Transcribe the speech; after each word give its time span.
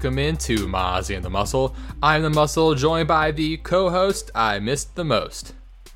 Welcome 0.00 0.18
into 0.18 0.66
Mozzie 0.66 1.14
and 1.14 1.22
the 1.22 1.28
Muscle. 1.28 1.76
I'm 2.02 2.22
the 2.22 2.30
Muscle, 2.30 2.74
joined 2.74 3.06
by 3.06 3.32
the 3.32 3.58
co-host 3.58 4.30
I 4.34 4.58
missed 4.58 4.94
the 4.94 5.04
most, 5.04 5.52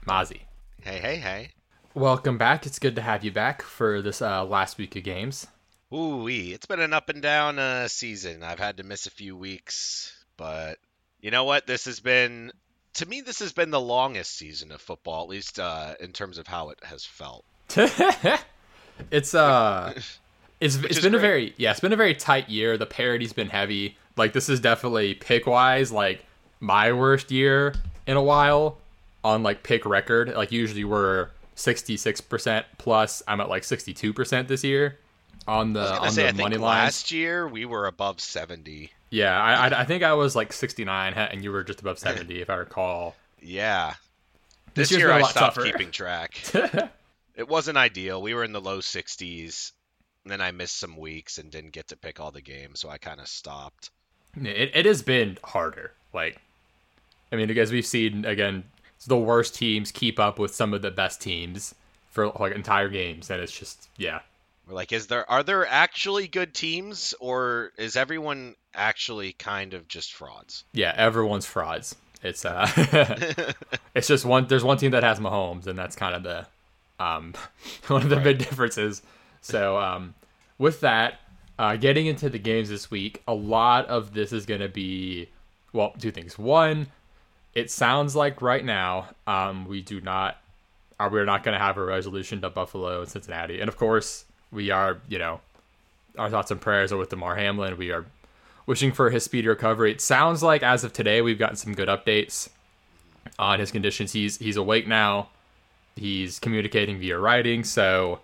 Mozzie. 0.07 0.43
Hey, 0.83 0.99
hey, 0.99 1.17
hey. 1.17 1.53
Welcome 1.95 2.37
back. 2.37 2.67
It's 2.67 2.79
good 2.79 2.97
to 2.97 3.01
have 3.01 3.25
you 3.25 3.33
back 3.33 3.63
for 3.63 4.03
this 4.03 4.21
uh, 4.21 4.45
last 4.45 4.77
week 4.77 4.95
of 4.95 5.05
games. 5.05 5.47
Ooh 5.91 6.23
wee. 6.23 6.53
It's 6.53 6.67
been 6.67 6.81
an 6.81 6.93
up 6.93 7.09
and 7.09 7.23
down 7.23 7.59
uh, 7.59 7.89
season. 7.89 8.43
I've 8.43 8.59
had 8.59 8.77
to 8.77 8.83
miss 8.83 9.07
a 9.07 9.11
few 9.11 9.39
weeks, 9.39 10.15
but 10.37 10.77
you 11.23 11.31
know 11.31 11.45
what? 11.45 11.67
This 11.67 11.87
has 11.87 12.01
been 12.01 12.53
to 12.97 13.07
me 13.07 13.23
this 13.23 13.39
has 13.39 13.55
been 13.55 13.71
the 13.71 13.81
longest 13.81 14.37
season 14.37 14.71
of 14.71 14.83
football, 14.83 15.23
at 15.23 15.31
least 15.31 15.59
uh, 15.59 15.95
in 15.99 16.13
terms 16.13 16.37
of 16.37 16.47
how 16.47 16.69
it 16.69 16.79
has 16.85 17.07
felt. 17.07 17.47
it's 19.11 19.35
uh 19.35 19.99
it's 20.61 20.77
it's 20.77 21.01
been 21.01 21.15
a 21.15 21.19
very 21.19 21.55
yeah, 21.57 21.71
it's 21.73 21.81
been 21.81 21.93
a 21.93 21.97
very 21.97 22.15
tight 22.15 22.49
year. 22.49 22.77
The 22.79 22.87
parody's 22.87 23.33
been 23.33 23.49
heavy. 23.49 23.97
Like 24.17 24.33
this 24.33 24.49
is 24.49 24.61
definitely 24.61 25.15
pick 25.15 25.47
wise 25.47 25.91
like 25.93 26.25
my 26.61 26.93
worst 26.93 27.31
year 27.31 27.75
in 28.07 28.17
a 28.17 28.23
while 28.23 28.79
on 29.23 29.43
like 29.43 29.63
pick 29.63 29.85
record. 29.85 30.35
Like 30.35 30.53
usually 30.53 30.85
we're 30.85 31.29
66% 31.57 32.65
plus. 32.79 33.23
I'm 33.27 33.41
at 33.41 33.49
like 33.49 33.63
62% 33.63 34.49
this 34.49 34.65
year 34.65 34.99
on 35.47 35.73
the 35.73 35.99
on 36.01 36.11
say, 36.11 36.23
the 36.23 36.29
I 36.29 36.33
money 36.33 36.57
lines. 36.57 36.63
last 36.85 37.11
year 37.11 37.47
we 37.49 37.65
were 37.65 37.87
above 37.87 38.21
seventy. 38.21 38.91
Yeah, 39.11 39.41
I, 39.41 39.69
I 39.69 39.81
I 39.81 39.85
think 39.85 40.03
I 40.03 40.15
was 40.15 40.35
like 40.35 40.53
69 40.53 41.13
and 41.15 41.45
you 41.45 41.53
were 41.53 41.63
just 41.65 41.81
above 41.81 41.99
70 41.99 42.41
if 42.41 42.51
I 42.51 42.55
recall. 42.55 43.15
Yeah. 43.41 43.95
This 44.75 44.89
This, 44.89 44.99
year 44.99 45.13
I 45.13 45.21
lot 45.21 45.31
stopped 45.31 45.57
tougher. 45.57 45.67
keeping 45.71 45.91
track. 45.93 46.41
it 47.37 47.47
wasn't 47.49 47.79
ideal. 47.79 48.21
We 48.23 48.35
were 48.35 48.43
in 48.43 48.53
the 48.53 48.61
low 48.61 48.81
sixties. 48.81 49.73
And 50.25 50.33
then 50.33 50.41
I 50.41 50.51
missed 50.53 50.79
some 50.79 50.97
weeks 50.97 51.39
and 51.39 51.51
didn't 51.51 51.73
get 51.73 51.89
to 51.89 51.97
pick 51.97 52.19
all 52.19 52.31
the 52.31 52.41
games, 52.41 52.81
so 52.81 52.89
I 52.89 52.97
kind 52.99 53.21
of 53.21 53.29
stopped. 53.29 53.91
It, 54.41 54.71
it 54.75 54.87
has 54.87 55.03
been 55.03 55.39
harder. 55.45 55.93
Like, 56.13 56.39
I 57.31 57.37
mean, 57.37 57.47
because 57.47 57.71
we've 57.71 57.87
seen 57.87 58.25
again 58.25 58.65
the 59.07 59.17
worst 59.19 59.55
teams 59.55 59.93
keep 59.93 60.19
up 60.19 60.39
with 60.39 60.55
some 60.55 60.73
of 60.73 60.81
the 60.83 60.91
best 60.91 61.21
teams 61.21 61.75
for 62.11 62.29
like 62.41 62.55
entire 62.55 62.89
games, 62.89 63.31
and 63.31 63.41
it's 63.43 63.53
just 63.57 63.89
yeah, 63.99 64.21
We're 64.67 64.75
like, 64.75 64.93
is 64.93 65.09
there 65.09 65.31
are 65.31 65.43
there 65.43 65.67
actually 65.67 66.27
good 66.27 66.55
teams, 66.55 67.15
or 67.21 67.73
is 67.77 67.97
everyone 67.97 68.55
actually 68.75 69.33
kind 69.33 69.75
of 69.75 69.87
just 69.89 70.15
frauds? 70.15 70.65
yeah. 70.73 70.95
Everyone's 70.97 71.45
frauds. 71.47 71.97
It's 72.23 72.45
uh, 72.47 72.67
it's 73.95 74.09
just 74.09 74.25
one. 74.25 74.47
There's 74.47 74.65
one 74.65 74.79
team 74.79 74.93
that 74.93 75.03
has 75.03 75.21
Mahomes, 75.21 75.67
and 75.67 75.79
that's 75.79 75.97
kind 75.97 76.15
of 76.15 76.23
the 76.23 76.47
um 76.99 77.35
one 77.89 78.03
of 78.03 78.09
the 78.09 78.17
big 78.17 78.39
differences. 78.39 79.03
So 79.45 79.79
um, 79.79 80.15
with 80.59 80.81
that, 80.81 81.21
uh, 81.59 81.77
getting 81.77 82.07
into 82.07 82.31
the 82.31 82.39
games 82.39 82.71
this 82.71 82.91
week, 82.91 83.23
a 83.29 83.35
lot 83.35 83.87
of 83.87 84.15
this 84.15 84.33
is 84.33 84.47
going 84.47 84.63
to 84.63 84.69
be 84.69 85.29
well, 85.75 85.93
two 85.99 86.11
things. 86.11 86.39
One, 86.39 86.87
it 87.55 87.71
sounds 87.71 88.17
like 88.17 88.41
right 88.41 88.65
now 88.65 89.09
um, 89.27 89.67
we 89.67 89.83
do 89.83 90.01
not 90.01 90.39
are 90.99 91.11
we're 91.11 91.27
not 91.27 91.43
going 91.43 91.53
to 91.53 91.63
have 91.63 91.77
a 91.77 91.85
resolution 91.85 92.41
to 92.41 92.49
Buffalo 92.49 93.01
and 93.01 93.09
Cincinnati, 93.09 93.61
and 93.61 93.69
of 93.69 93.77
course 93.77 94.25
we 94.51 94.71
are. 94.71 95.01
You 95.09 95.19
know, 95.19 95.41
our 96.17 96.31
thoughts 96.31 96.51
and 96.51 96.61
prayers 96.61 96.91
are 96.91 96.97
with 96.97 97.11
Damar 97.11 97.37
Hamlin. 97.37 97.77
We 97.77 97.93
are 97.93 98.07
wishing 98.65 98.93
for 98.93 99.11
his 99.11 99.25
speedy 99.25 99.49
recovery. 99.49 99.93
It 99.93 100.01
sounds 100.01 100.43
like 100.43 100.63
as 100.63 100.85
of 100.85 100.95
today 100.95 101.21
we've 101.21 101.39
gotten 101.39 101.57
some 101.57 101.75
good 101.75 101.89
updates 101.89 102.49
on 103.39 103.61
his 103.61 103.71
conditions. 103.71 104.13
He's 104.13 104.39
he's 104.39 104.57
awake 104.57 104.87
now. 104.87 105.29
He's 105.97 106.39
communicating 106.39 106.99
via 106.99 107.19
writing, 107.19 107.63
so 107.63 108.21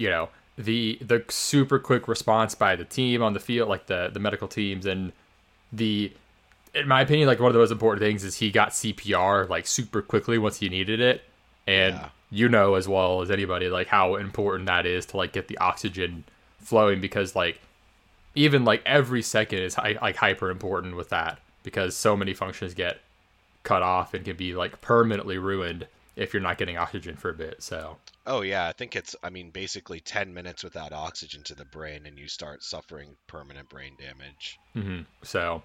you 0.00 0.08
know 0.10 0.28
the 0.56 0.98
the 1.00 1.24
super 1.28 1.78
quick 1.78 2.08
response 2.08 2.54
by 2.54 2.74
the 2.76 2.84
team 2.84 3.22
on 3.22 3.32
the 3.34 3.40
field, 3.40 3.68
like 3.68 3.86
the 3.86 4.10
the 4.12 4.18
medical 4.20 4.48
teams, 4.48 4.86
and 4.86 5.12
the 5.72 6.12
in 6.74 6.86
my 6.88 7.00
opinion, 7.02 7.26
like 7.28 7.38
one 7.40 7.48
of 7.48 7.54
the 7.54 7.58
most 7.60 7.72
important 7.72 8.00
things 8.00 8.24
is 8.24 8.36
he 8.36 8.50
got 8.50 8.70
CPR 8.70 9.48
like 9.48 9.66
super 9.66 10.02
quickly 10.02 10.38
once 10.38 10.58
he 10.58 10.68
needed 10.68 11.00
it, 11.00 11.22
and 11.66 11.94
Yeah. 11.94 12.08
you 12.30 12.48
know 12.48 12.74
as 12.74 12.88
well 12.88 13.22
as 13.22 13.30
anybody 13.30 13.68
like 13.68 13.88
how 13.88 14.16
important 14.16 14.66
that 14.66 14.86
is 14.86 15.06
to 15.06 15.16
like 15.16 15.32
get 15.32 15.48
the 15.48 15.58
oxygen 15.58 16.24
flowing 16.60 17.00
because 17.00 17.34
like 17.36 17.60
even 18.34 18.64
like 18.64 18.82
every 18.86 19.22
second 19.22 19.58
is 19.60 19.74
hi- 19.74 19.98
like 20.00 20.16
hyper 20.16 20.50
important 20.50 20.94
with 20.96 21.08
that 21.08 21.40
because 21.64 21.96
so 21.96 22.16
many 22.16 22.32
functions 22.34 22.74
get 22.74 22.98
cut 23.64 23.82
off 23.82 24.14
and 24.14 24.24
can 24.24 24.36
be 24.36 24.54
like 24.54 24.80
permanently 24.80 25.36
ruined 25.38 25.86
if 26.16 26.32
you're 26.32 26.42
not 26.42 26.56
getting 26.58 26.76
oxygen 26.76 27.16
for 27.16 27.30
a 27.30 27.34
bit. 27.34 27.62
So 27.62 27.96
Oh 28.26 28.42
yeah, 28.42 28.66
I 28.68 28.72
think 28.72 28.96
it's 28.96 29.16
I 29.22 29.30
mean 29.30 29.50
basically 29.50 30.00
10 30.00 30.32
minutes 30.34 30.62
without 30.62 30.92
oxygen 30.92 31.42
to 31.44 31.54
the 31.54 31.64
brain 31.64 32.06
and 32.06 32.18
you 32.18 32.28
start 32.28 32.62
suffering 32.62 33.16
permanent 33.26 33.68
brain 33.68 33.92
damage. 33.98 34.58
hmm 34.74 35.02
So, 35.22 35.62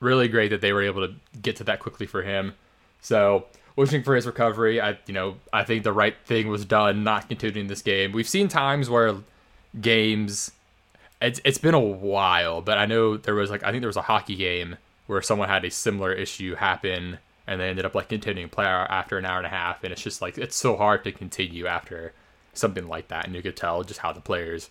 really 0.00 0.28
great 0.28 0.48
that 0.48 0.60
they 0.60 0.72
were 0.72 0.82
able 0.82 1.06
to 1.06 1.14
get 1.40 1.56
to 1.56 1.64
that 1.64 1.80
quickly 1.80 2.06
for 2.06 2.22
him. 2.22 2.54
So, 3.00 3.46
wishing 3.76 4.02
for 4.02 4.16
his 4.16 4.26
recovery. 4.26 4.80
I, 4.80 4.98
you 5.06 5.14
know, 5.14 5.36
I 5.52 5.64
think 5.64 5.84
the 5.84 5.92
right 5.92 6.16
thing 6.24 6.48
was 6.48 6.64
done, 6.64 7.04
not 7.04 7.28
continuing 7.28 7.68
this 7.68 7.82
game. 7.82 8.12
We've 8.12 8.28
seen 8.28 8.48
times 8.48 8.90
where 8.90 9.14
games, 9.80 10.50
it's 11.20 11.40
it's 11.44 11.58
been 11.58 11.74
a 11.74 11.80
while, 11.80 12.60
but 12.62 12.78
I 12.78 12.86
know 12.86 13.16
there 13.16 13.34
was 13.34 13.50
like 13.50 13.62
I 13.62 13.70
think 13.70 13.82
there 13.82 13.88
was 13.88 13.96
a 13.96 14.02
hockey 14.02 14.36
game 14.36 14.76
where 15.06 15.22
someone 15.22 15.48
had 15.48 15.64
a 15.64 15.70
similar 15.70 16.12
issue 16.12 16.56
happen, 16.56 17.18
and 17.46 17.60
they 17.60 17.68
ended 17.68 17.84
up 17.84 17.94
like 17.94 18.08
continuing 18.08 18.48
play 18.48 18.64
after 18.66 19.18
an 19.18 19.24
hour 19.24 19.38
and 19.38 19.46
a 19.46 19.50
half, 19.50 19.82
and 19.84 19.92
it's 19.92 20.02
just 20.02 20.20
like 20.22 20.36
it's 20.38 20.56
so 20.56 20.76
hard 20.76 21.04
to 21.04 21.12
continue 21.12 21.66
after 21.66 22.12
something 22.52 22.88
like 22.88 23.08
that, 23.08 23.26
and 23.26 23.34
you 23.34 23.42
could 23.42 23.56
tell 23.56 23.82
just 23.84 24.00
how 24.00 24.12
the 24.12 24.20
players 24.20 24.70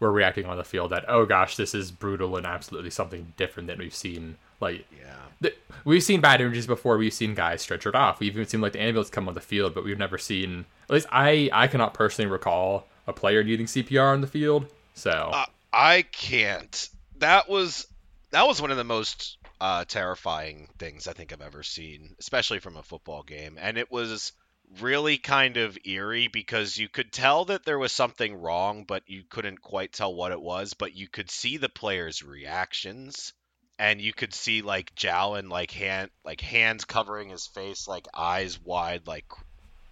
were 0.00 0.10
reacting 0.12 0.44
on 0.44 0.56
the 0.56 0.64
field 0.64 0.90
that 0.90 1.04
oh 1.08 1.24
gosh 1.24 1.56
this 1.56 1.72
is 1.74 1.90
brutal 1.92 2.36
and 2.36 2.44
absolutely 2.44 2.90
something 2.90 3.32
different 3.36 3.68
than 3.68 3.78
we've 3.78 3.94
seen 3.94 4.36
like 4.60 4.84
Yeah. 5.00 5.14
th- 5.40 5.56
we've 5.84 6.02
seen 6.02 6.20
bad 6.20 6.40
injuries 6.40 6.66
before 6.66 6.98
we've 6.98 7.14
seen 7.14 7.32
guys 7.34 7.64
stretchered 7.64 7.94
off 7.94 8.18
we've 8.18 8.32
even 8.34 8.44
seen 8.46 8.60
like 8.60 8.72
the 8.72 8.80
ambulance 8.82 9.08
come 9.08 9.28
on 9.28 9.34
the 9.34 9.40
field 9.40 9.72
but 9.72 9.84
we've 9.84 9.96
never 9.98 10.18
seen 10.18 10.64
at 10.88 10.90
least 10.90 11.06
i 11.12 11.48
i 11.52 11.68
cannot 11.68 11.94
personally 11.94 12.28
recall 12.30 12.88
a 13.06 13.12
player 13.12 13.44
needing 13.44 13.66
cpr 13.66 14.12
on 14.12 14.20
the 14.20 14.26
field 14.26 14.66
so 14.94 15.30
Uh, 15.32 15.46
I 15.72 16.02
can't. 16.02 16.88
That 17.18 17.48
was 17.48 17.86
that 18.32 18.46
was 18.46 18.60
one 18.60 18.72
of 18.72 18.76
the 18.76 18.84
most 18.84 19.38
uh, 19.60 19.84
terrifying 19.84 20.68
things 20.78 21.06
I 21.08 21.12
think 21.12 21.32
I've 21.32 21.40
ever 21.40 21.62
seen, 21.62 22.14
especially 22.18 22.58
from 22.58 22.76
a 22.76 22.82
football 22.82 23.22
game. 23.22 23.56
And 23.60 23.78
it 23.78 23.90
was 23.90 24.32
really 24.80 25.18
kind 25.18 25.56
of 25.56 25.78
eerie 25.84 26.28
because 26.28 26.76
you 26.76 26.88
could 26.88 27.12
tell 27.12 27.46
that 27.46 27.64
there 27.64 27.78
was 27.78 27.92
something 27.92 28.34
wrong, 28.34 28.84
but 28.84 29.02
you 29.06 29.22
couldn't 29.28 29.60
quite 29.60 29.92
tell 29.92 30.14
what 30.14 30.32
it 30.32 30.40
was. 30.40 30.74
But 30.74 30.94
you 30.94 31.08
could 31.08 31.30
see 31.30 31.56
the 31.56 31.68
players' 31.68 32.22
reactions, 32.22 33.32
and 33.78 34.00
you 34.00 34.12
could 34.12 34.34
see 34.34 34.62
like 34.62 34.94
Jalen 34.94 35.50
like 35.50 35.70
hand 35.70 36.10
like 36.24 36.40
hands 36.40 36.84
covering 36.84 37.28
his 37.28 37.46
face, 37.46 37.88
like 37.88 38.06
eyes 38.14 38.60
wide, 38.60 39.06
like 39.06 39.26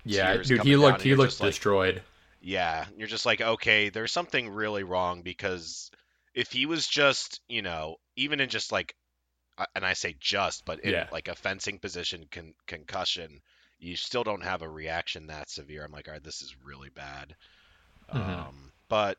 yeah 0.04 0.36
dude 0.36 0.62
he 0.62 0.74
looked 0.74 1.00
he 1.00 1.14
looked 1.14 1.30
just 1.30 1.40
like- 1.40 1.50
destroyed 1.50 2.02
yeah, 2.42 2.86
you're 2.96 3.08
just 3.08 3.24
like, 3.24 3.40
okay, 3.40 3.88
there's 3.88 4.12
something 4.12 4.48
really 4.50 4.82
wrong 4.82 5.22
because 5.22 5.90
if 6.34 6.50
he 6.50 6.66
was 6.66 6.86
just, 6.86 7.40
you 7.48 7.62
know, 7.62 7.96
even 8.16 8.40
in 8.40 8.48
just 8.48 8.72
like, 8.72 8.94
and 9.74 9.84
I 9.84 9.92
say 9.94 10.16
just, 10.20 10.64
but 10.64 10.80
in 10.80 10.92
Yeah. 10.92 11.08
like 11.12 11.28
a 11.28 11.34
fencing 11.34 11.78
position 11.78 12.26
con- 12.30 12.54
concussion, 12.66 13.40
you 13.78 13.96
still 13.96 14.24
don't 14.24 14.42
have 14.44 14.62
a 14.62 14.68
reaction 14.68 15.26
that 15.26 15.50
severe. 15.50 15.84
I'm 15.84 15.92
like, 15.92 16.08
all 16.08 16.14
right, 16.14 16.22
this 16.24 16.42
is 16.42 16.56
really 16.64 16.90
bad. 16.90 17.36
Mhm. 18.12 18.20
Um, 18.48 18.72
but 18.88 19.18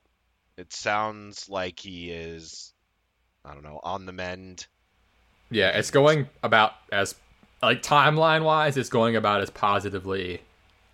it 0.58 0.72
sounds 0.74 1.50
like 1.50 1.80
he 1.80 2.12
is, 2.12 2.74
I 3.46 3.54
don't 3.54 3.64
know, 3.64 3.80
on 3.84 4.06
the 4.06 4.14
mend. 4.14 4.68
yeah 5.52 5.70
it's 5.78 5.92
going 5.92 6.28
about 6.42 6.74
as 6.92 7.16
like 7.62 7.84
timeline 7.84 8.44
wise 8.44 8.76
it's 8.78 8.90
going 8.90 9.16
about 9.16 9.42
as 9.42 9.50
positively 9.52 10.42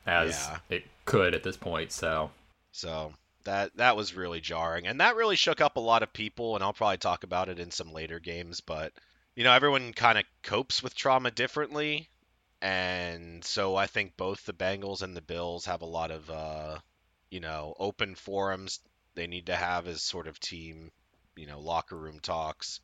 as 0.06 0.32
Yeah. 0.32 0.60
it 0.70 0.84
could 1.06 1.34
at 1.34 1.44
this 1.44 1.56
point 1.58 1.92
so 1.92 2.32
So 2.72 3.14
that 3.46 3.76
that 3.78 3.96
was 3.96 4.14
really 4.14 4.42
jarring, 4.42 4.86
and 4.88 5.00
that 5.02 5.16
really 5.16 5.36
shook 5.36 5.62
up 5.62 5.78
a 5.78 5.80
lot 5.80 6.04
of 6.04 6.12
people. 6.14 6.56
And 6.56 6.64
I'll 6.64 6.74
probably 6.74 6.98
talk 6.98 7.24
about 7.24 7.50
it 7.50 7.60
in 7.60 7.72
some 7.72 7.94
later 7.94 8.20
games. 8.20 8.60
But 8.62 8.94
you 9.40 9.46
know, 9.46 9.54
everyone 9.54 9.94
kind 9.94 10.18
of 10.18 10.26
copes 10.44 10.84
with 10.84 10.94
trauma 10.94 11.32
differently, 11.32 12.10
and 12.62 13.42
so 13.42 13.74
I 13.74 13.88
think 13.88 14.18
both 14.18 14.44
the 14.44 14.52
Bengals 14.52 15.02
and 15.02 15.16
the 15.16 15.22
Bills 15.22 15.64
have 15.64 15.82
a 15.82 15.86
lot 15.86 16.12
of 16.12 16.30
uh, 16.30 16.80
you 17.32 17.40
know, 17.40 17.74
open 17.80 18.16
forums 18.16 18.82
they 19.16 19.28
need 19.28 19.46
to 19.46 19.56
have 19.56 19.88
as 19.88 20.02
sort 20.02 20.28
of 20.28 20.42
team, 20.42 20.92
you 21.38 21.46
know, 21.46 21.62
locker 21.62 21.96
room 21.96 22.20
talks, 22.20 22.82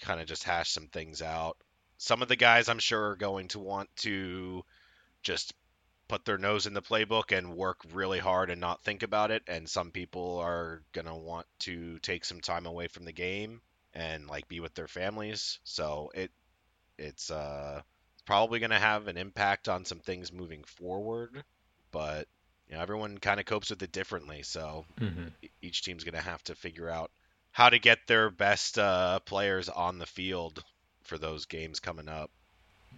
kind 0.00 0.20
of 0.20 0.26
just 0.26 0.42
hash 0.42 0.72
some 0.72 0.88
things 0.88 1.22
out. 1.22 1.56
Some 1.96 2.22
of 2.22 2.28
the 2.28 2.34
guys 2.34 2.68
I'm 2.68 2.80
sure 2.80 3.10
are 3.10 3.16
going 3.16 3.46
to 3.48 3.60
want 3.60 3.88
to 3.98 4.64
just 5.22 5.54
put 6.08 6.24
their 6.24 6.38
nose 6.38 6.66
in 6.66 6.74
the 6.74 6.82
playbook 6.82 7.30
and 7.30 7.56
work 7.56 7.82
really 7.92 8.18
hard 8.18 8.50
and 8.50 8.60
not 8.60 8.82
think 8.82 9.04
about 9.04 9.30
it 9.30 9.44
and 9.46 9.68
some 9.68 9.92
people 9.92 10.38
are 10.38 10.82
going 10.92 11.06
to 11.06 11.14
want 11.14 11.46
to 11.60 12.00
take 12.00 12.24
some 12.24 12.40
time 12.40 12.66
away 12.66 12.88
from 12.88 13.04
the 13.04 13.12
game 13.12 13.60
and 13.94 14.26
like 14.28 14.48
be 14.48 14.60
with 14.60 14.74
their 14.74 14.88
families 14.88 15.58
so 15.64 16.10
it 16.14 16.30
it's 16.98 17.30
uh 17.30 17.80
probably 18.26 18.58
going 18.60 18.70
to 18.70 18.78
have 18.78 19.08
an 19.08 19.16
impact 19.16 19.68
on 19.68 19.84
some 19.84 20.00
things 20.00 20.32
moving 20.32 20.64
forward 20.64 21.42
but 21.92 22.28
you 22.68 22.74
know 22.76 22.82
everyone 22.82 23.18
kind 23.18 23.40
of 23.40 23.46
copes 23.46 23.70
with 23.70 23.82
it 23.82 23.92
differently 23.92 24.42
so 24.42 24.84
Mm-hmm. 25.00 25.28
each 25.62 25.82
team's 25.82 26.04
going 26.04 26.14
to 26.14 26.20
have 26.20 26.42
to 26.44 26.54
figure 26.54 26.88
out 26.90 27.10
how 27.52 27.68
to 27.70 27.78
get 27.78 27.98
their 28.06 28.30
best 28.30 28.78
uh, 28.78 29.18
players 29.20 29.68
on 29.68 29.98
the 29.98 30.06
field 30.06 30.62
for 31.04 31.18
those 31.18 31.46
games 31.46 31.80
coming 31.80 32.08
up 32.08 32.30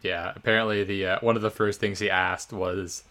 Yeah, 0.03 0.33
apparently 0.35 0.85
the 0.85 1.07
uh, 1.07 1.19
one 1.21 1.37
of 1.37 1.43
the 1.43 1.51
first 1.51 1.81
things 1.81 1.99
he 1.99 2.09
asked 2.11 2.53
was, 2.53 3.05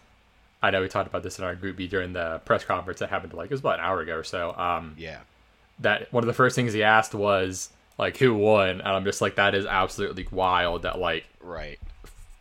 I 0.62 0.70
know 0.70 0.82
we 0.82 0.88
talked 0.88 1.08
about 1.08 1.22
this 1.22 1.38
in 1.38 1.44
our 1.44 1.54
group 1.54 1.76
B 1.76 1.88
during 1.88 2.12
the 2.12 2.40
press 2.44 2.64
conference 2.64 3.00
that 3.00 3.10
happened 3.10 3.34
like 3.34 3.46
it 3.46 3.52
was 3.52 3.60
about 3.60 3.78
an 3.80 3.84
hour 3.86 4.00
ago 4.00 4.16
or 4.16 4.24
so. 4.24 4.54
Um, 4.56 4.96
yeah 4.96 5.20
that 5.80 6.12
one 6.12 6.22
of 6.22 6.28
the 6.28 6.34
first 6.34 6.56
things 6.56 6.72
he 6.72 6.82
asked 6.82 7.14
was 7.14 7.70
like 7.98 8.16
who 8.16 8.34
won, 8.34 8.68
and 8.68 8.82
I'm 8.82 9.04
just 9.04 9.20
like 9.20 9.36
that 9.36 9.54
is 9.54 9.66
absolutely 9.66 10.26
wild. 10.30 10.82
That 10.82 10.98
like 10.98 11.26
right 11.40 11.78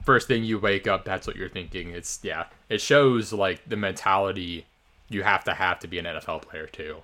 first 0.05 0.27
thing 0.27 0.43
you 0.43 0.57
wake 0.59 0.87
up, 0.87 1.05
that's 1.05 1.27
what 1.27 1.35
you're 1.35 1.49
thinking. 1.49 1.91
It's 1.91 2.19
yeah, 2.23 2.45
it 2.69 2.81
shows 2.81 3.33
like 3.33 3.67
the 3.67 3.77
mentality 3.77 4.65
you 5.09 5.23
have 5.23 5.43
to 5.45 5.53
have 5.53 5.79
to 5.79 5.87
be 5.87 5.99
an 5.99 6.05
NFL 6.05 6.43
player 6.43 6.67
too, 6.67 6.97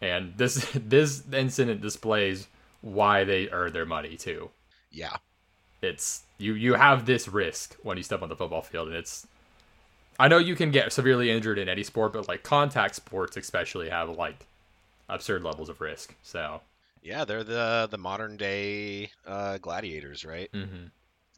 and 0.00 0.34
this 0.36 0.66
this 0.74 1.22
incident 1.32 1.80
displays 1.80 2.48
why 2.82 3.24
they 3.24 3.48
earn 3.50 3.72
their 3.72 3.84
money 3.84 4.16
too 4.16 4.50
yeah 4.90 5.16
it's 5.82 6.22
you 6.38 6.54
you 6.54 6.74
have 6.74 7.06
this 7.06 7.28
risk 7.28 7.76
when 7.82 7.96
you 7.96 8.02
step 8.02 8.22
on 8.22 8.28
the 8.28 8.36
football 8.36 8.62
field 8.62 8.88
and 8.88 8.96
it's 8.96 9.26
I 10.18 10.28
know 10.28 10.36
you 10.36 10.54
can 10.54 10.70
get 10.70 10.92
severely 10.92 11.30
injured 11.30 11.58
in 11.58 11.68
any 11.68 11.82
sport 11.82 12.12
but 12.12 12.28
like 12.28 12.42
contact 12.42 12.94
sports 12.94 13.36
especially 13.36 13.88
have 13.88 14.10
like 14.10 14.46
absurd 15.10 15.42
levels 15.42 15.68
of 15.68 15.80
risk 15.80 16.14
so 16.22 16.60
Yeah, 17.02 17.24
they're 17.26 17.44
the 17.44 17.88
the 17.90 17.98
modern 17.98 18.38
day 18.38 19.12
uh, 19.26 19.58
gladiators, 19.58 20.24
right? 20.24 20.50
mhm. 20.52 20.90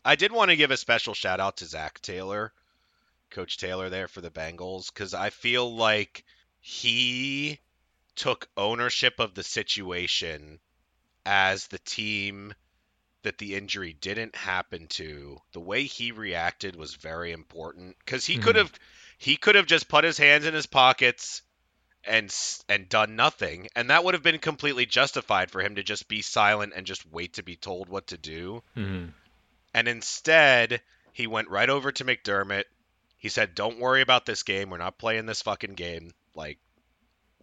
I 0.04 0.16
did 0.16 0.32
want 0.32 0.50
to 0.50 0.56
give 0.56 0.70
a 0.70 0.76
special 0.76 1.14
shout 1.14 1.40
out 1.40 1.58
to 1.58 1.66
Zac 1.66 2.00
Taylor, 2.02 2.52
Coach 3.30 3.58
Taylor 3.58 3.90
there 3.90 4.08
for 4.08 4.20
the 4.22 4.30
Bengals, 4.30 4.88
because 4.92 5.14
I 5.14 5.30
feel 5.30 5.74
like 5.74 6.24
he 6.60 7.60
took 8.16 8.48
ownership 8.56 9.20
of 9.20 9.34
the 9.34 9.44
situation 9.44 10.60
as 11.26 11.69
the 11.69 11.80
team 11.80 12.54
that 13.22 13.38
the 13.38 13.54
injury 13.56 13.92
didn't 13.94 14.36
happen 14.36 14.88
to. 14.88 15.40
The 15.52 15.60
way 15.60 15.84
he 15.84 16.12
reacted 16.12 16.76
was 16.76 16.94
very 16.96 17.32
important 17.32 17.96
because 17.98 18.26
he 18.26 18.38
could 18.38 18.54
Mhm. 18.54 18.58
have 18.58 18.72
he 19.19 19.36
could 19.36 19.54
have 19.56 19.66
just 19.66 19.88
put 19.88 20.04
his 20.04 20.19
hands 20.19 20.46
in 20.46 20.54
his 20.54 20.66
pockets 20.66 21.42
and 22.04 22.34
and 22.69 22.88
done 22.88 23.16
nothing, 23.16 23.69
and 23.76 23.90
that 23.90 24.04
would 24.04 24.14
have 24.14 24.22
been 24.22 24.38
completely 24.38 24.87
justified 24.87 25.50
for 25.50 25.60
him 25.60 25.76
to 25.76 25.82
just 25.82 26.08
be 26.08 26.22
silent 26.22 26.72
and 26.75 26.87
just 26.87 27.10
wait 27.10 27.34
to 27.34 27.43
be 27.43 27.56
told 27.56 27.88
what 27.88 28.08
to 28.08 28.19
do. 28.19 28.62
Mhm. 28.76 29.12
And 29.75 29.88
instead, 29.88 30.82
he 31.12 31.26
went 31.26 31.49
right 31.49 31.70
over 31.70 31.93
to 31.93 32.04
McDermott. 32.04 32.64
He 33.19 33.28
said, 33.28 33.54
"Don't 33.54 33.78
worry 33.78 34.00
about 34.00 34.26
this 34.26 34.43
game. 34.43 34.70
We're 34.70 34.78
not 34.78 34.99
playing 34.99 35.26
this 35.26 35.43
fucking 35.43 35.75
game. 35.75 36.12
Like, 36.34 36.58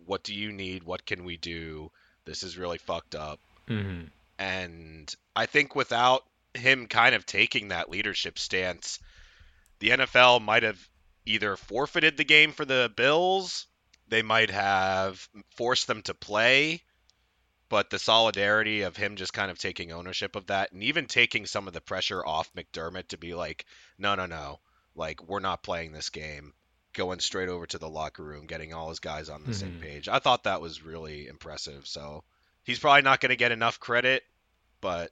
what 0.05 0.23
do 0.23 0.33
you 0.33 0.51
need? 0.51 0.83
What 0.83 1.05
can 1.05 1.23
we 1.23 1.37
do? 1.37 1.91
This 2.25 2.43
is 2.43 2.57
really 2.57 2.77
fucked 2.77 3.15
up." 3.15 3.39
Mhm. 3.67 4.09
And 4.37 5.15
I 5.35 5.45
think 5.45 5.75
without 5.75 6.25
him 6.53 6.87
kind 6.87 7.15
of 7.15 7.25
taking 7.25 7.69
that 7.69 7.89
leadership 7.89 8.37
stance, 8.39 8.99
the 9.79 9.91
NFL 9.91 10.39
might 10.39 10.63
have 10.63 10.89
either 11.25 11.55
forfeited 11.55 12.17
the 12.17 12.23
game 12.23 12.51
for 12.51 12.65
the 12.65 12.91
Bills, 12.95 13.67
they 14.09 14.21
might 14.21 14.49
have 14.51 15.27
forced 15.55 15.87
them 15.87 16.01
to 16.03 16.13
play, 16.13 16.81
but 17.69 17.89
the 17.89 17.99
solidarity 17.99 18.81
of 18.81 18.97
him 18.97 19.15
just 19.15 19.33
kind 19.33 19.51
of 19.51 19.59
taking 19.59 19.91
ownership 19.91 20.35
of 20.35 20.47
that 20.47 20.71
and 20.71 20.83
even 20.83 21.05
taking 21.05 21.45
some 21.45 21.67
of 21.67 21.73
the 21.73 21.81
pressure 21.81 22.25
off 22.25 22.53
McDermott 22.53 23.09
to 23.09 23.17
be 23.17 23.33
like, 23.33 23.65
no, 23.97 24.15
no, 24.15 24.25
no, 24.25 24.59
like 24.95 25.21
we're 25.23 25.39
not 25.39 25.63
playing 25.63 25.91
this 25.91 26.09
game. 26.09 26.53
Going 26.93 27.19
straight 27.19 27.49
over 27.49 27.67
to 27.67 27.77
the 27.77 27.89
locker 27.89 28.23
room, 28.23 28.47
getting 28.47 28.73
all 28.73 28.89
his 28.89 28.99
guys 28.99 29.29
on 29.29 29.43
the 29.43 29.53
same 29.53 29.73
Mhm. 29.73 29.81
page. 29.81 30.07
I 30.09 30.19
thought 30.19 30.43
that 30.45 30.61
was 30.61 30.81
really 30.81 31.27
impressive. 31.27 31.87
So 31.87 32.23
he's 32.63 32.79
probably 32.79 33.03
not 33.03 33.19
going 33.21 33.29
to 33.29 33.35
get 33.35 33.51
enough 33.51 33.79
credit, 33.79 34.23
but 34.81 35.11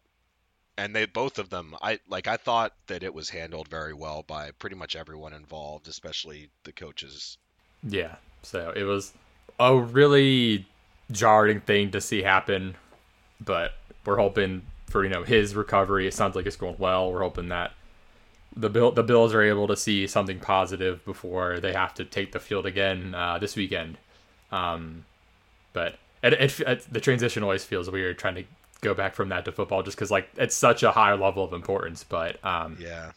and 0.78 0.96
they 0.96 1.06
both 1.06 1.40
of 1.40 1.50
them, 1.50 1.76
I 1.82 2.00
like. 2.08 2.28
I 2.28 2.38
thought 2.38 2.74
that 2.88 3.04
it 3.04 3.14
was 3.14 3.30
handled 3.30 3.68
very 3.68 3.94
well 3.94 4.24
by 4.24 4.52
pretty 4.52 4.76
much 4.76 4.96
everyone 4.96 5.34
involved, 5.34 5.88
especially 5.88 6.50
the 6.64 6.72
coaches. 6.74 7.38
yeah 7.84 8.16
so 8.48 8.72
it 8.76 8.84
was 8.84 9.14
a 9.60 9.76
really 9.78 10.66
jarring 11.12 11.62
thing 11.62 11.92
to 11.92 12.02
see 12.02 12.22
happen 12.22 12.76
but 13.44 13.74
we're 14.06 14.18
hoping 14.18 14.64
for 14.88 15.04
you 15.04 15.10
know 15.10 15.24
his 15.24 15.56
recovery. 15.56 16.08
It 16.08 16.14
sounds 16.14 16.36
like 16.36 16.46
it's 16.46 16.56
going 16.56 16.76
well. 16.80 17.12
We're 17.12 17.22
hoping 17.22 17.50
that 17.50 17.74
the 18.56 18.70
bill 18.70 18.92
the 18.92 19.04
bills 19.04 19.34
are 19.34 19.42
able 19.42 19.68
to 19.68 19.76
see 19.76 20.08
something 20.08 20.40
positive 20.40 21.04
before 21.06 21.60
they 21.60 21.74
have 21.74 21.94
to 21.96 22.06
take 22.06 22.32
the 22.32 22.40
field 22.40 22.66
again 22.66 23.14
uh, 23.14 23.38
this 23.38 23.56
weekend. 23.56 23.98
Um, 24.52 25.06
but 25.74 25.98
it, 26.24 26.34
it, 26.34 26.60
it, 26.62 26.88
the 26.92 27.02
transition 27.02 27.44
always 27.44 27.64
feels 27.64 27.90
weird 27.92 28.18
trying 28.18 28.36
to 28.36 28.44
go 28.82 28.94
back 28.94 29.14
from 29.14 29.30
that 29.30 29.44
to 29.46 29.52
football 29.52 29.84
just 29.84 29.98
because 29.98 30.10
like 30.10 30.30
it's 30.38 30.56
such 30.56 30.84
a 30.84 30.92
high 30.92 31.14
level 31.14 31.44
of 31.44 31.52
importance 31.52 32.04
but 32.04 32.44
um, 32.46 32.78
Yeah, 32.80 33.12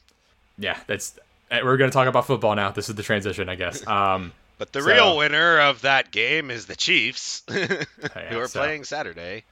yeah 0.58 0.78
that's 0.86 1.18
eh, 1.50 1.60
we're 1.62 1.76
going 1.76 1.90
to 1.90 1.94
talk 1.94 2.08
about 2.08 2.26
football 2.26 2.54
now. 2.56 2.70
This 2.70 2.88
is 2.88 2.96
the 2.96 3.02
transition 3.02 3.48
i 3.48 3.54
guess. 3.54 3.86
Um, 3.86 4.32
but 4.60 4.72
the 4.72 4.80
So- 4.82 4.86
real 4.86 5.16
winner 5.16 5.58
of 5.58 5.80
that 5.80 6.12
game 6.12 6.50
is 6.50 6.66
the 6.66 6.76
Chiefs, 6.76 7.42
who 7.50 8.38
are 8.38 8.46
so- 8.46 8.60
playing 8.60 8.84
Saturday. 8.84 9.42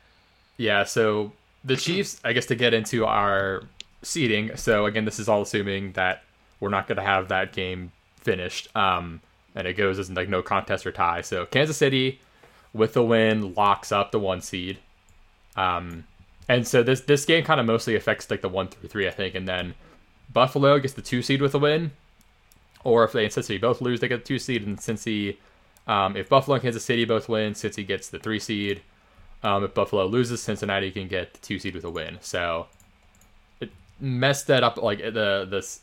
Yeah, 0.58 0.84
so 0.84 1.32
the 1.64 1.76
Chiefs, 1.76 2.20
I 2.24 2.32
guess 2.34 2.46
to 2.46 2.54
get 2.54 2.74
into 2.74 3.04
our 3.06 3.62
seeding, 4.02 4.56
so 4.56 4.86
again, 4.86 5.04
this 5.04 5.18
is 5.18 5.28
all 5.28 5.42
assuming 5.42 5.92
that 5.92 6.22
we're 6.60 6.68
not 6.68 6.86
going 6.86 6.96
to 6.98 7.02
have 7.04 7.28
that 7.28 7.52
game 7.52 7.90
finished. 8.20 8.68
Um, 8.76 9.20
and 9.54 9.66
it 9.66 9.74
goes 9.74 9.98
as 9.98 10.10
like 10.10 10.28
no 10.28 10.42
contest 10.42 10.86
or 10.86 10.92
tie. 10.92 11.22
So 11.22 11.46
Kansas 11.46 11.76
City 11.76 12.20
with 12.72 12.92
the 12.92 13.02
win 13.02 13.54
locks 13.54 13.90
up 13.92 14.12
the 14.12 14.18
one 14.20 14.40
seed. 14.40 14.78
Um, 15.56 16.04
and 16.48 16.66
so 16.66 16.82
this 16.82 17.00
this 17.02 17.24
game 17.24 17.44
kind 17.44 17.58
of 17.60 17.66
mostly 17.66 17.94
affects 17.96 18.30
like 18.30 18.40
the 18.42 18.48
one 18.48 18.68
through 18.68 18.88
three, 18.88 19.08
I 19.08 19.10
think, 19.10 19.34
and 19.34 19.48
then 19.48 19.74
Buffalo 20.32 20.78
gets 20.78 20.94
the 20.94 21.02
two 21.02 21.22
seed 21.22 21.40
with 21.42 21.54
a 21.54 21.58
win, 21.58 21.92
or 22.84 23.04
if 23.04 23.12
they 23.12 23.24
and 23.24 23.32
Cincinnati 23.32 23.60
both 23.60 23.80
lose, 23.80 24.00
they 24.00 24.08
get 24.08 24.24
the 24.24 24.28
two 24.28 24.38
seed, 24.38 24.66
and 24.66 24.78
Cincy, 24.78 25.36
um, 25.86 26.16
if 26.16 26.28
Buffalo 26.28 26.54
and 26.54 26.62
Kansas 26.62 26.84
City 26.84 27.04
both 27.04 27.28
win, 27.28 27.54
Cincy 27.54 27.86
gets 27.86 28.08
the 28.08 28.18
three 28.18 28.38
seed. 28.38 28.82
Um, 29.42 29.64
if 29.64 29.74
Buffalo 29.74 30.06
loses, 30.06 30.42
Cincinnati 30.42 30.90
can 30.90 31.08
get 31.08 31.34
the 31.34 31.40
two 31.40 31.58
seed 31.58 31.74
with 31.74 31.84
a 31.84 31.90
win. 31.90 32.18
So 32.20 32.66
it 33.60 33.70
messed 34.00 34.46
that 34.48 34.62
up. 34.62 34.76
Like 34.76 34.98
the 34.98 35.46
the 35.48 35.78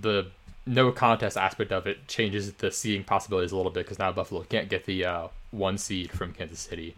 the 0.00 0.30
no 0.66 0.92
contest 0.92 1.36
aspect 1.36 1.72
of 1.72 1.86
it 1.86 2.06
changes 2.06 2.52
the 2.54 2.70
seeding 2.70 3.04
possibilities 3.04 3.52
a 3.52 3.56
little 3.56 3.72
bit 3.72 3.84
because 3.84 3.98
now 3.98 4.12
Buffalo 4.12 4.42
can't 4.42 4.68
get 4.68 4.84
the 4.84 5.04
uh, 5.04 5.28
one 5.50 5.78
seed 5.78 6.10
from 6.12 6.32
Kansas 6.32 6.60
City. 6.60 6.94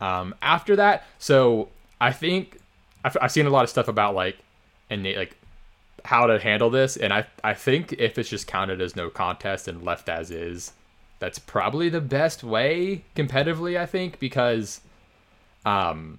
Um, 0.00 0.34
after 0.40 0.76
that, 0.76 1.06
so 1.18 1.68
I 2.00 2.12
think 2.12 2.58
I've, 3.04 3.16
I've 3.20 3.32
seen 3.32 3.46
a 3.46 3.50
lot 3.50 3.64
of 3.64 3.70
stuff 3.70 3.88
about 3.88 4.14
like 4.14 4.38
and 4.90 5.04
like 5.04 5.36
how 6.08 6.26
to 6.26 6.38
handle 6.38 6.70
this, 6.70 6.96
and 6.96 7.12
I 7.12 7.26
I 7.44 7.52
think 7.52 7.92
if 7.92 8.16
it's 8.16 8.30
just 8.30 8.46
counted 8.46 8.80
as 8.80 8.96
no 8.96 9.10
contest 9.10 9.68
and 9.68 9.82
left 9.82 10.08
as 10.08 10.30
is, 10.30 10.72
that's 11.18 11.38
probably 11.38 11.90
the 11.90 12.00
best 12.00 12.42
way 12.42 13.04
competitively. 13.14 13.78
I 13.78 13.84
think 13.84 14.18
because 14.18 14.80
um, 15.66 16.18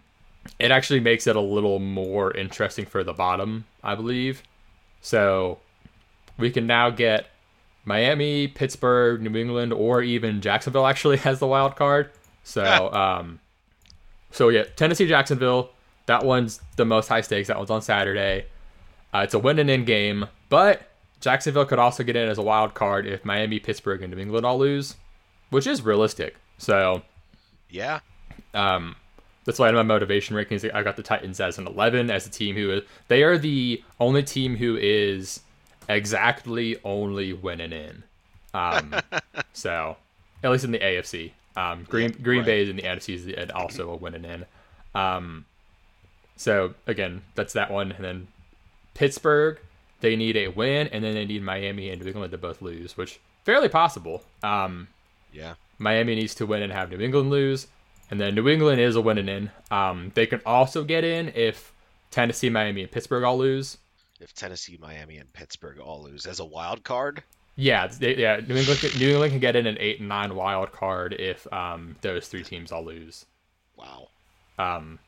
it 0.59 0.69
actually 0.69 0.99
makes 0.99 1.25
it 1.25 1.35
a 1.35 1.41
little 1.41 1.79
more 1.79 2.31
interesting 2.37 2.85
for 2.85 3.03
the 3.03 3.13
bottom, 3.13 3.65
I 3.83 3.95
believe. 3.95 4.43
So 5.01 5.57
we 6.37 6.51
can 6.51 6.67
now 6.67 6.91
get 6.91 7.25
Miami, 7.83 8.47
Pittsburgh, 8.47 9.23
New 9.23 9.35
England, 9.39 9.73
or 9.73 10.03
even 10.03 10.39
Jacksonville 10.39 10.85
actually 10.85 11.17
has 11.27 11.39
the 11.39 11.47
wild 11.47 11.75
card. 11.75 12.11
So 12.43 12.93
um, 12.93 13.39
so 14.29 14.49
yeah, 14.49 14.65
Tennessee, 14.75 15.07
Jacksonville. 15.07 15.71
That 16.05 16.23
one's 16.23 16.61
the 16.75 16.85
most 16.85 17.07
high 17.07 17.21
stakes. 17.21 17.47
That 17.47 17.57
one's 17.57 17.71
on 17.71 17.81
Saturday. 17.81 18.45
Uh, 19.13 19.19
it's 19.19 19.33
a 19.33 19.39
win 19.39 19.59
and 19.59 19.69
in 19.69 19.85
game, 19.85 20.27
but 20.49 20.83
Jacksonville 21.19 21.65
could 21.65 21.79
also 21.79 22.03
get 22.03 22.15
in 22.15 22.29
as 22.29 22.37
a 22.37 22.41
wild 22.43 22.73
card 22.73 23.07
if 23.07 23.25
Miami, 23.25 23.59
Pittsburgh, 23.59 24.01
and 24.01 24.13
New 24.13 24.21
England 24.21 24.45
all 24.45 24.59
lose, 24.59 24.95
which 25.49 25.65
is 25.67 25.81
realistic. 25.81 26.35
So 26.57 27.01
Yeah, 27.69 27.99
um, 28.53 28.95
that's 29.45 29.57
why 29.59 29.69
in 29.69 29.75
my 29.75 29.83
motivation 29.83 30.35
rankings, 30.35 30.69
I 30.73 30.83
got 30.83 30.95
the 30.95 31.03
Titans 31.03 31.39
as 31.39 31.57
an 31.57 31.67
11 31.67 32.11
as 32.11 32.27
a 32.27 32.29
team 32.29 32.55
who 32.55 32.71
is, 32.71 32.83
they 33.07 33.23
are 33.23 33.37
the 33.37 33.83
only 33.99 34.23
team 34.23 34.55
who 34.57 34.77
is 34.77 35.41
exactly 35.87 36.77
only 36.83 37.33
winning 37.33 37.73
in. 37.73 38.03
Um, 38.53 38.95
so 39.53 39.97
at 40.43 40.51
least 40.51 40.63
in 40.65 40.71
the 40.71 40.79
AFC. 40.79 41.31
Um, 41.57 41.83
Green 41.89 42.11
Yeah, 42.11 42.17
Green 42.21 42.39
right. 42.39 42.45
Bay 42.45 42.61
is 42.63 42.69
in 42.69 42.75
the 42.75 42.83
NFC 42.83 43.15
is 43.15 43.27
and 43.27 43.51
also 43.51 43.89
a 43.91 43.95
win 43.95 44.13
and 44.13 44.25
in. 44.25 44.45
Um, 44.93 45.45
so 46.37 46.73
again, 46.87 47.23
that's 47.35 47.53
that 47.53 47.71
one, 47.71 47.91
and 47.91 48.05
then 48.05 48.27
Pittsburgh 48.99 49.59
they 50.01 50.15
need 50.15 50.37
a 50.37 50.47
win, 50.49 50.87
and 50.89 51.03
then 51.03 51.13
they 51.13 51.25
need 51.25 51.41
Miami 51.43 51.89
and 51.89 52.01
New 52.01 52.07
England 52.07 52.31
to 52.31 52.37
both 52.37 52.61
lose, 52.61 52.95
which 52.95 53.19
fairly 53.43 53.67
possible. 53.69 54.23
Um, 54.43 54.87
Yeah. 55.33 55.55
Miami 55.77 56.15
needs 56.15 56.35
to 56.35 56.45
win 56.45 56.61
and 56.61 56.71
have 56.73 56.89
New 56.89 56.99
England 56.99 57.29
lose, 57.29 57.67
and 58.11 58.19
then 58.19 58.35
New 58.35 58.47
England 58.49 58.79
is 58.81 58.95
a 58.95 59.01
win 59.01 59.17
and 59.17 59.29
in. 59.29 59.51
Um, 59.71 60.11
they 60.15 60.25
can 60.25 60.41
also 60.45 60.83
get 60.83 61.03
in 61.03 61.29
if 61.35 61.73
Tennessee, 62.11 62.49
Miami, 62.49 62.81
and 62.81 62.91
Pittsburgh 62.91 63.23
all 63.23 63.37
lose. 63.37 63.77
If 64.19 64.33
Tennessee, 64.33 64.77
Miami, 64.81 65.17
and 65.17 65.31
Pittsburgh 65.31 65.79
all 65.79 66.01
lose 66.03 66.25
as 66.25 66.39
a 66.39 66.45
wild 66.45 66.83
card, 66.83 67.23
Yeah, 67.55 67.87
they, 67.87 68.15
yeah. 68.17 68.39
New 68.45 68.55
England, 68.57 68.79
can, 68.81 68.97
New 68.99 69.09
England 69.11 69.31
can 69.31 69.39
get 69.39 69.55
in 69.55 69.65
an 69.67 69.77
eight 69.79 69.99
and 69.99 70.09
nine 70.09 70.35
wild 70.35 70.71
card 70.73 71.13
if 71.13 71.45
um, 71.53 71.95
those 72.01 72.27
three 72.27 72.43
teams 72.43 72.71
all 72.71 72.83
lose. 72.85 73.25
wow. 73.77 74.07
Um, 74.57 74.99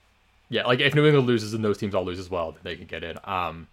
yeah, 0.49 0.65
like 0.65 0.79
if 0.81 0.95
New 0.95 1.05
England 1.05 1.27
loses 1.27 1.53
and 1.53 1.63
those 1.63 1.77
teams 1.77 1.93
all 1.95 2.03
lose 2.05 2.19
as 2.19 2.29
well, 2.29 2.51
then 2.51 2.61
they 2.63 2.75
can 2.77 2.85
get 2.85 3.03
in. 3.03 3.17
Um, 3.25 3.67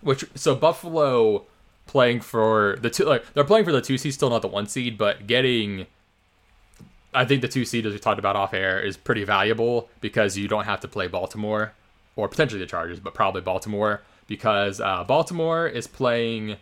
which 0.00 0.24
so 0.34 0.54
Buffalo 0.54 1.44
playing 1.86 2.20
for 2.20 2.76
the 2.80 2.90
two, 2.90 3.04
like 3.04 3.32
they're 3.34 3.44
playing 3.44 3.64
for 3.64 3.72
the 3.72 3.80
two 3.80 3.98
seed, 3.98 4.14
still 4.14 4.30
not 4.30 4.42
the 4.42 4.48
one 4.48 4.66
seed, 4.66 4.98
but 4.98 5.26
getting. 5.26 5.86
I 7.14 7.24
think 7.24 7.40
the 7.40 7.48
two 7.48 7.64
seed, 7.64 7.86
as 7.86 7.94
we 7.94 7.98
talked 7.98 8.18
about 8.18 8.36
off 8.36 8.52
air, 8.52 8.78
is 8.78 8.96
pretty 8.96 9.24
valuable 9.24 9.88
because 10.02 10.36
you 10.36 10.48
don't 10.48 10.64
have 10.66 10.80
to 10.80 10.88
play 10.88 11.06
Baltimore 11.06 11.72
or 12.14 12.28
potentially 12.28 12.60
the 12.60 12.66
Chargers, 12.66 13.00
but 13.00 13.14
probably 13.14 13.40
Baltimore 13.40 14.02
because 14.26 14.80
uh, 14.80 15.04
Baltimore 15.04 15.66
is 15.66 15.86
playing 15.86 16.56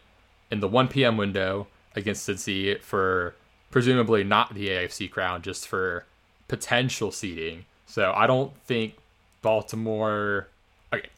in 0.50 0.60
the 0.60 0.68
1 0.68 0.88
p.m. 0.88 1.16
window 1.16 1.66
against 1.96 2.28
Cincy 2.28 2.80
for 2.80 3.34
presumably 3.70 4.22
not 4.22 4.54
the 4.54 4.68
AFC 4.68 5.10
crown, 5.10 5.42
just 5.42 5.66
for 5.66 6.04
potential 6.48 7.10
seeding. 7.10 7.64
So 7.86 8.12
I 8.14 8.26
don't 8.26 8.56
think 8.64 8.94
Baltimore. 9.42 10.48
Okay, 10.92 11.08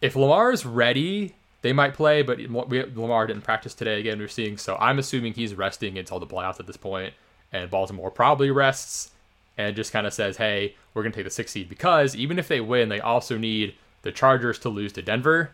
if 0.00 0.16
Lamar's 0.16 0.66
ready, 0.66 1.34
they 1.64 1.72
might 1.72 1.94
play, 1.94 2.20
but 2.20 2.36
we, 2.68 2.84
Lamar 2.84 3.26
didn't 3.26 3.42
practice 3.42 3.72
today. 3.72 3.98
Again, 3.98 4.18
we're 4.18 4.28
seeing. 4.28 4.58
So 4.58 4.76
I'm 4.78 4.98
assuming 4.98 5.32
he's 5.32 5.54
resting 5.54 5.96
until 5.96 6.20
the 6.20 6.26
playoffs 6.26 6.60
at 6.60 6.66
this 6.66 6.76
point, 6.76 7.14
and 7.54 7.70
Baltimore 7.70 8.10
probably 8.10 8.50
rests 8.50 9.12
and 9.56 9.74
just 9.74 9.90
kind 9.90 10.06
of 10.06 10.12
says, 10.12 10.36
"Hey, 10.36 10.74
we're 10.92 11.02
gonna 11.02 11.14
take 11.14 11.24
the 11.24 11.30
sixth 11.30 11.54
seed 11.54 11.70
because 11.70 12.14
even 12.14 12.38
if 12.38 12.48
they 12.48 12.60
win, 12.60 12.90
they 12.90 13.00
also 13.00 13.38
need 13.38 13.74
the 14.02 14.12
Chargers 14.12 14.58
to 14.58 14.68
lose 14.68 14.92
to 14.92 15.00
Denver." 15.00 15.52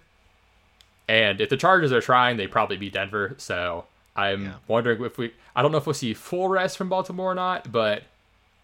And 1.08 1.40
if 1.40 1.48
the 1.48 1.56
Chargers 1.56 1.92
are 1.92 2.00
trying, 2.00 2.36
they 2.38 2.48
probably 2.48 2.76
beat 2.76 2.92
Denver. 2.92 3.36
So 3.38 3.84
I'm 4.16 4.46
Yeah. 4.46 4.52
wondering 4.66 5.00
if 5.04 5.16
we. 5.16 5.32
I 5.54 5.62
don't 5.62 5.70
know 5.70 5.78
if 5.78 5.86
we'll 5.86 5.94
see 5.94 6.12
full 6.12 6.48
rest 6.48 6.76
from 6.76 6.88
Baltimore 6.88 7.30
or 7.30 7.34
not, 7.36 7.70
but 7.70 8.02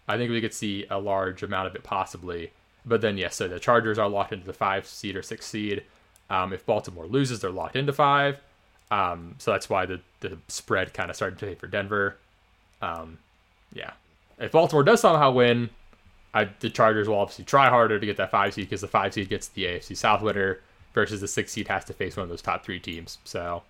I 0.05 0.17
think 0.17 0.31
we 0.31 0.41
could 0.41 0.53
see 0.53 0.85
a 0.89 0.99
large 0.99 1.43
amount 1.43 1.67
of 1.67 1.75
it 1.75 1.83
possibly. 1.83 2.51
But 2.85 2.99
then, 2.99 3.17
yes, 3.17 3.37
so 3.37 3.47
the 3.47 3.57
Chargers 3.57 3.97
are 3.97 4.09
locked 4.09 4.33
into 4.33 4.45
the 4.45 4.53
five 4.53 4.85
seed 4.85 5.15
or 5.15 5.21
six 5.23 5.45
seed. 5.45 5.83
Um, 6.29 6.51
if 6.53 6.65
Baltimore 6.65 7.05
loses, 7.07 7.39
they're 7.39 7.51
locked 7.51 7.75
into 7.75 7.93
five. 7.93 8.39
Um, 8.91 9.35
so 9.37 9.51
that's 9.51 9.69
why 9.69 9.85
the, 9.85 9.99
the 10.21 10.37
spread 10.47 10.93
kind 10.93 11.09
of 11.09 11.15
started 11.15 11.39
to 11.39 11.45
pay 11.45 11.55
for 11.55 11.67
Denver. 11.67 12.17
Um, 12.81 13.17
yeah. 13.73 13.91
If 14.39 14.51
Baltimore 14.51 14.83
does 14.83 15.01
somehow 15.01 15.31
win, 15.31 15.69
I, 16.33 16.49
the 16.59 16.69
Chargers 16.69 17.07
will 17.07 17.17
obviously 17.19 17.45
try 17.45 17.69
harder 17.69 17.99
to 17.99 18.05
get 18.05 18.17
that 18.17 18.31
five 18.31 18.53
seed 18.53 18.65
because 18.69 18.81
the 18.81 18.87
five 18.87 19.13
seed 19.13 19.29
gets 19.29 19.47
the 19.49 19.63
AFC 19.65 19.95
South 19.97 20.21
winner 20.21 20.59
versus 20.93 21.21
the 21.21 21.27
six 21.27 21.51
seed 21.51 21.67
has 21.69 21.85
to 21.85 21.93
face 21.93 22.15
one 22.15 22.23
of 22.23 22.29
those 22.29 22.41
top 22.41 22.63
three 22.63 22.79
teams. 22.79 23.17
So 23.23 23.63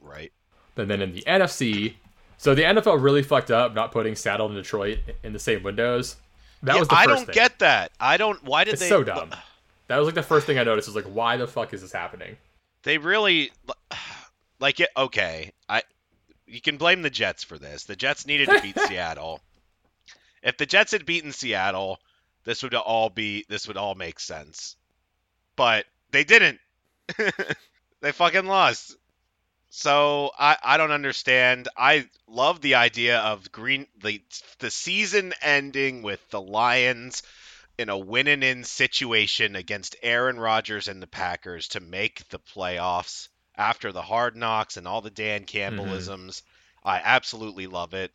Right. 0.00 0.32
and 0.76 0.88
then 0.90 1.00
in 1.02 1.12
the 1.12 1.22
NFC, 1.26 1.94
so 2.38 2.54
the 2.54 2.62
NFL 2.62 3.02
really 3.02 3.22
fucked 3.22 3.50
up 3.50 3.74
not 3.74 3.92
putting 3.92 4.14
Seattle 4.16 4.46
and 4.46 4.54
Detroit 4.54 4.98
in 5.22 5.32
the 5.32 5.38
same 5.38 5.62
windows. 5.62 6.16
That 6.62 6.74
Yeah, 6.74 6.80
was 6.80 6.88
the 6.88 6.94
I 6.96 7.06
don't 7.06 7.26
thing. 7.26 7.34
get 7.34 7.58
that. 7.60 7.92
I 8.00 8.16
don't. 8.16 8.42
Why 8.44 8.64
did 8.64 8.74
It's 8.74 8.82
they? 8.82 8.88
so 8.88 9.02
dumb. 9.02 9.30
That 9.90 9.98
was 9.98 10.06
like 10.06 10.14
the 10.14 10.22
first 10.22 10.46
thing 10.46 10.56
I 10.56 10.62
noticed 10.62 10.86
was 10.86 10.94
like, 10.94 11.12
why 11.12 11.36
the 11.36 11.48
fuck 11.48 11.74
is 11.74 11.80
this 11.82 11.90
happening? 11.90 12.36
They 12.84 12.98
really 12.98 13.50
like 14.60 14.78
it. 14.78 14.88
Okay, 14.96 15.50
I. 15.68 15.82
You 16.46 16.60
can 16.60 16.76
blame 16.76 17.02
the 17.02 17.10
Jets 17.10 17.42
for 17.42 17.58
this. 17.58 17.84
The 17.84 17.96
Jets 17.96 18.24
needed 18.24 18.48
to 18.50 18.62
beat 18.62 18.78
Seattle. 18.86 19.40
If 20.44 20.58
the 20.58 20.66
Jets 20.66 20.92
had 20.92 21.06
beaten 21.06 21.32
Seattle, 21.32 21.98
this 22.44 22.62
would 22.62 22.72
all 22.74 23.10
be. 23.10 23.44
This 23.48 23.66
would 23.66 23.76
all 23.76 23.96
make 23.96 24.20
sense. 24.20 24.76
But 25.56 25.86
they 26.12 26.22
didn't. 26.22 26.60
they 28.00 28.12
fucking 28.12 28.46
lost. 28.46 28.94
So 29.70 30.30
I, 30.38 30.56
I 30.62 30.76
don't 30.76 30.92
understand. 30.92 31.66
I 31.76 32.06
love 32.28 32.60
the 32.60 32.76
idea 32.76 33.18
of 33.18 33.50
green 33.50 33.88
the 34.00 34.22
the 34.60 34.70
season 34.70 35.32
ending 35.42 36.02
with 36.02 36.20
the 36.30 36.40
Lions 36.40 37.24
in 37.80 37.88
a 37.88 37.96
win 37.96 38.28
and 38.28 38.44
in 38.44 38.62
situation 38.62 39.56
against 39.56 39.96
Aaron 40.02 40.38
Rodgers 40.38 40.86
and 40.86 41.02
the 41.02 41.06
Packers 41.06 41.68
to 41.68 41.80
make 41.80 42.28
the 42.28 42.38
playoffs 42.38 43.28
after 43.56 43.90
the 43.90 44.02
hard 44.02 44.36
knocks 44.36 44.76
and 44.76 44.86
all 44.86 45.00
the 45.00 45.10
Dan 45.10 45.44
mm-hmm. 45.44 45.80
Campbellisms. 45.80 46.42
I 46.84 47.00
absolutely 47.02 47.66
love 47.66 47.94
it. 47.94 48.12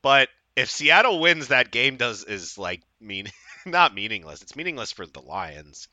But 0.00 0.28
if 0.54 0.70
Seattle 0.70 1.18
wins, 1.18 1.48
that 1.48 1.72
game 1.72 1.96
does 1.96 2.22
is 2.22 2.56
like 2.56 2.82
mean 3.00 3.26
not 3.66 3.94
meaningless. 3.94 4.42
It's 4.42 4.54
meaningless 4.54 4.92
for 4.92 5.06
the 5.06 5.22
Lions. 5.22 5.88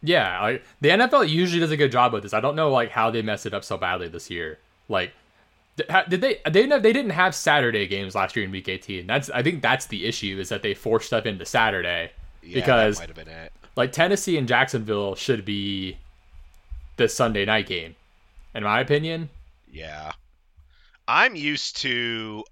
Yeah, 0.00 0.40
like 0.40 0.64
the 0.80 0.90
NFL 0.90 1.28
usually 1.28 1.60
does 1.60 1.72
a 1.72 1.76
good 1.76 1.90
job 1.90 2.12
with 2.12 2.22
this. 2.22 2.34
I 2.34 2.40
don't 2.40 2.54
know 2.54 2.70
like 2.70 2.90
how 2.90 3.10
they 3.10 3.22
messed 3.22 3.46
it 3.46 3.54
up 3.54 3.64
so 3.64 3.76
badly 3.76 4.06
this 4.06 4.30
year. 4.30 4.58
Like, 4.88 5.12
did 5.76 6.20
they? 6.20 6.38
They 6.50 6.66
know 6.66 6.78
they 6.78 6.92
didn't 6.92 7.10
have 7.10 7.34
Saturday 7.34 7.86
games 7.86 8.14
last 8.14 8.34
year 8.36 8.44
in 8.44 8.50
Week 8.50 8.68
18. 8.68 9.06
That's 9.06 9.30
I 9.30 9.42
think 9.42 9.62
that's 9.62 9.86
the 9.86 10.06
issue 10.06 10.38
is 10.40 10.48
that 10.48 10.62
they 10.62 10.74
forced 10.74 11.06
stuff 11.08 11.26
into 11.26 11.44
Saturday 11.44 12.12
Yeah, 12.42 12.54
because 12.54 12.96
that 12.98 13.08
might 13.10 13.16
have 13.16 13.26
been 13.26 13.34
it. 13.34 13.52
like 13.76 13.92
Tennessee 13.92 14.38
and 14.38 14.48
Jacksonville 14.48 15.14
should 15.14 15.44
be 15.44 15.98
the 16.96 17.08
Sunday 17.08 17.44
night 17.44 17.66
game, 17.66 17.94
in 18.54 18.62
my 18.62 18.80
opinion. 18.80 19.28
Yeah. 19.70 20.12
I'm 21.08 21.36
used 21.36 21.76
to 21.82 22.42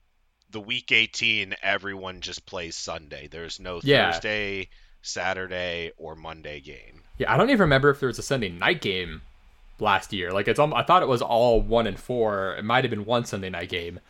the 0.50 0.60
week 0.60 0.92
18 0.92 1.56
everyone 1.62 2.20
just 2.20 2.46
plays 2.46 2.76
Sunday. 2.76 3.26
There's 3.28 3.58
no 3.58 3.80
Yeah. 3.82 4.12
Thursday, 4.12 4.68
Saturday 5.02 5.90
or 5.96 6.14
Monday 6.14 6.60
game. 6.60 7.02
Yeah, 7.18 7.32
I 7.32 7.36
don't 7.36 7.48
even 7.50 7.60
remember 7.60 7.90
if 7.90 8.00
there 8.00 8.06
was 8.08 8.18
a 8.18 8.22
Sunday 8.22 8.50
night 8.50 8.80
game 8.80 9.22
last 9.80 10.12
year. 10.12 10.32
Like 10.32 10.48
it's, 10.48 10.58
al- 10.60 10.74
I 10.74 10.82
thought 10.82 11.02
it 11.02 11.08
was 11.08 11.22
all 11.22 11.60
one 11.60 11.86
and 11.86 11.98
four. 11.98 12.54
It 12.56 12.64
might 12.64 12.84
have 12.84 12.90
been 12.90 13.04
one 13.04 13.24
Sunday 13.24 13.50
night 13.50 13.68
game. 13.68 14.00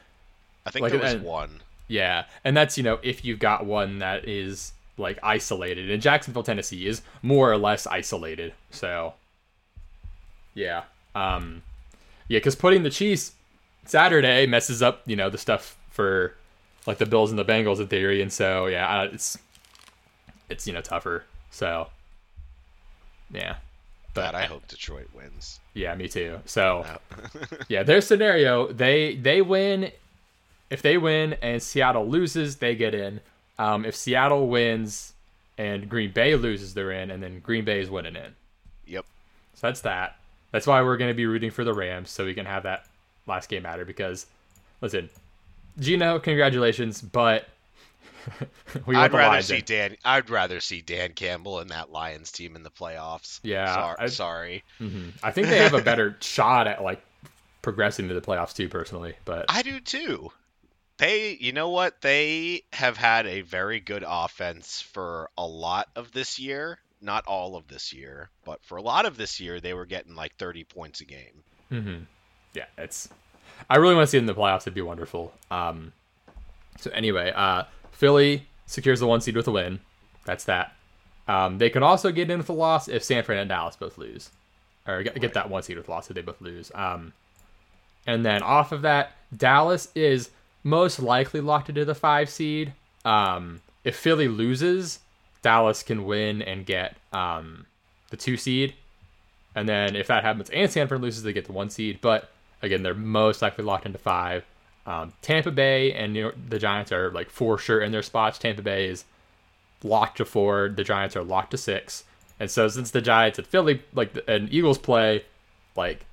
I 0.66 0.70
think 0.70 0.82
Like, 0.84 0.92
there 0.92 1.00
was 1.00 1.12
and- 1.14 1.24
one. 1.24 1.60
Yeah, 1.86 2.24
and 2.44 2.56
that's 2.56 2.78
you 2.78 2.82
know 2.82 2.98
if 3.02 3.24
you've 3.26 3.38
got 3.38 3.66
one 3.66 3.98
that 3.98 4.26
is 4.26 4.72
like 4.96 5.18
isolated, 5.22 5.90
and 5.90 6.00
Jacksonville, 6.00 6.42
Tennessee 6.42 6.86
is 6.86 7.02
more 7.20 7.52
or 7.52 7.58
less 7.58 7.86
isolated. 7.86 8.54
So, 8.70 9.12
yeah, 10.54 10.84
um, 11.14 11.62
yeah, 12.28 12.38
because 12.38 12.54
putting 12.54 12.84
the 12.84 12.90
Chiefs 12.90 13.32
Saturday 13.84 14.46
messes 14.46 14.82
up 14.82 15.02
you 15.04 15.14
know 15.14 15.28
the 15.28 15.36
stuff 15.36 15.76
for 15.90 16.34
like 16.86 16.96
the 16.96 17.04
Bills 17.06 17.30
and 17.30 17.38
the 17.38 17.44
Bengals 17.44 17.80
in 17.80 17.88
theory, 17.88 18.22
and 18.22 18.32
so 18.32 18.64
yeah, 18.66 19.02
it's 19.02 19.36
it's 20.48 20.66
you 20.66 20.72
know 20.72 20.80
tougher. 20.80 21.24
So, 21.50 21.88
yeah, 23.30 23.56
But 24.14 24.34
I 24.34 24.44
hope 24.44 24.66
Detroit 24.68 25.08
wins. 25.14 25.60
yeah, 25.74 25.94
me 25.94 26.08
too. 26.08 26.38
So. 26.46 26.86
Yeah, 27.68 27.82
their 27.82 28.00
scenario, 28.00 28.72
they 28.72 29.16
they 29.16 29.42
win. 29.42 29.90
If 30.70 30.82
they 30.82 30.98
win 30.98 31.34
and 31.42 31.62
Seattle 31.62 32.06
loses, 32.08 32.56
they 32.56 32.74
get 32.74 32.94
in. 32.94 33.20
Um, 33.58 33.84
if 33.84 33.94
Seattle 33.96 34.48
wins 34.48 35.12
and 35.58 35.88
Green 35.88 36.12
Bay 36.12 36.34
loses, 36.36 36.74
they're 36.74 36.90
in, 36.92 37.10
and 37.10 37.22
then 37.22 37.40
Green 37.40 37.64
Bay 37.64 37.80
is 37.80 37.90
winning 37.90 38.16
in. 38.16 38.34
yep. 38.86 39.04
So 39.54 39.66
that's 39.68 39.80
that. 39.82 40.16
That's 40.52 40.66
why 40.66 40.82
we're 40.82 40.96
going 40.96 41.10
to 41.10 41.14
be 41.14 41.26
rooting 41.26 41.50
for 41.50 41.64
the 41.64 41.72
Rams, 41.74 42.10
so 42.10 42.24
we 42.24 42.34
can 42.34 42.46
have 42.46 42.64
that 42.64 42.86
last 43.26 43.48
game 43.48 43.62
matter. 43.62 43.84
Because, 43.84 44.26
listen, 44.80 45.08
Gino, 45.78 46.18
congratulations, 46.18 47.00
but 47.00 47.48
we 48.86 48.96
I'd 48.96 49.12
rather 49.12 49.42
see 49.42 49.56
in. 49.58 49.62
Dan 49.64 49.96
I'd 50.04 50.30
rather 50.30 50.60
see 50.60 50.80
Dan 50.80 51.12
Campbell 51.12 51.60
and 51.60 51.70
that 51.70 51.90
Lions 51.90 52.30
team 52.32 52.56
in 52.56 52.62
the 52.62 52.70
playoffs. 52.70 53.40
Yeah, 53.42 53.74
Sor- 53.74 53.96
I- 54.00 54.06
sorry. 54.06 54.64
Mhm. 54.80 55.12
I 55.22 55.30
think 55.30 55.48
they 55.48 55.58
have 55.58 55.74
a 55.74 55.82
better 55.82 56.16
shot 56.20 56.66
at 56.66 56.82
like 56.82 57.02
progressing 57.62 58.08
to 58.08 58.14
the 58.14 58.20
playoffs 58.20 58.54
too, 58.54 58.68
personally. 58.68 59.14
But 59.24 59.46
I 59.48 59.62
do 59.62 59.80
too. 59.80 60.30
They, 60.98 61.36
you 61.40 61.52
know 61.52 61.70
what? 61.70 62.00
They 62.02 62.62
have 62.72 62.96
had 62.96 63.26
a 63.26 63.40
very 63.40 63.80
good 63.80 64.04
offense 64.06 64.80
for 64.80 65.28
a 65.36 65.44
lot 65.46 65.88
of 65.96 66.12
this 66.12 66.38
year. 66.38 66.78
Not 67.00 67.26
all 67.26 67.56
of 67.56 67.66
this 67.68 67.92
year, 67.92 68.30
but 68.46 68.64
for 68.64 68.76
a 68.78 68.82
lot 68.82 69.04
of 69.04 69.16
this 69.16 69.38
year, 69.40 69.60
they 69.60 69.74
were 69.74 69.84
getting 69.86 70.14
like 70.14 70.36
30 70.36 70.64
points 70.64 71.00
a 71.00 71.04
game. 71.04 71.42
hmm 71.68 71.96
Yeah, 72.54 72.64
it's. 72.78 73.08
I 73.68 73.76
really 73.76 73.94
want 73.94 74.06
to 74.06 74.10
see 74.10 74.16
it 74.18 74.20
in 74.20 74.26
the 74.26 74.34
playoffs. 74.34 74.62
It'd 74.62 74.72
be 74.74 74.80
wonderful. 74.82 75.34
Um, 75.50 75.92
so 76.78 76.90
anyway, 76.92 77.32
uh, 77.34 77.64
Philly 77.94 78.46
secures 78.66 79.00
the 79.00 79.06
one 79.06 79.20
seed 79.20 79.36
with 79.36 79.48
a 79.48 79.52
win. 79.52 79.80
That's 80.24 80.44
that. 80.44 80.72
Um, 81.26 81.58
they 81.58 81.70
can 81.70 81.82
also 81.82 82.12
get 82.12 82.30
in 82.30 82.38
with 82.38 82.48
a 82.48 82.52
loss 82.52 82.88
if 82.88 83.02
San 83.02 83.24
Fran 83.24 83.38
and 83.38 83.48
Dallas 83.48 83.76
both 83.76 83.96
lose, 83.96 84.30
or 84.86 85.02
get, 85.02 85.18
get 85.20 85.34
that 85.34 85.48
one 85.48 85.62
seed 85.62 85.76
with 85.76 85.88
a 85.88 85.90
loss 85.90 86.10
if 86.10 86.14
they 86.14 86.22
both 86.22 86.40
lose. 86.40 86.70
Um, 86.74 87.12
and 88.06 88.24
then 88.24 88.42
off 88.42 88.72
of 88.72 88.82
that, 88.82 89.12
Dallas 89.34 89.88
is 89.94 90.30
most 90.62 91.00
likely 91.00 91.40
locked 91.40 91.68
into 91.68 91.84
the 91.84 91.94
five 91.94 92.28
seed. 92.28 92.74
Um, 93.04 93.62
if 93.84 93.96
Philly 93.96 94.28
loses, 94.28 94.98
Dallas 95.42 95.82
can 95.82 96.04
win 96.04 96.42
and 96.42 96.66
get 96.66 96.96
um, 97.12 97.66
the 98.10 98.16
two 98.16 98.36
seed. 98.36 98.74
And 99.54 99.68
then 99.68 99.94
if 99.94 100.08
that 100.08 100.24
happens 100.24 100.50
and 100.50 100.70
San 100.70 100.88
Fran 100.88 101.00
loses, 101.00 101.22
they 101.22 101.32
get 101.32 101.46
the 101.46 101.52
one 101.52 101.70
seed. 101.70 102.00
But 102.00 102.30
again, 102.60 102.82
they're 102.82 102.94
most 102.94 103.40
likely 103.40 103.64
locked 103.64 103.86
into 103.86 103.98
five. 103.98 104.44
Um, 104.86 105.12
Tampa 105.22 105.50
Bay 105.50 105.92
and 105.92 106.12
New 106.12 106.20
York, 106.20 106.36
the 106.48 106.58
Giants 106.58 106.92
are 106.92 107.10
like 107.10 107.30
for 107.30 107.56
sure 107.58 107.80
in 107.80 107.90
their 107.92 108.02
spots. 108.02 108.38
Tampa 108.38 108.62
Bay 108.62 108.86
is 108.86 109.04
locked 109.82 110.18
to 110.18 110.24
four. 110.24 110.68
The 110.68 110.84
Giants 110.84 111.16
are 111.16 111.24
locked 111.24 111.52
to 111.52 111.58
six. 111.58 112.04
And 112.40 112.50
so 112.50 112.68
since 112.68 112.90
the 112.90 113.00
Giants 113.00 113.38
and 113.38 113.46
Philly 113.46 113.82
like 113.94 114.16
and 114.28 114.52
Eagles 114.52 114.78
play, 114.78 115.24
like 115.76 116.04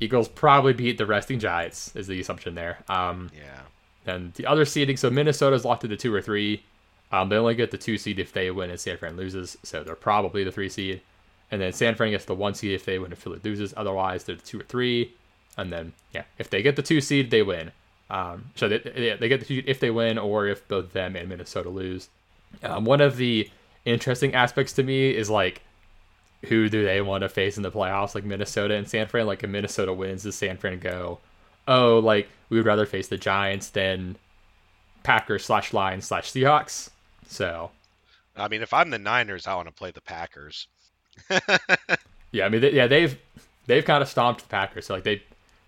Eagles 0.00 0.28
probably 0.28 0.72
beat 0.72 0.98
the 0.98 1.06
resting 1.06 1.38
Giants 1.38 1.94
is 1.94 2.06
the 2.06 2.20
assumption 2.20 2.54
there. 2.54 2.78
Um, 2.88 3.30
Yeah. 3.36 3.60
and 4.12 4.32
the 4.34 4.46
other 4.46 4.64
seeding, 4.64 4.96
so 4.96 5.10
Minnesota's 5.10 5.64
locked 5.64 5.84
into 5.84 5.96
two 5.96 6.14
or 6.14 6.20
three. 6.22 6.62
Um, 7.12 7.28
they 7.28 7.36
only 7.36 7.54
get 7.54 7.70
the 7.70 7.78
two 7.78 7.96
seed 7.98 8.18
if 8.18 8.32
they 8.32 8.50
win 8.50 8.70
and 8.70 8.80
San 8.80 8.96
Fran 8.98 9.16
loses, 9.16 9.56
so 9.62 9.84
they're 9.84 9.94
probably 9.94 10.42
the 10.44 10.50
three 10.52 10.68
seed. 10.68 11.00
And 11.50 11.60
then 11.60 11.72
San 11.72 11.94
Fran 11.94 12.10
gets 12.10 12.24
the 12.24 12.34
one 12.34 12.54
seed 12.54 12.72
if 12.72 12.84
they 12.84 12.98
win 12.98 13.12
and 13.12 13.18
Philly 13.18 13.38
loses. 13.44 13.72
Otherwise, 13.76 14.24
they're 14.24 14.34
the 14.36 14.42
two 14.42 14.60
or 14.60 14.64
three. 14.64 15.12
And 15.56 15.72
then 15.72 15.92
yeah, 16.12 16.24
if 16.38 16.50
they 16.50 16.62
get 16.62 16.74
the 16.76 16.82
two 16.82 17.00
seed, 17.00 17.30
they 17.30 17.42
win. 17.42 17.70
Um, 18.10 18.50
so 18.54 18.68
they, 18.68 18.78
they, 18.78 19.16
they 19.18 19.28
get 19.28 19.40
the 19.40 19.46
two 19.46 19.62
if 19.66 19.80
they 19.80 19.90
win 19.90 20.18
or 20.18 20.46
if 20.46 20.66
both 20.68 20.92
them 20.92 21.16
and 21.16 21.28
Minnesota 21.28 21.70
lose. 21.70 22.08
Um, 22.62 22.84
one 22.84 23.00
of 23.00 23.16
the 23.16 23.50
interesting 23.84 24.34
aspects 24.34 24.72
to 24.74 24.82
me 24.82 25.10
is 25.10 25.28
like 25.30 25.62
who 26.44 26.68
do 26.68 26.84
they 26.84 27.00
want 27.00 27.22
to 27.22 27.28
face 27.28 27.56
in 27.56 27.62
the 27.62 27.70
playoffs? 27.70 28.14
Like 28.14 28.24
Minnesota 28.24 28.74
and 28.74 28.88
San 28.88 29.06
Fran. 29.06 29.26
Like 29.26 29.42
if 29.42 29.50
Minnesota 29.50 29.92
wins, 29.92 30.24
does 30.24 30.34
San 30.34 30.56
Fran 30.56 30.78
go? 30.78 31.18
Oh, 31.66 31.98
like 31.98 32.28
we 32.48 32.58
would 32.58 32.66
rather 32.66 32.86
face 32.86 33.08
the 33.08 33.16
Giants 33.16 33.70
than 33.70 34.16
Packers 35.02 35.44
slash 35.44 35.72
Lions 35.72 36.06
slash 36.06 36.30
Seahawks. 36.30 36.90
So 37.26 37.70
I 38.36 38.48
mean, 38.48 38.62
if 38.62 38.74
I'm 38.74 38.90
the 38.90 38.98
Niners, 38.98 39.46
I 39.46 39.54
want 39.54 39.68
to 39.68 39.74
play 39.74 39.90
the 39.90 40.00
Packers. 40.00 40.68
yeah, 42.32 42.46
I 42.46 42.48
mean, 42.48 42.60
they, 42.60 42.72
yeah, 42.72 42.86
they've 42.86 43.18
they've 43.66 43.84
kind 43.84 44.02
of 44.02 44.08
stomped 44.08 44.42
the 44.42 44.48
Packers. 44.48 44.86
So 44.86 44.94
like 44.94 45.04
they 45.04 45.22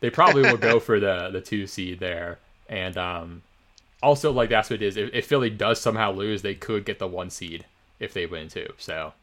they 0.06 0.10
probably 0.10 0.42
will 0.42 0.56
go 0.56 0.78
for 0.88 1.00
the 1.00 1.30
the 1.32 1.40
two 1.40 1.66
seed 1.66 1.98
there, 1.98 2.38
and 2.68 2.96
um, 2.96 3.42
also 4.00 4.30
like 4.30 4.50
that's 4.50 4.70
what 4.70 4.80
it 4.80 4.86
is. 4.86 4.96
If, 4.96 5.12
if 5.12 5.26
Philly 5.26 5.50
does 5.50 5.80
somehow 5.80 6.12
lose, 6.12 6.42
they 6.42 6.54
could 6.54 6.84
get 6.84 7.00
the 7.00 7.08
one 7.08 7.28
seed 7.28 7.64
if 7.98 8.14
they 8.14 8.24
win 8.24 8.46
too. 8.48 8.72
So 8.78 9.14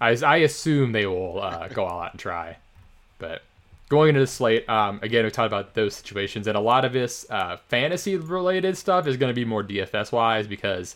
I 0.00 0.16
I 0.16 0.36
assume 0.36 0.92
they 0.92 1.04
will 1.04 1.42
uh, 1.42 1.68
go 1.74 1.84
all 1.84 2.00
out 2.00 2.12
and 2.12 2.20
try, 2.20 2.56
but. 3.18 3.42
Going 3.90 4.10
into 4.10 4.20
the 4.20 4.28
slate, 4.28 4.68
um, 4.68 5.00
again, 5.02 5.24
we 5.24 5.32
talked 5.32 5.48
about 5.48 5.74
those 5.74 5.96
situations, 5.96 6.46
and 6.46 6.56
a 6.56 6.60
lot 6.60 6.84
of 6.84 6.92
this 6.92 7.26
uh, 7.28 7.56
fantasy 7.56 8.16
related 8.16 8.76
stuff 8.76 9.08
is 9.08 9.16
going 9.16 9.30
to 9.30 9.34
be 9.34 9.44
more 9.44 9.64
DFS 9.64 10.12
wise 10.12 10.46
because 10.46 10.94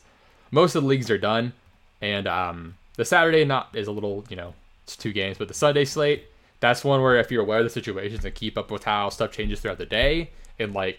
most 0.52 0.76
of 0.76 0.84
the 0.84 0.88
leagues 0.88 1.10
are 1.10 1.18
done, 1.18 1.54
and 2.00 2.28
um, 2.28 2.76
the 2.96 3.04
Saturday 3.04 3.44
not 3.44 3.74
is 3.74 3.88
a 3.88 3.90
little, 3.90 4.24
you 4.28 4.36
know, 4.36 4.54
it's 4.84 4.96
two 4.96 5.12
games, 5.12 5.38
but 5.38 5.48
the 5.48 5.54
Sunday 5.54 5.84
slate, 5.84 6.28
that's 6.64 6.82
one 6.82 7.02
where 7.02 7.16
if 7.16 7.30
you're 7.30 7.42
aware 7.42 7.58
of 7.58 7.64
the 7.64 7.70
situations 7.70 8.24
and 8.24 8.34
keep 8.34 8.56
up 8.56 8.70
with 8.70 8.84
how 8.84 9.10
stuff 9.10 9.30
changes 9.30 9.60
throughout 9.60 9.76
the 9.76 9.84
day, 9.84 10.30
and 10.58 10.72
like 10.72 10.98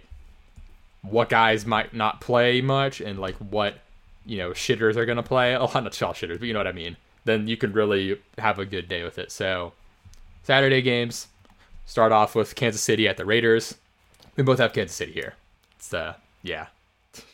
what 1.01 1.27
guys 1.27 1.65
might 1.65 1.91
not 1.91 2.21
play 2.21 2.61
much, 2.61 3.01
and 3.01 3.17
like 3.17 3.35
what 3.37 3.79
you 4.27 4.37
know 4.37 4.51
shitters 4.51 4.95
are 4.95 5.05
gonna 5.05 5.23
play, 5.23 5.55
oh 5.57 5.65
not 5.73 6.01
all 6.01 6.13
shitters, 6.13 6.37
but 6.37 6.43
you 6.43 6.53
know 6.53 6.59
what 6.59 6.67
I 6.67 6.71
mean. 6.71 6.97
Then 7.23 7.47
you 7.47 7.57
can 7.57 7.73
really 7.73 8.19
have 8.37 8.59
a 8.59 8.65
good 8.65 8.87
day 8.87 9.03
with 9.03 9.17
it. 9.17 9.31
So 9.31 9.73
Saturday 10.43 10.83
games 10.83 11.27
start 11.87 12.11
off 12.11 12.35
with 12.35 12.53
Kansas 12.53 12.81
City 12.81 13.07
at 13.07 13.17
the 13.17 13.25
Raiders. 13.25 13.75
We 14.35 14.43
both 14.43 14.59
have 14.59 14.71
Kansas 14.71 14.95
City 14.95 15.13
here. 15.13 15.33
It's 15.77 15.91
uh 15.91 16.13
yeah. 16.43 16.67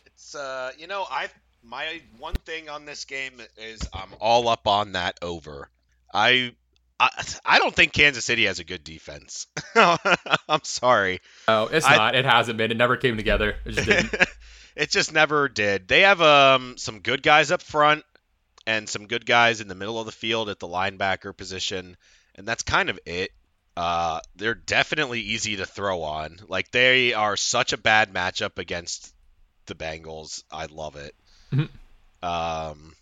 It's 0.06 0.36
uh, 0.36 0.72
you 0.78 0.88
know, 0.88 1.06
I 1.12 1.28
my 1.66 2.02
one 2.18 2.36
thing 2.46 2.70
on 2.70 2.86
this 2.86 3.04
game 3.04 3.42
is 3.58 3.82
I'm 3.94 4.10
all 4.22 4.48
up 4.48 4.68
on 4.68 4.94
that 4.94 5.20
over. 5.22 5.70
I 6.14 6.54
I, 7.02 7.24
I 7.46 7.60
don't 7.60 7.76
think 7.76 7.94
Kansas 7.94 8.24
City 8.26 8.46
has 8.46 8.60
a 8.60 8.64
good 8.64 8.84
defense. 8.84 9.48
I'm 9.76 10.64
sorry. 10.64 11.22
Oh, 11.48 11.66
it's 11.66 11.86
I- 11.86 11.96
not. 11.98 12.16
It 12.16 12.26
hasn't 12.26 12.58
been. 12.58 12.72
It 12.72 12.78
never 12.78 12.98
came 12.98 13.18
together. 13.18 13.56
It 13.66 13.72
just 13.72 13.88
didn't. 13.88 14.16
it 14.76 14.90
just 14.92 15.12
never 15.14 15.50
did. 15.50 15.88
They 15.88 16.02
have 16.02 16.22
um 16.22 16.78
some 16.78 17.00
good 17.00 17.24
guys 17.24 17.52
up 17.52 17.62
front 17.62 18.04
and 18.68 18.88
some 18.88 19.08
good 19.08 19.26
guys 19.26 19.62
in 19.62 19.68
the 19.68 19.76
middle 19.76 20.00
of 20.00 20.06
the 20.06 20.12
field 20.12 20.50
at 20.50 20.60
the 20.60 20.68
linebacker 20.68 21.36
position, 21.36 21.98
and 22.36 22.48
that's 22.48 22.64
kind 22.64 22.90
of 22.90 23.00
it. 23.06 23.32
Uh, 23.76 24.20
they're 24.36 24.54
definitely 24.54 25.22
easy 25.22 25.56
to 25.56 25.66
throw 25.66 26.04
on. 26.04 26.38
Like 26.48 26.72
they 26.72 27.14
are 27.14 27.36
such 27.38 27.74
a 27.74 27.78
bad 27.78 28.14
matchup 28.14 28.60
against 28.60 29.14
the 29.66 29.76
Bengals. 29.76 30.44
I 30.52 30.66
love 30.66 30.98
it. 30.98 31.16
Mhm. 31.54 31.70
Um, 32.22 32.94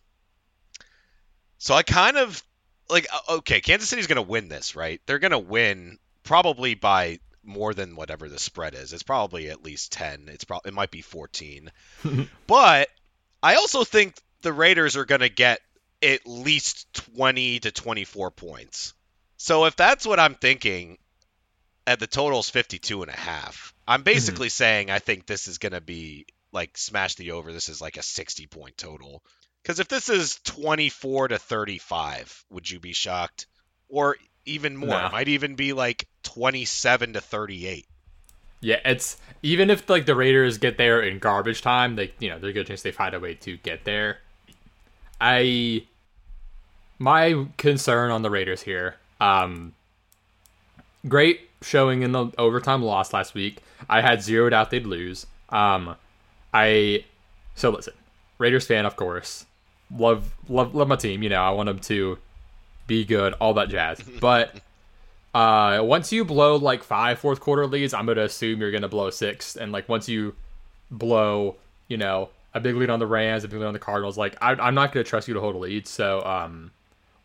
so 1.57 1.73
I 1.73 1.83
kind 1.83 2.15
of 2.17 2.41
like 2.89 3.07
uh, 3.13 3.35
okay, 3.37 3.61
Kansas 3.61 3.89
City's 3.89 4.07
gonna 4.07 4.21
win 4.21 4.47
this, 4.47 4.75
right? 4.75 5.01
They're 5.05 5.19
gonna 5.19 5.39
win 5.39 5.99
probably 6.23 6.75
by 6.75 7.19
more 7.43 7.73
than 7.73 7.95
whatever 7.95 8.29
the 8.29 8.39
spread 8.39 8.75
is. 8.75 8.93
It's 8.93 9.03
probably 9.03 9.49
at 9.49 9.63
least 9.63 9.91
ten. 9.91 10.27
It's 10.27 10.43
probably 10.43 10.69
it 10.69 10.73
might 10.73 10.91
be 10.91 11.01
fourteen. 11.01 11.71
but 12.47 12.89
I 13.41 13.55
also 13.55 13.83
think 13.83 14.15
the 14.41 14.53
Raiders 14.53 14.97
are 14.97 15.05
gonna 15.05 15.29
get 15.29 15.61
at 16.01 16.21
least 16.25 16.93
twenty 16.93 17.59
to 17.59 17.71
twenty 17.71 18.05
four 18.05 18.31
points. 18.31 18.93
So 19.37 19.65
if 19.65 19.75
that's 19.75 20.05
what 20.05 20.19
I'm 20.19 20.35
thinking, 20.35 20.97
at 21.89 21.99
the 21.99 22.05
total's 22.05 22.51
52 22.51 23.01
and 23.01 23.11
a 23.11 23.17
half. 23.17 23.73
I'm 23.87 24.03
basically 24.03 24.49
saying 24.49 24.91
I 24.91 24.99
think 24.99 25.25
this 25.25 25.47
is 25.47 25.57
going 25.57 25.71
to 25.71 25.81
be 25.81 26.27
like 26.51 26.77
smash 26.77 27.15
the 27.15 27.31
over. 27.31 27.51
This 27.51 27.67
is 27.67 27.81
like 27.81 27.97
a 27.97 28.03
60 28.03 28.45
point 28.45 28.77
total. 28.77 29.23
Because 29.61 29.79
if 29.79 29.87
this 29.87 30.09
is 30.09 30.39
24 30.45 31.29
to 31.29 31.37
35, 31.37 32.45
would 32.49 32.69
you 32.69 32.79
be 32.79 32.93
shocked? 32.93 33.47
Or 33.89 34.15
even 34.45 34.77
more? 34.77 34.89
Nah. 34.89 35.07
It 35.07 35.11
might 35.11 35.27
even 35.27 35.55
be 35.55 35.73
like 35.73 36.07
27 36.23 37.13
to 37.13 37.21
38. 37.21 37.85
Yeah, 38.61 38.79
it's 38.83 39.17
even 39.41 39.69
if 39.69 39.89
like 39.89 40.05
the 40.05 40.15
Raiders 40.15 40.57
get 40.57 40.77
there 40.77 41.01
in 41.01 41.19
garbage 41.19 41.61
time, 41.61 41.95
they 41.95 42.11
you 42.19 42.29
know 42.29 42.39
there's 42.39 42.51
a 42.51 42.53
good 42.53 42.67
chance 42.67 42.81
they 42.81 42.91
find 42.91 43.15
a 43.15 43.19
way 43.19 43.35
to 43.35 43.55
get 43.57 43.85
there. 43.85 44.17
I 45.21 45.83
my 46.97 47.47
concern 47.57 48.11
on 48.11 48.21
the 48.21 48.29
Raiders 48.29 48.61
here, 48.61 48.97
um, 49.21 49.73
great 51.07 51.49
showing 51.61 52.03
in 52.03 52.11
the 52.11 52.31
overtime 52.37 52.83
loss 52.83 53.13
last 53.13 53.33
week. 53.33 53.63
I 53.89 54.01
had 54.01 54.21
zero 54.21 54.49
doubt 54.49 54.71
they'd 54.71 54.85
lose. 54.85 55.25
Um, 55.49 55.95
I 56.53 57.05
so 57.55 57.69
listen, 57.69 57.93
Raiders 58.39 58.67
fan 58.67 58.85
of 58.85 58.97
course, 58.97 59.45
love 59.95 60.35
love 60.47 60.75
love 60.75 60.87
my 60.87 60.95
team. 60.95 61.23
You 61.23 61.29
know 61.29 61.41
I 61.41 61.51
want 61.51 61.67
them 61.67 61.79
to 61.79 62.17
be 62.87 63.05
good, 63.05 63.33
all 63.33 63.53
that 63.55 63.69
jazz, 63.69 64.01
but. 64.19 64.55
Uh, 65.31 65.79
once 65.83 66.11
you 66.11 66.25
blow 66.25 66.55
like 66.55 66.83
five 66.83 67.19
fourth 67.19 67.39
quarter 67.39 67.67
leads, 67.67 67.93
I'm 67.93 68.07
gonna 68.07 68.23
assume 68.23 68.59
you're 68.61 68.71
gonna 68.71 68.87
blow 68.87 69.11
six. 69.11 69.55
And 69.55 69.71
like 69.71 69.87
once 69.87 70.09
you 70.09 70.33
blow, 70.89 71.57
you 71.87 71.97
know, 71.97 72.29
a 72.55 72.59
big 72.59 72.75
lead 72.75 72.89
on 72.89 72.97
the 72.97 73.05
Rams, 73.05 73.43
a 73.43 73.47
big 73.47 73.59
lead 73.59 73.67
on 73.67 73.73
the 73.73 73.79
Cardinals, 73.79 74.17
like 74.17 74.35
I, 74.41 74.53
I'm 74.53 74.73
not 74.73 74.91
gonna 74.91 75.03
trust 75.03 75.27
you 75.27 75.35
to 75.35 75.39
hold 75.39 75.53
a 75.53 75.59
lead. 75.59 75.87
So 75.87 76.23
um, 76.23 76.71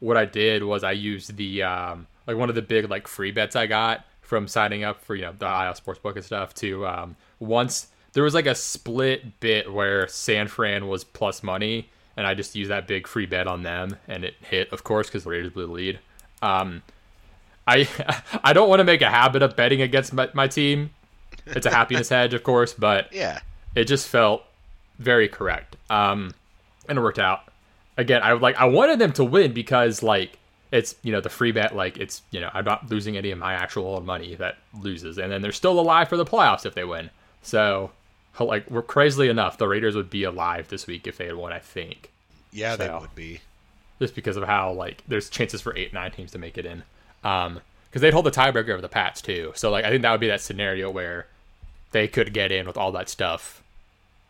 what 0.01 0.17
I 0.17 0.27
did 0.27 0.63
was 0.63 0.85
I 0.85 0.93
used 0.93 1.37
the 1.37 1.63
um, 1.63 2.07
like 2.27 2.37
one 2.37 2.49
of 2.49 2.55
the 2.55 2.63
big 2.63 2.91
like 2.91 3.09
free 3.09 3.31
bets 3.31 3.57
I 3.57 3.67
got 3.67 4.05
from 4.21 4.49
signing 4.49 4.85
up 4.85 5.03
for 5.03 5.15
you 5.15 5.23
know 5.23 5.35
the 5.39 5.47
IL 5.47 5.73
Sportsbook 5.73 6.17
and 6.17 6.25
stuff. 6.25 6.55
To 6.57 6.87
um, 6.87 7.17
once 7.41 7.89
there 8.13 8.23
was 8.23 8.35
like 8.35 8.47
a 8.47 8.55
split 8.55 9.41
bit 9.41 9.73
where 9.73 10.07
San 10.09 10.49
Fran 10.49 10.89
was 10.89 11.05
plus 11.05 11.43
money, 11.43 11.89
and 12.17 12.27
I 12.27 12.35
just 12.35 12.55
used 12.55 12.71
that 12.71 12.87
big 12.87 13.07
free 13.07 13.27
bet 13.27 13.47
on 13.47 13.63
them, 13.63 13.97
and 14.09 14.25
it 14.25 14.35
hit, 14.41 14.73
of 14.73 14.85
course, 14.85 15.09
because 15.09 15.25
the 15.25 15.31
Raiders 15.31 15.53
blew 15.53 15.67
the 15.67 15.73
lead. 15.73 15.99
Um, 16.43 16.83
I 17.67 17.89
I 18.45 18.53
don't 18.53 18.69
want 18.69 18.81
to 18.81 18.85
make 18.85 19.03
a 19.03 19.11
habit 19.11 19.43
of 19.43 19.57
betting 19.57 19.81
against 19.83 20.13
my, 20.13 20.29
my 20.35 20.49
team. 20.49 20.91
It's 21.47 21.67
a 21.67 21.71
happiness 21.71 22.09
hedge, 22.11 22.35
of 22.35 22.43
course, 22.43 22.73
but 22.73 23.13
Yeah. 23.13 23.41
it 23.75 23.85
just 23.85 24.09
felt 24.09 24.45
very 24.99 25.29
correct. 25.29 25.77
Um, 25.91 26.33
and 26.89 26.99
it 26.99 27.01
worked 27.03 27.19
out. 27.19 27.41
Again, 27.97 28.23
I 28.23 28.33
would 28.33 28.43
like 28.43 28.57
I 28.61 28.65
wanted 28.67 28.99
them 28.99 29.13
to 29.15 29.25
win 29.25 29.53
because 29.53 30.03
like 30.03 30.39
it's 30.73 30.97
you 31.03 31.13
know 31.13 31.21
the 31.21 31.29
free 31.31 31.53
bet 31.53 31.77
like 31.77 31.97
it's 31.99 32.23
you 32.33 32.41
know 32.41 32.51
I'm 32.53 32.65
not 32.65 32.91
losing 32.91 33.17
any 33.17 33.31
of 33.31 33.39
my 33.39 33.55
actual 33.55 34.01
money 34.01 34.35
that 34.37 34.57
loses, 34.81 35.19
and 35.19 35.31
then 35.31 35.43
they're 35.43 35.53
still 35.53 35.79
alive 35.79 36.09
for 36.09 36.17
the 36.17 36.25
playoffs 36.25 36.67
if 36.67 36.75
they 36.75 36.85
win. 36.85 37.11
So 37.43 37.93
like 38.41 38.71
we're 38.71 38.83
crazily 38.83 39.29
enough, 39.29 39.59
the 39.59 39.69
Raiders 39.69 39.95
would 39.97 40.11
be 40.11 40.25
alive 40.25 40.69
this 40.69 40.87
week 40.87 41.07
if 41.07 41.17
they 41.17 41.27
had 41.27 41.37
won. 41.37 41.53
I 41.53 41.61
think 41.61 42.11
Yeah, 42.53 42.77
they 42.77 42.89
would 42.91 43.15
be. 43.15 43.41
just 44.01 44.15
because 44.15 44.37
of 44.37 44.45
how 44.45 44.73
like 44.73 45.03
there's 45.09 45.31
chances 45.31 45.61
for 45.61 45.77
eight 45.77 45.93
nine 45.93 46.11
teams 46.11 46.33
to 46.33 46.39
make 46.39 46.59
it 46.59 46.67
in 46.67 46.83
um 47.23 47.61
because 47.89 48.03
they'd 48.03 48.13
hold 48.13 48.27
the 48.27 48.31
tiebreaker 48.31 48.71
over 48.71 48.83
the 48.83 48.89
pats 48.89 49.23
too 49.23 49.53
so 49.55 49.71
like 49.71 49.85
i 49.85 49.91
think 49.91 50.03
that 50.03 50.11
would 50.11 50.21
be 50.21 50.27
that 50.29 50.41
scenario 50.41 50.91
where 50.91 51.27
they 51.93 52.09
could 52.09 52.33
get 52.35 52.51
in 52.53 52.67
with 52.67 52.77
all 52.77 52.93
that 52.93 53.09
stuff 53.09 53.63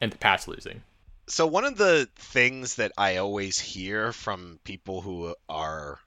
and 0.01 0.13
the 0.13 0.19
pats 0.19 0.47
losing 0.47 0.83
So 1.27 1.47
one 1.47 1.65
of 1.65 1.79
the 1.79 2.07
things 2.17 2.75
that 2.77 2.93
I 2.99 3.17
always 3.17 3.59
hear 3.59 4.13
from 4.13 4.59
people 4.65 5.01
who 5.01 5.35
are 5.49 5.99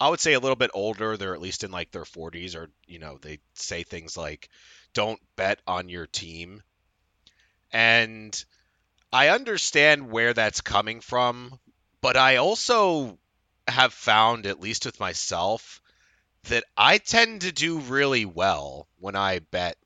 I 0.00 0.08
would 0.08 0.20
say 0.20 0.32
a 0.32 0.40
little 0.40 0.56
bit 0.56 0.70
older, 0.74 1.16
they're 1.16 1.34
at 1.34 1.40
least 1.42 1.64
in 1.64 1.70
like 1.70 1.90
their 1.90 2.04
40s 2.04 2.56
or 2.56 2.70
you 2.86 2.98
know, 2.98 3.18
they 3.20 3.40
say 3.54 3.82
things 3.82 4.16
like 4.16 4.48
don't 4.94 5.20
bet 5.36 5.60
on 5.66 5.88
your 5.90 6.06
team. 6.06 6.62
And 7.72 8.44
I 9.12 9.28
understand 9.28 10.10
where 10.10 10.34
that's 10.34 10.60
coming 10.60 11.00
from, 11.00 11.58
but 12.00 12.16
I 12.16 12.36
also 12.36 13.18
have 13.66 13.92
found, 13.92 14.46
at 14.46 14.60
least 14.60 14.86
with 14.86 15.00
myself, 15.00 15.80
that 16.44 16.64
I 16.76 16.98
tend 16.98 17.42
to 17.42 17.52
do 17.52 17.78
really 17.78 18.24
well 18.24 18.86
when 18.98 19.16
I 19.16 19.40
bet 19.40 19.76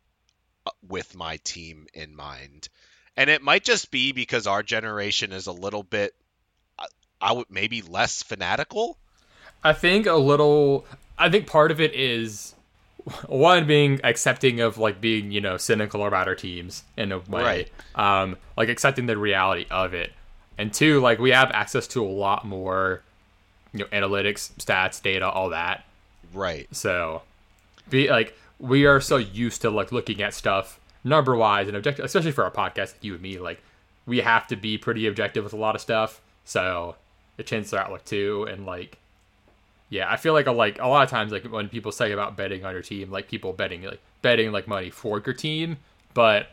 uh, 0.67 0.71
with 0.87 1.15
my 1.15 1.39
team 1.39 1.87
in 1.95 2.15
mind. 2.15 2.69
And 3.17 3.29
it 3.29 3.43
might 3.43 3.65
just 3.65 3.91
be 3.91 4.13
because 4.13 4.47
our 4.47 4.63
generation 4.63 5.33
is 5.33 5.47
a 5.47 5.53
little 5.53 5.83
bit, 5.83 6.15
uh, 6.79 6.87
I 7.21 7.33
would 7.33 7.51
maybe 7.51 7.83
less 7.83 8.23
fanatical. 8.23 8.99
I 9.65 9.73
think 9.73 10.07
a 10.07 10.15
little. 10.15 10.85
I 11.19 11.29
think 11.31 11.47
part 11.47 11.71
of 11.71 11.81
it 11.81 11.95
is 11.95 12.55
one 13.27 13.67
being 13.67 14.01
accepting 14.05 14.61
of 14.61 14.79
like 14.79 15.01
being 15.01 15.33
you 15.33 15.41
know 15.41 15.57
cynical 15.57 16.07
about 16.07 16.29
our 16.29 16.35
teams 16.35 16.85
in 16.97 17.13
a 17.13 17.19
way, 17.19 17.71
right. 17.97 18.23
um, 18.23 18.37
like 18.57 18.69
accepting 18.69 19.07
the 19.07 19.17
reality 19.17 19.67
of 19.71 19.95
it, 19.95 20.13
and 20.59 20.73
two 20.73 21.01
like 21.01 21.19
we 21.19 21.31
have 21.31 21.51
access 21.53 21.87
to 21.89 22.05
a 22.05 22.09
lot 22.09 22.45
more, 22.45 23.03
you 23.73 23.81
know, 23.81 23.87
analytics, 23.87 24.53
stats, 24.55 25.03
data, 25.03 25.29
all 25.29 25.51
that. 25.51 25.85
Right. 26.33 26.69
So, 26.75 27.23
be 27.91 28.09
like 28.09 28.37
we 28.59 28.87
are 28.87 29.01
so 29.01 29.17
used 29.17 29.63
to 29.63 29.71
like 29.71 29.91
looking 29.91 30.23
at 30.23 30.35
stuff 30.35 30.79
number 31.05 31.35
wise 31.35 31.67
and 31.67 31.77
objective, 31.77 32.05
especially 32.05 32.33
for 32.33 32.45
our 32.45 32.51
podcast, 32.51 32.95
you 33.01 33.15
and 33.15 33.23
me. 33.23 33.39
Like 33.39 33.63
we 34.07 34.19
have 34.19 34.47
to 34.49 34.57
be 34.57 34.79
pretty 34.79 35.07
objective 35.07 35.45
with 35.45 35.53
a 35.53 35.57
lot 35.59 35.75
of 35.75 35.81
stuff, 35.81 36.21
so 36.45 36.95
it 37.37 37.47
changes 37.47 37.73
our 37.73 37.81
outlook 37.81 38.05
too, 38.05 38.47
and 38.49 38.65
like 38.65 38.99
yeah, 39.93 40.11
I 40.11 40.17
feel 40.17 40.33
like 40.33 40.47
a 40.47 40.53
like 40.53 40.79
a 40.81 40.87
lot 40.89 41.05
of 41.05 41.11
times 41.11 41.33
like 41.33 41.45
when 41.45 41.69
people 41.69 41.93
say 41.93 42.13
about 42.13 42.35
betting 42.35 42.65
on 42.65 42.73
your 42.73 42.81
team, 42.81 43.11
like 43.11 43.29
people 43.29 43.53
betting 43.53 43.83
like 43.83 44.01
betting 44.23 44.51
like 44.51 44.67
money 44.67 44.89
for 44.89 45.21
your 45.25 45.35
team, 45.35 45.77
but 46.15 46.47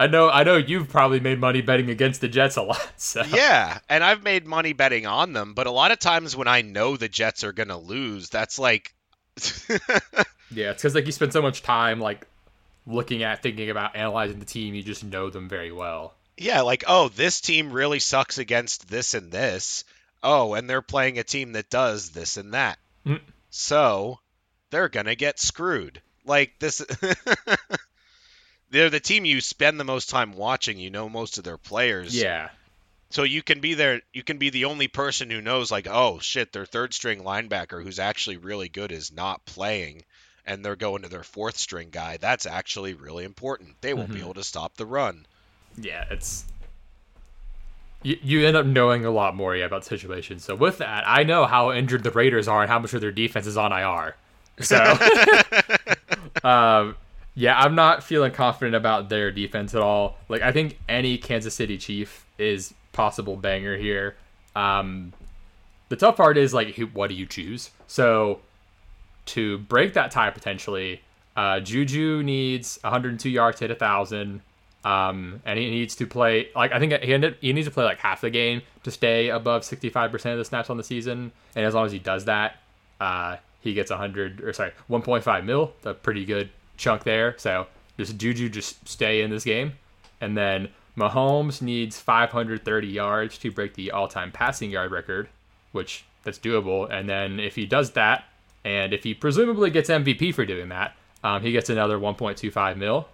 I 0.00 0.08
know 0.08 0.28
I 0.28 0.42
know 0.42 0.56
you've 0.56 0.88
probably 0.88 1.20
made 1.20 1.38
money 1.38 1.60
betting 1.60 1.90
against 1.90 2.20
the 2.20 2.26
Jets 2.26 2.56
a 2.56 2.62
lot. 2.62 2.90
So. 2.96 3.22
Yeah, 3.22 3.78
and 3.88 4.02
I've 4.02 4.24
made 4.24 4.48
money 4.48 4.72
betting 4.72 5.06
on 5.06 5.32
them, 5.32 5.54
but 5.54 5.68
a 5.68 5.70
lot 5.70 5.92
of 5.92 6.00
times 6.00 6.34
when 6.34 6.48
I 6.48 6.62
know 6.62 6.96
the 6.96 7.08
Jets 7.08 7.44
are 7.44 7.52
gonna 7.52 7.78
lose, 7.78 8.30
that's 8.30 8.58
like 8.58 8.92
Yeah, 10.50 10.72
it's 10.72 10.82
cuz 10.82 10.96
like 10.96 11.06
you 11.06 11.12
spend 11.12 11.32
so 11.32 11.40
much 11.40 11.62
time 11.62 12.00
like 12.00 12.26
looking 12.84 13.22
at 13.22 13.44
thinking 13.44 13.70
about 13.70 13.94
analyzing 13.94 14.40
the 14.40 14.44
team, 14.44 14.74
you 14.74 14.82
just 14.82 15.04
know 15.04 15.30
them 15.30 15.48
very 15.48 15.70
well. 15.70 16.14
Yeah, 16.36 16.62
like 16.62 16.82
oh, 16.88 17.10
this 17.10 17.40
team 17.40 17.70
really 17.70 18.00
sucks 18.00 18.38
against 18.38 18.88
this 18.88 19.14
and 19.14 19.30
this 19.30 19.84
oh, 20.24 20.54
and 20.54 20.68
they're 20.68 20.82
playing 20.82 21.18
a 21.18 21.24
team 21.24 21.52
that 21.52 21.70
does 21.70 22.10
this 22.10 22.36
and 22.36 22.54
that. 22.54 22.78
Mm. 23.06 23.20
So 23.50 24.18
they're 24.70 24.88
going 24.88 25.06
to 25.06 25.14
get 25.14 25.38
screwed. 25.38 26.02
Like 26.24 26.58
this 26.58 26.84
They're 28.70 28.90
the 28.90 28.98
team 28.98 29.24
you 29.24 29.40
spend 29.40 29.78
the 29.78 29.84
most 29.84 30.10
time 30.10 30.32
watching, 30.32 30.78
you 30.78 30.90
know 30.90 31.08
most 31.08 31.38
of 31.38 31.44
their 31.44 31.58
players. 31.58 32.16
Yeah. 32.16 32.48
So 33.10 33.22
you 33.22 33.42
can 33.42 33.60
be 33.60 33.74
there 33.74 34.00
you 34.12 34.24
can 34.24 34.38
be 34.38 34.50
the 34.50 34.64
only 34.64 34.88
person 34.88 35.30
who 35.30 35.40
knows 35.40 35.70
like, 35.70 35.86
oh 35.88 36.18
shit, 36.18 36.52
their 36.52 36.66
third 36.66 36.92
string 36.92 37.20
linebacker 37.20 37.80
who's 37.80 38.00
actually 38.00 38.38
really 38.38 38.68
good 38.68 38.90
is 38.90 39.12
not 39.12 39.44
playing 39.44 40.02
and 40.44 40.64
they're 40.64 40.74
going 40.74 41.02
to 41.02 41.08
their 41.08 41.22
fourth 41.22 41.56
string 41.56 41.90
guy. 41.90 42.16
That's 42.16 42.46
actually 42.46 42.94
really 42.94 43.24
important. 43.24 43.80
They 43.80 43.94
won't 43.94 44.08
mm-hmm. 44.08 44.16
be 44.16 44.22
able 44.22 44.34
to 44.34 44.42
stop 44.44 44.76
the 44.76 44.86
run. 44.86 45.24
Yeah, 45.76 46.04
it's 46.10 46.44
you, 48.04 48.18
you 48.22 48.46
end 48.46 48.56
up 48.56 48.66
knowing 48.66 49.04
a 49.04 49.10
lot 49.10 49.34
more 49.34 49.56
yeah, 49.56 49.64
about 49.64 49.84
situations. 49.84 50.44
So 50.44 50.54
with 50.54 50.78
that, 50.78 51.02
I 51.06 51.24
know 51.24 51.46
how 51.46 51.72
injured 51.72 52.04
the 52.04 52.12
Raiders 52.12 52.46
are 52.46 52.62
and 52.62 52.70
how 52.70 52.78
much 52.78 52.94
of 52.94 53.00
their 53.00 53.10
defense 53.10 53.46
is 53.46 53.56
on 53.56 53.72
IR. 53.72 54.14
So, 54.60 54.76
um, 56.44 56.96
yeah, 57.34 57.58
I'm 57.58 57.74
not 57.74 58.04
feeling 58.04 58.30
confident 58.30 58.76
about 58.76 59.08
their 59.08 59.32
defense 59.32 59.74
at 59.74 59.80
all. 59.80 60.18
Like 60.28 60.42
I 60.42 60.52
think 60.52 60.78
any 60.88 61.18
Kansas 61.18 61.54
City 61.54 61.78
Chief 61.78 62.24
is 62.38 62.72
possible 62.92 63.36
banger 63.36 63.76
here. 63.76 64.14
Um, 64.54 65.12
the 65.88 65.96
tough 65.96 66.16
part 66.16 66.36
is 66.36 66.54
like, 66.54 66.78
what 66.92 67.08
do 67.08 67.14
you 67.14 67.26
choose? 67.26 67.70
So 67.86 68.40
to 69.26 69.58
break 69.58 69.94
that 69.94 70.10
tie 70.10 70.30
potentially, 70.30 71.00
uh, 71.36 71.60
Juju 71.60 72.22
needs 72.22 72.78
102 72.82 73.28
yards 73.28 73.58
to 73.58 73.64
hit 73.64 73.70
a 73.70 73.74
thousand. 73.74 74.42
Um, 74.84 75.40
and 75.46 75.58
he 75.58 75.70
needs 75.70 75.96
to 75.96 76.06
play 76.06 76.48
like 76.54 76.72
I 76.72 76.78
think 76.78 76.92
he 77.02 77.14
ended, 77.14 77.36
he 77.40 77.52
needs 77.52 77.66
to 77.66 77.72
play 77.72 77.84
like 77.84 77.98
half 77.98 78.20
the 78.20 78.30
game 78.30 78.60
to 78.82 78.90
stay 78.90 79.30
above 79.30 79.62
65% 79.62 80.32
of 80.32 80.38
the 80.38 80.44
snaps 80.44 80.68
on 80.68 80.76
the 80.76 80.84
season. 80.84 81.32
And 81.56 81.64
as 81.64 81.74
long 81.74 81.86
as 81.86 81.92
he 81.92 81.98
does 81.98 82.26
that, 82.26 82.58
uh, 83.00 83.36
he 83.60 83.72
gets 83.72 83.90
100 83.90 84.42
or 84.42 84.52
sorry 84.52 84.72
1.5 84.90 85.44
mil, 85.44 85.72
a 85.84 85.94
pretty 85.94 86.24
good 86.26 86.50
chunk 86.76 87.04
there. 87.04 87.34
So 87.38 87.66
just 87.96 88.18
Juju 88.18 88.48
just 88.50 88.86
stay 88.86 89.22
in 89.22 89.30
this 89.30 89.44
game, 89.44 89.72
and 90.20 90.36
then 90.36 90.68
Mahomes 90.96 91.62
needs 91.62 91.98
530 91.98 92.86
yards 92.86 93.38
to 93.38 93.50
break 93.50 93.74
the 93.74 93.90
all-time 93.90 94.30
passing 94.32 94.70
yard 94.70 94.90
record, 94.90 95.28
which 95.72 96.04
that's 96.24 96.38
doable. 96.38 96.90
And 96.90 97.08
then 97.08 97.40
if 97.40 97.54
he 97.54 97.66
does 97.66 97.92
that, 97.92 98.24
and 98.64 98.92
if 98.92 99.04
he 99.04 99.14
presumably 99.14 99.70
gets 99.70 99.90
MVP 99.90 100.34
for 100.34 100.44
doing 100.44 100.68
that, 100.68 100.96
um, 101.22 101.42
he 101.42 101.52
gets 101.52 101.70
another 101.70 101.98
1.25 101.98 102.76
mil. 102.76 103.08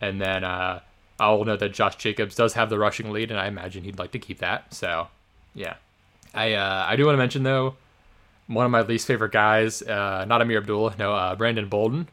And 0.00 0.20
then 0.20 0.44
uh, 0.44 0.80
I'll 1.18 1.44
note 1.44 1.60
that 1.60 1.72
Josh 1.72 1.96
Jacobs 1.96 2.34
does 2.34 2.54
have 2.54 2.70
the 2.70 2.78
rushing 2.78 3.10
lead, 3.10 3.30
and 3.30 3.40
I 3.40 3.46
imagine 3.46 3.84
he'd 3.84 3.98
like 3.98 4.12
to 4.12 4.18
keep 4.18 4.38
that. 4.38 4.72
So, 4.74 5.08
yeah. 5.54 5.74
I 6.34 6.52
uh, 6.52 6.86
I 6.86 6.96
do 6.96 7.06
want 7.06 7.14
to 7.14 7.18
mention 7.18 7.42
though, 7.42 7.76
one 8.46 8.66
of 8.66 8.70
my 8.70 8.82
least 8.82 9.06
favorite 9.06 9.32
guys, 9.32 9.82
uh, 9.82 10.24
not 10.26 10.42
Ameer 10.42 10.58
Abdullah, 10.58 10.94
no, 10.98 11.14
uh, 11.14 11.34
Brandon 11.34 11.68
Bolden, 11.68 12.08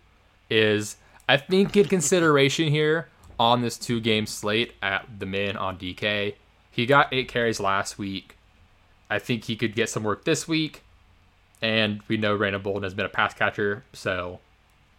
is 0.50 0.96
I 1.28 1.38
think 1.38 1.76
in 1.76 1.86
consideration 1.86 2.70
here 2.70 3.10
on 3.40 3.62
this 3.62 3.78
two 3.78 4.00
game 4.00 4.26
slate 4.26 4.74
at 4.82 5.08
the 5.20 5.26
min 5.26 5.58
on 5.58 5.78
DK. 5.78 6.36
He 6.72 6.86
got 6.86 7.14
eight 7.14 7.28
carries 7.28 7.60
last 7.60 7.98
week. 7.98 8.38
I 9.10 9.20
think 9.20 9.44
he 9.46 9.56
could 9.56 9.76
get 9.76 9.90
some 9.90 10.04
work 10.04 10.24
this 10.24 10.48
week. 10.48 10.84
And 11.62 12.02
we 12.08 12.18
know 12.18 12.38
Brandon 12.38 12.62
Bolden 12.62 12.84
has 12.84 12.94
been 12.94 13.06
a 13.06 13.10
pass 13.10 13.34
catcher, 13.34 13.84
so 13.94 14.40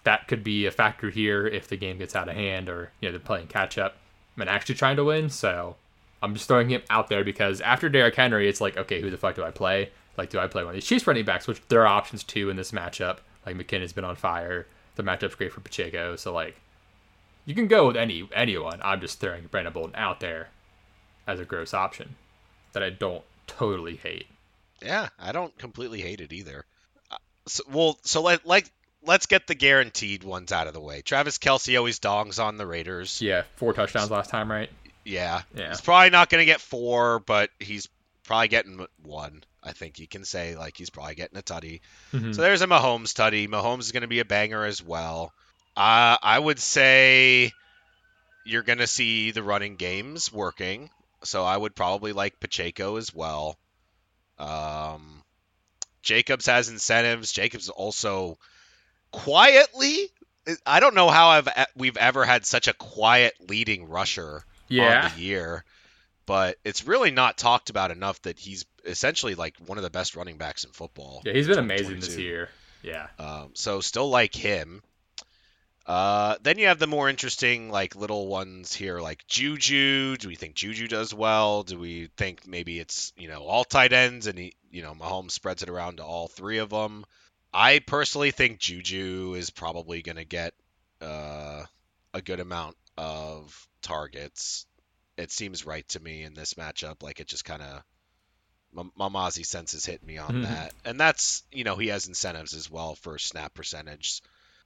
that 0.05 0.29
could 0.29 0.45
be 0.45 0.67
a 0.67 0.71
factor 0.71 1.11
here 1.11 1.47
if 1.47 1.69
the 1.69 1.77
game 1.77 1.99
gets 1.99 2.15
out 2.15 2.29
of 2.29 2.35
hand 2.35 2.69
or 2.69 2.93
you 3.01 3.09
know 3.09 3.13
they're 3.13 3.21
playing 3.21 3.49
catch 3.49 3.79
up 3.79 3.97
and 4.39 4.49
actually 4.49 4.75
trying 4.75 4.97
to 4.97 5.05
win. 5.05 5.29
So 5.31 5.77
I'm 6.23 6.35
just 6.35 6.49
throwing 6.49 6.69
him 6.69 6.83
out 6.91 7.09
there 7.09 7.25
because 7.25 7.61
after 7.61 7.89
Derrick 7.89 8.15
Henry, 8.15 8.49
it's 8.49 8.61
like 8.61 8.77
okay, 8.77 9.01
who 9.01 9.11
the 9.11 9.19
fuck 9.19 9.35
do 9.35 9.45
I 9.45 9.51
play? 9.51 9.91
Like, 10.17 10.31
do 10.31 10.39
I 10.39 10.47
play 10.47 10.63
one 10.63 10.71
of 10.71 10.75
these 10.75 10.87
Chiefs 10.87 11.07
running 11.07 11.25
backs, 11.25 11.47
which 11.47 11.61
there 11.69 11.83
are 11.83 11.87
options 11.87 12.23
too 12.23 12.49
in 12.51 12.57
this 12.57 12.71
matchup? 12.71 13.19
Like 13.45 13.57
McKinnon's 13.57 13.93
been 13.93 14.05
on 14.05 14.17
fire. 14.17 14.67
The 14.97 15.03
matchup's 15.03 15.35
great 15.35 15.53
for 15.53 15.61
Pacheco, 15.61 16.17
so 16.17 16.33
like 16.33 16.57
you 17.45 17.55
can 17.55 17.67
go 17.67 17.87
with 17.87 17.97
any 17.97 18.29
anyone. 18.35 18.81
I'm 18.83 19.01
just 19.01 19.21
throwing 19.21 19.47
Brandon 19.47 19.73
Bolden 19.73 19.97
out 19.97 20.21
there 20.21 20.49
as 21.27 21.41
a 21.41 21.45
gross 21.45 21.75
option 21.75 22.15
that 22.73 22.83
I 22.83 22.91
don't 22.91 23.25
totally 23.47 23.97
hate. 23.97 24.27
Yeah, 24.83 25.09
I 25.19 25.33
don't 25.33 25.57
completely 25.59 26.01
hate 26.01 26.21
it 26.21 26.33
either. 26.33 26.65
Uh, 27.11 27.17
so, 27.47 27.65
well, 27.71 27.99
so 28.03 28.23
like 28.23 28.45
like 28.45 28.71
let's 29.07 29.27
get 29.27 29.47
the 29.47 29.55
guaranteed 29.55 30.25
ones 30.25 30.53
out 30.53 30.67
of 30.67 30.75
the 30.75 30.81
way. 30.81 31.03
Travis 31.03 31.39
Kelce 31.39 31.77
always 31.77 32.01
dongs 32.01 32.43
on 32.43 32.57
the 32.57 32.67
Raiders. 32.67 33.21
Yeah, 33.21 33.43
four 33.57 33.73
touchdowns 33.73 34.11
last 34.11 34.31
time, 34.31 34.51
right? 34.51 34.71
Yeah. 35.05 35.43
Yeah. 35.55 35.69
He's 35.69 35.81
probably 35.81 36.11
not 36.11 36.31
going 36.31 36.41
to 36.41 36.47
get 36.47 36.61
four, 36.61 37.21
but 37.21 37.51
he's 37.59 37.89
probably 38.25 38.49
getting 38.49 38.87
one. 39.03 39.45
I 39.63 39.73
think 39.73 39.99
you 39.99 40.07
can 40.07 40.25
say 40.25 40.57
like 40.57 40.77
he's 40.77 40.91
probably 40.91 41.15
getting 41.15 41.39
a 41.39 41.43
tutty. 41.43 41.81
Mm-hmm. 42.13 42.33
So 42.33 42.43
there's 42.43 42.63
a 42.63 42.67
Mahomes 42.67 43.13
tutty. 43.13 43.49
Mahomes 43.49 43.81
is 43.81 43.93
going 43.93 44.03
to 44.03 44.09
be 44.09 44.21
a 44.21 44.25
banger 44.25 44.65
as 44.65 44.83
well. 44.83 45.33
Uh, 45.77 46.17
I 46.23 46.39
would 46.39 46.59
say 46.59 47.53
you're 48.45 48.63
going 48.63 48.79
to 48.79 48.87
see 48.87 49.31
the 49.31 49.43
running 49.43 49.77
games 49.77 50.33
working. 50.33 50.91
So 51.25 51.45
I 51.45 51.57
would 51.57 51.75
probably 51.75 52.13
like 52.13 52.41
Pacheco 52.41 52.97
as 52.97 53.15
well. 53.15 53.59
Um, 54.39 55.23
Jacobs 56.03 56.47
has 56.47 56.69
incentives. 56.69 57.33
Jacobs 57.33 57.71
also 57.71 58.39
quietly. 59.15 60.11
I 60.67 60.81
don't 60.81 60.95
know 60.95 61.09
how 61.09 61.29
I've 61.29 61.49
we've 61.77 61.97
ever 61.97 62.25
had 62.25 62.45
such 62.45 62.69
a 62.69 62.75
quiet 62.75 63.35
leading 63.49 63.89
rusher 63.89 64.45
yeah. 64.69 65.05
on 65.05 65.13
the 65.15 65.23
year, 65.23 65.65
but 66.27 66.59
it's 66.65 66.87
really 66.87 67.11
not 67.11 67.39
talked 67.39 67.71
about 67.71 67.91
enough 67.91 68.21
that 68.23 68.39
he's 68.39 68.67
essentially 68.85 69.35
like 69.35 69.57
one 69.67 69.79
of 69.79 69.85
the 69.85 69.91
best 69.91 70.17
running 70.17 70.37
backs 70.37 70.65
in 70.65 70.73
football. 70.73 71.23
Yeah, 71.25 71.33
he's 71.33 71.47
been 71.47 71.59
amazing 71.59 72.01
this 72.01 72.17
year. 72.17 72.49
Yeah. 72.83 73.07
Um, 73.19 73.51
so 73.55 73.81
still 73.81 74.11
like 74.11 74.35
him. 74.35 74.83
Uh, 75.87 76.37
then 76.43 76.59
you 76.59 76.67
have 76.69 76.79
the 76.79 76.87
more 76.87 77.11
interesting 77.11 77.71
like 77.71 77.95
little 77.95 78.27
ones 78.27 78.75
here, 78.75 79.01
like 79.01 79.27
Juju. 79.27 80.17
Do 80.17 80.29
we 80.29 80.35
think 80.35 80.55
Juju 80.55 80.89
does 80.89 81.15
well? 81.15 81.63
Do 81.63 81.79
we 81.79 82.09
think 82.17 82.47
maybe 82.47 82.81
it's 82.81 83.13
you 83.17 83.29
know 83.29 83.43
all 83.43 83.65
tight 83.65 83.93
ends 83.93 84.27
and 84.27 84.39
he 84.39 84.55
you 84.71 84.83
know 84.83 84.95
Mahomes 84.95 85.33
spreads 85.33 85.63
it 85.63 85.69
around 85.69 85.99
to 85.99 86.05
all 86.05 86.29
three 86.29 86.59
of 86.59 86.71
them? 86.71 87.05
I 87.55 87.79
personally 87.79 88.33
think 88.33 88.59
Juju 88.59 89.35
is 89.37 89.51
probably 89.51 90.03
going 90.03 90.17
to 90.17 90.25
get 90.25 90.55
uh, 91.01 91.63
a 92.13 92.21
good 92.21 92.41
amount 92.41 92.77
of 92.99 93.69
targets. 93.81 94.67
It 95.17 95.31
seems 95.31 95.65
right 95.65 95.89
to 95.91 96.01
me 96.01 96.25
in 96.25 96.35
this 96.35 96.55
matchup. 96.55 97.03
Like 97.03 97.21
it 97.21 97.29
just 97.29 97.45
kind 97.45 97.63
of 97.63 97.83
Mamazi 98.99 99.47
sense 99.47 99.73
is 99.73 99.87
hitting 99.87 100.07
me 100.07 100.19
on 100.19 100.31
mm-hmm. 100.31 100.43
that, 100.43 100.75
and 100.85 100.99
that's 100.99 101.45
you 101.53 101.63
know 101.63 101.77
he 101.77 101.89
has 101.89 102.09
incentives 102.09 102.55
as 102.55 102.69
well 102.69 102.97
for 102.97 103.19
snap 103.19 103.55
percentage, 103.55 104.21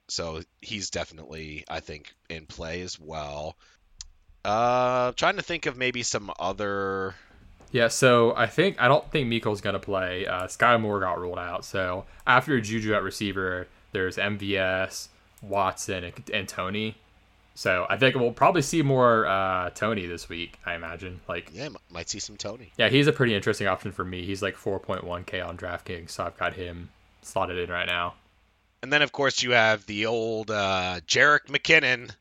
so 0.09 0.43
he's 0.63 0.89
definitely 0.89 1.65
I 1.69 1.81
think 1.81 2.15
in 2.31 2.47
play 2.47 2.81
as 2.81 2.99
well. 2.99 3.57
Uh, 4.45 5.13
trying 5.13 5.37
to 5.37 5.43
think 5.43 5.67
of 5.67 5.77
maybe 5.77 6.03
some 6.03 6.33
other. 6.39 7.15
Yeah, 7.71 7.89
so 7.89 8.35
I 8.37 8.47
think 8.47 8.81
I 8.81 8.89
don't 8.89 9.11
think 9.11 9.29
Miko's 9.29 9.61
gonna 9.61 9.79
play. 9.79 10.27
Uh, 10.27 10.45
Skyy 10.47 10.81
Moore 10.81 11.01
got 11.01 11.19
ruled 11.21 11.39
out. 11.39 11.65
So 11.65 12.05
after 12.27 12.61
Juju 12.61 12.95
at 12.95 13.03
receiver, 13.03 13.69
there's 13.93 14.17
MVS, 14.17 15.09
Watson, 15.43 16.05
and, 16.05 16.31
and 16.33 16.49
Toney. 16.49 16.97
So 17.55 17.87
I 17.91 17.97
think 17.97 18.15
we'll 18.15 18.31
probably 18.33 18.63
see 18.63 18.83
more 18.83 19.27
uh, 19.27 19.71
Toney 19.71 20.07
this 20.07 20.29
week. 20.29 20.59
I 20.65 20.75
imagine. 20.77 21.21
Like, 21.29 21.51
Yeah, 21.53 21.71
might 21.91 22.09
see 22.09 22.21
some 22.21 22.37
Toney. 22.37 22.71
yeah, 22.79 22.89
he's 22.89 23.09
a 23.09 23.13
pretty 23.13 23.35
interesting 23.35 23.67
option 23.67 23.91
for 23.91 24.05
me. 24.05 24.25
He's 24.25 24.43
like 24.43 24.55
4.1k 24.57 25.45
on 25.45 25.57
DraftKings, 25.57 26.11
so 26.11 26.25
I've 26.25 26.37
got 26.39 26.55
him 26.55 26.89
slotted 27.23 27.59
in 27.59 27.69
right 27.69 27.87
now. 27.87 28.15
And 28.81 28.93
then 28.93 29.03
of 29.03 29.11
course 29.11 29.43
you 29.43 29.51
have 29.51 29.85
the 29.87 30.07
old 30.07 30.53
uh, 30.53 31.01
Jerick 31.09 31.47
McKinnon. 31.49 32.13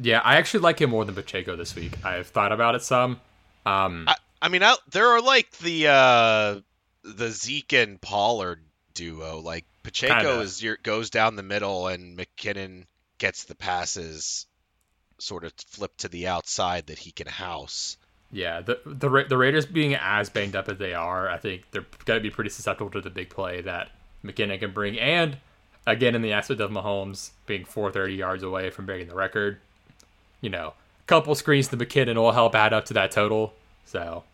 Yeah, 0.00 0.20
I 0.20 0.36
actually 0.36 0.60
like 0.60 0.80
him 0.80 0.90
more 0.90 1.04
than 1.04 1.14
Pacheco 1.14 1.56
this 1.56 1.74
week. 1.76 1.92
I've 2.04 2.26
thought 2.28 2.52
about 2.52 2.74
it 2.74 2.82
some. 2.82 3.20
Um, 3.66 4.04
I, 4.08 4.14
I 4.40 4.48
mean, 4.48 4.62
I, 4.62 4.76
there 4.90 5.08
are 5.08 5.20
like 5.20 5.50
the 5.58 5.88
uh, 5.88 6.60
the 7.02 7.30
Zeke 7.30 7.72
and 7.72 8.00
Pollard 8.00 8.60
duo. 8.94 9.40
Like 9.40 9.64
Pacheco 9.82 10.14
Kinda. 10.14 10.40
is 10.40 10.62
your 10.62 10.76
goes 10.82 11.10
down 11.10 11.36
the 11.36 11.42
middle, 11.42 11.86
and 11.86 12.18
McKinnon 12.18 12.84
gets 13.18 13.44
the 13.44 13.54
passes 13.54 14.46
sort 15.18 15.44
of 15.44 15.52
flipped 15.68 15.98
to 15.98 16.08
the 16.08 16.28
outside 16.28 16.86
that 16.88 16.98
he 16.98 17.10
can 17.10 17.26
house. 17.26 17.96
Yeah, 18.32 18.60
the 18.60 18.80
the 18.84 19.08
Ra- 19.08 19.28
the 19.28 19.38
Raiders 19.38 19.66
being 19.66 19.94
as 19.94 20.28
banged 20.28 20.56
up 20.56 20.68
as 20.68 20.78
they 20.78 20.94
are, 20.94 21.28
I 21.28 21.38
think 21.38 21.62
they're 21.70 21.86
going 22.04 22.18
to 22.18 22.22
be 22.22 22.30
pretty 22.30 22.50
susceptible 22.50 22.90
to 22.90 23.00
the 23.00 23.10
big 23.10 23.30
play 23.30 23.60
that 23.62 23.90
McKinnon 24.24 24.58
can 24.58 24.72
bring. 24.72 24.98
And 24.98 25.38
again, 25.86 26.14
in 26.14 26.22
the 26.22 26.32
aspect 26.32 26.60
of 26.60 26.70
Mahomes 26.70 27.30
being 27.46 27.64
430 27.64 28.14
yards 28.14 28.42
away 28.42 28.70
from 28.70 28.86
breaking 28.86 29.08
the 29.08 29.14
record, 29.14 29.60
you 30.40 30.50
know, 30.50 30.74
a 31.00 31.06
couple 31.06 31.34
screens 31.34 31.68
to 31.68 31.76
McKinnon 31.76 32.16
will 32.16 32.32
help 32.32 32.54
add 32.54 32.72
up 32.72 32.84
to 32.86 32.94
that 32.94 33.12
total. 33.12 33.54
So 33.86 34.24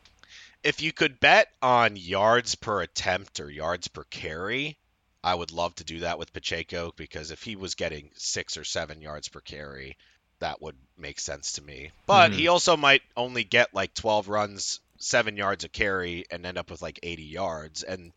If 0.63 0.83
you 0.83 0.93
could 0.93 1.21
bet 1.21 1.49
on 1.61 1.97
yards 1.97 2.55
per 2.55 2.83
attempt 2.83 3.41
or 3.41 3.51
yards 3.51 3.89
per 3.89 4.05
carry, 4.05 4.77
I 5.25 5.35
would 5.35 5.53
love 5.53 5.75
to 5.77 5.85
do 5.85 6.01
that 6.01 6.19
with 6.19 6.33
Pacheco 6.33 6.93
because 6.97 7.31
if 7.31 7.43
he 7.43 7.55
was 7.57 7.75
getting 7.75 8.11
six 8.15 8.57
or 8.57 8.65
seven 8.65 9.01
yards 9.01 9.29
per 9.29 9.41
carry, 9.41 9.97
that 10.41 10.61
would 10.61 10.77
make 10.97 11.21
sense 11.21 11.53
to 11.53 11.63
me. 11.63 11.91
But 12.07 12.33
Mhm. 12.33 12.35
he 12.35 12.49
also 12.49 12.77
might 12.77 13.03
only 13.17 13.45
get 13.45 13.73
like 13.75 13.95
12 13.95 14.29
runs, 14.29 14.81
seven 14.99 15.37
yards 15.37 15.65
a 15.65 15.69
carry, 15.69 16.25
and 16.31 16.45
end 16.45 16.59
up 16.59 16.71
with 16.71 16.83
like 16.83 16.99
80 17.03 17.23
yards. 17.25 17.83
And 17.85 18.13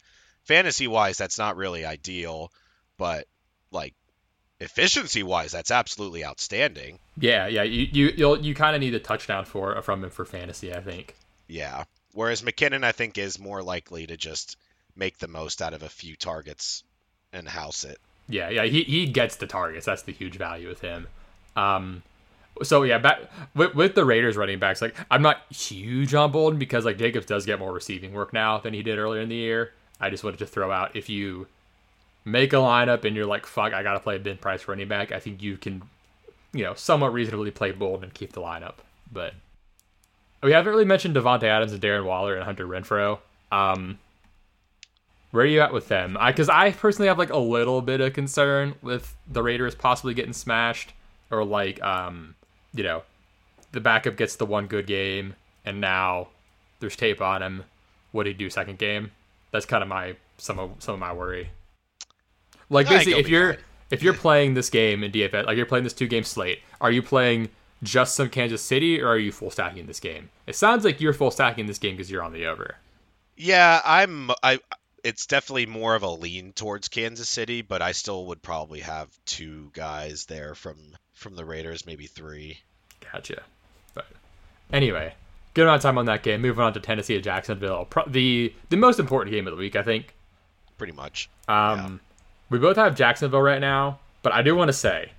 fantasy 0.45 0.87
wise, 0.87 1.17
that's 1.17 1.37
not 1.37 1.57
really 1.57 1.85
ideal, 1.85 2.51
but 2.97 3.27
like 3.71 3.93
efficiency 4.59 5.23
wise, 5.23 5.51
that's 5.51 5.71
absolutely 5.71 6.25
outstanding. 6.25 6.99
yeah, 7.17 7.47
yeah, 7.47 7.63
you 7.63 7.87
you 7.91 8.13
you'll, 8.17 8.45
you 8.45 8.55
kind 8.55 8.75
of 8.75 8.81
need 8.81 8.93
a 8.95 8.99
touchdown 8.99 9.45
for 9.45 9.81
from 9.81 10.03
him 10.03 10.09
for 10.09 10.25
fantasy, 10.25 10.73
I 10.73 10.81
think. 10.81 11.15
Yeah. 11.47 11.83
Whereas 12.13 12.41
McKinnon, 12.41 12.83
I 12.83 12.91
think, 12.91 13.17
is 13.17 13.39
more 13.39 13.61
likely 13.61 14.07
to 14.07 14.17
just 14.17 14.57
make 14.95 15.17
the 15.17 15.27
most 15.27 15.61
out 15.61 15.73
of 15.73 15.83
a 15.83 15.89
few 15.89 16.15
targets 16.15 16.83
and 17.33 17.47
house 17.47 17.83
it. 17.83 17.99
Yeah, 18.27 18.49
yeah, 18.49 18.63
he, 18.63 18.83
he 18.83 19.05
gets 19.05 19.35
the 19.35 19.47
targets. 19.47 19.85
That's 19.85 20.03
the 20.03 20.11
huge 20.11 20.37
value 20.37 20.67
with 20.67 20.81
him. 20.81 21.07
Um, 21.55 22.01
so 22.63 22.83
yeah, 22.83 22.97
back 22.97 23.19
with, 23.53 23.75
with 23.75 23.95
the 23.95 24.05
Raiders 24.05 24.37
running 24.37 24.59
backs, 24.59 24.81
like 24.81 24.95
I'm 25.11 25.21
not 25.21 25.41
huge 25.49 26.13
on 26.13 26.31
Bolden 26.31 26.57
because 26.57 26.85
like 26.85 26.97
Jacobs 26.97 27.25
does 27.25 27.45
get 27.45 27.59
more 27.59 27.73
receiving 27.73 28.13
work 28.13 28.33
now 28.33 28.57
than 28.59 28.73
he 28.73 28.81
did 28.81 28.97
earlier 28.97 29.21
in 29.21 29.29
the 29.29 29.35
year. 29.35 29.73
I 29.99 30.09
just 30.09 30.23
wanted 30.23 30.39
to 30.39 30.45
throw 30.45 30.71
out 30.71 30.95
if 30.95 31.09
you 31.09 31.47
make 32.23 32.53
a 32.53 32.57
lineup 32.57 33.05
and 33.05 33.15
you're 33.15 33.25
like, 33.25 33.45
fuck, 33.45 33.73
I 33.73 33.83
gotta 33.83 33.99
play 33.99 34.15
a 34.15 34.19
bin 34.19 34.37
price 34.37 34.67
running 34.67 34.87
back. 34.87 35.11
I 35.11 35.19
think 35.19 35.43
you 35.43 35.57
can, 35.57 35.83
you 36.53 36.63
know, 36.63 36.73
somewhat 36.73 37.13
reasonably 37.13 37.51
play 37.51 37.71
Bolden 37.71 38.05
and 38.05 38.13
keep 38.13 38.33
the 38.33 38.41
lineup. 38.41 38.75
But 39.11 39.33
we 40.43 40.51
haven't 40.51 40.71
really 40.71 40.85
mentioned 40.85 41.15
Davante 41.15 41.43
Adams 41.43 41.71
and 41.71 41.81
Darren 41.81 42.05
Waller 42.05 42.35
and 42.35 42.43
Hunter 42.43 42.67
Renfrow. 42.67 43.19
Um, 43.51 43.99
where 45.31 45.43
are 45.43 45.47
you 45.47 45.61
at 45.61 45.73
with 45.73 45.87
them? 45.87 46.17
Because 46.25 46.49
I 46.49 46.71
personally 46.71 47.07
have 47.07 47.17
like 47.17 47.31
a 47.31 47.37
little 47.37 47.81
bit 47.81 48.01
of 48.01 48.13
concern 48.13 48.75
with 48.81 49.15
the 49.27 49.43
Raiders 49.43 49.75
possibly 49.75 50.13
getting 50.13 50.33
smashed, 50.33 50.93
or 51.31 51.43
like 51.43 51.81
um, 51.83 52.35
you 52.73 52.83
know, 52.83 53.03
the 53.71 53.81
backup 53.81 54.15
gets 54.15 54.35
the 54.35 54.45
one 54.45 54.67
good 54.67 54.87
game 54.87 55.35
and 55.65 55.81
now 55.81 56.27
there's 56.79 56.95
tape 56.95 57.21
on 57.21 57.41
him. 57.41 57.63
What 58.11 58.23
do 58.23 58.29
you 58.29 58.35
do 58.35 58.49
second 58.49 58.77
game? 58.77 59.11
That's 59.51 59.65
kind 59.65 59.83
of 59.83 59.89
my 59.89 60.15
some 60.37 60.59
of 60.59 60.71
some 60.79 60.93
of 60.93 60.99
my 60.99 61.11
worry. 61.11 61.49
Like 62.69 62.87
basically, 62.87 63.19
if 63.19 63.27
you're 63.27 63.53
fine. 63.53 63.63
if 63.91 64.03
you're 64.03 64.13
playing 64.13 64.53
this 64.53 64.69
game 64.69 65.03
in 65.03 65.11
DFS, 65.11 65.45
like 65.45 65.57
you're 65.57 65.65
playing 65.65 65.83
this 65.83 65.93
two 65.93 66.07
game 66.07 66.23
slate, 66.23 66.59
are 66.79 66.91
you 66.91 67.01
playing 67.01 67.49
just 67.83 68.15
some 68.15 68.29
Kansas 68.29 68.61
City 68.61 69.01
or 69.01 69.09
are 69.09 69.17
you 69.17 69.31
full 69.31 69.51
stacking 69.51 69.85
this 69.85 69.99
game? 69.99 70.29
It 70.47 70.55
sounds 70.55 70.83
like 70.83 71.01
you're 71.01 71.13
full 71.13 71.31
stacking 71.31 71.67
this 71.67 71.77
game 71.77 71.95
because 71.95 72.09
you're 72.09 72.23
on 72.23 72.33
the 72.33 72.45
over. 72.45 72.75
Yeah, 73.37 73.81
I'm. 73.83 74.31
I. 74.43 74.59
It's 75.03 75.27
definitely 75.27 75.67
more 75.67 75.93
of 75.93 76.01
a 76.01 76.09
lean 76.09 76.51
towards 76.53 76.87
Kansas 76.87 77.29
City, 77.29 77.61
but 77.61 77.81
I 77.81 77.91
still 77.91 78.25
would 78.27 78.41
probably 78.41 78.79
have 78.79 79.09
two 79.25 79.69
guys 79.73 80.25
there 80.25 80.55
from 80.55 80.77
from 81.13 81.35
the 81.35 81.45
Raiders, 81.45 81.85
maybe 81.85 82.07
three. 82.07 82.59
Gotcha. 83.11 83.43
But 83.93 84.05
anyway, 84.73 85.13
good 85.53 85.63
amount 85.63 85.77
of 85.77 85.81
time 85.83 85.97
on 85.97 86.05
that 86.05 86.23
game. 86.23 86.41
Moving 86.41 86.63
on 86.63 86.73
to 86.73 86.79
Tennessee 86.79 87.17
at 87.17 87.23
Jacksonville, 87.23 87.85
Pro- 87.85 88.07
the 88.07 88.53
the 88.69 88.77
most 88.77 88.99
important 88.99 89.33
game 89.33 89.47
of 89.47 89.51
the 89.51 89.57
week, 89.59 89.75
I 89.75 89.83
think. 89.83 90.15
Pretty 90.77 90.93
much. 90.93 91.29
Um, 91.47 91.99
we 92.49 92.57
both 92.59 92.75
have 92.75 92.95
Jacksonville 92.95 93.41
right 93.41 93.61
now, 93.61 93.99
but 94.23 94.33
I 94.33 94.41
do 94.41 94.55
want 94.55 94.69
to 94.69 94.73
say, 94.73 95.11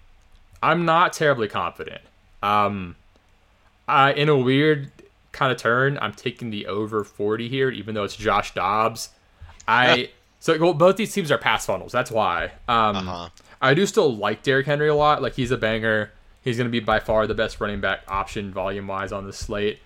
I'm 0.63 0.85
not 0.85 1.13
terribly 1.13 1.49
confident. 1.49 2.03
Um, 2.47 2.97
I, 3.89 4.13
in 4.13 4.29
a 4.29 4.37
weird 4.37 4.91
kind 5.33 5.53
of 5.53 5.59
turn, 5.59 5.99
I'm 6.01 6.13
taking 6.13 6.51
the 6.51 6.67
over 6.67 7.05
40 7.05 7.49
here, 7.49 7.71
even 7.71 7.95
though 7.95 8.05
it's 8.05 8.17
Josh 8.17 8.55
Dobbs. 8.55 9.11
I 9.69 10.11
so 10.39 10.57
well, 10.59 10.75
both 10.75 10.97
these 10.97 11.13
teams 11.13 11.31
are 11.31 11.39
pass 11.39 11.67
funnels. 11.67 11.93
That's 11.93 12.11
why. 12.11 12.53
Um, 12.69 12.97
Uh-huh. 12.97 13.29
I 13.61 13.75
do 13.75 13.87
still 13.87 14.15
like 14.15 14.43
Derrick 14.43 14.67
Henry 14.67 14.89
a 14.89 14.95
lot. 14.95 15.23
Like 15.23 15.35
he's 15.35 15.51
a 15.51 15.57
banger. 15.57 16.13
He's 16.43 16.57
going 16.57 16.69
to 16.69 16.71
be 16.71 16.79
by 16.81 17.01
far 17.01 17.27
the 17.27 17.35
best 17.35 17.61
running 17.61 17.81
back 17.81 18.01
option 18.07 18.53
volume 18.53 18.87
wise 18.87 19.11
on 19.13 19.27
the 19.27 19.33
slate. 19.33 19.81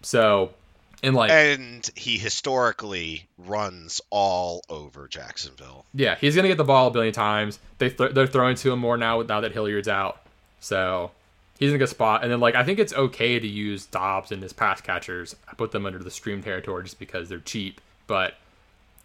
So, 0.00 0.54
in 1.02 1.12
like 1.12 1.30
And 1.30 1.90
he 1.94 2.16
historically 2.16 3.26
runs 3.36 4.00
all 4.10 4.62
over 4.70 5.08
Jacksonville. 5.08 5.84
Yeah, 5.92 6.14
he's 6.14 6.34
gonna 6.36 6.48
get 6.48 6.56
the 6.56 6.64
ball 6.64 6.86
a 6.86 6.90
billion 6.90 7.12
times. 7.12 7.58
They 7.78 7.90
th- 7.90 8.12
they're 8.12 8.26
throwing 8.26 8.56
to 8.56 8.72
him 8.72 8.78
more 8.78 8.96
now 8.96 9.20
now 9.22 9.40
that 9.40 9.52
Hilliard's 9.52 9.88
out, 9.88 10.20
so 10.60 11.10
he's 11.58 11.70
in 11.70 11.76
a 11.76 11.78
good 11.78 11.88
spot. 11.88 12.22
And 12.22 12.30
then 12.30 12.40
like 12.40 12.54
I 12.54 12.64
think 12.64 12.78
it's 12.78 12.92
okay 12.92 13.38
to 13.38 13.46
use 13.46 13.86
Dobbs 13.86 14.32
and 14.32 14.42
his 14.42 14.52
pass 14.52 14.80
catchers. 14.80 15.36
I 15.48 15.54
put 15.54 15.72
them 15.72 15.86
under 15.86 15.98
the 15.98 16.10
stream 16.10 16.42
territory 16.42 16.84
just 16.84 16.98
because 16.98 17.28
they're 17.28 17.38
cheap. 17.40 17.80
But 18.06 18.34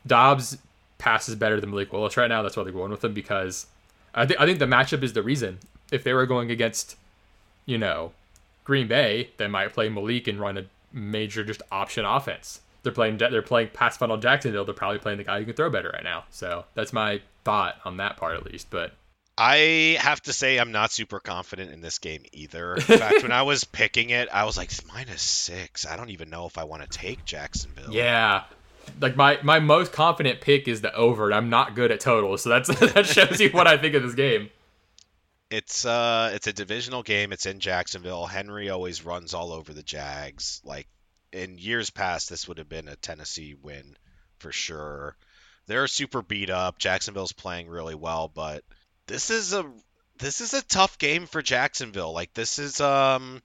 Dobbs 0.05 0.57
passes 0.97 1.35
better 1.35 1.59
than 1.59 1.71
Malik 1.71 1.91
Willis 1.91 2.17
right 2.17 2.27
now. 2.27 2.41
That's 2.41 2.55
why 2.55 2.63
they're 2.63 2.71
going 2.71 2.91
with 2.91 3.03
him 3.03 3.13
because 3.13 3.65
I 4.13 4.25
think 4.25 4.39
I 4.39 4.45
think 4.45 4.59
the 4.59 4.65
matchup 4.65 5.03
is 5.03 5.13
the 5.13 5.23
reason. 5.23 5.59
If 5.91 6.03
they 6.03 6.13
were 6.13 6.25
going 6.25 6.51
against, 6.51 6.95
you 7.65 7.77
know, 7.77 8.13
Green 8.63 8.87
Bay, 8.87 9.31
they 9.37 9.47
might 9.47 9.73
play 9.73 9.89
Malik 9.89 10.27
and 10.27 10.39
run 10.39 10.57
a 10.57 10.65
major 10.93 11.43
just 11.43 11.61
option 11.71 12.05
offense. 12.05 12.61
They're 12.83 12.91
playing 12.91 13.17
they're 13.17 13.41
playing 13.41 13.69
pass 13.73 13.97
funnel 13.97 14.17
Jacksonville. 14.17 14.65
They're 14.65 14.73
probably 14.73 14.99
playing 14.99 15.17
the 15.17 15.23
guy 15.23 15.39
who 15.39 15.45
can 15.45 15.53
throw 15.53 15.69
better 15.69 15.89
right 15.89 16.03
now. 16.03 16.25
So 16.29 16.65
that's 16.73 16.93
my 16.93 17.21
thought 17.43 17.75
on 17.85 17.97
that 17.97 18.17
part 18.17 18.35
at 18.35 18.45
least. 18.45 18.67
But 18.69 18.93
I 19.43 19.97
have 19.99 20.21
to 20.23 20.34
say 20.34 20.60
I'm 20.60 20.71
not 20.71 20.91
super 20.91 21.19
confident 21.19 21.71
in 21.71 21.82
this 21.82 21.97
game 21.97 22.25
either. 22.32 22.75
In 22.75 22.82
fact, 22.82 23.23
when 23.23 23.32
I 23.32 23.41
was 23.41 23.63
picking 23.63 24.12
it, 24.12 24.30
I 24.32 24.43
was 24.43 24.56
like 24.56 24.71
minus 24.93 25.23
six. 25.23 25.88
I 25.88 25.97
don't 25.97 26.12
even 26.12 26.30
know 26.30 26.45
if 26.45 26.60
I 26.60 26.65
want 26.65 26.84
to 26.84 26.88
take 26.88 27.25
Jacksonville. 27.25 27.91
yeah, 27.91 28.43
like 28.99 29.15
my 29.15 29.39
my 29.41 29.60
most 29.60 29.93
confident 29.93 30.41
pick 30.41 30.67
is 30.67 30.82
the 30.82 30.93
over. 30.93 31.25
and 31.25 31.34
I'm 31.34 31.49
not 31.49 31.73
good 31.73 31.91
at 31.91 31.99
totals, 31.99 32.43
so 32.43 32.49
that's 32.49 32.67
that 32.93 33.08
shows 33.08 33.41
you 33.41 33.49
what 33.49 33.65
I 33.65 33.77
think 33.77 33.95
of 33.95 34.04
this 34.04 34.13
game. 34.13 34.51
It's 35.49 35.86
uh 35.86 36.30
it's 36.36 36.45
a 36.45 36.54
divisional 36.54 37.01
game. 37.01 37.34
It's 37.34 37.47
in 37.47 37.60
Jacksonville. 37.60 38.27
Henry 38.27 38.69
always 38.69 39.04
runs 39.04 39.34
all 39.34 39.51
over 39.54 39.73
the 39.73 39.82
Jags. 39.82 40.62
Like 40.63 40.88
in 41.34 41.58
years 41.58 41.89
past 41.89 42.30
this 42.30 42.47
would 42.47 42.60
have 42.60 42.69
been 42.69 42.88
a 42.88 42.95
Tennessee 42.95 43.56
win 43.60 43.97
for 44.38 44.51
sure. 44.51 45.15
They're 45.65 45.88
super 45.88 46.21
beat 46.21 46.51
up. 46.51 46.77
Jacksonville's 46.77 47.34
playing 47.34 47.69
really 47.69 47.95
well, 47.95 48.27
but 48.27 48.63
this 49.07 49.29
is 49.29 49.53
a 49.53 49.65
this 50.17 50.41
is 50.41 50.53
a 50.53 50.61
tough 50.63 50.97
game 50.97 51.25
for 51.27 51.41
Jacksonville. 51.41 52.13
Like 52.13 52.33
this 52.33 52.59
is 52.59 52.79
um 52.81 53.41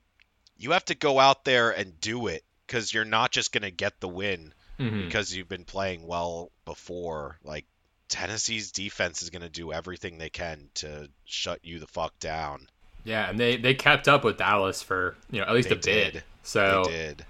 you 0.57 0.71
have 0.71 0.85
to 0.85 0.95
go 0.95 1.19
out 1.19 1.43
there 1.45 1.71
and 1.71 1.99
do 1.99 2.27
it 2.27 2.43
cuz 2.67 2.93
you're 2.93 3.05
not 3.05 3.31
just 3.31 3.51
going 3.51 3.61
to 3.63 3.71
get 3.71 3.99
the 3.99 4.07
win 4.07 4.53
Mhm. 4.79 5.05
because 5.05 5.33
you've 5.33 5.47
been 5.49 5.65
playing 5.65 6.05
well 6.05 6.51
before. 6.65 7.37
Like 7.43 7.65
Tennessee's 8.09 8.71
defense 8.71 9.21
is 9.23 9.29
going 9.31 9.41
to 9.41 9.49
do 9.49 9.73
everything 9.73 10.17
they 10.17 10.29
can 10.29 10.69
to 10.75 11.09
shut 11.25 11.59
you 11.63 11.79
the 11.79 11.87
fuck 11.87 12.17
down. 12.19 12.67
Yeah, 13.03 13.29
and 13.29 13.39
they 13.39 13.57
they 13.57 13.73
kept 13.73 14.07
up 14.07 14.23
with 14.23 14.37
Dallas 14.37 14.81
for 14.83 15.15
you 15.31 15.39
know 15.41 15.47
at 15.47 15.53
least 15.53 15.69
They 15.69 15.75
a 15.75 15.79
bit. 16.11 16.23
So 16.43 16.83
They 16.85 16.91
did. 16.91 17.25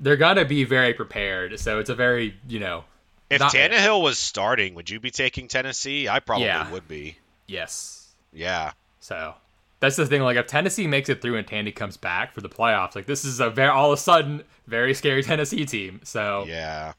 they're 0.00 0.16
gonna 0.16 0.44
be 0.44 0.64
very 0.64 0.94
prepared. 0.94 1.58
So 1.60 1.78
it's 1.78 1.90
a 1.90 1.94
very 1.94 2.38
you 2.46 2.60
know 2.60 2.84
If 3.30 3.40
not- 3.40 3.52
Tannehill 3.52 4.02
was 4.02 4.18
starting, 4.18 4.74
would 4.74 4.88
you 4.90 5.00
be 5.00 5.10
taking 5.10 5.48
Tennessee? 5.48 6.08
I 6.08 6.20
probably 6.20 6.46
Yeah. 6.46 6.70
would 6.70 6.86
be. 6.86 7.16
Yes. 7.46 8.12
Yeah. 8.32 8.72
So 9.00 9.34
that's 9.80 9.96
the 9.96 10.06
thing. 10.06 10.22
Like 10.22 10.36
if 10.36 10.46
Tennessee 10.46 10.86
makes 10.86 11.08
it 11.08 11.20
through 11.22 11.36
and 11.36 11.46
Tandy 11.46 11.72
comes 11.72 11.96
back 11.96 12.32
for 12.32 12.40
the 12.40 12.48
playoffs, 12.48 12.94
like 12.94 13.06
this 13.06 13.24
is 13.24 13.40
a 13.40 13.50
very 13.50 13.68
all 13.70 13.92
of 13.92 13.98
a 13.98 14.00
sudden 14.00 14.42
very 14.66 14.94
scary 14.94 15.22
Tennessee 15.24 15.64
team. 15.66 16.00
So 16.04 16.44
Yeah. 16.46 16.92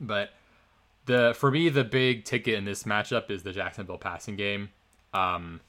but 0.00 0.30
the 1.06 1.34
for 1.36 1.50
me 1.50 1.68
the 1.68 1.84
big 1.84 2.24
ticket 2.24 2.54
in 2.54 2.64
this 2.64 2.84
matchup 2.84 3.30
is 3.30 3.42
the 3.42 3.52
Jacksonville 3.52 3.98
passing 3.98 4.36
game. 4.36 4.70
Um, 5.12 5.60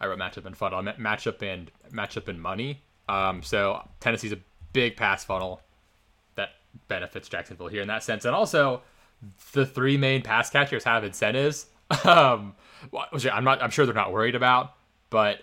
I 0.00 0.06
wrote 0.06 0.18
matchup 0.18 0.44
and 0.44 0.56
funnel, 0.56 0.78
I 0.78 0.82
meant 0.82 0.98
matchup 0.98 1.40
and 1.42 1.70
matchup 1.92 2.28
and 2.28 2.40
money. 2.40 2.82
Um, 3.08 3.42
so 3.42 3.86
Tennessee's 4.00 4.32
a 4.32 4.38
big 4.72 4.96
pass 4.96 5.24
funnel 5.24 5.62
that 6.34 6.50
benefits 6.88 7.28
Jacksonville 7.28 7.68
here 7.68 7.80
in 7.80 7.88
that 7.88 8.02
sense, 8.02 8.24
and 8.24 8.34
also 8.34 8.82
the 9.52 9.64
three 9.64 9.96
main 9.96 10.20
pass 10.22 10.50
catchers 10.50 10.84
have 10.84 11.04
incentives, 11.04 11.66
um, 12.04 12.54
which 13.10 13.26
I'm 13.26 13.44
not. 13.44 13.62
I'm 13.62 13.70
sure 13.70 13.86
they're 13.86 13.94
not 13.94 14.12
worried 14.12 14.34
about, 14.34 14.74
but 15.10 15.40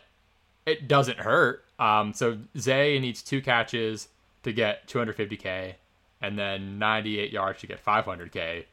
it 0.66 0.88
doesn't 0.88 1.20
hurt. 1.20 1.66
Um, 1.80 2.14
so 2.14 2.38
Zay 2.58 3.00
needs 3.00 3.22
two 3.22 3.42
catches 3.42 4.08
to 4.44 4.54
get 4.54 4.88
250k, 4.88 5.76
and 6.22 6.38
then 6.38 6.80
98 6.80 7.32
yards 7.32 7.60
to 7.62 7.68
get 7.68 7.84
500k. 7.84 8.66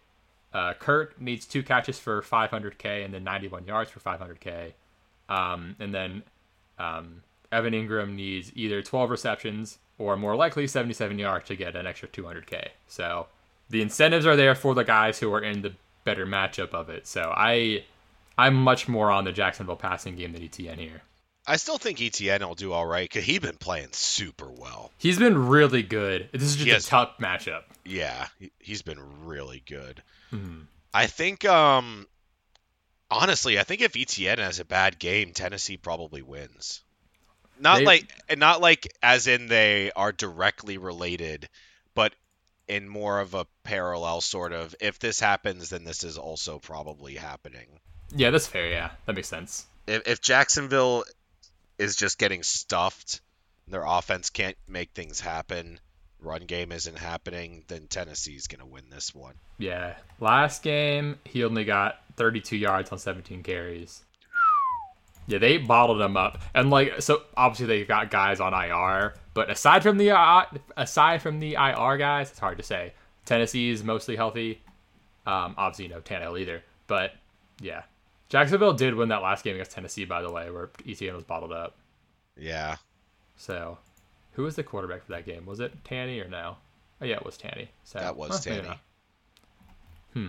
Uh, 0.53 0.75
Kirk 0.75 1.21
needs 1.21 1.47
two 1.47 1.63
catches 1.63 1.99
for 1.99 2.23
500k, 2.23 3.05
and 3.05 3.15
then 3.15 3.25
91 3.25 3.67
yards 3.67 3.91
for 3.91 4.01
500k. 4.01 4.73
Um, 5.29 5.77
and 5.79 5.95
then 5.95 6.23
um, 6.79 7.23
Evan 7.53 7.73
Engram 7.73 8.15
needs 8.15 8.53
either 8.55 8.83
12 8.83 9.11
receptions 9.11 9.79
or 9.99 10.17
more 10.17 10.35
likely 10.35 10.67
77 10.67 11.19
yards 11.19 11.47
to 11.49 11.57
get 11.57 11.77
an 11.77 11.87
extra 11.87 12.09
200k. 12.09 12.69
So 12.89 13.27
the 13.69 13.83
incentives 13.83 14.27
are 14.27 14.37
there 14.37 14.55
for 14.55 14.75
the 14.75 14.83
guys 14.83 15.19
who 15.19 15.33
are 15.33 15.41
in 15.41 15.63
the 15.63 15.75
better 16.05 16.27
matchup 16.27 16.71
of 16.71 16.89
it. 16.89 17.07
So 17.07 17.33
I, 17.37 17.85
I'm 18.39 18.55
much 18.55 18.89
more 18.89 19.11
on 19.11 19.25
the 19.25 19.33
Jacksonville 19.33 19.77
passing 19.77 20.17
game 20.17 20.33
than 20.33 20.43
ETN 20.43 20.79
here. 20.79 21.03
I 21.47 21.57
still 21.57 21.79
think 21.79 21.99
ETN 21.99 22.41
will 22.47 22.55
do 22.55 22.73
all 22.73 22.87
right 22.87 23.09
because 23.09 23.25
he's 23.25 23.41
been 23.41 23.57
playing 23.57 23.89
super 23.93 24.51
well. 24.51 24.93
He's 24.99 25.19
been 25.19 25.49
really 25.49 25.83
good. 25.83 26.29
This 26.33 26.43
is 26.43 26.57
just 26.57 26.71
has- 26.71 26.87
a 26.87 26.91
tough 26.91 27.19
matchup. 27.19 27.63
Yeah, 27.85 28.29
he- 28.39 28.53
he's 28.59 28.83
been 28.83 29.25
really 29.27 29.63
good. 29.67 30.03
Mhm. 30.33 30.67
I 30.93 31.07
think, 31.07 31.45
um, 31.45 32.07
honestly, 33.11 33.59
I 33.59 33.65
think 33.65 33.81
if 33.81 33.97
ETN 33.97 34.39
has 34.39 34.61
a 34.61 34.65
bad 34.65 34.99
game, 34.99 35.33
Tennessee 35.33 35.77
probably 35.77 36.23
wins. 36.23 36.83
Not 37.59 37.79
They- 37.79 37.85
like, 37.85 38.39
not 38.39 38.61
like 38.61 38.93
as 39.03 39.27
in 39.27 39.47
they 39.49 39.91
are 39.93 40.13
directly 40.13 40.79
related, 40.79 41.49
but 41.95 42.15
in 42.69 42.89
more 42.89 43.19
of 43.19 43.35
a 43.35 43.47
parallel 43.65 44.21
sort 44.21 44.53
of. 44.53 44.75
If 44.81 44.99
this 44.99 45.19
happens, 45.21 45.71
then 45.71 45.85
this 45.85 46.05
is 46.05 46.17
also 46.17 46.59
probably 46.59 47.17
happening. 47.17 47.81
Yeah, 48.15 48.31
that's 48.31 48.47
fair. 48.47 48.69
Yeah, 48.69 48.91
that 49.07 49.15
makes 49.15 49.29
sense. 49.29 49.67
If, 49.87 50.07
if 50.07 50.21
Jacksonville 50.21 51.05
is 51.79 51.97
just 51.97 52.19
getting 52.19 52.43
stuffed, 52.43 53.21
their 53.69 53.85
offense 53.87 54.31
can't 54.31 54.57
make 54.69 54.91
things 54.91 55.21
happen, 55.21 55.81
run 56.21 56.43
game 56.43 56.73
isn't 56.73 56.99
happening, 56.99 57.65
then 57.69 57.87
Tennessee's 57.87 58.47
gonna 58.47 58.67
win 58.67 58.85
this 58.91 59.15
one. 59.15 59.35
Yeah. 59.59 59.95
Last 60.19 60.63
game, 60.63 61.19
he 61.25 61.45
only 61.45 61.65
got 61.65 62.01
32 62.17 62.57
yards 62.57 62.93
on 62.93 62.99
17 62.99 63.43
carries. 63.43 64.03
Yeah, 65.27 65.39
they 65.39 65.59
bottled 65.59 66.01
him 66.01 66.17
up, 66.17 66.41
and 66.55 66.71
like 66.71 67.01
so. 67.03 67.23
Obviously, 67.37 67.67
they 67.67 67.85
got 67.85 68.11
guys 68.11 68.41
on 68.41 68.53
IR, 68.53 69.15
but 69.33 69.49
aside 69.49 69.83
from 69.85 69.97
the 69.97 70.11
uh, 70.11 70.45
aside 70.77 71.23
from 71.23 71.39
the 71.39 71.55
IR 71.55 71.99
guys, 71.99 72.31
it's 72.31 72.41
hard 72.41 72.59
to 72.59 72.65
say. 72.65 72.95
Tennessee's 73.27 73.85
mostly 73.85 74.17
healthy. 74.17 74.61
Um, 75.27 75.55
obviously, 75.57 75.85
you 75.85 75.91
know 75.91 76.01
Tannehill 76.01 76.41
either, 76.41 76.65
but 76.89 77.13
yeah, 77.61 77.83
Jacksonville 78.31 78.73
did 78.73 78.95
win 78.95 79.11
that 79.11 79.23
last 79.23 79.45
game 79.45 79.55
against 79.57 79.73
Tennessee, 79.73 80.05
by 80.07 80.23
the 80.23 80.31
way, 80.33 80.51
where 80.51 80.69
ETN 80.87 81.15
was 81.15 81.25
bottled 81.25 81.53
up. 81.53 81.77
Yeah. 82.39 82.77
So, 83.37 83.77
who 84.33 84.45
was 84.45 84.57
the 84.57 84.63
quarterback 84.63 85.05
for 85.05 85.13
that 85.13 85.27
game? 85.27 85.45
Was 85.45 85.61
it 85.61 85.85
Tanny 85.85 86.19
or 86.21 86.29
no? 86.29 86.57
Oh 87.03 87.05
yeah, 87.05 87.17
it 87.17 87.25
was 87.25 87.37
Tanny. 87.37 87.69
So 87.85 87.99
That 87.99 88.17
was 88.17 88.47
maybe 88.47 88.63
Tanny. 88.63 88.81
Hmm. 90.15 90.27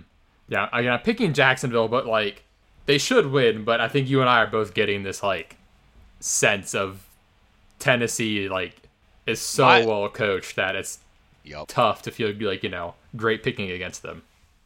Yeah, 0.47 0.67
again, 0.73 0.91
I'm 0.93 0.99
picking 1.01 1.33
Jacksonville, 1.33 1.87
but 1.87 2.05
like 2.05 2.43
they 2.85 2.97
should 2.97 3.27
win. 3.27 3.63
But 3.63 3.79
I 3.81 3.87
think 3.87 4.09
you 4.09 4.19
and 4.21 4.29
I 4.29 4.39
are 4.39 4.47
both 4.47 4.73
getting 4.73 5.03
this 5.03 5.21
like 5.23 5.57
sense 6.19 6.73
of 6.75 7.07
Tennessee 7.79 8.49
like 8.49 8.75
is 9.27 9.39
so 9.39 9.63
My- 9.65 9.85
well 9.85 10.09
coached 10.09 10.55
that 10.55 10.75
it's 10.75 10.99
Yep. 11.43 11.65
tough 11.69 12.03
to 12.03 12.11
feel 12.11 12.31
like 12.39 12.61
you 12.63 12.69
know 12.69 12.93
great 13.15 13.41
picking 13.43 13.71
against 13.71 14.03
them. 14.03 14.23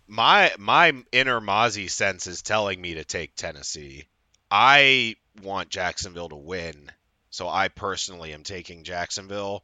My 0.07 0.51
my 0.59 0.93
inner 1.11 1.39
Mozzie 1.41 1.89
sense 1.89 2.27
is 2.27 2.41
telling 2.41 2.79
me 2.79 2.95
to 2.95 3.03
take 3.03 3.35
Tennessee. 3.35 4.05
I 4.51 5.15
want 5.43 5.69
Jacksonville 5.69 6.29
to 6.29 6.35
win, 6.35 6.91
so 7.29 7.47
I 7.49 7.67
personally 7.67 8.33
am 8.33 8.43
taking 8.43 8.83
Jacksonville. 8.83 9.63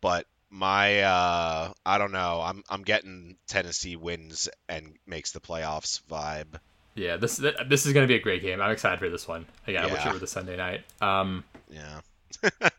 But 0.00 0.26
my 0.50 1.00
uh, 1.02 1.72
I 1.84 1.98
don't 1.98 2.12
know. 2.12 2.40
I'm 2.42 2.64
I'm 2.68 2.82
getting 2.82 3.36
Tennessee 3.46 3.96
wins 3.96 4.48
and 4.68 4.94
makes 5.06 5.32
the 5.32 5.40
playoffs 5.40 6.00
vibe. 6.10 6.58
Yeah, 6.94 7.16
this 7.18 7.36
this 7.36 7.84
is 7.86 7.92
going 7.92 8.04
to 8.04 8.08
be 8.08 8.16
a 8.18 8.22
great 8.22 8.40
game. 8.42 8.60
I'm 8.62 8.70
excited 8.70 8.98
for 8.98 9.10
this 9.10 9.28
one. 9.28 9.44
Again, 9.66 9.84
I 9.84 9.86
wish 9.92 10.00
Yeah. 10.02 10.08
it 10.10 10.12
were 10.14 10.18
the 10.18 10.26
Sunday 10.26 10.56
night. 10.56 10.82
Um, 11.02 11.44
Yeah. 11.70 12.00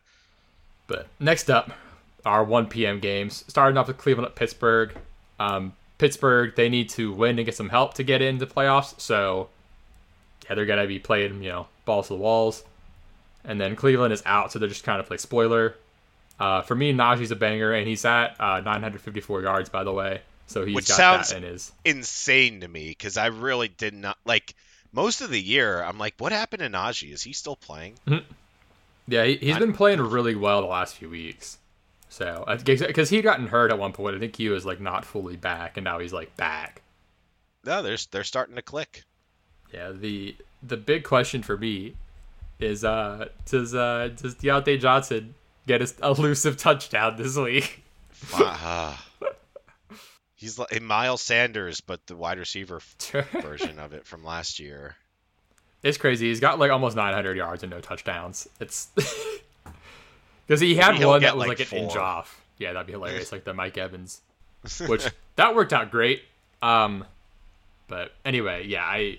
But 0.86 1.06
next 1.20 1.50
up, 1.50 1.70
our 2.24 2.42
1 2.42 2.68
p.m. 2.68 2.98
games. 2.98 3.44
Starting 3.46 3.76
off 3.76 3.88
with 3.88 3.98
Cleveland 3.98 4.26
at 4.26 4.34
Pittsburgh. 4.36 4.96
Um, 5.38 5.74
Pittsburgh, 5.98 6.54
they 6.56 6.68
need 6.68 6.88
to 6.90 7.12
win 7.12 7.38
and 7.38 7.44
get 7.44 7.54
some 7.56 7.68
help 7.68 7.94
to 7.94 8.02
get 8.04 8.22
into 8.22 8.44
the 8.44 8.52
playoffs. 8.52 8.98
So, 9.00 9.48
yeah, 10.48 10.54
they're 10.54 10.66
going 10.66 10.80
to 10.80 10.86
be 10.86 10.98
playing, 10.98 11.42
you 11.42 11.50
know, 11.50 11.66
balls 11.84 12.06
to 12.08 12.14
the 12.14 12.20
walls. 12.20 12.62
And 13.44 13.60
then 13.60 13.76
Cleveland 13.76 14.12
is 14.12 14.22
out, 14.26 14.52
so 14.52 14.58
they're 14.58 14.68
just 14.68 14.84
kind 14.84 15.00
of 15.00 15.06
play 15.06 15.16
spoiler. 15.16 15.74
Uh, 16.38 16.62
for 16.62 16.74
me, 16.74 16.92
Najee's 16.92 17.30
a 17.32 17.36
banger, 17.36 17.72
and 17.72 17.86
he's 17.88 18.04
at 18.04 18.40
uh, 18.40 18.60
954 18.60 19.42
yards, 19.42 19.68
by 19.68 19.82
the 19.84 19.92
way. 19.92 20.20
So 20.46 20.64
he's 20.64 20.74
Which 20.74 20.88
got 20.88 20.96
sounds- 20.96 21.30
that 21.30 21.38
in 21.38 21.42
his. 21.42 21.72
Insane 21.84 22.60
to 22.60 22.68
me 22.68 22.88
because 22.88 23.16
I 23.16 23.26
really 23.26 23.68
did 23.68 23.92
not 23.94 24.16
like 24.24 24.54
most 24.92 25.20
of 25.20 25.30
the 25.30 25.40
year. 25.40 25.82
I'm 25.82 25.98
like, 25.98 26.14
what 26.18 26.32
happened 26.32 26.60
to 26.60 26.68
Najee? 26.70 27.12
Is 27.12 27.22
he 27.22 27.32
still 27.32 27.56
playing? 27.56 27.94
Yeah, 29.06 29.24
he, 29.24 29.36
he's 29.36 29.56
I- 29.56 29.58
been 29.58 29.72
playing 29.72 30.00
really 30.00 30.34
well 30.34 30.60
the 30.62 30.68
last 30.68 30.94
few 30.96 31.08
weeks. 31.10 31.58
So, 32.10 32.44
because 32.64 33.10
he'd 33.10 33.22
gotten 33.22 33.46
hurt 33.48 33.70
at 33.70 33.78
one 33.78 33.92
point. 33.92 34.16
I 34.16 34.18
think 34.18 34.36
he 34.36 34.48
was 34.48 34.64
like 34.64 34.80
not 34.80 35.04
fully 35.04 35.36
back, 35.36 35.76
and 35.76 35.84
now 35.84 35.98
he's 35.98 36.12
like 36.12 36.36
back. 36.36 36.82
No, 37.64 37.82
they're 37.82 37.98
they're 38.10 38.24
starting 38.24 38.56
to 38.56 38.62
click. 38.62 39.04
Yeah, 39.72 39.92
the 39.92 40.34
the 40.62 40.76
big 40.78 41.04
question 41.04 41.42
for 41.42 41.56
me 41.56 41.94
is 42.58 42.84
uh 42.84 43.28
does 43.44 43.74
uh 43.74 44.08
does 44.16 44.34
Diontae 44.36 44.80
Johnson 44.80 45.34
get 45.66 45.80
his 45.82 45.94
elusive 46.02 46.56
touchdown 46.56 47.16
this 47.16 47.36
week? 47.36 47.82
Ah. 48.34 49.04
He's 50.34 50.56
like 50.58 50.80
Miles 50.80 51.20
Sanders, 51.20 51.80
but 51.80 52.06
the 52.06 52.14
wide 52.16 52.38
receiver 52.38 52.80
version 53.42 53.78
of 53.80 53.92
it 53.92 54.06
from 54.06 54.22
last 54.24 54.60
year. 54.60 54.94
it's 55.82 55.98
crazy. 55.98 56.28
He's 56.28 56.38
got 56.40 56.60
like 56.60 56.70
almost 56.70 56.94
900 56.96 57.36
yards 57.36 57.64
and 57.64 57.70
no 57.70 57.80
touchdowns. 57.80 58.48
It's 58.60 58.88
because 60.48 60.60
he 60.60 60.74
had 60.74 61.04
one 61.04 61.20
that 61.22 61.36
was 61.36 61.46
like, 61.46 61.58
like, 61.58 61.72
an 61.72 61.78
inch 61.78 61.96
off. 61.96 62.42
Yeah, 62.56 62.72
that'd 62.72 62.86
be 62.86 62.94
hilarious, 62.94 63.30
like 63.30 63.44
the 63.44 63.54
Mike 63.54 63.78
Evans, 63.78 64.22
which 64.88 65.06
that 65.36 65.54
worked 65.54 65.72
out 65.72 65.90
great. 65.90 66.22
Um, 66.62 67.04
but 67.86 68.12
anyway, 68.24 68.66
yeah, 68.66 68.82
I 68.82 69.18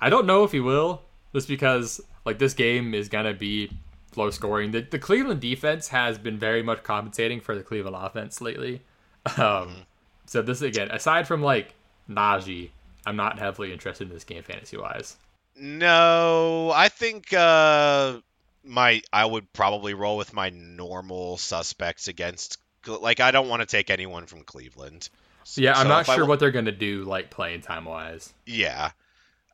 I 0.00 0.10
don't 0.10 0.26
know 0.26 0.42
if 0.42 0.52
he 0.52 0.60
will, 0.60 1.02
just 1.32 1.46
because 1.46 2.00
like 2.24 2.38
this 2.38 2.54
game 2.54 2.94
is 2.94 3.08
gonna 3.08 3.34
be 3.34 3.70
low 4.16 4.30
scoring. 4.30 4.70
The 4.70 4.80
the 4.80 4.98
Cleveland 4.98 5.40
defense 5.40 5.88
has 5.88 6.18
been 6.18 6.38
very 6.38 6.62
much 6.62 6.82
compensating 6.82 7.40
for 7.40 7.54
the 7.54 7.62
Cleveland 7.62 7.96
offense 7.96 8.40
lately. 8.40 8.82
Um, 9.38 9.86
so 10.26 10.42
this 10.42 10.60
again, 10.60 10.90
aside 10.90 11.26
from 11.26 11.40
like 11.40 11.72
Najee, 12.10 12.68
I'm 13.06 13.16
not 13.16 13.38
heavily 13.38 13.72
interested 13.72 14.08
in 14.08 14.12
this 14.12 14.24
game 14.24 14.42
fantasy 14.42 14.76
wise. 14.76 15.16
No, 15.56 16.70
I 16.74 16.90
think 16.90 17.32
uh, 17.32 18.18
my 18.64 19.02
I 19.12 19.24
would 19.24 19.52
probably 19.52 19.94
roll 19.94 20.16
with 20.16 20.32
my 20.32 20.50
normal 20.50 21.36
suspects 21.36 22.08
against. 22.08 22.58
Like, 22.86 23.20
I 23.20 23.30
don't 23.30 23.48
want 23.48 23.60
to 23.60 23.66
take 23.66 23.90
anyone 23.90 24.26
from 24.26 24.42
Cleveland. 24.42 25.08
Yeah, 25.54 25.78
I'm 25.78 25.88
not 25.88 26.06
sure 26.06 26.24
what 26.26 26.40
they're 26.40 26.50
gonna 26.50 26.72
do 26.72 27.04
like 27.04 27.30
playing 27.30 27.60
time 27.62 27.84
wise. 27.84 28.32
Yeah. 28.46 28.90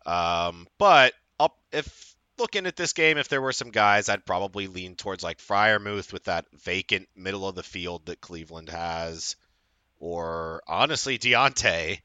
Um, 0.06 0.66
but 0.78 1.12
I'll, 1.38 1.54
if 1.72 2.14
looking 2.38 2.66
at 2.66 2.76
this 2.76 2.92
game, 2.92 3.18
if 3.18 3.28
there 3.28 3.42
were 3.42 3.52
some 3.52 3.70
guys, 3.70 4.08
I'd 4.08 4.24
probably 4.24 4.66
lean 4.66 4.94
towards 4.96 5.22
like 5.22 5.38
Freiermuth 5.38 6.12
with 6.12 6.24
that 6.24 6.46
vacant 6.62 7.08
middle 7.16 7.46
of 7.46 7.54
the 7.54 7.62
field 7.62 8.06
that 8.06 8.20
Cleveland 8.20 8.70
has, 8.70 9.36
or 9.98 10.62
honestly 10.66 11.18
Diontae. 11.18 12.00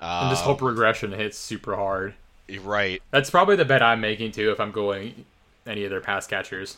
Um, 0.00 0.08
And 0.08 0.30
just 0.30 0.44
hope 0.44 0.62
regression 0.62 1.12
hits 1.12 1.38
super 1.38 1.76
hard. 1.76 2.14
right. 2.62 3.02
That's 3.10 3.30
probably 3.30 3.56
the 3.56 3.64
bet 3.64 3.82
I'm 3.82 4.00
making 4.00 4.32
too 4.32 4.50
if 4.52 4.60
I'm 4.60 4.72
going 4.72 5.24
any 5.68 5.84
of 5.84 5.90
their 5.90 6.00
pass 6.00 6.26
catchers. 6.26 6.76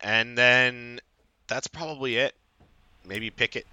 And 0.00 0.36
then 0.38 1.00
that's 1.48 1.66
probably 1.66 2.16
it. 2.16 2.34
Maybe 3.04 3.30
pick 3.30 3.56
it 3.56 3.66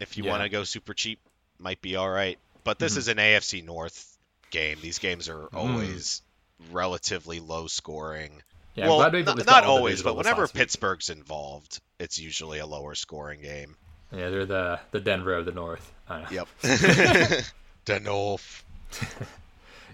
if 0.00 0.16
you 0.16 0.24
Yeah. 0.24 0.30
want 0.30 0.42
to 0.44 0.48
go 0.48 0.64
super 0.64 0.94
cheap. 0.94 1.18
Might 1.58 1.80
be 1.82 1.96
all 1.96 2.08
right. 2.08 2.38
But 2.62 2.78
this 2.78 2.94
Mhm. 2.94 2.98
is 2.98 3.08
an 3.08 3.18
AFC 3.18 3.62
North 3.62 4.16
game. 4.50 4.78
These 4.80 4.98
games 4.98 5.28
Mm. 5.28 5.34
are 5.34 5.56
always 5.56 6.22
relatively 6.70 7.40
low 7.40 7.66
scoring. 7.66 8.42
Yeah, 8.74 8.88
well, 8.88 8.96
glad 8.98 9.12
we've 9.12 9.28
at 9.28 9.36
not, 9.36 9.38
not 9.38 9.46
got 9.46 9.64
all 9.64 9.74
the 9.76 9.78
always, 9.80 10.02
but 10.02 10.16
whenever 10.16 10.42
last 10.42 10.54
week. 10.54 10.60
Pittsburgh's 10.62 11.10
involved, 11.10 11.80
it's 11.98 12.18
usually 12.18 12.58
a 12.58 12.66
lower 12.66 12.94
scoring 12.94 13.40
game. 13.40 13.76
Yeah, 14.12 14.30
they're 14.30 14.46
the 14.46 14.80
the 14.90 15.00
Denver 15.00 15.34
of 15.34 15.44
the 15.44 15.52
North. 15.52 15.92
I 16.08 16.22
know. 16.22 16.28
Yep. 16.30 16.48
the 17.84 18.00
North. 18.00 18.64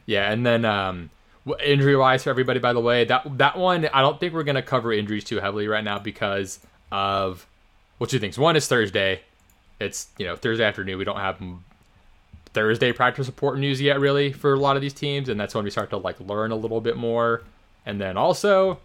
Yeah, 0.07 0.33
and 0.33 0.45
then 0.45 0.65
um, 0.65 1.11
injury 1.65 1.97
wise 1.97 2.25
for 2.25 2.31
everybody, 2.31 2.61
by 2.61 2.73
the 2.73 2.81
way, 2.81 3.05
that 3.05 3.39
that 3.39 3.57
one 3.59 3.87
I 3.87 4.01
don't 4.01 4.19
think 4.21 4.35
we're 4.35 4.45
gonna 4.45 4.63
cover 4.63 4.93
injuries 4.93 5.25
too 5.25 5.41
heavily 5.41 5.69
right 5.69 5.85
now 5.85 5.99
because 5.99 6.61
of 6.93 7.47
well, 7.99 8.07
two 8.07 8.19
things. 8.19 8.39
One 8.39 8.57
is 8.57 8.67
Thursday. 8.67 9.21
It's 9.79 10.09
you 10.19 10.27
know 10.27 10.37
Thursday 10.37 10.65
afternoon. 10.65 10.99
We 10.99 11.05
don't 11.05 11.19
have 11.19 11.41
Thursday 12.53 12.93
practice 12.93 13.27
report 13.27 13.59
news 13.59 13.81
yet, 13.81 14.01
really, 14.01 14.33
for 14.33 14.55
a 14.55 14.59
lot 14.59 14.77
of 14.77 14.83
these 14.83 14.95
teams, 14.95 15.29
and 15.29 15.39
that's 15.39 15.55
when 15.55 15.65
we 15.65 15.71
start 15.71 15.91
to 15.91 15.97
like 15.97 16.19
learn 16.21 16.51
a 16.51 16.57
little 16.57 16.81
bit 16.81 16.97
more. 16.97 17.43
And 17.87 18.01
then 18.01 18.17
also, 18.17 18.79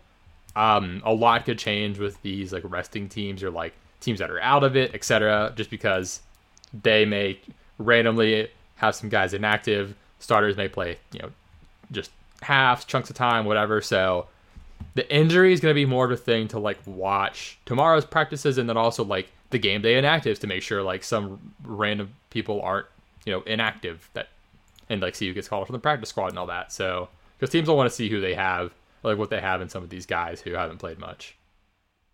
um, 0.55 1.01
a 1.03 1.13
lot 1.13 1.45
could 1.45 1.59
change 1.59 1.97
with 1.97 2.21
these 2.21 2.53
like 2.53 2.63
resting 2.65 3.09
teams 3.09 3.43
or 3.43 3.51
like 3.51 3.73
teams 3.99 4.19
that 4.19 4.29
are 4.29 4.41
out 4.41 4.63
of 4.63 4.75
it, 4.75 4.93
etc. 4.93 5.53
Just 5.55 5.69
because 5.69 6.21
they 6.83 7.05
may 7.05 7.39
randomly 7.77 8.49
have 8.75 8.95
some 8.95 9.09
guys 9.09 9.33
inactive. 9.33 9.95
Starters 10.19 10.55
may 10.55 10.67
play, 10.67 10.97
you 11.11 11.19
know, 11.19 11.29
just 11.91 12.11
halves, 12.41 12.86
chunks 12.86 13.09
of 13.09 13.15
time, 13.15 13.45
whatever. 13.45 13.81
So 13.81 14.27
the 14.95 15.13
injury 15.13 15.53
is 15.53 15.59
going 15.59 15.71
to 15.71 15.75
be 15.75 15.86
more 15.86 16.05
of 16.05 16.11
a 16.11 16.17
thing 16.17 16.47
to 16.49 16.59
like 16.59 16.79
watch 16.86 17.57
tomorrow's 17.65 18.05
practices 18.05 18.57
and 18.57 18.69
then 18.69 18.77
also 18.77 19.03
like 19.03 19.29
the 19.49 19.59
game 19.59 19.81
day 19.81 20.01
inactives 20.01 20.39
to 20.39 20.47
make 20.47 20.63
sure 20.63 20.83
like 20.83 21.03
some 21.03 21.53
random 21.63 22.13
people 22.29 22.61
aren't, 22.61 22.88
you 23.25 23.33
know, 23.33 23.41
inactive 23.41 24.09
that 24.13 24.29
and 24.89 25.01
like 25.01 25.15
see 25.15 25.27
who 25.27 25.33
gets 25.33 25.47
called 25.47 25.67
from 25.67 25.73
the 25.73 25.79
practice 25.79 26.09
squad 26.09 26.29
and 26.29 26.39
all 26.39 26.47
that. 26.47 26.71
So 26.71 27.09
because 27.38 27.51
teams 27.51 27.67
will 27.67 27.77
want 27.77 27.89
to 27.89 27.95
see 27.95 28.09
who 28.09 28.21
they 28.21 28.36
have, 28.36 28.73
like 29.03 29.17
what 29.17 29.29
they 29.29 29.41
have 29.41 29.61
in 29.61 29.69
some 29.69 29.83
of 29.83 29.89
these 29.89 30.05
guys 30.05 30.41
who 30.41 30.51
haven't 30.51 30.77
played 30.77 30.99
much. 30.99 31.36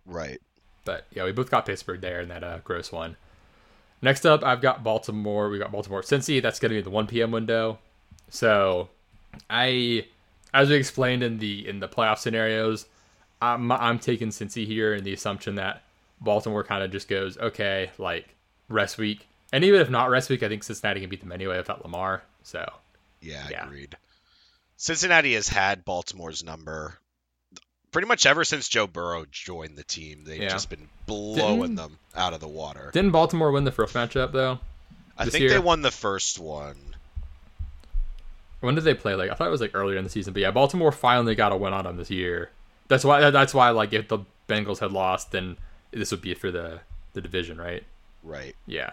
Right. 0.05 0.41
But 0.86 1.05
yeah, 1.11 1.26
we 1.26 1.32
both 1.32 1.51
got 1.51 1.65
Pittsburgh 1.65 2.01
there 2.01 2.22
in 2.22 2.30
that 2.30 2.43
uh, 2.43 2.59
gross 2.63 2.91
one. 2.91 3.17
Next 4.01 4.26
up, 4.26 4.43
I've 4.43 4.61
got 4.61 4.84
Baltimore. 4.84 5.49
We 5.49 5.59
got 5.59 5.72
Baltimore 5.72 6.01
Cincy. 6.01 6.41
That's 6.41 6.59
going 6.59 6.72
to 6.72 6.76
be 6.76 6.82
the 6.82 6.89
1 6.89 7.07
p.m. 7.07 7.32
window. 7.32 7.78
So, 8.30 8.89
I, 9.49 10.05
as 10.53 10.69
we 10.69 10.75
explained 10.75 11.23
in 11.23 11.38
the 11.39 11.67
in 11.67 11.79
the 11.79 11.88
playoff 11.88 12.17
scenarios, 12.19 12.86
I'm 13.41 13.71
I'm 13.71 13.99
taking 13.99 14.29
Cincy 14.29 14.65
here 14.65 14.93
in 14.93 15.03
the 15.03 15.13
assumption 15.13 15.55
that 15.55 15.84
Baltimore 16.19 16.63
kind 16.63 16.84
of 16.84 16.91
just 16.91 17.07
goes 17.07 17.38
okay, 17.38 17.91
like 17.97 18.27
rest 18.69 18.97
week, 18.97 19.27
and 19.51 19.63
even 19.63 19.82
if 19.82 19.89
not 19.89 20.09
rest 20.09 20.29
week, 20.29 20.43
I 20.43 20.47
think 20.49 20.63
Cincinnati 20.63 20.99
can 21.01 21.09
beat 21.09 21.21
them 21.21 21.32
anyway 21.32 21.57
without 21.57 21.84
Lamar. 21.84 22.23
So 22.43 22.65
Yeah, 23.21 23.47
Yeah. 23.49 23.65
agreed. 23.65 23.97
Cincinnati 24.77 25.34
has 25.36 25.47
had 25.47 25.86
Baltimore's 25.86 26.43
number 26.43 26.97
pretty 27.91 28.07
much 28.07 28.25
ever 28.25 28.43
since 28.45 28.67
Joe 28.67 28.88
Burrow 28.88 29.25
joined 29.29 29.77
the 29.77 29.84
team. 29.84 30.23
They've 30.23 30.41
Yeah. 30.41 30.49
just 30.49 30.69
been 30.69 30.89
blowing 31.05 31.61
Didn't- 31.61 31.75
them 31.75 31.99
out 32.15 32.34
of 32.34 32.39
the 32.39 32.47
water. 32.47 32.89
didn't 32.93 33.11
Baltimore 33.11 33.51
win 33.51 33.63
the 33.63 33.71
first 33.71 33.93
matchup 33.93 34.32
though? 34.32 34.59
I 35.17 35.25
think 35.25 35.41
year? 35.41 35.49
they 35.51 35.59
won 35.59 35.82
the 35.84 35.91
first 35.91 36.39
one. 36.39 36.90
When 38.62 38.76
did 38.76 38.84
they 38.86 38.93
play? 38.93 39.16
Like 39.16 39.30
I 39.30 39.34
thought 39.36 39.47
it 39.47 39.51
was 39.51 39.62
like 39.62 39.76
earlier 39.76 39.97
in 39.97 40.03
the 40.03 40.09
season, 40.09 40.34
but 40.34 40.41
yeah, 40.41 40.51
Baltimore 40.51 40.91
finally 40.91 41.36
got 41.36 41.51
a 41.51 41.57
win 41.57 41.74
on 41.74 41.84
them 41.84 41.97
this 41.97 42.09
year. 42.09 42.49
That's 42.88 43.03
why. 43.03 43.30
That's 43.30 43.53
why. 43.53 43.70
Like 43.72 43.91
if 43.93 44.07
the 44.07 44.20
Bengals 44.47 44.80
had 44.80 44.91
lost, 44.91 45.32
then 45.32 45.57
this 45.91 46.12
would 46.12 46.22
be 46.22 46.34
for 46.34 46.51
the 46.51 46.80
the 47.14 47.22
division, 47.22 47.59
right? 47.59 47.84
Right. 48.24 48.55
Yeah, 48.68 48.91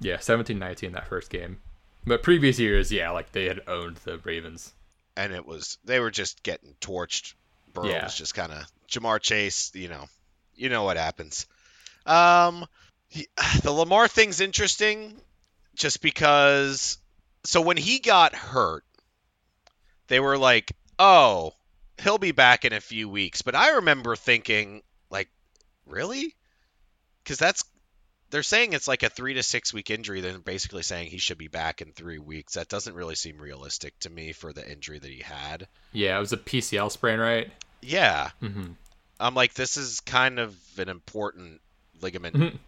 yeah, 0.00 0.16
17-19 0.16 0.92
that 0.92 1.06
first 1.06 1.30
game. 1.30 1.58
But 2.06 2.22
previous 2.22 2.58
years, 2.58 2.90
yeah, 2.92 3.10
like 3.10 3.32
they 3.32 3.44
had 3.46 3.60
owned 3.68 3.96
the 3.98 4.18
Ravens. 4.18 4.74
And 5.16 5.32
it 5.32 5.46
was 5.46 5.78
they 5.84 6.00
were 6.00 6.10
just 6.10 6.42
getting 6.42 6.74
torched. 6.80 7.34
Burrow 7.72 7.86
Yeah. 7.88 8.04
was 8.04 8.16
just 8.16 8.34
kind 8.34 8.52
of 8.52 8.66
Ja'Marr 8.88 9.20
Chase, 9.20 9.70
you 9.74 9.88
know. 9.88 10.06
You 10.56 10.68
know 10.68 10.82
what 10.84 10.96
happens. 10.96 11.46
Um 12.06 12.66
he- 13.08 13.28
the 13.62 13.70
Lamar 13.70 14.08
thing's 14.08 14.40
interesting 14.40 15.14
just 15.76 16.02
because 16.02 16.98
so 17.44 17.60
when 17.60 17.76
he 17.76 17.98
got 17.98 18.34
hurt 18.34 18.84
they 20.08 20.20
were 20.20 20.36
like, 20.36 20.72
"Oh, 20.98 21.54
he'll 22.02 22.18
be 22.18 22.32
back 22.32 22.64
in 22.64 22.72
a 22.74 22.80
few 22.80 23.08
weeks." 23.08 23.40
But 23.42 23.54
I 23.54 23.76
remember 23.76 24.16
thinking 24.16 24.82
like, 25.10 25.28
"Really?" 25.86 26.34
Cuz 27.24 27.38
that's 27.38 27.64
they're 28.30 28.42
saying 28.42 28.72
it's 28.72 28.88
like 28.88 29.02
a 29.04 29.08
3 29.08 29.34
to 29.34 29.42
6 29.42 29.72
week 29.72 29.90
injury 29.90 30.20
they're 30.20 30.38
basically 30.38 30.82
saying 30.82 31.08
he 31.08 31.18
should 31.18 31.38
be 31.38 31.48
back 31.48 31.80
in 31.80 31.92
3 31.92 32.18
weeks. 32.18 32.54
That 32.54 32.68
doesn't 32.68 32.94
really 32.94 33.14
seem 33.14 33.38
realistic 33.38 33.98
to 34.00 34.10
me 34.10 34.32
for 34.32 34.52
the 34.52 34.68
injury 34.68 34.98
that 34.98 35.10
he 35.10 35.20
had. 35.20 35.68
Yeah, 35.92 36.16
it 36.16 36.20
was 36.20 36.32
a 36.32 36.36
PCL 36.36 36.90
sprain, 36.90 37.18
right? 37.20 37.50
Yeah. 37.80 38.30
Mm-hmm. 38.42 38.72
I'm 39.20 39.34
like, 39.34 39.54
this 39.54 39.76
is 39.76 40.00
kind 40.00 40.38
of 40.40 40.56
an 40.78 40.88
important 40.88 41.60
ligament 42.00 42.34
Mhm. 42.36 42.58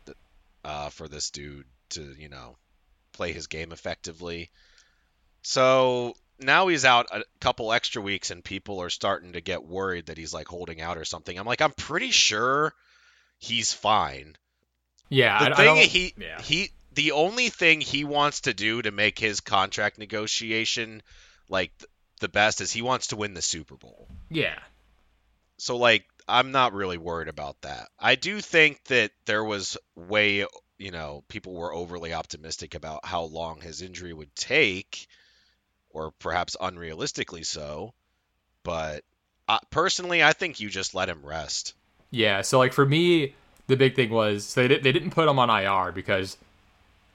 uh, 0.65 0.91
for 0.91 1.09
this 1.09 1.31
dude 1.31 1.67
to, 1.91 2.15
you 2.17 2.29
know, 2.29 2.57
play 3.17 3.33
his 3.33 3.47
game 3.47 3.73
effectively. 3.73 4.51
So 5.43 6.15
now 6.39 6.69
he's 6.69 6.85
out 6.85 7.07
a 7.13 7.23
couple 7.41 7.73
extra 7.73 8.03
weeks, 8.03 8.31
and 8.31 8.43
people 8.45 8.81
are 8.83 8.91
starting 8.91 9.33
to 9.33 9.41
get 9.41 9.65
worried 9.65 10.07
that 10.07 10.19
he's 10.19 10.35
like 10.35 10.49
holding 10.49 10.81
out 10.81 10.99
or 10.99 11.05
something. 11.05 11.39
I'm 11.39 11.47
like, 11.47 11.63
I'm 11.63 11.73
pretty 11.73 12.11
sure 12.11 12.73
he's 13.39 13.73
fine. 13.73 14.37
Yeah, 15.09 15.39
The 15.39 15.51
I, 15.51 15.53
I 15.53 15.57
thing 15.57 15.67
don't- 15.77 15.85
he 15.89 16.15
yeah. 16.19 16.41
he 16.43 16.71
the 16.93 17.13
only 17.13 17.49
thing 17.51 17.81
he 17.81 18.05
wants 18.05 18.43
to 18.43 18.55
do 18.55 18.83
to 18.83 18.91
make 18.91 19.19
his 19.19 19.41
contract 19.41 19.99
negotiation 19.99 21.03
like 21.49 21.77
th- 21.79 21.89
the 22.21 22.29
best 22.29 22.61
is 22.61 22.73
he 22.73 22.81
wants 22.83 23.09
to 23.09 23.17
win 23.17 23.35
the 23.35 23.43
Super 23.43 23.77
Bowl. 23.77 24.09
yeah, 24.31 24.59
So 25.59 25.77
like 25.77 26.07
I'm 26.27 26.51
not 26.51 26.73
really 26.73 26.97
worried 26.99 27.29
about 27.29 27.61
that. 27.63 27.89
I 28.01 28.15
do 28.17 28.41
think 28.41 28.83
that 28.85 29.13
there 29.27 29.45
was 29.45 29.77
way 29.95 30.45
you 30.79 30.91
know, 30.91 31.25
people 31.29 31.55
were 31.55 31.73
overly 31.73 32.13
optimistic 32.13 32.75
about 32.75 33.05
how 33.05 33.23
long 33.23 33.61
his 33.61 33.83
injury 33.83 34.13
would 34.13 34.35
take 34.35 35.07
or 35.91 36.13
perhaps 36.19 36.57
unrealistically 36.61 37.45
so. 37.45 37.95
But 38.63 39.05
uh, 39.49 39.59
personally, 39.71 40.23
I 40.23 40.33
think 40.33 40.61
you 40.61 40.69
just 40.69 40.95
let 40.95 41.09
him 41.09 41.25
rest. 41.25 41.75
Yeah, 42.11 42.43
so 42.43 42.59
like 42.59 42.73
for 42.73 42.85
me, 42.85 43.35
the 43.67 43.77
big 43.77 43.97
thing 43.97 44.11
was 44.11 44.55
they, 44.55 44.67
they 44.69 44.93
didn't 44.93 45.11
put 45.11 45.29
him 45.29 45.39
on 45.39 45.51
IR 45.51 45.93
because 45.93 46.37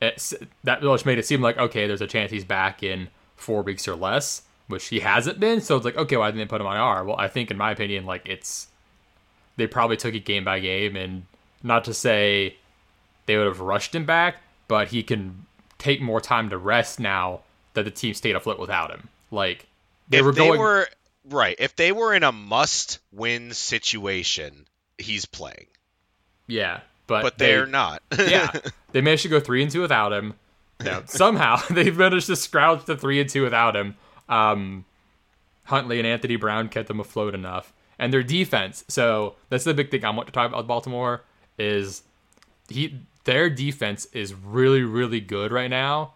it's, 0.01 0.33
that 0.63 0.81
just 0.81 1.05
made 1.05 1.19
it 1.19 1.25
seem 1.25 1.41
like 1.41 1.57
okay, 1.57 1.87
there's 1.87 2.01
a 2.01 2.07
chance 2.07 2.31
he's 2.31 2.45
back 2.45 2.83
in 2.83 3.09
four 3.35 3.61
weeks 3.61 3.87
or 3.87 3.95
less, 3.95 4.41
which 4.67 4.87
he 4.87 4.99
hasn't 4.99 5.39
been. 5.39 5.61
So 5.61 5.75
it's 5.75 5.85
like 5.85 5.97
okay, 5.97 6.17
why 6.17 6.27
didn't 6.29 6.39
they 6.39 6.49
put 6.49 6.61
him 6.61 6.67
on 6.67 6.75
IR? 6.75 7.05
Well, 7.05 7.17
I 7.17 7.27
think 7.27 7.51
in 7.51 7.57
my 7.57 7.71
opinion, 7.71 8.05
like 8.05 8.27
it's 8.27 8.67
they 9.57 9.67
probably 9.67 9.97
took 9.97 10.15
it 10.15 10.25
game 10.25 10.43
by 10.43 10.59
game, 10.59 10.95
and 10.95 11.25
not 11.61 11.83
to 11.85 11.93
say 11.93 12.55
they 13.25 13.37
would 13.37 13.47
have 13.47 13.59
rushed 13.59 13.93
him 13.95 14.05
back, 14.05 14.37
but 14.67 14.89
he 14.89 15.03
can 15.03 15.45
take 15.77 16.01
more 16.01 16.21
time 16.21 16.49
to 16.49 16.57
rest 16.57 16.99
now 16.99 17.41
that 17.73 17.83
the 17.85 17.91
team 17.91 18.13
stayed 18.13 18.35
afloat 18.35 18.59
without 18.59 18.91
him. 18.91 19.09
Like 19.31 19.67
they 20.09 20.19
if 20.19 20.25
were 20.25 20.31
they 20.33 20.47
going. 20.47 20.59
were 20.59 20.87
right, 21.29 21.55
if 21.59 21.75
they 21.75 21.91
were 21.91 22.13
in 22.13 22.23
a 22.23 22.31
must-win 22.31 23.53
situation, 23.53 24.65
he's 24.97 25.25
playing. 25.25 25.67
yeah, 26.47 26.81
but 27.07 27.23
But 27.23 27.37
they- 27.37 27.47
they're 27.47 27.65
not. 27.65 28.01
yeah, 28.19 28.51
they 28.91 29.01
managed 29.01 29.23
to 29.23 29.29
go 29.29 29.39
three 29.39 29.61
and 29.63 29.71
two 29.71 29.81
without 29.81 30.11
him. 30.13 30.33
No, 30.83 31.03
somehow 31.05 31.57
they 31.69 31.89
managed 31.91 32.27
to 32.27 32.35
scrounge 32.35 32.85
the 32.85 32.97
three 32.97 33.19
and 33.21 33.29
two 33.29 33.43
without 33.43 33.75
him. 33.75 33.95
Um, 34.29 34.85
Huntley 35.65 35.99
and 35.99 36.07
Anthony 36.07 36.35
Brown 36.37 36.69
kept 36.69 36.87
them 36.87 36.99
afloat 36.99 37.33
enough, 37.35 37.71
and 37.99 38.11
their 38.13 38.23
defense. 38.23 38.83
So 38.87 39.35
that's 39.49 39.63
the 39.63 39.73
big 39.73 39.91
thing 39.91 40.03
I 40.03 40.09
want 40.09 40.27
to 40.27 40.33
talk 40.33 40.47
about 40.49 40.57
with 40.57 40.67
Baltimore 40.67 41.21
is 41.57 42.01
he 42.67 42.99
their 43.23 43.49
defense 43.49 44.05
is 44.13 44.33
really 44.33 44.81
really 44.83 45.19
good 45.19 45.51
right 45.51 45.69
now, 45.69 46.13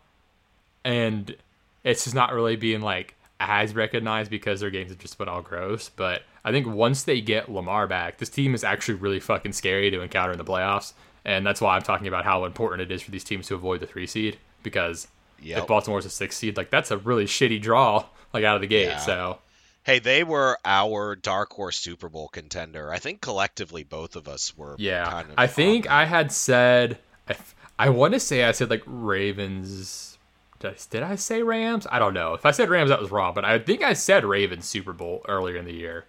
and 0.84 1.36
it's 1.84 2.04
just 2.04 2.16
not 2.16 2.34
really 2.34 2.56
being 2.56 2.82
like 2.82 3.16
as 3.40 3.76
recognized 3.76 4.32
because 4.32 4.60
their 4.62 4.70
games 4.70 4.90
have 4.90 5.00
just 5.00 5.18
been 5.18 5.28
all 5.28 5.42
gross. 5.42 5.90
But 5.90 6.24
I 6.44 6.52
think 6.52 6.68
once 6.68 7.04
they 7.04 7.22
get 7.22 7.52
Lamar 7.52 7.88
back, 7.88 8.18
this 8.18 8.30
team 8.30 8.56
is 8.56 8.64
actually 8.64 8.96
really 8.96 9.20
fucking 9.20 9.54
scary 9.54 9.92
to 9.92 10.02
encounter 10.02 10.32
in 10.32 10.38
the 10.38 10.46
playoffs. 10.46 10.94
And 11.26 11.46
that's 11.46 11.60
why 11.60 11.76
I'm 11.76 11.82
talking 11.82 12.08
about 12.08 12.24
how 12.24 12.46
important 12.46 12.82
it 12.90 12.94
is 12.94 13.02
for 13.02 13.12
these 13.12 13.24
teams 13.24 13.48
to 13.48 13.56
avoid 13.56 13.80
the 13.82 13.88
three 13.88 14.08
seed 14.08 14.38
because 14.64 15.08
Yep. 15.42 15.58
if 15.60 15.68
Baltimore's 15.68 16.06
a 16.06 16.10
six 16.10 16.38
seed, 16.38 16.56
like 16.56 16.70
that's 16.70 16.92
a 16.92 16.98
really 16.98 17.26
shitty 17.26 17.62
draw, 17.62 18.06
like 18.34 18.46
out 18.46 18.56
of 18.56 18.62
the 18.62 18.68
gate. 18.68 18.88
Yeah. 18.88 18.98
So 18.98 19.40
Hey, 19.86 20.00
they 20.00 20.24
were 20.24 20.58
our 20.66 21.16
dark 21.16 21.54
horse 21.54 21.78
Super 21.78 22.10
Bowl 22.10 22.28
contender. 22.28 22.92
I 22.92 22.98
think 22.98 23.22
collectively 23.22 23.84
both 23.84 24.16
of 24.16 24.28
us 24.28 24.58
were. 24.58 24.76
yeah, 24.80 25.10
kind 25.10 25.30
of 25.30 25.36
I 25.38 25.46
think. 25.46 25.88
I 25.88 26.06
had 26.06 26.32
said, 26.32 26.98
I, 27.30 27.36
I 27.78 27.90
want 27.90 28.16
to 28.16 28.20
say 28.20 28.44
I 28.44 28.52
said 28.52 28.72
like 28.72 28.82
Ravens. 28.88 30.18
Did 30.60 30.72
I, 30.72 30.76
did 30.90 31.04
I 31.04 31.16
say 31.16 31.44
Rams? 31.44 31.86
I 31.92 32.00
don't 32.00 32.16
know. 32.16 32.34
If 32.34 32.46
I 32.48 32.52
said 32.52 32.70
Rams, 32.70 32.90
that 32.90 33.00
was 33.00 33.12
wrong. 33.12 33.36
But 33.36 33.46
I 33.46 33.60
think 33.60 33.84
I 33.84 33.94
said 33.94 34.26
Ravens 34.26 34.66
Super 34.66 34.92
Bowl 34.94 35.24
earlier 35.28 35.58
in 35.58 35.66
the 35.66 35.74
year. 35.74 36.06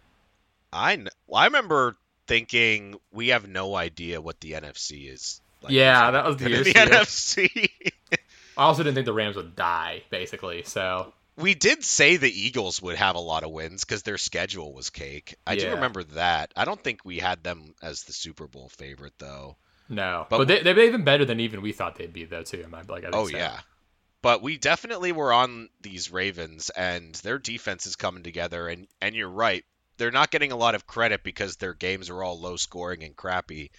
I 0.73 0.97
well, 1.27 1.43
I 1.43 1.45
remember 1.45 1.97
thinking 2.27 2.97
we 3.13 3.29
have 3.29 3.47
no 3.47 3.75
idea 3.77 4.23
what 4.23 4.41
the 4.41 4.53
NFC 4.53 5.13
is. 5.13 5.41
Like, 5.63 5.73
Yeah, 5.73 6.13
that 6.13 6.25
was 6.25 6.39
the 6.39 6.45
the. 6.49 6.73
NFC. 6.73 7.69
I 8.57 8.63
also 8.63 8.83
didn't 8.83 8.95
think 8.95 9.05
the 9.05 9.13
Rams 9.13 9.37
would 9.37 9.55
die, 9.55 10.03
basically. 10.09 10.63
So 10.63 11.13
we 11.37 11.55
did 11.55 11.85
say 11.85 12.17
the 12.17 12.31
Eagles 12.31 12.81
would 12.81 12.97
have 12.97 13.15
a 13.17 13.21
lot 13.21 13.45
of 13.45 13.51
wins 13.51 13.85
because 13.85 14.03
their 14.03 14.19
schedule 14.19 14.73
was 14.73 14.91
cake. 14.91 15.37
I 15.47 15.57
do 15.57 15.71
remember 15.73 16.03
that. 16.05 16.53
I 16.57 16.65
don't 16.65 16.83
think 16.83 17.05
we 17.05 17.19
had 17.19 17.43
them 17.43 17.75
as 17.83 18.05
the 18.05 18.13
Super 18.13 18.47
Bowl 18.47 18.69
favorite 18.71 19.15
though. 19.19 19.57
No, 19.89 20.27
But- 20.31 20.39
but, 20.39 20.49
they, 20.49 20.63
they're 20.63 20.79
even 20.81 21.05
better 21.05 21.25
than 21.25 21.39
even 21.41 21.63
we 21.63 21.73
thought 21.73 21.97
they'd 21.97 22.13
be 22.13 22.25
though 22.25 22.43
too. 22.43 22.63
Am 22.65 22.75
I 22.75 22.83
like? 22.83 23.05
I 23.05 23.11
Oh 23.13 23.29
so. 23.29 23.37
yeah. 23.37 23.59
But 24.23 24.43
we 24.43 24.57
definitely 24.57 25.13
were 25.13 25.33
on 25.33 25.69
these 25.83 26.11
Ravens 26.11 26.71
and 26.71 27.15
their 27.17 27.39
defense 27.39 27.87
is 27.87 27.97
coming 27.97 28.23
together 28.23 28.67
and 28.69 28.89
and 29.01 29.15
you're 29.15 29.29
right. 29.31 29.65
They're 29.99 30.11
not 30.11 30.31
getting 30.31 30.53
a 30.53 30.57
lot 30.57 30.75
of 30.75 30.87
credit 30.87 31.23
because 31.23 31.57
their 31.57 31.75
games 31.75 32.11
are 32.11 32.23
all 32.23 32.41
low 32.41 32.57
scoring 32.57 33.03
and 33.05 33.15
crappy. 33.15 33.71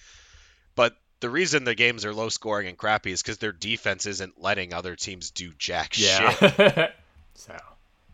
But 0.76 0.96
the 1.20 1.30
reason 1.30 1.64
the 1.64 1.76
games 1.76 2.06
are 2.06 2.14
low 2.14 2.30
scoring 2.30 2.68
and 2.68 2.78
crappy 2.78 3.12
is 3.12 3.22
because 3.22 3.40
their 3.40 3.52
defense 3.52 4.06
isn't 4.06 4.40
letting 4.42 4.74
other 4.74 4.96
teams 4.96 5.32
do 5.32 5.52
jack 5.58 5.94
shit. 5.94 6.92
So, 7.38 7.56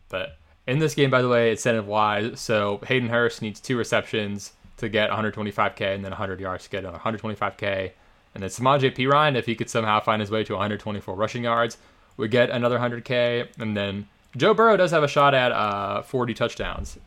but 0.08 0.36
in 0.66 0.78
this 0.78 0.94
game, 0.94 1.10
by 1.10 1.22
the 1.22 1.28
way, 1.28 1.50
incentive 1.50 1.86
wise, 1.86 2.38
so 2.38 2.80
Hayden 2.86 3.08
Hurst 3.08 3.42
needs 3.42 3.58
two 3.58 3.76
receptions 3.76 4.52
to 4.76 4.88
get 4.88 5.10
125k, 5.10 5.94
and 5.94 6.04
then 6.04 6.10
100 6.10 6.40
yards 6.40 6.64
to 6.64 6.70
get 6.70 6.84
another 6.84 6.98
125k, 6.98 7.90
and 8.34 8.42
then 8.42 8.50
Samaje 8.50 8.94
Perine, 8.94 9.36
if 9.36 9.46
he 9.46 9.54
could 9.54 9.70
somehow 9.70 10.00
find 10.00 10.20
his 10.20 10.30
way 10.30 10.44
to 10.44 10.52
124 10.52 11.14
rushing 11.14 11.44
yards, 11.44 11.78
would 12.16 12.30
get 12.30 12.50
another 12.50 12.78
100k, 12.78 13.48
and 13.58 13.76
then 13.76 14.06
Joe 14.36 14.52
Burrow 14.52 14.76
does 14.76 14.90
have 14.90 15.02
a 15.02 15.08
shot 15.08 15.34
at 15.34 15.52
uh 15.52 16.02
40 16.02 16.34
touchdowns 16.34 16.98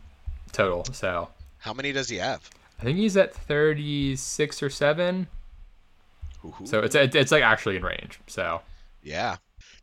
total. 0.53 0.85
So 0.93 1.29
How 1.59 1.73
many 1.73 1.91
does 1.91 2.09
he 2.09 2.17
have? 2.17 2.49
I 2.79 2.83
think 2.83 2.97
he's 2.97 3.17
at 3.17 3.33
36 3.33 4.63
or 4.63 4.69
seven. 4.69 5.27
Hoo-hoo. 6.39 6.65
So 6.65 6.79
it's 6.81 6.95
it's 6.95 7.31
like 7.31 7.43
actually 7.43 7.75
in 7.75 7.83
range. 7.83 8.19
So. 8.27 8.61
Yeah. 9.03 9.37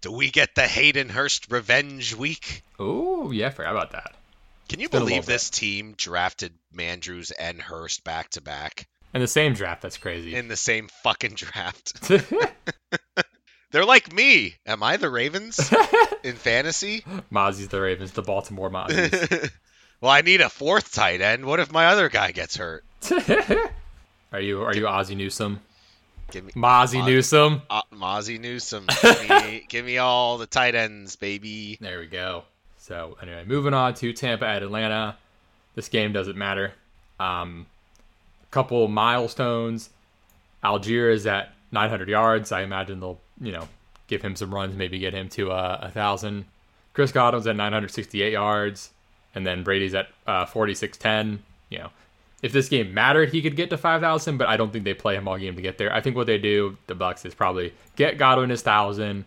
Do 0.04 0.12
we 0.12 0.30
get 0.30 0.54
the 0.54 0.66
Hayden 0.66 1.08
Hurst 1.08 1.50
revenge 1.50 2.14
week? 2.14 2.62
Oh, 2.78 3.30
yeah, 3.30 3.46
I 3.46 3.50
forgot 3.50 3.70
about 3.70 3.92
that. 3.92 4.12
Can 4.68 4.78
you 4.78 4.90
believe 4.90 5.06
little 5.06 5.20
bit. 5.22 5.26
this 5.28 5.48
team 5.48 5.94
drafted 5.96 6.52
Mandrews 6.76 7.32
and 7.38 7.58
Hurst 7.58 8.04
back 8.04 8.28
to 8.32 8.42
back 8.42 8.86
In 9.14 9.22
the 9.22 9.26
same 9.26 9.54
draft, 9.54 9.80
that's 9.80 9.96
crazy. 9.96 10.34
in 10.34 10.48
the 10.48 10.56
same 10.56 10.88
fucking 11.02 11.36
draft? 11.36 12.02
They're 13.70 13.86
like 13.86 14.12
me. 14.12 14.56
Am 14.66 14.82
I 14.82 14.98
the 14.98 15.08
Ravens 15.08 15.72
in 16.22 16.34
fantasy? 16.34 17.02
Mozzie's 17.30 17.68
the 17.68 17.80
Ravens, 17.80 18.12
the 18.12 18.20
Baltimore 18.20 18.68
Mozzies. 18.68 19.50
well, 20.02 20.12
I 20.12 20.20
need 20.20 20.42
a 20.42 20.50
fourth 20.50 20.92
tight 20.92 21.22
end. 21.22 21.46
What 21.46 21.60
if 21.60 21.72
my 21.72 21.86
other 21.86 22.10
guy 22.10 22.32
gets 22.32 22.58
hurt? 22.58 22.84
are 24.30 24.40
you 24.42 24.64
are 24.64 24.76
you 24.76 24.86
Ozzie 24.86 25.14
Newsome? 25.14 25.60
Give 26.30 26.44
me 26.44 26.52
Mozzie 26.52 27.00
Moz- 27.00 27.06
Newsome. 27.06 27.62
uh, 27.70 27.82
Mozzie 27.92 28.40
Newsome. 28.40 28.86
Give 29.02 29.28
me, 29.28 29.66
give 29.68 29.84
me 29.84 29.98
all 29.98 30.38
the 30.38 30.46
tight 30.46 30.74
ends, 30.74 31.16
baby. 31.16 31.78
There 31.80 32.00
we 32.00 32.06
go. 32.06 32.44
So 32.78 33.16
anyway, 33.22 33.44
moving 33.46 33.72
on 33.74 33.94
to 33.94 34.12
Tampa 34.12 34.46
at 34.46 34.62
Atlanta. 34.62 35.16
This 35.74 35.88
game 35.88 36.12
doesn't 36.12 36.36
matter. 36.36 36.72
Um, 37.20 37.66
a 38.42 38.46
couple 38.52 38.86
milestones. 38.88 39.90
Allgeier 40.62 41.12
is 41.12 41.26
at 41.26 41.52
900 41.72 42.08
yards. 42.08 42.52
I 42.52 42.62
imagine 42.62 43.00
they'll 43.00 43.20
you 43.40 43.52
know 43.52 43.68
give 44.08 44.22
him 44.22 44.34
some 44.36 44.52
runs, 44.54 44.74
maybe 44.76 44.98
get 44.98 45.14
him 45.14 45.28
to 45.30 45.52
uh, 45.52 45.78
a 45.82 45.90
thousand. 45.90 46.46
Chris 46.94 47.10
Godwin's 47.12 47.46
at 47.46 47.56
968 47.56 48.32
yards, 48.32 48.90
and 49.34 49.46
then 49.46 49.62
Brady's 49.62 49.94
at 49.94 50.08
uh, 50.26 50.46
4610. 50.46 51.42
You 51.70 51.78
know, 51.78 51.90
if 52.44 52.52
this 52.52 52.68
game 52.68 52.92
mattered, 52.92 53.30
he 53.30 53.40
could 53.40 53.56
get 53.56 53.70
to 53.70 53.78
5,000, 53.78 54.36
but 54.36 54.46
I 54.48 54.56
don't 54.58 54.70
think 54.70 54.84
they 54.84 54.92
play 54.92 55.16
him 55.16 55.26
all 55.26 55.38
game 55.38 55.56
to 55.56 55.62
get 55.62 55.78
there. 55.78 55.90
I 55.92 56.00
think 56.02 56.14
what 56.14 56.26
they 56.26 56.36
do, 56.36 56.76
the 56.86 56.94
Bucs, 56.94 57.24
is 57.24 57.34
probably 57.34 57.72
get 57.96 58.18
Godwin 58.18 58.50
his 58.50 58.60
thousand, 58.60 59.24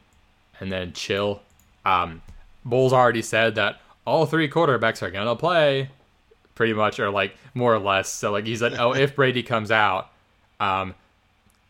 and 0.59 0.71
then 0.71 0.93
chill. 0.93 1.41
Um, 1.83 2.21
Bowles 2.63 2.93
already 2.93 3.23
said 3.23 3.55
that 3.55 3.81
all 4.05 4.25
three 4.27 4.47
quarterbacks 4.49 5.01
are 5.01 5.09
gonna 5.09 5.35
play, 5.35 5.89
pretty 6.53 6.73
much, 6.73 6.99
or 6.99 7.09
like 7.09 7.35
more 7.55 7.73
or 7.73 7.79
less. 7.79 8.07
So 8.11 8.31
like 8.31 8.45
he 8.45 8.55
said, 8.55 8.75
oh, 8.75 8.93
if 8.93 9.15
Brady 9.15 9.41
comes 9.41 9.71
out, 9.71 10.11
um, 10.59 10.93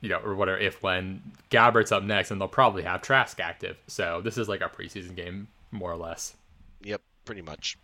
you 0.01 0.09
know, 0.09 0.17
or 0.19 0.35
whatever, 0.35 0.57
if 0.59 0.83
when 0.83 1.21
Gabbert's 1.49 1.91
up 1.93 2.03
next, 2.03 2.29
and 2.31 2.41
they'll 2.41 2.47
probably 2.47 2.83
have 2.83 3.01
Trask 3.01 3.39
active. 3.39 3.77
So 3.87 4.19
this 4.21 4.37
is 4.37 4.49
like 4.49 4.61
a 4.61 4.69
preseason 4.69 5.15
game, 5.15 5.47
more 5.71 5.91
or 5.91 5.97
less. 5.97 6.35
Yep, 6.83 7.01
pretty 7.25 7.41
much. 7.41 7.77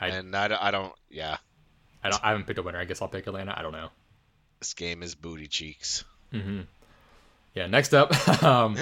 I- 0.00 0.08
and 0.08 0.34
I, 0.34 0.56
I 0.60 0.70
don't. 0.70 0.92
Yeah, 1.10 1.36
I 2.02 2.10
don't, 2.10 2.24
I 2.24 2.28
haven't 2.30 2.46
picked 2.46 2.58
a 2.58 2.62
winner. 2.62 2.78
I 2.78 2.84
guess 2.84 3.02
I'll 3.02 3.08
pick 3.08 3.26
Atlanta. 3.26 3.54
I 3.56 3.62
don't 3.62 3.72
know. 3.72 3.88
this 4.58 4.74
game 4.74 5.02
is 5.02 5.14
booty 5.14 5.46
cheeks. 5.46 6.04
Yeah, 7.54 7.66
next 7.66 7.94
up, 7.94 8.12
um, 8.42 8.76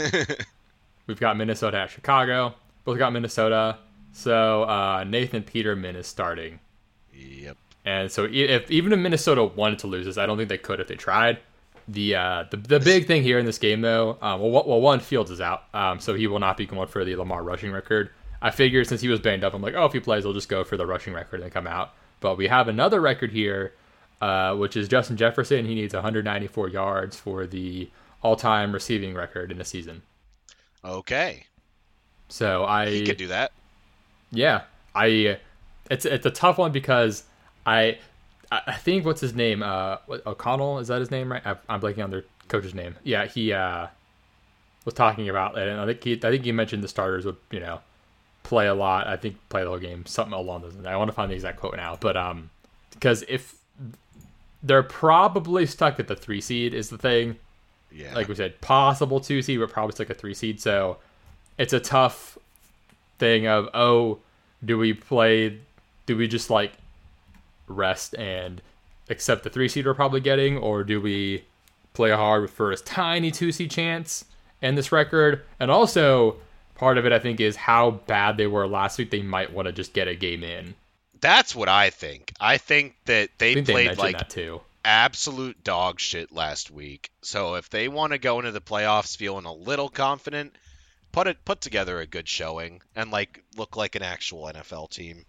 we've 1.07 1.21
got 1.21 1.37
Minnesota 1.37 1.79
at 1.79 1.91
Chicago. 1.91 2.55
Both 2.85 2.99
got 2.99 3.13
Minnesota. 3.13 3.79
So 4.13 4.65
uh, 4.65 5.05
Nathan 5.05 5.43
Peterman 5.43 5.97
is 5.97 6.07
starting. 6.07 6.61
Yep. 7.15 7.57
And 7.85 8.11
so 8.11 8.29
if 8.31 8.71
even 8.71 8.93
if 8.93 8.99
Minnesota 8.99 9.45
wanted 9.45 9.79
to 9.81 9.87
lose 9.87 10.07
this, 10.07 10.19
I 10.19 10.27
don't 10.27 10.37
think 10.37 10.49
they 10.49 10.59
could 10.59 10.81
if 10.81 10.89
they 10.89 10.95
tried. 10.95 11.39
The 11.87 12.17
uh, 12.17 12.45
the, 12.51 12.59
the 12.59 12.81
big 12.81 13.07
thing 13.07 13.23
here 13.23 13.39
in 13.39 13.47
this 13.47 13.57
game 13.59 13.81
though, 13.81 14.19
um, 14.21 14.41
well, 14.41 14.65
well, 14.67 14.81
one 14.81 15.01
Fields 15.01 15.31
is 15.31 15.41
out, 15.41 15.63
um, 15.73 16.01
so 16.01 16.15
he 16.15 16.27
will 16.27 16.39
not 16.39 16.59
be 16.59 16.67
going 16.67 16.89
for 16.89 17.03
the 17.05 17.17
Lamar 17.17 17.43
rushing 17.43 17.73
record. 17.73 18.11
I 18.43 18.51
figured 18.51 18.87
since 18.87 19.01
he 19.01 19.09
was 19.09 19.21
banged 19.21 19.43
up, 19.43 19.55
I'm 19.55 19.63
like, 19.63 19.75
oh, 19.75 19.87
if 19.87 19.93
he 19.93 20.01
plays, 20.01 20.25
he'll 20.25 20.35
just 20.35 20.49
go 20.51 20.65
for 20.65 20.77
the 20.77 20.87
rushing 20.87 21.15
record 21.15 21.41
and 21.41 21.51
come 21.51 21.67
out. 21.67 21.95
But 22.21 22.37
we 22.37 22.49
have 22.49 22.69
another 22.69 23.01
record 23.01 23.33
here, 23.33 23.75
uh, 24.21 24.55
which 24.57 24.77
is 24.77 24.89
Justin 24.89 25.17
Jefferson. 25.17 25.65
He 25.67 25.75
needs 25.75 25.95
194 25.95 26.69
yards 26.69 27.17
for 27.17 27.47
the 27.47 27.91
all-time 28.23 28.73
receiving 28.73 29.15
record 29.15 29.53
in 29.53 29.61
a 29.61 29.65
season. 29.65 30.03
Okay. 30.85 31.45
So 32.29 32.65
I 32.65 32.91
He 32.91 33.05
could 33.05 33.17
do 33.17 33.29
that. 33.29 33.53
yeah, 34.31 34.63
I 34.95 35.39
it's 35.91 36.05
it's 36.05 36.27
a 36.27 36.31
tough 36.31 36.59
one 36.59 36.73
because 36.73 37.25
I 37.65 37.99
I 38.51 38.75
think 38.75 39.05
what's 39.05 39.21
his 39.21 39.35
name 39.35 39.63
uh 39.63 39.99
O'Connell 40.27 40.79
is 40.79 40.89
that 40.89 41.01
his 41.01 41.11
name 41.11 41.31
right? 41.33 41.43
I, 41.47 41.57
I'm 41.69 41.81
blanking 41.81 42.05
on 42.05 42.11
their 42.11 42.25
coach's 42.49 42.75
name. 42.75 42.97
Yeah, 43.05 43.27
he 43.27 43.53
uh 43.53 43.87
was 44.85 44.95
talking 44.95 45.29
about 45.29 45.57
it, 45.59 45.69
and 45.69 45.81
I 45.81 45.87
think 45.87 46.05
he 46.05 46.13
I 46.15 46.31
think 46.31 46.45
he 46.45 46.53
mentioned 46.53 46.83
the 46.85 46.89
starters 46.89 47.25
would 47.25 47.37
you 47.51 47.61
know 47.61 47.81
play 48.49 48.67
a 48.67 48.75
lot. 48.75 49.07
I 49.07 49.17
think 49.17 49.37
play 49.51 49.63
the 49.63 49.69
whole 49.69 49.79
game, 49.79 50.07
something 50.07 50.33
along 50.33 50.63
those. 50.63 50.75
lines. 50.75 50.87
I 50.87 50.97
want 50.97 51.09
to 51.09 51.13
find 51.15 51.31
the 51.31 51.35
exact 51.35 51.61
quote 51.61 51.77
now, 51.77 51.97
but 52.01 52.17
um 52.17 52.51
because 52.95 53.23
if 53.29 53.55
they're 54.63 54.83
probably 54.83 55.67
stuck 55.67 56.01
at 56.01 56.09
the 56.09 56.17
three 56.17 56.41
seed 56.41 56.73
is 56.75 56.89
the 56.89 56.99
thing 56.99 57.37
Yeah. 57.93 58.15
like 58.15 58.27
we 58.27 58.35
said, 58.35 58.61
possible 58.61 59.21
two 59.21 59.43
seed, 59.43 59.61
but 59.61 59.71
probably 59.71 59.93
stuck 59.93 60.09
like 60.09 60.17
a 60.17 60.21
three 60.21 60.35
seed. 60.35 60.61
So 60.61 60.97
it's 61.59 61.73
a 61.73 61.81
tough 61.81 62.39
thing 63.19 63.47
of 63.47 63.69
oh, 63.75 64.19
do 64.65 64.79
we 64.79 64.95
play? 64.95 65.59
Do 66.07 66.17
we 66.17 66.27
just 66.27 66.49
like 66.51 66.73
rest 67.67 68.15
and 68.17 68.63
accept 69.11 69.45
the 69.45 69.51
three 69.51 69.69
seed 69.69 69.85
we're 69.87 69.95
probably 69.95 70.21
getting, 70.21 70.57
or 70.57 70.85
do 70.85 71.01
we 71.01 71.45
play 71.93 72.11
hard 72.11 72.49
for 72.51 72.73
a 72.73 72.77
tiny 72.77 73.31
two 73.31 73.53
seed 73.53 73.71
chance 73.71 74.25
and 74.63 74.77
this 74.79 74.91
record? 74.91 75.43
And 75.61 75.71
also 75.71 76.37
part 76.79 76.97
of 76.97 77.05
it, 77.05 77.13
I 77.13 77.19
think, 77.19 77.41
is 77.41 77.57
how 77.57 77.91
bad 77.91 78.37
they 78.37 78.47
were 78.47 78.67
last 78.67 78.99
week. 78.99 79.11
They 79.11 79.23
might 79.23 79.53
want 79.53 79.67
to 79.67 79.73
just 79.73 79.93
get 79.93 80.09
a 80.09 80.15
game 80.15 80.43
in. 80.43 80.75
That's 81.21 81.55
what 81.55 81.69
I 81.69 81.91
think. 81.91 82.33
I 82.41 82.59
think 82.59 82.95
that 83.05 83.31
they 83.39 83.55
think 83.55 83.67
played 83.67 83.87
mentioned 83.87 83.99
like 83.99 84.19
that 84.19 84.31
too. 84.31 84.61
absolute 84.85 85.63
dog 85.65 86.01
shit 86.01 86.33
last 86.33 86.71
week. 86.71 87.11
So 87.23 87.57
if 87.57 87.69
they 87.69 87.89
want 87.89 88.13
to 88.13 88.19
go 88.19 88.39
into 88.39 88.53
the 88.53 88.61
playoffs 88.61 89.17
feeling 89.17 89.45
a 89.45 89.53
little 89.53 89.89
confident, 89.89 90.55
put 91.13 91.27
it 91.27 91.45
put 91.45 91.61
together 91.61 91.99
a 91.99 92.07
good 92.07 92.29
showing 92.29 92.81
and 92.95 93.11
like 93.11 93.43
look 93.57 93.77
like 93.77 93.97
an 93.97 94.03
actual 94.03 94.45
NFL 94.45 94.91
team. 94.91 95.25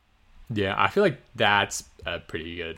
Yeah, 0.52 0.76
I 0.78 0.88
feel 0.90 1.04
like 1.04 1.20
that's 1.36 1.84
a 2.06 2.20
pretty 2.20 2.58
good 2.58 2.78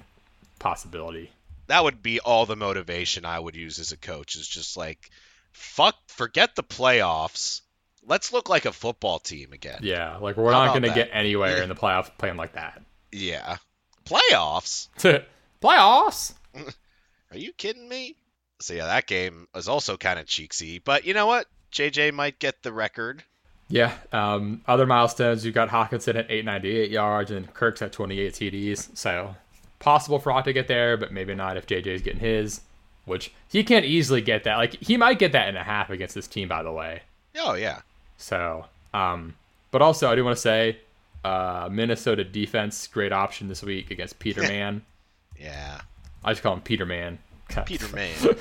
possibility. 0.59 1.31
That 1.67 1.83
would 1.83 2.01
be 2.01 2.19
all 2.19 2.45
the 2.45 2.55
motivation 2.55 3.25
I 3.25 3.39
would 3.39 3.55
use 3.55 3.79
as 3.79 3.91
a 3.91 3.97
coach 3.97 4.35
is 4.35 4.47
just 4.47 4.77
like 4.77 5.09
fuck 5.51 5.95
forget 6.07 6.55
the 6.55 6.63
playoffs. 6.63 7.61
Let's 8.05 8.33
look 8.33 8.49
like 8.49 8.65
a 8.65 8.71
football 8.71 9.19
team 9.19 9.53
again. 9.53 9.79
Yeah, 9.83 10.17
like 10.17 10.37
we're 10.37 10.51
How 10.51 10.65
not 10.65 10.71
going 10.73 10.83
to 10.83 10.93
get 10.93 11.09
anywhere 11.13 11.61
in 11.63 11.69
the 11.69 11.75
playoffs 11.75 12.09
playing 12.17 12.37
like 12.37 12.53
that. 12.53 12.81
Yeah. 13.11 13.57
Playoffs? 14.05 14.89
playoffs? 15.61 16.33
Are 17.31 17.37
you 17.37 17.53
kidding 17.53 17.87
me? 17.87 18.15
So 18.59 18.73
yeah, 18.73 18.85
that 18.85 19.07
game 19.07 19.47
was 19.53 19.67
also 19.67 19.97
kind 19.97 20.19
of 20.19 20.25
cheeksy, 20.25 20.81
but 20.83 21.05
you 21.05 21.13
know 21.13 21.25
what? 21.25 21.47
JJ 21.71 22.13
might 22.13 22.39
get 22.39 22.63
the 22.63 22.73
record. 22.73 23.23
Yeah. 23.69 23.93
Um, 24.11 24.61
other 24.67 24.85
milestones, 24.85 25.45
you 25.45 25.51
got 25.51 25.69
Hockenson 25.69 26.15
at 26.15 26.29
898 26.29 26.91
yards 26.91 27.31
and 27.31 27.51
Kirk's 27.53 27.81
at 27.81 27.93
28 27.93 28.33
TDs. 28.33 28.97
So 28.97 29.35
possible 29.79 30.19
for 30.19 30.31
Hawk 30.31 30.45
to 30.45 30.53
get 30.53 30.67
there, 30.67 30.97
but 30.97 31.11
maybe 31.11 31.33
not 31.33 31.57
if 31.57 31.65
JJ's 31.65 32.01
getting 32.01 32.19
his, 32.19 32.61
which 33.05 33.33
he 33.47 33.63
can't 33.63 33.85
easily 33.85 34.21
get 34.21 34.43
that. 34.43 34.57
Like 34.57 34.75
he 34.81 34.97
might 34.97 35.19
get 35.19 35.31
that 35.31 35.47
in 35.47 35.55
a 35.55 35.63
half 35.63 35.89
against 35.89 36.15
this 36.15 36.27
team, 36.27 36.47
by 36.47 36.63
the 36.63 36.71
way. 36.71 37.01
Oh 37.37 37.53
yeah. 37.53 37.81
So, 38.21 38.65
um, 38.93 39.35
but 39.71 39.81
also 39.81 40.09
I 40.11 40.15
do 40.15 40.23
want 40.23 40.37
to 40.37 40.41
say, 40.41 40.77
uh, 41.23 41.69
Minnesota 41.71 42.23
defense 42.23 42.87
great 42.87 43.11
option 43.11 43.47
this 43.47 43.63
week 43.63 43.91
against 43.91 44.19
Peterman. 44.19 44.83
Yeah. 45.39 45.81
I 46.23 46.33
just 46.33 46.43
call 46.43 46.53
him 46.53 46.61
Peterman. 46.61 47.17
Peter 47.65 47.87
Man. 47.95 48.15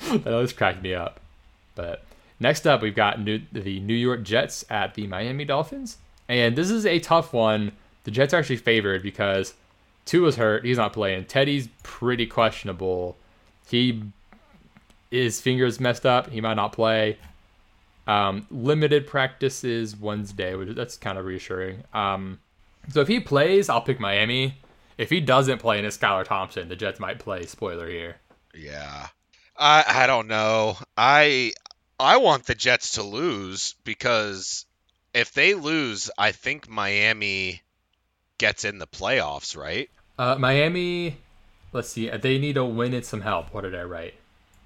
that 0.10 0.32
always 0.32 0.54
cracked 0.54 0.82
me 0.82 0.94
up. 0.94 1.20
But 1.74 2.02
next 2.38 2.66
up, 2.66 2.80
we've 2.80 2.94
got 2.94 3.20
new, 3.20 3.42
the 3.52 3.78
New 3.80 3.94
York 3.94 4.22
Jets 4.22 4.64
at 4.70 4.94
the 4.94 5.06
Miami 5.06 5.44
Dolphins, 5.44 5.98
And 6.28 6.56
this 6.56 6.70
is 6.70 6.86
a 6.86 6.98
tough 6.98 7.34
one. 7.34 7.72
The 8.04 8.10
Jets 8.10 8.32
are 8.32 8.38
actually 8.38 8.56
favored 8.56 9.02
because 9.02 9.52
Tua's 10.06 10.36
hurt. 10.36 10.64
He's 10.64 10.78
not 10.78 10.94
playing. 10.94 11.26
Teddy's 11.26 11.68
pretty 11.82 12.26
questionable. 12.26 13.18
He 13.68 14.02
his 15.10 15.40
fingers 15.40 15.78
messed 15.78 16.06
up. 16.06 16.30
He 16.30 16.40
might 16.40 16.54
not 16.54 16.72
play. 16.72 17.18
Um, 18.10 18.46
limited 18.50 19.06
practices 19.06 19.96
Wednesday, 19.96 20.56
which 20.56 20.74
that's 20.74 20.96
kind 20.96 21.16
of 21.16 21.24
reassuring. 21.24 21.84
Um, 21.94 22.40
so 22.88 23.00
if 23.00 23.08
he 23.08 23.20
plays, 23.20 23.68
I'll 23.68 23.80
pick 23.80 24.00
Miami. 24.00 24.56
If 24.98 25.10
he 25.10 25.20
doesn't 25.20 25.58
play 25.58 25.78
and 25.78 25.86
it's 25.86 25.96
Skylar 25.96 26.24
Thompson, 26.24 26.68
the 26.68 26.74
Jets 26.74 26.98
might 26.98 27.20
play. 27.20 27.46
Spoiler 27.46 27.88
here. 27.88 28.16
Yeah. 28.52 29.06
I 29.56 29.84
I 29.86 30.06
don't 30.08 30.26
know. 30.26 30.76
I 30.96 31.52
I 32.00 32.16
want 32.16 32.46
the 32.46 32.56
Jets 32.56 32.92
to 32.92 33.04
lose 33.04 33.76
because 33.84 34.66
if 35.14 35.32
they 35.32 35.54
lose, 35.54 36.10
I 36.18 36.32
think 36.32 36.68
Miami 36.68 37.62
gets 38.38 38.64
in 38.64 38.78
the 38.78 38.86
playoffs, 38.88 39.56
right? 39.56 39.88
Uh, 40.18 40.34
Miami, 40.36 41.18
let's 41.72 41.90
see. 41.90 42.08
They 42.08 42.38
need 42.38 42.56
a 42.56 42.64
win 42.64 42.92
and 42.92 43.04
some 43.04 43.20
help. 43.20 43.54
What 43.54 43.62
did 43.62 43.74
I 43.76 43.84
write? 43.84 44.14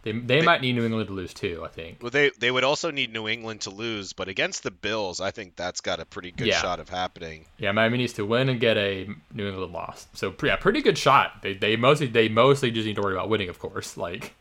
They, 0.05 0.13
they, 0.13 0.43
might 0.43 0.61
need 0.61 0.75
New 0.75 0.85
England 0.85 1.09
to 1.09 1.15
lose 1.15 1.35
too. 1.35 1.63
I 1.65 1.69
think. 1.69 2.03
Well, 2.03 2.11
they 2.11 2.31
they 2.39 2.51
would 2.51 2.63
also 2.65 2.91
need 2.91 3.13
New 3.13 3.27
England 3.27 3.63
to 3.63 3.71
lose, 3.71 4.13
but 4.13 4.29
against 4.29 4.63
the 4.63 4.71
Bills, 4.71 5.21
I 5.21 5.31
think 5.31 5.57
that's 5.57 5.81
got 5.81 5.99
a 5.99 6.05
pretty 6.05 6.31
good 6.31 6.47
Yeah. 6.47 6.61
shot 6.61 6.79
of 6.79 6.89
happening. 6.89 7.47
Yeah, 7.59 7.73
Miami 7.73 7.99
needs 7.99 8.13
to 8.15 8.27
win 8.27 8.49
and 8.49 8.61
get 8.61 8.77
a 8.77 9.09
New 9.33 9.49
England 9.49 9.73
loss. 9.73 10.07
So 10.15 10.35
yeah, 10.43 10.57
pretty 10.57 10.83
good 10.83 10.99
shot. 10.99 11.43
They 11.43 11.55
they 11.55 11.77
mostly 11.77 12.07
they 12.07 12.29
mostly 12.29 12.71
just 12.71 12.87
need 12.87 12.97
to 12.97 13.03
worry 13.03 13.15
about 13.15 13.29
winning, 13.29 13.49
of 13.49 13.59
course. 13.59 13.97
Like 13.97 14.35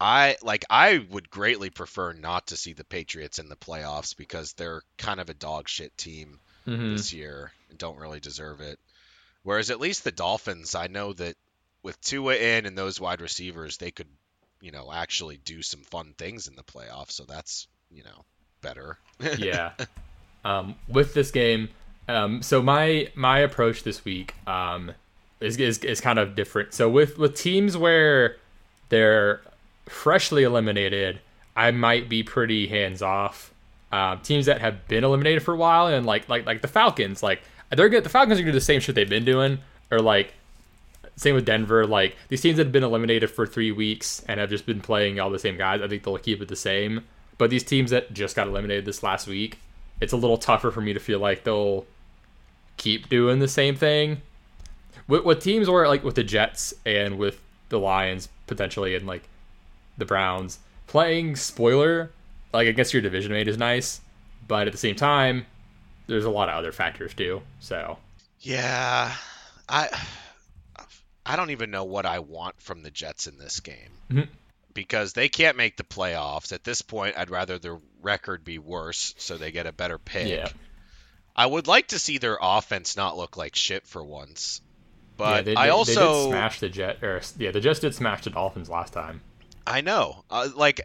I 0.00 0.36
like 0.42 0.64
I 0.70 1.04
would 1.10 1.30
greatly 1.30 1.70
prefer 1.70 2.12
not 2.12 2.48
to 2.48 2.56
see 2.56 2.72
the 2.72 2.84
Patriots 2.84 3.38
in 3.38 3.48
the 3.48 3.56
playoffs 3.56 4.16
because 4.16 4.52
they're 4.52 4.82
kind 4.98 5.20
of 5.20 5.28
a 5.28 5.34
dog 5.34 5.68
shit 5.68 5.96
team 5.96 6.40
mhm. 6.66 6.96
this 6.96 7.12
year 7.12 7.52
and 7.70 7.78
don't 7.78 7.98
really 7.98 8.20
deserve 8.20 8.60
it. 8.60 8.78
Whereas 9.42 9.70
at 9.70 9.80
least 9.80 10.04
the 10.04 10.12
Dolphins, 10.12 10.74
I 10.74 10.86
know 10.86 11.12
that 11.12 11.36
with 11.82 12.00
Tua 12.00 12.34
in 12.34 12.66
and 12.66 12.76
those 12.76 13.00
wide 13.00 13.20
receivers, 13.20 13.76
they 13.76 13.90
could, 13.90 14.08
you 14.64 14.70
know, 14.70 14.90
actually 14.90 15.36
do 15.44 15.60
some 15.60 15.80
fun 15.80 16.14
things 16.16 16.48
in 16.48 16.56
the 16.56 16.62
playoffs. 16.62 17.12
So 17.12 17.24
that's, 17.24 17.68
you 17.90 18.02
know, 18.02 18.24
better. 18.62 18.98
yeah. 19.38 19.72
Um, 20.42 20.74
with 20.88 21.12
this 21.12 21.30
game, 21.30 21.68
um, 22.08 22.42
so 22.42 22.62
my 22.62 23.10
my 23.14 23.38
approach 23.40 23.82
this 23.82 24.04
week 24.04 24.34
um, 24.46 24.92
is, 25.40 25.58
is 25.58 25.78
is 25.78 26.00
kind 26.00 26.18
of 26.18 26.34
different. 26.34 26.72
So 26.72 26.88
with 26.88 27.18
with 27.18 27.36
teams 27.36 27.76
where 27.76 28.36
they're 28.88 29.42
freshly 29.86 30.44
eliminated, 30.44 31.20
I 31.54 31.70
might 31.70 32.08
be 32.08 32.22
pretty 32.22 32.66
hands 32.66 33.02
off. 33.02 33.52
Um, 33.92 34.20
teams 34.20 34.46
that 34.46 34.60
have 34.60 34.88
been 34.88 35.04
eliminated 35.04 35.42
for 35.42 35.54
a 35.54 35.56
while 35.56 35.86
and 35.88 36.06
like 36.06 36.28
like 36.28 36.46
like 36.46 36.62
the 36.62 36.68
Falcons, 36.68 37.22
like 37.22 37.42
they're 37.70 37.90
good. 37.90 38.04
The 38.04 38.08
Falcons 38.08 38.38
are 38.38 38.42
gonna 38.42 38.52
do 38.52 38.58
the 38.58 38.64
same 38.64 38.80
shit 38.80 38.94
they've 38.94 39.08
been 39.08 39.26
doing, 39.26 39.58
or 39.90 40.00
like 40.00 40.32
same 41.16 41.34
with 41.34 41.46
Denver. 41.46 41.86
Like 41.86 42.16
these 42.28 42.40
teams 42.40 42.56
that 42.56 42.66
have 42.66 42.72
been 42.72 42.84
eliminated 42.84 43.30
for 43.30 43.46
three 43.46 43.72
weeks 43.72 44.22
and 44.28 44.40
have 44.40 44.50
just 44.50 44.66
been 44.66 44.80
playing 44.80 45.20
all 45.20 45.30
the 45.30 45.38
same 45.38 45.56
guys, 45.56 45.80
I 45.80 45.88
think 45.88 46.02
they'll 46.02 46.18
keep 46.18 46.40
it 46.42 46.48
the 46.48 46.56
same. 46.56 47.04
But 47.38 47.50
these 47.50 47.64
teams 47.64 47.90
that 47.90 48.12
just 48.12 48.36
got 48.36 48.48
eliminated 48.48 48.84
this 48.84 49.02
last 49.02 49.26
week, 49.26 49.58
it's 50.00 50.12
a 50.12 50.16
little 50.16 50.38
tougher 50.38 50.70
for 50.70 50.80
me 50.80 50.92
to 50.92 51.00
feel 51.00 51.18
like 51.18 51.44
they'll 51.44 51.86
keep 52.76 53.08
doing 53.08 53.38
the 53.38 53.48
same 53.48 53.76
thing. 53.76 54.22
With, 55.06 55.24
with 55.24 55.42
teams 55.42 55.68
where 55.68 55.86
like 55.88 56.04
with 56.04 56.14
the 56.14 56.24
Jets 56.24 56.74
and 56.86 57.18
with 57.18 57.40
the 57.68 57.78
Lions 57.78 58.28
potentially 58.46 58.94
and 58.94 59.06
like 59.06 59.28
the 59.98 60.04
Browns 60.04 60.58
playing 60.86 61.36
spoiler 61.36 62.10
like 62.52 62.68
against 62.68 62.92
your 62.92 63.02
division 63.02 63.32
mate 63.32 63.48
is 63.48 63.58
nice, 63.58 64.00
but 64.46 64.66
at 64.66 64.72
the 64.72 64.78
same 64.78 64.94
time, 64.94 65.46
there's 66.06 66.24
a 66.24 66.30
lot 66.30 66.48
of 66.48 66.54
other 66.54 66.72
factors 66.72 67.12
too. 67.12 67.42
So 67.60 67.98
yeah. 68.40 69.14
I 69.68 69.88
I 71.26 71.36
don't 71.36 71.50
even 71.50 71.70
know 71.70 71.84
what 71.84 72.06
I 72.06 72.18
want 72.18 72.60
from 72.60 72.82
the 72.82 72.90
Jets 72.90 73.26
in 73.26 73.38
this 73.38 73.60
game. 73.60 73.90
Mhm. 74.10 74.28
Because 74.74 75.12
they 75.12 75.28
can't 75.28 75.56
make 75.56 75.76
the 75.76 75.84
playoffs. 75.84 76.52
At 76.52 76.64
this 76.64 76.82
point, 76.82 77.16
I'd 77.16 77.30
rather 77.30 77.58
their 77.58 77.78
record 78.02 78.44
be 78.44 78.58
worse 78.58 79.14
so 79.18 79.36
they 79.38 79.52
get 79.52 79.66
a 79.66 79.72
better 79.72 79.98
pick. 79.98 80.28
Yeah. 80.28 80.48
I 81.36 81.46
would 81.46 81.66
like 81.66 81.88
to 81.88 81.98
see 81.98 82.18
their 82.18 82.38
offense 82.40 82.96
not 82.96 83.16
look 83.16 83.36
like 83.36 83.56
shit 83.56 83.86
for 83.86 84.02
once. 84.04 84.60
yeah, 84.64 84.70
But 85.16 85.44
they, 85.44 85.54
I 85.54 85.68
also 85.70 86.24
they 86.24 86.30
smash 86.30 86.60
the 86.60 86.68
Jet 86.68 87.02
or 87.02 87.20
yeah, 87.38 87.50
the 87.52 87.60
Jets 87.60 87.80
did 87.80 87.94
smash 87.94 88.24
the 88.24 88.30
Dolphins 88.30 88.68
last 88.68 88.92
time. 88.92 89.20
I 89.66 89.80
know. 89.80 90.24
Uh, 90.28 90.48
like, 90.54 90.80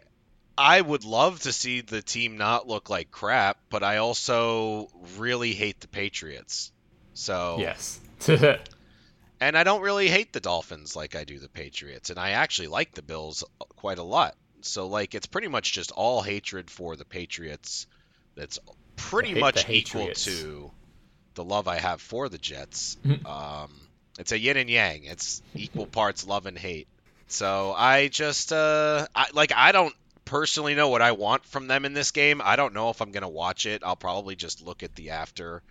I 0.56 0.80
would 0.80 1.04
love 1.04 1.40
to 1.40 1.52
see 1.52 1.80
the 1.82 2.00
team 2.02 2.36
not 2.38 2.66
look 2.68 2.88
like 2.90 3.10
crap, 3.10 3.58
but 3.70 3.82
I 3.82 3.98
also 3.98 4.88
really 5.18 5.52
hate 5.52 5.80
the 5.80 5.88
Patriots. 5.88 6.70
So, 7.14 7.56
Yes. 7.58 8.00
and 9.40 9.56
I 9.56 9.64
don't 9.64 9.82
really 9.82 10.08
hate 10.08 10.32
the 10.32 10.40
Dolphins 10.40 10.94
like 10.94 11.16
I 11.16 11.24
do 11.24 11.38
the 11.38 11.48
Patriots, 11.48 12.10
and 12.10 12.18
I 12.18 12.30
actually 12.30 12.68
like 12.68 12.92
the 12.92 13.02
Bills 13.02 13.44
quite 13.76 13.98
a 13.98 14.02
lot. 14.02 14.34
So, 14.62 14.86
like, 14.86 15.14
it's 15.14 15.26
pretty 15.26 15.48
much 15.48 15.72
just 15.72 15.90
all 15.92 16.20
hatred 16.20 16.70
for 16.70 16.94
the 16.96 17.04
Patriots 17.06 17.86
that's 18.36 18.58
pretty 18.96 19.34
much 19.34 19.68
equal 19.70 20.08
to 20.12 20.70
the 21.34 21.44
love 21.44 21.68
I 21.68 21.78
have 21.78 22.00
for 22.00 22.28
the 22.28 22.38
Jets. 22.38 22.96
Mhm. 23.04 23.26
um, 23.28 23.70
it's 24.18 24.32
a 24.32 24.38
yin 24.38 24.58
and 24.58 24.68
yang. 24.68 25.04
It's 25.04 25.40
equal 25.54 25.86
parts 25.86 26.26
love 26.26 26.46
and 26.46 26.58
hate. 26.58 26.88
So 27.28 27.72
I 27.72 28.08
just 28.08 28.52
uh 28.52 29.06
I, 29.14 29.28
like 29.32 29.52
I 29.54 29.72
don't 29.72 29.94
personally 30.24 30.74
know 30.74 30.88
what 30.88 31.00
I 31.00 31.12
want 31.12 31.44
from 31.46 31.68
them 31.68 31.84
in 31.84 31.94
this 31.94 32.10
game. 32.10 32.42
I 32.44 32.56
don't 32.56 32.74
know 32.74 32.90
if 32.90 33.00
I'm 33.00 33.12
gonna 33.12 33.28
watch 33.28 33.66
it. 33.66 33.82
I'll 33.84 33.96
probably 33.96 34.36
just 34.36 34.60
look 34.62 34.82
at 34.82 34.94
the 34.94 35.10
after 35.10 35.62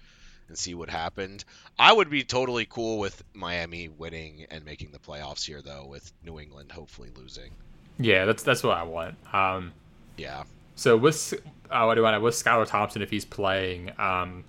and 0.49 0.57
see 0.57 0.73
what 0.75 0.89
happened. 0.89 1.45
I 1.77 1.93
would 1.93 2.09
be 2.09 2.23
totally 2.23 2.65
cool 2.65 2.99
with 2.99 3.23
Miami 3.33 3.87
winning 3.87 4.45
and 4.51 4.65
making 4.65 4.91
the 4.91 4.99
playoffs 4.99 5.45
here 5.45 5.61
though, 5.61 5.85
with 5.85 6.11
New 6.25 6.39
England 6.39 6.71
hopefully 6.71 7.09
losing. 7.15 7.51
yeah, 7.97 8.25
that's 8.25 8.43
that's 8.43 8.63
what 8.63 8.77
I 8.77 8.83
want. 8.83 9.15
Um, 9.33 9.71
Yeah. 10.17 10.43
so 10.75 10.97
with 10.97 11.33
uh, 11.71 11.83
what 11.83 11.95
do 11.95 12.05
I 12.05 12.17
with 12.17 12.33
Skylar 12.35 12.67
Thompson 12.67 13.01
if 13.01 13.09
he's 13.09 13.25
playing? 13.25 13.91
Um, 13.99 14.43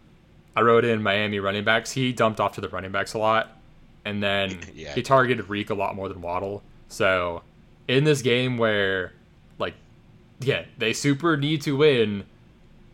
I 0.56 0.62
wrote 0.62 0.84
in 0.84 1.02
Miami 1.02 1.38
running 1.38 1.64
backs. 1.64 1.92
He 1.92 2.12
dumped 2.12 2.40
off 2.40 2.54
to 2.54 2.60
the 2.60 2.68
running 2.68 2.90
backs 2.92 3.14
a 3.14 3.18
lot, 3.18 3.56
and 4.04 4.22
then 4.22 4.58
Yeah. 4.74 4.94
he 4.94 5.02
targeted 5.02 5.48
Reek 5.48 5.70
a 5.70 5.74
lot 5.74 5.94
more 5.94 6.08
than 6.08 6.20
Waddle. 6.22 6.62
So 6.88 7.42
in 7.88 8.04
this 8.04 8.22
game 8.22 8.56
where 8.58 9.12
like 9.58 9.74
yeah 10.40 10.64
they 10.78 10.92
super 10.92 11.36
need 11.36 11.60
to 11.62 11.76
win 11.76 12.24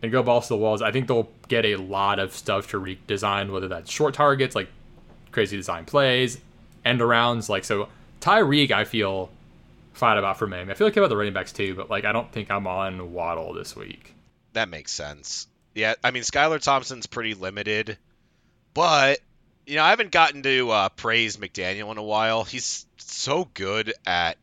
and 0.02 0.12
go 0.12 0.22
balls 0.22 0.48
to 0.48 0.54
the 0.54 0.58
walls, 0.58 0.82
I 0.82 0.92
think 0.92 1.08
they'll 1.08 1.28
get 1.48 1.64
a 1.64 1.76
lot 1.76 2.18
of 2.18 2.32
stuff 2.32 2.70
to 2.70 2.80
redesign, 2.80 3.50
whether 3.50 3.68
that's 3.68 3.90
short 3.90 4.14
targets 4.14 4.54
like 4.54 4.68
crazy 5.32 5.56
design 5.56 5.84
plays, 5.84 6.38
end 6.84 7.00
arounds. 7.00 7.48
Like 7.48 7.64
so, 7.64 7.88
Tyreek 8.20 8.70
I 8.70 8.84
feel 8.84 9.30
fine 9.92 10.18
about 10.18 10.38
for 10.38 10.46
Miami. 10.46 10.70
I 10.70 10.74
feel 10.74 10.86
like 10.86 10.96
about 10.96 11.08
the 11.08 11.16
running 11.16 11.32
backs 11.32 11.52
too, 11.52 11.74
but 11.74 11.90
like 11.90 12.04
I 12.04 12.12
don't 12.12 12.30
think 12.30 12.50
I'm 12.50 12.66
on 12.66 13.12
Waddle 13.12 13.54
this 13.54 13.74
week. 13.74 14.14
That 14.52 14.68
makes 14.68 14.92
sense. 14.92 15.46
Yeah, 15.74 15.94
I 16.02 16.10
mean 16.10 16.22
Skylar 16.22 16.60
Thompson's 16.62 17.06
pretty 17.06 17.34
limited, 17.34 17.98
but 18.74 19.18
you 19.66 19.76
know 19.76 19.84
I 19.84 19.90
haven't 19.90 20.10
gotten 20.10 20.42
to 20.42 20.70
uh, 20.70 20.88
praise 20.90 21.36
McDaniel 21.36 21.90
in 21.92 21.98
a 21.98 22.02
while. 22.02 22.44
He's 22.44 22.86
so 22.98 23.48
good 23.52 23.92
at 24.06 24.36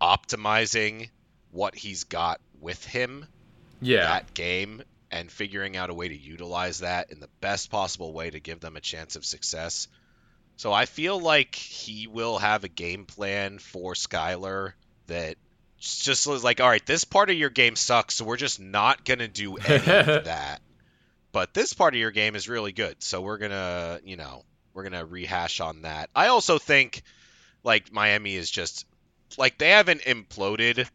optimizing 0.00 1.10
what 1.50 1.74
he's 1.74 2.04
got 2.04 2.40
with 2.60 2.84
him 2.84 3.26
Yeah, 3.80 4.04
that 4.04 4.34
game 4.34 4.82
and 5.10 5.30
figuring 5.30 5.76
out 5.76 5.90
a 5.90 5.94
way 5.94 6.08
to 6.08 6.16
utilize 6.16 6.80
that 6.80 7.10
in 7.10 7.20
the 7.20 7.28
best 7.40 7.70
possible 7.70 8.12
way 8.12 8.30
to 8.30 8.40
give 8.40 8.60
them 8.60 8.76
a 8.76 8.80
chance 8.80 9.16
of 9.16 9.24
success. 9.24 9.88
So 10.56 10.72
I 10.72 10.84
feel 10.84 11.18
like 11.18 11.54
he 11.54 12.06
will 12.06 12.38
have 12.38 12.64
a 12.64 12.68
game 12.68 13.06
plan 13.06 13.58
for 13.58 13.94
Skylar 13.94 14.74
that 15.06 15.36
just 15.78 16.26
was 16.26 16.44
like, 16.44 16.60
all 16.60 16.68
right, 16.68 16.84
this 16.84 17.04
part 17.04 17.30
of 17.30 17.36
your 17.36 17.50
game 17.50 17.74
sucks, 17.74 18.16
so 18.16 18.24
we're 18.24 18.36
just 18.36 18.60
not 18.60 19.04
gonna 19.04 19.28
do 19.28 19.56
any 19.56 19.76
of 19.76 19.80
that. 20.24 20.60
But 21.32 21.54
this 21.54 21.72
part 21.72 21.94
of 21.94 22.00
your 22.00 22.10
game 22.10 22.36
is 22.36 22.48
really 22.48 22.72
good, 22.72 22.96
so 23.02 23.22
we're 23.22 23.38
gonna, 23.38 24.00
you 24.04 24.16
know, 24.16 24.44
we're 24.74 24.82
gonna 24.84 25.06
rehash 25.06 25.60
on 25.60 25.82
that. 25.82 26.10
I 26.14 26.28
also 26.28 26.58
think 26.58 27.02
like 27.64 27.92
Miami 27.92 28.36
is 28.36 28.50
just 28.50 28.86
like 29.38 29.58
they 29.58 29.70
haven't 29.70 30.02
imploded 30.02 30.88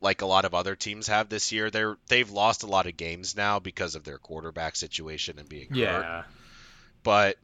like 0.00 0.22
a 0.22 0.26
lot 0.26 0.44
of 0.44 0.54
other 0.54 0.76
teams 0.76 1.06
have 1.08 1.28
this 1.28 1.52
year. 1.52 1.70
They're 1.70 1.96
they've 2.08 2.30
lost 2.30 2.62
a 2.62 2.66
lot 2.68 2.86
of 2.86 2.96
games 2.96 3.36
now 3.36 3.58
because 3.60 3.94
of 3.94 4.04
their 4.04 4.18
quarterback 4.18 4.76
situation 4.76 5.38
and 5.38 5.48
being 5.48 5.70
hurt. 5.70 6.08
yeah, 6.08 6.22
But 7.02 7.38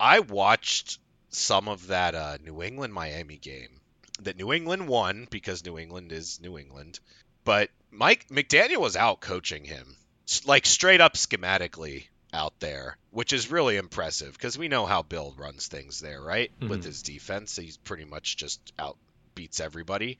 I 0.00 0.20
watched 0.20 0.98
some 1.30 1.68
of 1.68 1.88
that 1.88 2.14
uh, 2.14 2.38
New 2.42 2.62
England 2.62 2.92
Miami 2.94 3.36
game 3.38 3.80
that 4.20 4.36
New 4.36 4.52
England 4.52 4.88
won 4.88 5.26
because 5.30 5.64
New 5.64 5.78
England 5.78 6.12
is 6.12 6.40
New 6.40 6.58
England. 6.58 7.00
But 7.44 7.70
Mike 7.90 8.28
McDaniel 8.28 8.80
was 8.80 8.96
out 8.96 9.20
coaching 9.20 9.64
him, 9.64 9.96
like 10.44 10.66
straight 10.66 11.00
up 11.00 11.14
schematically 11.14 12.06
out 12.32 12.58
there, 12.60 12.96
which 13.10 13.32
is 13.32 13.50
really 13.50 13.76
impressive 13.76 14.32
because 14.34 14.58
we 14.58 14.68
know 14.68 14.86
how 14.86 15.02
Bill 15.02 15.34
runs 15.36 15.68
things 15.68 16.00
there, 16.00 16.20
right? 16.20 16.52
With 16.66 16.82
Mhm. 16.82 16.84
his 16.84 17.02
defense, 17.02 17.56
he's 17.56 17.76
pretty 17.78 18.04
much 18.04 18.36
just 18.36 18.72
out 18.78 18.98
beats 19.34 19.60
everybody. 19.60 20.18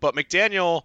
But 0.00 0.14
McDaniel 0.14 0.82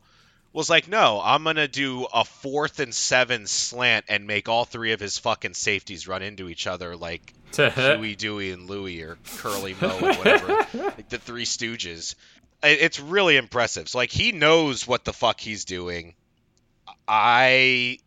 was 0.56 0.70
like, 0.70 0.88
no, 0.88 1.22
I'm 1.22 1.44
gonna 1.44 1.68
do 1.68 2.08
a 2.14 2.24
fourth 2.24 2.80
and 2.80 2.96
seven 2.96 3.46
slant 3.46 4.06
and 4.08 4.26
make 4.26 4.48
all 4.48 4.64
three 4.64 4.94
of 4.94 5.02
his 5.02 5.18
fucking 5.18 5.54
safeties 5.54 6.08
run 6.08 6.22
into 6.22 6.48
each 6.48 6.66
other 6.66 6.96
like 6.96 7.34
Huey, 7.56 8.16
Dewey, 8.16 8.52
and 8.52 8.70
Louie 8.70 9.02
or 9.02 9.18
Curly 9.38 9.76
Moe 9.82 10.00
and 10.02 10.18
whatever, 10.18 10.48
like 10.74 11.10
the 11.10 11.18
Three 11.18 11.44
Stooges. 11.44 12.16
It's 12.64 13.02
really 13.02 13.36
impressive. 13.36 13.90
So 13.90 13.98
like 13.98 14.12
he 14.12 14.32
knows 14.32 14.88
what 14.88 15.04
the 15.04 15.12
fuck 15.12 15.42
he's 15.42 15.66
doing. 15.66 16.16
I 17.06 18.00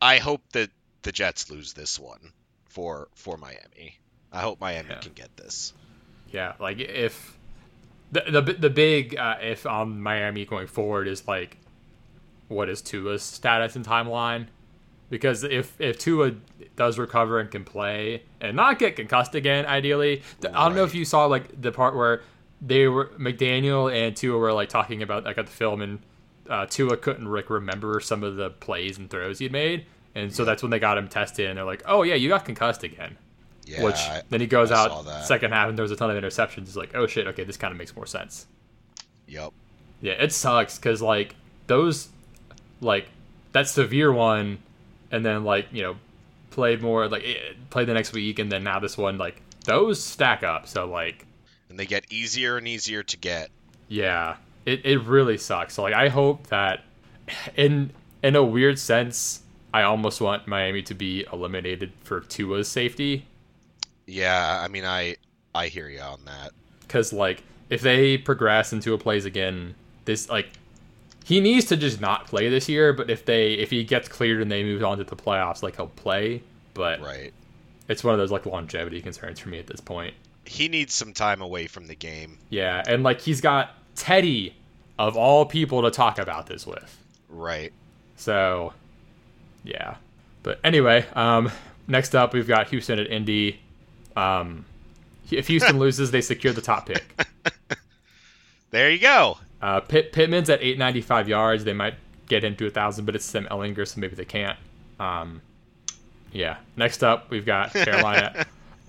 I 0.00 0.16
hope 0.16 0.40
that 0.52 0.70
the 1.02 1.12
Jets 1.12 1.50
lose 1.50 1.74
this 1.74 1.98
one 1.98 2.32
for 2.64 3.08
for 3.14 3.36
Miami. 3.36 3.98
I 4.32 4.40
hope 4.40 4.62
Miami 4.62 4.88
yeah. 4.90 5.00
can 5.00 5.12
get 5.12 5.36
this. 5.36 5.74
Yeah, 6.32 6.54
like 6.58 6.80
if 6.80 7.36
the 8.12 8.22
the 8.28 8.52
the 8.54 8.70
big 8.70 9.14
uh, 9.16 9.36
if 9.42 9.66
on 9.66 10.00
Miami 10.00 10.46
going 10.46 10.68
forward 10.68 11.06
is 11.06 11.28
like 11.28 11.58
what 12.48 12.68
is 12.68 12.82
Tua's 12.82 13.22
status 13.22 13.76
and 13.76 13.84
timeline? 13.84 14.46
Because 15.08 15.44
if 15.44 15.80
if 15.80 15.98
Tua 15.98 16.32
does 16.74 16.98
recover 16.98 17.38
and 17.38 17.50
can 17.50 17.64
play 17.64 18.22
and 18.40 18.56
not 18.56 18.78
get 18.78 18.96
concussed 18.96 19.34
again, 19.34 19.64
ideally, 19.66 20.22
right. 20.42 20.54
I 20.54 20.66
don't 20.66 20.76
know 20.76 20.84
if 20.84 20.94
you 20.94 21.04
saw 21.04 21.26
like 21.26 21.60
the 21.60 21.70
part 21.70 21.94
where 21.94 22.22
they 22.60 22.88
were 22.88 23.06
McDaniel 23.18 23.92
and 23.92 24.16
Tua 24.16 24.36
were 24.38 24.52
like 24.52 24.68
talking 24.68 25.02
about 25.02 25.24
like 25.24 25.38
at 25.38 25.46
the 25.46 25.52
film 25.52 25.80
and 25.80 26.00
uh, 26.48 26.66
Tua 26.66 26.96
couldn't 26.96 27.30
like 27.30 27.50
remember 27.50 28.00
some 28.00 28.22
of 28.22 28.36
the 28.36 28.50
plays 28.50 28.98
and 28.98 29.08
throws 29.08 29.38
he'd 29.38 29.52
made, 29.52 29.86
and 30.14 30.34
so 30.34 30.44
that's 30.44 30.62
when 30.62 30.70
they 30.70 30.78
got 30.78 30.98
him 30.98 31.08
tested 31.08 31.48
and 31.48 31.58
they're 31.58 31.64
like, 31.64 31.82
oh 31.86 32.02
yeah, 32.02 32.14
you 32.14 32.28
got 32.28 32.44
concussed 32.44 32.82
again. 32.82 33.16
Yeah, 33.66 33.82
Which 33.82 33.96
I, 33.96 34.22
then 34.30 34.40
he 34.40 34.46
goes 34.46 34.70
I 34.70 34.84
out 34.84 35.24
second 35.24 35.52
half 35.52 35.68
and 35.68 35.76
there's 35.76 35.90
a 35.90 35.96
ton 35.96 36.10
of 36.10 36.22
interceptions. 36.22 36.62
It's 36.62 36.76
like, 36.76 36.94
oh 36.94 37.06
shit, 37.06 37.26
okay, 37.26 37.42
this 37.42 37.56
kind 37.56 37.72
of 37.72 37.78
makes 37.78 37.94
more 37.96 38.06
sense. 38.06 38.46
Yep. 39.26 39.52
Yeah, 40.00 40.12
it 40.12 40.32
sucks 40.32 40.78
because 40.78 41.02
like 41.02 41.34
those, 41.66 42.08
like 42.80 43.08
that 43.52 43.68
severe 43.68 44.12
one, 44.12 44.58
and 45.10 45.24
then 45.24 45.44
like 45.44 45.66
you 45.72 45.82
know, 45.82 45.96
played 46.50 46.82
more 46.82 47.08
like 47.08 47.24
eh, 47.24 47.52
played 47.70 47.88
the 47.88 47.94
next 47.94 48.12
week, 48.12 48.38
and 48.38 48.50
then 48.50 48.64
now 48.64 48.78
this 48.78 48.96
one 48.96 49.18
like 49.18 49.42
those 49.64 50.02
stack 50.02 50.42
up. 50.42 50.66
So 50.66 50.86
like, 50.86 51.26
and 51.68 51.78
they 51.78 51.86
get 51.86 52.04
easier 52.10 52.56
and 52.56 52.66
easier 52.66 53.02
to 53.02 53.16
get. 53.16 53.50
Yeah, 53.88 54.36
it 54.64 54.84
it 54.84 55.00
really 55.02 55.38
sucks. 55.38 55.74
So 55.74 55.82
like, 55.82 55.94
I 55.94 56.08
hope 56.08 56.46
that 56.48 56.84
in 57.56 57.92
in 58.22 58.36
a 58.36 58.44
weird 58.44 58.78
sense, 58.78 59.42
I 59.72 59.82
almost 59.82 60.20
want 60.20 60.46
Miami 60.46 60.82
to 60.82 60.94
be 60.94 61.26
eliminated 61.32 61.92
for 62.04 62.20
Tua's 62.20 62.68
safety 62.68 63.26
yeah, 64.06 64.60
I 64.62 64.68
mean, 64.68 64.84
I 64.84 65.16
I 65.54 65.66
hear 65.66 65.88
you 65.88 66.00
on 66.00 66.20
that. 66.24 66.52
Because 66.80 67.12
like, 67.12 67.42
if 67.68 67.80
they 67.80 68.16
progress 68.16 68.72
into 68.72 68.94
a 68.94 68.98
plays 68.98 69.24
again, 69.24 69.74
this 70.04 70.28
like 70.28 70.50
he 71.26 71.40
needs 71.40 71.64
to 71.66 71.76
just 71.76 72.00
not 72.00 72.28
play 72.28 72.48
this 72.48 72.68
year. 72.68 72.92
But 72.92 73.10
if 73.10 73.24
they 73.24 73.54
if 73.54 73.70
he 73.70 73.82
gets 73.82 74.08
cleared 74.08 74.40
and 74.40 74.50
they 74.50 74.62
move 74.62 74.84
on 74.84 74.98
to 74.98 75.04
the 75.04 75.16
playoffs, 75.16 75.60
like 75.60 75.74
he'll 75.74 75.88
play. 75.88 76.40
But 76.72 77.00
right, 77.00 77.32
it's 77.88 78.04
one 78.04 78.14
of 78.14 78.18
those 78.18 78.30
like 78.30 78.46
longevity 78.46 79.02
concerns 79.02 79.40
for 79.40 79.48
me 79.48 79.58
at 79.58 79.66
this 79.66 79.80
point. 79.80 80.14
He 80.44 80.68
needs 80.68 80.94
some 80.94 81.12
time 81.12 81.42
away 81.42 81.66
from 81.66 81.88
the 81.88 81.96
game. 81.96 82.38
Yeah, 82.48 82.80
and 82.86 83.02
like 83.02 83.20
he's 83.20 83.40
got 83.40 83.74
Teddy 83.96 84.54
of 85.00 85.16
all 85.16 85.44
people 85.44 85.82
to 85.82 85.90
talk 85.90 86.20
about 86.20 86.46
this 86.46 86.64
with. 86.64 86.96
Right. 87.28 87.72
So, 88.14 88.72
yeah. 89.64 89.96
But 90.44 90.60
anyway, 90.62 91.06
um, 91.14 91.50
next 91.88 92.14
up 92.14 92.34
we've 92.34 92.46
got 92.46 92.68
Houston 92.68 93.00
at 93.00 93.08
Indy. 93.08 93.58
Um, 94.14 94.64
if 95.32 95.48
Houston 95.48 95.78
loses, 95.80 96.12
they 96.12 96.20
secure 96.20 96.52
the 96.52 96.62
top 96.62 96.86
pick. 96.86 97.04
there 98.70 98.90
you 98.90 99.00
go. 99.00 99.38
Uh, 99.62 99.80
Pitt, 99.80 100.12
Pittman's 100.12 100.50
at 100.50 100.60
895 100.60 101.28
yards. 101.28 101.64
They 101.64 101.72
might 101.72 101.94
get 102.28 102.44
him 102.44 102.56
to 102.56 102.66
a 102.66 102.70
thousand, 102.70 103.04
but 103.04 103.14
it's 103.14 103.30
them 103.30 103.46
Ehlinger, 103.50 103.86
so 103.86 104.00
maybe 104.00 104.14
they 104.14 104.24
can't. 104.24 104.58
Um, 105.00 105.40
yeah. 106.32 106.58
Next 106.76 107.02
up, 107.02 107.30
we've 107.30 107.46
got 107.46 107.72
Carolina. 107.72 108.46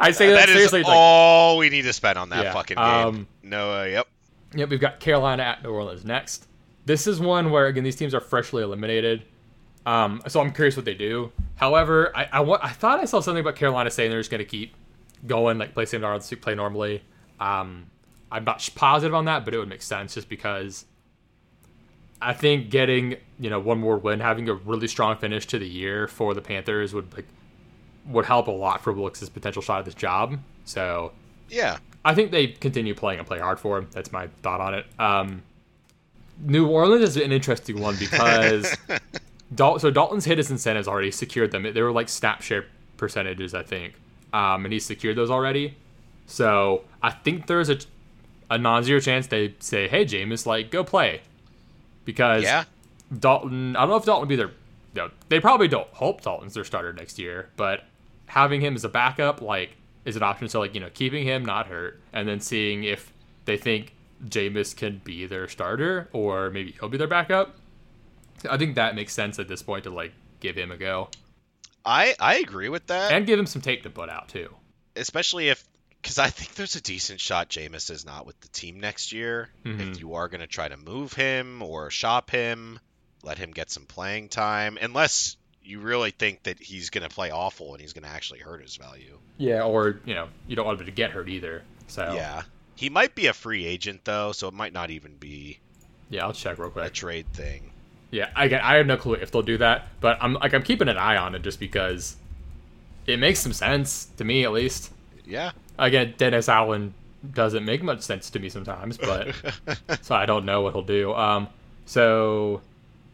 I 0.00 0.10
say 0.10 0.28
that, 0.28 0.46
that 0.46 0.48
seriously. 0.48 0.82
all 0.86 1.54
like, 1.54 1.60
we 1.60 1.70
need 1.70 1.82
to 1.82 1.92
spend 1.92 2.18
on 2.18 2.28
that 2.30 2.44
yeah, 2.44 2.52
fucking 2.52 2.76
game. 2.76 2.84
Um, 2.84 3.26
no, 3.42 3.80
uh, 3.80 3.84
yep. 3.84 4.08
Yep, 4.54 4.68
we've 4.70 4.80
got 4.80 5.00
Carolina 5.00 5.42
at 5.42 5.62
New 5.62 5.70
Orleans 5.70 6.04
next. 6.04 6.46
This 6.84 7.06
is 7.06 7.20
one 7.20 7.50
where 7.50 7.66
again 7.66 7.84
these 7.84 7.96
teams 7.96 8.14
are 8.14 8.20
freshly 8.20 8.62
eliminated. 8.62 9.24
Um, 9.84 10.22
so 10.28 10.40
I'm 10.40 10.52
curious 10.52 10.76
what 10.76 10.84
they 10.84 10.94
do. 10.94 11.32
However, 11.56 12.12
I, 12.16 12.24
I, 12.24 12.42
I 12.42 12.70
thought 12.70 13.00
I 13.00 13.04
saw 13.04 13.20
something 13.20 13.40
about 13.40 13.56
Carolina 13.56 13.90
saying 13.90 14.10
they're 14.10 14.20
just 14.20 14.30
going 14.30 14.40
to 14.40 14.44
keep 14.44 14.74
going, 15.26 15.58
like 15.58 15.74
play 15.74 15.86
same 15.86 16.02
yards, 16.02 16.32
play 16.40 16.54
normally. 16.54 17.02
Um, 17.40 17.86
I'm 18.30 18.44
not 18.44 18.68
positive 18.74 19.14
on 19.14 19.24
that, 19.26 19.44
but 19.44 19.54
it 19.54 19.58
would 19.58 19.68
make 19.68 19.82
sense 19.82 20.14
just 20.14 20.28
because 20.28 20.84
I 22.20 22.32
think 22.32 22.70
getting 22.70 23.16
you 23.38 23.50
know 23.50 23.60
one 23.60 23.78
more 23.78 23.96
win, 23.96 24.20
having 24.20 24.48
a 24.48 24.54
really 24.54 24.88
strong 24.88 25.16
finish 25.16 25.46
to 25.48 25.58
the 25.58 25.68
year 25.68 26.08
for 26.08 26.34
the 26.34 26.40
Panthers 26.40 26.94
would 26.94 27.14
like 27.14 27.26
would 28.06 28.24
help 28.24 28.48
a 28.48 28.52
lot 28.52 28.82
for 28.82 28.92
Wilks' 28.92 29.28
potential 29.28 29.62
shot 29.62 29.80
at 29.80 29.84
this 29.84 29.94
job. 29.94 30.38
So 30.64 31.12
yeah, 31.48 31.78
I 32.04 32.14
think 32.14 32.30
they 32.30 32.48
continue 32.48 32.94
playing 32.94 33.18
and 33.18 33.28
play 33.28 33.38
hard 33.38 33.60
for 33.60 33.78
him. 33.78 33.88
That's 33.92 34.12
my 34.12 34.28
thought 34.42 34.60
on 34.60 34.74
it. 34.74 34.86
Um, 34.98 35.42
New 36.40 36.68
Orleans 36.68 37.02
is 37.02 37.16
an 37.16 37.32
interesting 37.32 37.80
one 37.80 37.96
because 37.96 38.76
Dal- 39.54 39.78
so 39.78 39.90
Dalton's 39.90 40.24
hit 40.24 40.38
his 40.38 40.50
incentives 40.50 40.86
already 40.86 41.10
secured 41.10 41.50
them. 41.50 41.62
They 41.62 41.82
were 41.82 41.92
like 41.92 42.08
snap 42.08 42.42
share 42.42 42.66
percentages, 42.96 43.54
I 43.54 43.62
think, 43.62 43.94
um, 44.32 44.64
and 44.64 44.72
he 44.72 44.80
secured 44.80 45.16
those 45.16 45.30
already. 45.30 45.76
So 46.26 46.84
I 47.02 47.10
think 47.10 47.46
there's 47.46 47.70
a 47.70 47.78
a 48.50 48.58
non-zero 48.58 49.00
chance 49.00 49.26
they 49.26 49.54
say, 49.58 49.88
"Hey, 49.88 50.04
Jameis, 50.04 50.46
like 50.46 50.70
go 50.70 50.84
play," 50.84 51.22
because 52.04 52.42
yeah. 52.42 52.64
Dalton. 53.16 53.76
I 53.76 53.80
don't 53.80 53.90
know 53.90 53.96
if 53.96 54.04
Dalton 54.04 54.22
will 54.22 54.28
be 54.28 54.36
their. 54.36 54.50
No, 54.94 55.10
they 55.28 55.40
probably 55.40 55.68
don't 55.68 55.88
hope 55.90 56.22
Dalton's 56.22 56.54
their 56.54 56.64
starter 56.64 56.92
next 56.92 57.18
year, 57.18 57.50
but 57.56 57.84
having 58.26 58.60
him 58.60 58.74
as 58.74 58.84
a 58.84 58.88
backup, 58.88 59.42
like, 59.42 59.70
is 60.04 60.16
an 60.16 60.22
option. 60.22 60.48
So 60.48 60.60
like 60.60 60.74
you 60.74 60.80
know, 60.80 60.90
keeping 60.92 61.24
him 61.24 61.44
not 61.44 61.66
hurt, 61.66 62.00
and 62.12 62.28
then 62.28 62.40
seeing 62.40 62.84
if 62.84 63.12
they 63.44 63.56
think 63.56 63.94
Jameis 64.26 64.76
can 64.76 65.00
be 65.04 65.26
their 65.26 65.48
starter 65.48 66.08
or 66.12 66.50
maybe 66.50 66.72
he'll 66.72 66.88
be 66.88 66.98
their 66.98 67.06
backup. 67.06 67.54
I 68.48 68.56
think 68.56 68.76
that 68.76 68.94
makes 68.94 69.12
sense 69.12 69.38
at 69.38 69.48
this 69.48 69.62
point 69.62 69.84
to 69.84 69.90
like 69.90 70.12
give 70.40 70.56
him 70.56 70.70
a 70.70 70.76
go. 70.76 71.08
I 71.84 72.14
I 72.20 72.36
agree 72.36 72.68
with 72.68 72.86
that, 72.88 73.12
and 73.12 73.26
give 73.26 73.38
him 73.38 73.46
some 73.46 73.62
tape 73.62 73.82
to 73.84 73.90
put 73.90 74.08
out 74.08 74.28
too. 74.28 74.54
Especially 74.96 75.48
if, 75.48 75.64
because 76.00 76.18
I 76.18 76.28
think 76.28 76.54
there's 76.54 76.76
a 76.76 76.80
decent 76.80 77.20
shot 77.20 77.48
Jameis 77.48 77.90
is 77.90 78.06
not 78.06 78.26
with 78.26 78.40
the 78.40 78.48
team 78.48 78.80
next 78.80 79.12
year. 79.12 79.50
Mm-hmm. 79.64 79.80
If 79.80 80.00
you 80.00 80.14
are 80.14 80.28
going 80.28 80.40
to 80.40 80.46
try 80.46 80.68
to 80.68 80.76
move 80.76 81.12
him 81.12 81.62
or 81.62 81.90
shop 81.90 82.30
him, 82.30 82.78
let 83.22 83.38
him 83.38 83.50
get 83.50 83.70
some 83.70 83.84
playing 83.84 84.28
time, 84.28 84.78
unless 84.80 85.36
you 85.62 85.80
really 85.80 86.12
think 86.12 86.44
that 86.44 86.58
he's 86.58 86.90
going 86.90 87.06
to 87.06 87.14
play 87.14 87.30
awful 87.30 87.74
and 87.74 87.80
he's 87.80 87.92
going 87.92 88.04
to 88.04 88.08
actually 88.08 88.38
hurt 88.38 88.62
his 88.62 88.76
value. 88.76 89.18
Yeah, 89.36 89.62
or 89.62 90.00
you 90.04 90.14
know 90.14 90.28
you 90.46 90.56
don't 90.56 90.66
want 90.66 90.80
him 90.80 90.86
to 90.86 90.92
get 90.92 91.10
hurt 91.10 91.28
either. 91.28 91.62
So 91.88 92.14
yeah, 92.14 92.42
he 92.74 92.88
might 92.88 93.14
be 93.14 93.26
a 93.26 93.32
free 93.32 93.66
agent 93.66 94.00
though, 94.04 94.32
so 94.32 94.48
it 94.48 94.54
might 94.54 94.72
not 94.72 94.90
even 94.90 95.16
be. 95.16 95.58
Yeah, 96.10 96.24
I'll 96.24 96.32
check 96.32 96.58
real 96.58 96.70
quick. 96.70 96.86
A 96.86 96.90
trade 96.90 97.26
thing. 97.32 97.70
Yeah, 98.10 98.30
I 98.34 98.44
I 98.44 98.76
have 98.76 98.86
no 98.86 98.96
clue 98.96 99.14
if 99.14 99.30
they'll 99.30 99.42
do 99.42 99.58
that, 99.58 99.88
but 100.00 100.16
I'm 100.20 100.34
like 100.34 100.54
I'm 100.54 100.62
keeping 100.62 100.88
an 100.88 100.96
eye 100.96 101.16
on 101.16 101.34
it 101.34 101.42
just 101.42 101.60
because 101.60 102.16
it 103.06 103.18
makes 103.18 103.40
some 103.40 103.52
sense 103.52 104.06
to 104.16 104.24
me 104.24 104.44
at 104.44 104.52
least. 104.52 104.90
Yeah. 105.26 105.52
Again, 105.78 106.14
Dennis 106.16 106.48
Allen 106.48 106.94
doesn't 107.32 107.64
make 107.64 107.82
much 107.82 108.00
sense 108.02 108.30
to 108.30 108.38
me 108.38 108.48
sometimes, 108.48 108.98
but 108.98 109.34
so 110.02 110.14
I 110.14 110.26
don't 110.26 110.44
know 110.44 110.62
what 110.62 110.74
he'll 110.74 110.82
do. 110.82 111.14
Um, 111.14 111.48
so 111.86 112.60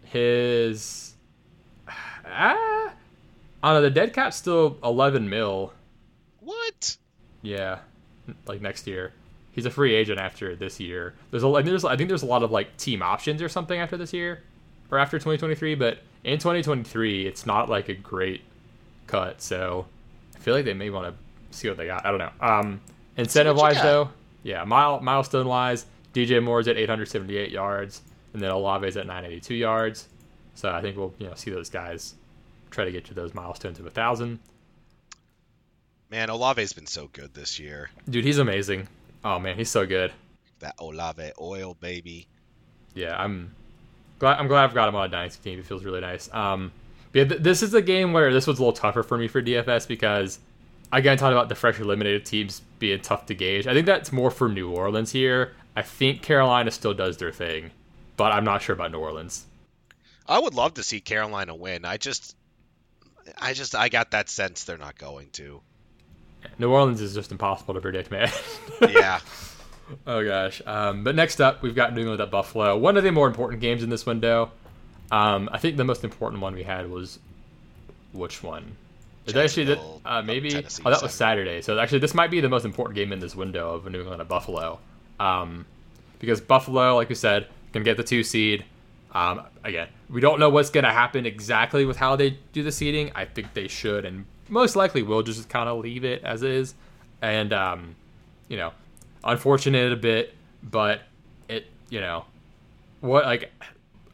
his 0.04 1.14
ah, 1.88 2.92
I 3.62 3.72
don't 3.72 3.74
know. 3.74 3.82
The 3.82 3.90
dead 3.90 4.12
cap's 4.12 4.36
still 4.36 4.78
11 4.82 5.28
mil. 5.28 5.72
What? 6.40 6.96
Yeah, 7.42 7.78
like 8.46 8.60
next 8.60 8.86
year. 8.86 9.12
He's 9.52 9.66
a 9.66 9.70
free 9.70 9.94
agent 9.94 10.18
after 10.18 10.56
this 10.56 10.80
year. 10.80 11.14
There's 11.30 11.44
a 11.44 11.62
there's 11.62 11.84
I 11.84 11.96
think 11.96 12.08
there's 12.08 12.22
a 12.22 12.26
lot 12.26 12.42
of 12.42 12.50
like 12.50 12.76
team 12.76 13.02
options 13.02 13.40
or 13.40 13.48
something 13.48 13.78
after 13.78 13.96
this 13.96 14.12
year 14.12 14.42
or 14.90 14.98
after 14.98 15.16
2023, 15.18 15.74
but 15.76 15.98
in 16.24 16.38
2023, 16.38 17.26
it's 17.26 17.46
not 17.46 17.68
like 17.68 17.88
a 17.88 17.94
great 17.94 18.42
cut. 19.06 19.40
So 19.40 19.86
I 20.34 20.38
feel 20.40 20.54
like 20.54 20.64
they 20.64 20.74
may 20.74 20.90
want 20.90 21.06
to 21.06 21.14
see 21.54 21.68
what 21.68 21.76
they 21.76 21.86
got. 21.86 22.04
I 22.04 22.10
don't 22.10 22.18
know. 22.18 22.30
Um, 22.40 22.80
incentive 23.16 23.56
wise, 23.56 23.80
though, 23.80 24.10
yeah, 24.42 24.64
mile, 24.64 25.00
milestone 25.00 25.46
wise, 25.46 25.86
DJ 26.12 26.42
Moore's 26.42 26.68
at 26.68 26.76
878 26.76 27.50
yards, 27.50 28.02
and 28.32 28.42
then 28.42 28.50
Olave's 28.50 28.96
at 28.96 29.06
982 29.06 29.54
yards. 29.54 30.08
So 30.54 30.70
I 30.70 30.80
think 30.80 30.96
we'll 30.96 31.12
you 31.18 31.26
know 31.26 31.34
see 31.34 31.50
those 31.50 31.70
guys 31.70 32.14
try 32.70 32.84
to 32.84 32.92
get 32.92 33.04
to 33.06 33.14
those 33.14 33.34
milestones 33.34 33.78
of 33.78 33.86
a 33.86 33.90
thousand. 33.90 34.38
Man, 36.10 36.30
Olave's 36.30 36.72
been 36.72 36.86
so 36.86 37.08
good 37.12 37.34
this 37.34 37.58
year. 37.58 37.90
Dude, 38.08 38.24
he's 38.24 38.38
amazing. 38.38 38.86
Oh 39.24 39.38
man, 39.38 39.56
he's 39.56 39.70
so 39.70 39.86
good. 39.86 40.12
That 40.60 40.74
Olave 40.78 41.32
oil, 41.40 41.74
baby. 41.80 42.28
Yeah, 42.94 43.16
I'm 43.20 43.54
glad, 44.18 44.38
I'm 44.38 44.46
glad 44.46 44.64
I've 44.64 44.74
got 44.74 44.88
him 44.88 44.94
on 44.94 45.06
a 45.06 45.08
dynasty 45.08 45.50
team. 45.50 45.58
It 45.58 45.66
feels 45.66 45.84
really 45.84 46.00
nice. 46.00 46.32
Um, 46.32 46.70
yeah, 47.12 47.24
th- 47.24 47.40
this 47.40 47.62
is 47.62 47.74
a 47.74 47.82
game 47.82 48.12
where 48.12 48.32
this 48.32 48.46
was 48.46 48.58
a 48.58 48.62
little 48.62 48.72
tougher 48.72 49.02
for 49.02 49.18
me 49.18 49.26
for 49.26 49.42
DFS 49.42 49.88
because 49.88 50.38
again, 50.98 51.16
talking 51.16 51.36
about 51.36 51.48
the 51.48 51.54
fresh 51.54 51.78
eliminated 51.80 52.24
teams 52.24 52.62
being 52.78 53.00
tough 53.00 53.26
to 53.26 53.34
gauge. 53.34 53.66
I 53.66 53.74
think 53.74 53.86
that's 53.86 54.12
more 54.12 54.30
for 54.30 54.48
New 54.48 54.70
Orleans 54.70 55.12
here. 55.12 55.52
I 55.76 55.82
think 55.82 56.22
Carolina 56.22 56.70
still 56.70 56.94
does 56.94 57.16
their 57.16 57.32
thing. 57.32 57.70
but 58.16 58.32
I'm 58.32 58.44
not 58.44 58.62
sure 58.62 58.74
about 58.74 58.92
New 58.92 58.98
Orleans. 59.00 59.44
I 60.26 60.38
would 60.38 60.54
love 60.54 60.74
to 60.74 60.82
see 60.82 61.00
Carolina 61.00 61.54
win. 61.54 61.84
I 61.84 61.96
just, 61.96 62.36
I 63.38 63.52
just, 63.52 63.74
I 63.74 63.88
got 63.88 64.12
that 64.12 64.28
sense 64.28 64.64
they're 64.64 64.78
not 64.78 64.96
going 64.96 65.30
to. 65.32 65.60
New 66.58 66.70
Orleans 66.70 67.00
is 67.00 67.14
just 67.14 67.32
impossible 67.32 67.74
to 67.74 67.80
predict, 67.80 68.10
man. 68.10 68.30
yeah. 68.88 69.20
Oh 70.06 70.24
gosh. 70.24 70.62
Um, 70.64 71.04
but 71.04 71.14
next 71.14 71.40
up, 71.40 71.62
we've 71.62 71.74
got 71.74 71.92
New 71.92 72.02
England 72.02 72.20
at 72.20 72.30
Buffalo. 72.30 72.76
One 72.76 72.96
of 72.96 73.02
the 73.02 73.12
more 73.12 73.26
important 73.26 73.60
games 73.60 73.82
in 73.82 73.90
this 73.90 74.06
window. 74.06 74.50
Um, 75.10 75.48
I 75.52 75.58
think 75.58 75.76
the 75.76 75.84
most 75.84 76.04
important 76.04 76.40
one 76.40 76.54
we 76.54 76.62
had 76.62 76.88
was 76.90 77.18
which 78.12 78.42
one? 78.42 78.76
Is 79.26 79.36
actually 79.36 79.64
the, 79.64 79.80
uh, 80.04 80.22
maybe? 80.22 80.50
Tennessee, 80.50 80.82
oh, 80.84 80.90
that 80.90 81.02
was 81.02 81.14
Saturday. 81.14 81.62
So 81.62 81.78
actually, 81.78 82.00
this 82.00 82.14
might 82.14 82.30
be 82.30 82.40
the 82.40 82.48
most 82.48 82.64
important 82.64 82.94
game 82.96 83.12
in 83.12 83.20
this 83.20 83.34
window 83.34 83.74
of 83.74 83.90
New 83.90 84.00
England 84.00 84.20
at 84.20 84.28
Buffalo, 84.28 84.78
um, 85.18 85.64
because 86.18 86.40
Buffalo, 86.40 86.94
like 86.96 87.08
we 87.08 87.14
said, 87.14 87.46
can 87.72 87.82
get 87.82 87.96
the 87.96 88.02
two 88.04 88.22
seed. 88.22 88.64
Um, 89.12 89.42
again, 89.62 89.88
we 90.10 90.20
don't 90.20 90.40
know 90.40 90.50
what's 90.50 90.70
going 90.70 90.84
to 90.84 90.90
happen 90.92 91.24
exactly 91.24 91.84
with 91.86 91.96
how 91.96 92.16
they 92.16 92.38
do 92.52 92.62
the 92.62 92.72
seeding. 92.72 93.12
I 93.14 93.24
think 93.24 93.54
they 93.54 93.68
should, 93.68 94.04
and 94.04 94.26
most 94.48 94.76
likely 94.76 95.02
will 95.02 95.22
just 95.22 95.48
kind 95.48 95.68
of 95.68 95.78
leave 95.78 96.04
it 96.04 96.22
as 96.22 96.42
is. 96.42 96.74
And 97.22 97.52
um, 97.52 97.94
you 98.48 98.56
know, 98.58 98.72
unfortunate 99.22 99.92
a 99.92 99.96
bit, 99.96 100.34
but 100.62 101.00
it, 101.48 101.66
you 101.88 102.00
know, 102.00 102.24
what 103.00 103.24
like 103.24 103.50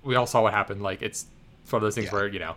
we 0.04 0.14
all 0.14 0.26
saw 0.26 0.42
what 0.42 0.52
happened. 0.52 0.82
Like 0.82 1.02
it's 1.02 1.26
one 1.70 1.78
of 1.78 1.82
those 1.82 1.94
things 1.94 2.06
Yeah. 2.08 2.12
where 2.12 2.28
you 2.28 2.38
know, 2.38 2.54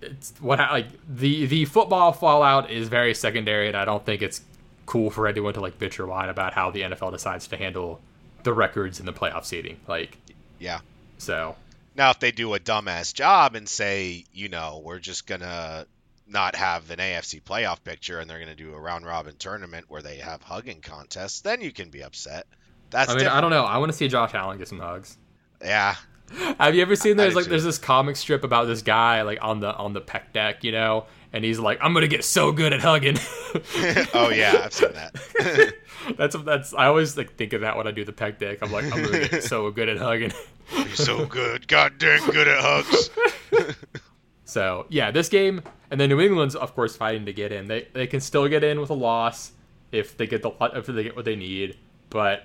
it's 0.00 0.32
what 0.40 0.58
like 0.58 0.88
the 1.08 1.46
the 1.46 1.64
football 1.64 2.12
fallout 2.12 2.70
is 2.70 2.88
very 2.88 3.14
secondary, 3.14 3.68
and 3.68 3.76
I 3.76 3.84
don't 3.84 4.04
think 4.04 4.22
it's 4.22 4.40
cool 4.86 5.10
for 5.10 5.26
anyone 5.26 5.54
to 5.54 5.60
like 5.60 5.78
bitch 5.78 5.98
or 5.98 6.06
whine 6.06 6.28
about 6.28 6.52
how 6.52 6.70
the 6.70 6.82
NFL 6.82 7.12
decides 7.12 7.46
to 7.48 7.56
handle 7.56 8.00
the 8.42 8.52
records 8.52 9.00
in 9.00 9.06
the 9.06 9.12
playoff 9.12 9.44
seeding. 9.44 9.80
Like 9.88 10.18
Yeah. 10.58 10.80
so, 11.18 11.56
Now, 11.96 12.10
if 12.10 12.18
they 12.18 12.32
do 12.32 12.52
a 12.54 12.60
dumbass 12.60 13.14
job 13.14 13.54
and 13.54 13.68
say, 13.68 14.24
you 14.32 14.48
know, 14.48 14.82
we're 14.84 14.98
just 14.98 15.26
gonna 15.26 15.86
not 16.26 16.54
have 16.56 16.90
an 16.90 16.98
AFC 16.98 17.40
playoff 17.42 17.82
picture 17.82 18.18
and 18.20 18.28
they're 18.28 18.38
gonna 18.40 18.54
do 18.54 18.74
a 18.74 18.78
round 18.80 19.06
robin 19.06 19.36
tournament 19.38 19.86
where 19.88 20.02
they 20.02 20.16
have 20.16 20.42
hugging 20.42 20.80
contests, 20.80 21.40
then 21.40 21.60
you 21.60 21.72
can 21.72 21.88
be 21.88 22.02
upset. 22.02 22.46
That's 22.90 23.08
I 23.08 23.14
mean, 23.14 23.20
different. 23.20 23.38
I 23.38 23.40
don't 23.40 23.50
know. 23.50 23.64
I 23.64 23.78
want 23.78 23.90
to 23.90 23.96
see 23.96 24.08
Josh 24.08 24.34
Allen 24.34 24.58
get 24.58 24.68
some 24.68 24.78
hugs. 24.80 25.16
Yeah. 25.62 25.94
Have 26.58 26.74
you 26.74 26.82
ever 26.82 26.96
seen 26.96 27.16
there's 27.16 27.34
like 27.34 27.46
there's 27.46 27.64
this 27.64 27.78
comic 27.78 28.16
strip 28.16 28.44
about 28.44 28.66
this 28.66 28.82
guy 28.82 29.22
like 29.22 29.38
on 29.42 29.60
the 29.60 29.74
on 29.74 29.92
the 29.92 30.00
pec 30.00 30.32
deck, 30.32 30.64
you 30.64 30.72
know, 30.72 31.06
and 31.32 31.44
he's 31.44 31.58
like, 31.58 31.78
I'm 31.82 31.94
gonna 31.94 32.08
get 32.08 32.24
so 32.24 32.52
good 32.52 32.72
at 32.72 32.80
hugging. 32.80 33.18
oh 34.14 34.30
yeah, 34.34 34.62
I've 34.64 34.72
seen 34.72 34.92
that. 34.92 35.74
that's 36.16 36.36
that's 36.36 36.74
I 36.74 36.86
always 36.86 37.16
like 37.16 37.34
think 37.36 37.52
of 37.52 37.62
that 37.62 37.76
when 37.76 37.86
I 37.86 37.90
do 37.90 38.04
the 38.04 38.12
pec 38.12 38.38
deck. 38.38 38.58
I'm 38.62 38.72
like, 38.72 38.84
I'm 38.84 39.02
gonna 39.02 39.28
get 39.28 39.42
so 39.44 39.70
good 39.70 39.88
at 39.88 39.98
hugging. 39.98 40.32
You're 40.72 40.88
so 40.90 41.26
good, 41.26 41.68
goddamn 41.68 42.30
good 42.30 42.48
at 42.48 42.60
hugs. 42.60 43.10
So 44.46 44.86
yeah, 44.88 45.10
this 45.10 45.28
game, 45.28 45.62
and 45.90 46.00
then 46.00 46.10
New 46.10 46.20
England's 46.20 46.54
of 46.54 46.74
course 46.74 46.94
fighting 46.94 47.26
to 47.26 47.32
get 47.32 47.50
in. 47.50 47.66
They 47.66 47.88
they 47.92 48.06
can 48.06 48.20
still 48.20 48.46
get 48.46 48.62
in 48.62 48.80
with 48.80 48.90
a 48.90 48.94
loss 48.94 49.52
if 49.90 50.16
they 50.16 50.26
get 50.26 50.42
the 50.42 50.50
lot 50.50 50.76
if 50.76 50.86
they 50.86 51.02
get 51.02 51.16
what 51.16 51.24
they 51.24 51.34
need, 51.34 51.78
but 52.10 52.44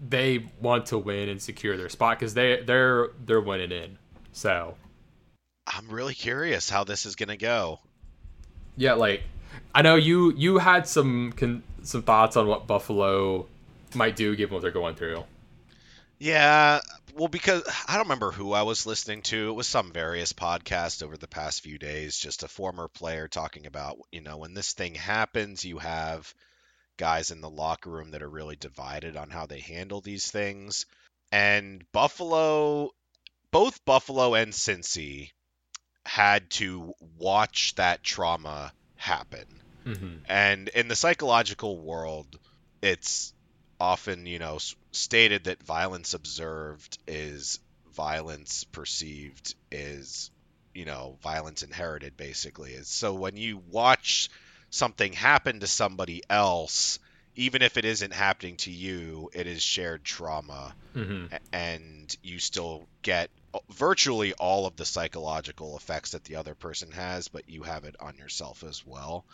they 0.00 0.46
want 0.60 0.86
to 0.86 0.98
win 0.98 1.28
and 1.28 1.40
secure 1.42 1.76
their 1.76 1.88
spot 1.88 2.18
because 2.18 2.34
they 2.34 2.62
they're 2.62 3.08
they're 3.24 3.40
winning 3.40 3.72
in. 3.72 3.98
So 4.32 4.76
I'm 5.66 5.88
really 5.88 6.14
curious 6.14 6.70
how 6.70 6.84
this 6.84 7.06
is 7.06 7.16
gonna 7.16 7.36
go. 7.36 7.80
yeah, 8.76 8.94
like 8.94 9.22
I 9.74 9.82
know 9.82 9.96
you 9.96 10.32
you 10.34 10.58
had 10.58 10.86
some 10.86 11.32
con- 11.32 11.62
some 11.82 12.02
thoughts 12.02 12.36
on 12.36 12.46
what 12.46 12.66
Buffalo 12.66 13.46
might 13.94 14.16
do 14.16 14.36
given 14.36 14.54
what 14.54 14.62
they're 14.62 14.70
going 14.70 14.94
through. 14.94 15.24
Yeah, 16.18 16.80
well, 17.14 17.28
because 17.28 17.62
I 17.86 17.94
don't 17.94 18.06
remember 18.06 18.32
who 18.32 18.52
I 18.52 18.62
was 18.62 18.86
listening 18.86 19.22
to. 19.22 19.50
It 19.50 19.52
was 19.52 19.66
some 19.68 19.92
various 19.92 20.32
podcast 20.32 21.02
over 21.02 21.16
the 21.16 21.28
past 21.28 21.62
few 21.62 21.78
days. 21.78 22.18
Just 22.18 22.42
a 22.42 22.48
former 22.48 22.88
player 22.88 23.28
talking 23.28 23.66
about, 23.66 23.98
you 24.10 24.20
know, 24.20 24.36
when 24.38 24.52
this 24.54 24.72
thing 24.72 24.94
happens, 24.96 25.64
you 25.64 25.78
have 25.78 26.32
guys 26.98 27.30
in 27.32 27.40
the 27.40 27.50
locker 27.50 27.90
room 27.90 28.12
that 28.12 28.22
are 28.22 28.30
really 28.30 28.56
divided 28.56 29.16
on 29.16 29.30
how 29.30 29.46
they 29.46 29.60
handle 29.60 30.02
these 30.02 30.30
things. 30.30 30.86
And 31.32 31.84
Buffalo, 31.92 32.90
both 33.52 33.84
Buffalo 33.84 34.34
and 34.34 34.52
Cincy, 34.52 35.30
had 36.06 36.50
to 36.50 36.94
watch 37.00 37.74
that 37.76 38.02
trauma 38.04 38.72
happen. 38.96 39.62
hmm 39.84 40.24
And 40.26 40.68
in 40.68 40.88
the 40.88 40.96
psychological 40.96 41.80
world, 41.80 42.38
it's 42.82 43.34
often, 43.80 44.26
you 44.26 44.38
know, 44.38 44.58
stated 44.92 45.44
that 45.44 45.62
violence 45.62 46.14
observed 46.14 46.98
is 47.06 47.58
violence 47.86 48.64
perceived 48.64 49.54
is, 49.70 50.30
you 50.74 50.84
know, 50.84 51.18
violence 51.22 51.62
inherited 51.62 52.16
basically. 52.16 52.76
So 52.84 53.14
when 53.14 53.36
you 53.36 53.58
watch 53.58 54.30
something 54.70 55.12
happened 55.12 55.60
to 55.62 55.66
somebody 55.66 56.22
else, 56.28 56.98
even 57.36 57.62
if 57.62 57.76
it 57.76 57.84
isn't 57.84 58.12
happening 58.12 58.56
to 58.58 58.70
you, 58.70 59.30
it 59.32 59.46
is 59.46 59.62
shared 59.62 60.04
trauma 60.04 60.74
hmm 60.94 61.26
and 61.52 62.16
you 62.22 62.38
still 62.38 62.86
get 63.02 63.30
virtually 63.70 64.32
all 64.34 64.66
of 64.66 64.76
the 64.76 64.84
psychological 64.84 65.76
effects 65.76 66.12
that 66.12 66.24
the 66.24 66.36
other 66.36 66.54
person 66.54 66.90
has, 66.92 67.28
but 67.28 67.48
you 67.48 67.62
have 67.62 67.84
it 67.84 67.96
on 68.00 68.16
yourself 68.16 68.62
as 68.62 68.86
well. 68.86 69.24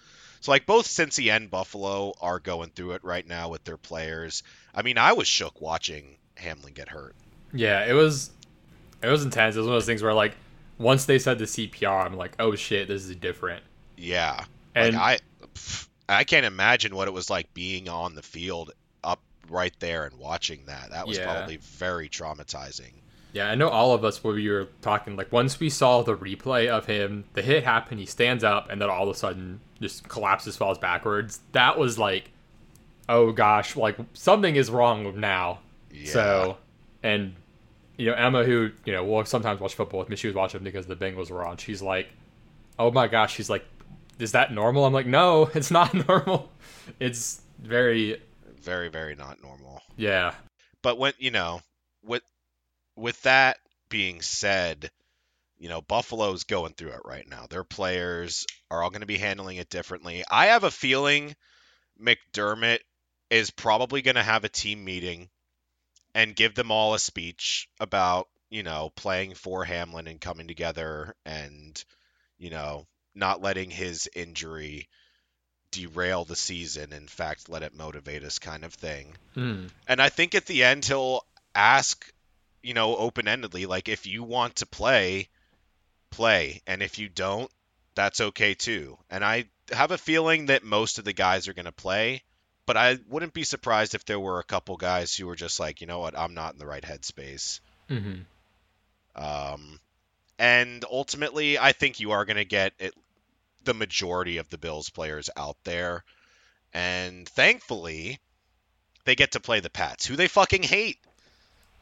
So 0.40 0.52
like 0.52 0.66
both 0.66 0.86
Cincy 0.86 1.34
and 1.34 1.50
Buffalo 1.50 2.12
are 2.20 2.38
going 2.38 2.70
through 2.70 2.92
it 2.92 3.04
right 3.04 3.26
now 3.26 3.48
with 3.48 3.64
their 3.64 3.76
players. 3.76 4.42
I 4.74 4.82
mean, 4.82 4.98
I 4.98 5.12
was 5.12 5.26
shook 5.26 5.60
watching 5.60 6.16
Hamlin 6.36 6.74
get 6.74 6.88
hurt. 6.88 7.14
Yeah, 7.52 7.84
it 7.84 7.94
was 7.94 8.30
it 9.02 9.08
was 9.08 9.24
intense. 9.24 9.56
It 9.56 9.60
was 9.60 9.66
one 9.66 9.76
of 9.76 9.82
those 9.82 9.86
things 9.86 10.02
where 10.02 10.14
like 10.14 10.36
once 10.78 11.04
they 11.06 11.18
said 11.18 11.38
the 11.38 11.44
CPR, 11.44 12.04
I'm 12.04 12.16
like, 12.16 12.34
oh 12.38 12.54
shit, 12.54 12.88
this 12.88 13.04
is 13.04 13.16
different. 13.16 13.62
Yeah. 13.96 14.44
And 14.74 14.94
like 14.96 15.22
I 16.08 16.20
I 16.20 16.24
can't 16.24 16.44
imagine 16.46 16.94
what 16.94 17.08
it 17.08 17.14
was 17.14 17.30
like 17.30 17.52
being 17.54 17.88
on 17.88 18.14
the 18.14 18.22
field 18.22 18.72
up 19.02 19.20
right 19.48 19.74
there 19.80 20.04
and 20.04 20.18
watching 20.18 20.64
that. 20.66 20.90
That 20.90 21.06
was 21.06 21.18
Yeah. 21.18 21.32
probably 21.32 21.56
very 21.58 22.08
traumatizing. 22.08 22.92
Yeah, 23.32 23.48
I 23.50 23.56
know 23.56 23.68
all 23.68 23.94
of 23.94 24.04
us 24.04 24.22
when 24.22 24.36
we 24.36 24.48
were 24.48 24.68
talking, 24.80 25.16
like 25.16 25.32
once 25.32 25.58
we 25.58 25.68
saw 25.68 26.02
the 26.02 26.16
replay 26.16 26.68
of 26.68 26.86
him, 26.86 27.24
the 27.32 27.42
hit 27.42 27.64
happened, 27.64 27.98
he 27.98 28.06
stands 28.06 28.44
up, 28.44 28.70
and 28.70 28.80
then 28.80 28.88
all 28.88 29.08
of 29.08 29.08
a 29.08 29.18
sudden 29.18 29.60
just 29.80 30.08
collapses, 30.08 30.56
falls 30.56 30.78
backwards. 30.78 31.40
That 31.52 31.76
was 31.76 31.98
like, 31.98 32.30
oh 33.08 33.32
gosh, 33.32 33.74
like 33.76 33.96
something 34.12 34.54
is 34.54 34.70
wrong 34.70 35.18
now. 35.18 35.58
Yeah. 35.90 36.10
So, 36.12 36.56
and 37.02 37.34
you 37.96 38.06
know 38.06 38.14
Emma, 38.14 38.44
who 38.44 38.70
you 38.84 38.92
know 38.92 39.04
will 39.04 39.24
sometimes 39.24 39.60
watch 39.60 39.74
football 39.74 39.98
with 40.00 40.08
me, 40.10 40.16
she 40.16 40.28
was 40.28 40.36
watching 40.36 40.62
because 40.62 40.86
the 40.86 40.96
Bengals 40.96 41.30
were 41.30 41.44
on. 41.44 41.56
She's 41.56 41.82
like, 41.82 42.08
oh 42.78 42.92
my 42.92 43.08
gosh, 43.08 43.34
she's 43.34 43.50
like, 43.50 43.64
is 44.18 44.32
that 44.32 44.52
normal? 44.52 44.84
I'm 44.84 44.92
like, 44.92 45.06
no, 45.06 45.50
it's 45.54 45.70
not 45.70 45.92
normal. 46.08 46.50
It's 47.00 47.40
very, 47.58 48.20
very 48.60 48.88
very 48.88 49.14
not 49.14 49.42
normal. 49.42 49.82
yeah, 49.96 50.34
but 50.82 50.98
when 50.98 51.12
you 51.18 51.30
know 51.30 51.60
with 52.04 52.22
with 52.96 53.20
that 53.22 53.58
being 53.88 54.22
said 54.22 54.90
you 55.58 55.68
know 55.68 55.80
buffalo's 55.80 56.44
going 56.44 56.72
through 56.74 56.90
it 56.90 57.00
right 57.04 57.28
now 57.28 57.46
their 57.48 57.64
players 57.64 58.46
are 58.70 58.82
all 58.82 58.90
going 58.90 59.00
to 59.00 59.06
be 59.06 59.18
handling 59.18 59.56
it 59.56 59.68
differently 59.68 60.24
i 60.30 60.46
have 60.46 60.64
a 60.64 60.70
feeling 60.70 61.34
mcdermott 62.00 62.80
is 63.30 63.50
probably 63.50 64.02
going 64.02 64.16
to 64.16 64.22
have 64.22 64.44
a 64.44 64.48
team 64.48 64.84
meeting 64.84 65.28
and 66.14 66.36
give 66.36 66.54
them 66.54 66.70
all 66.70 66.94
a 66.94 66.98
speech 66.98 67.68
about 67.78 68.26
you 68.50 68.62
know 68.62 68.90
playing 68.96 69.34
for 69.34 69.64
hamlin 69.64 70.06
and 70.08 70.20
coming 70.20 70.48
together 70.48 71.14
and 71.24 71.84
you 72.38 72.50
know 72.50 72.86
not 73.14 73.42
letting 73.42 73.70
his 73.70 74.08
injury 74.14 74.88
derail 75.70 76.24
the 76.24 76.36
season 76.36 76.92
in 76.92 77.06
fact 77.08 77.48
let 77.48 77.62
it 77.62 77.74
motivate 77.74 78.22
us 78.24 78.38
kind 78.38 78.64
of 78.64 78.74
thing 78.74 79.14
Hmm. 79.34 79.66
and 79.88 80.00
I 80.00 80.08
think 80.08 80.34
at 80.34 80.46
the 80.46 80.62
end 80.62 80.84
he'll 80.84 81.24
ask, 81.54 82.08
you 82.62 82.72
know, 82.72 82.96
open 82.96 83.26
endedly, 83.26 83.66
like 83.66 83.88
if 83.88 84.06
you 84.06 84.22
want 84.22 84.56
to 84.56 84.66
play, 84.66 85.28
play. 86.10 86.62
And 86.66 86.82
if 86.82 86.98
you 86.98 87.08
don't, 87.08 87.50
that's 87.96 88.20
okay 88.20 88.54
too. 88.54 88.96
And 89.10 89.24
I 89.24 89.46
have 89.72 89.90
a 89.90 89.98
feeling 89.98 90.46
that 90.46 90.62
most 90.62 90.98
of 90.98 91.04
the 91.04 91.12
guys 91.12 91.48
are 91.48 91.52
going 91.54 91.64
to 91.64 91.72
play, 91.72 92.22
but 92.66 92.76
I 92.76 92.98
wouldn't 93.08 93.34
be 93.34 93.42
surprised 93.44 93.94
if 93.94 94.04
there 94.04 94.20
were 94.20 94.38
a 94.38 94.44
couple 94.44 94.76
guys 94.76 95.14
who 95.14 95.26
were 95.26 95.34
just 95.36 95.58
like, 95.58 95.80
you 95.80 95.86
know 95.88 95.98
what, 95.98 96.16
I'm 96.16 96.34
not 96.34 96.52
in 96.52 96.58
the 96.60 96.66
right 96.66 96.82
headspace. 96.84 97.60
hmm 97.88 98.20
Um, 99.16 99.80
and 100.38 100.84
ultimately, 100.90 101.58
I 101.58 101.72
think 101.72 102.00
you 102.00 102.12
are 102.12 102.24
going 102.24 102.36
to 102.36 102.44
get 102.44 102.72
it, 102.78 102.94
the 103.64 103.74
majority 103.74 104.38
of 104.38 104.48
the 104.50 104.58
Bills 104.58 104.90
players 104.90 105.30
out 105.36 105.56
there. 105.64 106.04
And 106.72 107.28
thankfully, 107.28 108.18
they 109.04 109.14
get 109.14 109.32
to 109.32 109.40
play 109.40 109.60
the 109.60 109.70
Pats, 109.70 110.06
who 110.06 110.16
they 110.16 110.28
fucking 110.28 110.62
hate. 110.62 110.98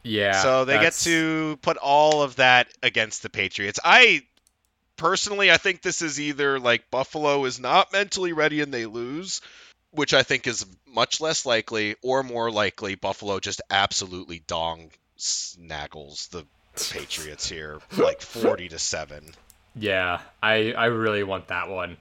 yeah. 0.03 0.41
so 0.41 0.65
they 0.65 0.79
get 0.79 0.93
to 0.93 1.57
put 1.61 1.77
all 1.77 2.21
of 2.21 2.35
that 2.35 2.67
against 2.83 3.23
the 3.23 3.29
Patriots. 3.29 3.79
I 3.83 4.23
personally, 4.97 5.51
I 5.51 5.57
think 5.57 5.81
this 5.81 6.01
is 6.01 6.19
either 6.19 6.59
like 6.59 6.91
Buffalo 6.91 7.45
is 7.45 7.59
not 7.59 7.93
mentally 7.93 8.33
ready 8.33 8.61
and 8.61 8.73
they 8.73 8.85
lose, 8.85 9.41
which 9.91 10.13
I 10.13 10.23
think 10.23 10.47
is 10.47 10.65
much 10.87 11.21
less 11.21 11.45
likely, 11.45 11.95
or 12.03 12.23
more 12.23 12.51
likely 12.51 12.95
Buffalo 12.95 13.39
just 13.39 13.61
absolutely 13.69 14.43
dong 14.45 14.91
snaggles 15.17 16.29
the 16.29 16.45
Patriots 16.91 17.47
here, 17.47 17.79
like 17.97 18.21
forty 18.21 18.67
to 18.69 18.79
seven. 18.79 19.33
Yeah, 19.75 20.21
I 20.41 20.73
I 20.73 20.85
really 20.85 21.23
want 21.23 21.47
that 21.47 21.69
one. 21.69 21.97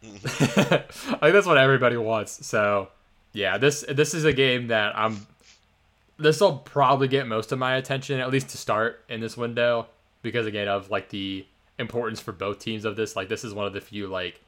I 0.02 0.08
think 0.08 0.88
that's 1.20 1.46
what 1.46 1.58
everybody 1.58 1.96
wants. 1.96 2.46
So 2.46 2.88
yeah, 3.32 3.58
this 3.58 3.84
this 3.88 4.14
is 4.14 4.24
a 4.24 4.32
game 4.32 4.68
that 4.68 4.96
I'm. 4.96 5.26
This 6.18 6.40
will 6.40 6.58
probably 6.58 7.06
get 7.06 7.28
most 7.28 7.52
of 7.52 7.58
my 7.58 7.76
attention, 7.76 8.18
at 8.18 8.30
least 8.30 8.48
to 8.50 8.58
start 8.58 9.04
in 9.08 9.20
this 9.20 9.36
window, 9.36 9.86
because 10.22 10.46
again 10.46 10.66
of 10.66 10.90
like 10.90 11.10
the 11.10 11.46
importance 11.78 12.20
for 12.20 12.32
both 12.32 12.58
teams 12.58 12.84
of 12.84 12.96
this. 12.96 13.14
Like 13.16 13.28
this 13.28 13.44
is 13.44 13.54
one 13.54 13.66
of 13.66 13.72
the 13.72 13.80
few 13.80 14.08
like 14.08 14.40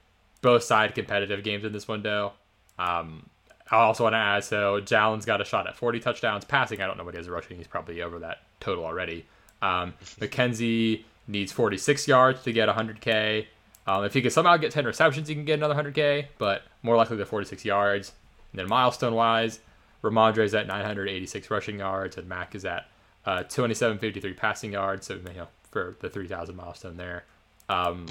both 0.43 0.63
side 0.65 0.95
competitive 0.95 1.45
games 1.45 1.65
in 1.65 1.73
this 1.73 1.87
window. 1.87 2.33
Um, 2.79 3.29
I 3.71 3.77
also 3.77 4.05
want 4.05 4.15
to 4.15 4.19
add 4.19 4.45
so 4.45 4.81
Jalen's 4.81 5.25
got 5.27 5.41
a 5.41 5.45
shot 5.45 5.67
at 5.67 5.77
40 5.77 6.01
touchdowns 6.01 6.45
passing. 6.45 6.81
I 6.81 6.87
don't 6.87 6.99
know 6.99 7.05
what 7.05 7.15
he 7.15 7.19
his 7.19 7.29
rushing. 7.29 7.57
He's 7.57 7.69
probably 7.69 8.03
over 8.03 8.19
that 8.21 8.39
total 8.59 8.85
already. 8.85 9.27
Um, 9.63 9.95
McKenzie 10.19 11.05
needs 11.27 11.53
46 11.53 12.09
yards 12.09 12.43
to 12.43 12.53
get 12.53 12.69
100K. 12.69 13.47
Um, 13.87 14.05
if 14.05 14.15
he 14.15 14.23
can 14.23 14.31
somehow 14.31 14.57
get 14.57 14.73
10 14.73 14.85
receptions, 14.85 15.29
he 15.29 15.35
can 15.35 15.45
get 15.45 15.55
another 15.55 15.75
100K, 15.75 16.27
but 16.39 16.63
more 16.83 16.97
likely 16.97 17.17
the 17.17 17.27
46 17.27 17.65
yards. 17.65 18.13
And 18.53 18.59
then 18.59 18.69
milestone 18.69 19.15
wise, 19.15 19.61
Rhamondre 20.03 20.45
is 20.45 20.55
at 20.55 20.67
986 20.67 21.51
rushing 21.51 21.79
yards, 21.79 22.17
and 22.17 22.29
Mac 22.29 22.55
is 22.55 22.65
at 22.65 22.89
uh, 23.25 23.43
2753 23.45 24.33
passing 24.35 24.73
yards. 24.73 25.07
So, 25.07 25.15
you 25.15 25.35
know, 25.35 25.49
for 25.71 25.97
the 26.01 26.09
3,000 26.11 26.57
milestone 26.57 26.97
there. 26.97 27.25
Um, 27.69 28.07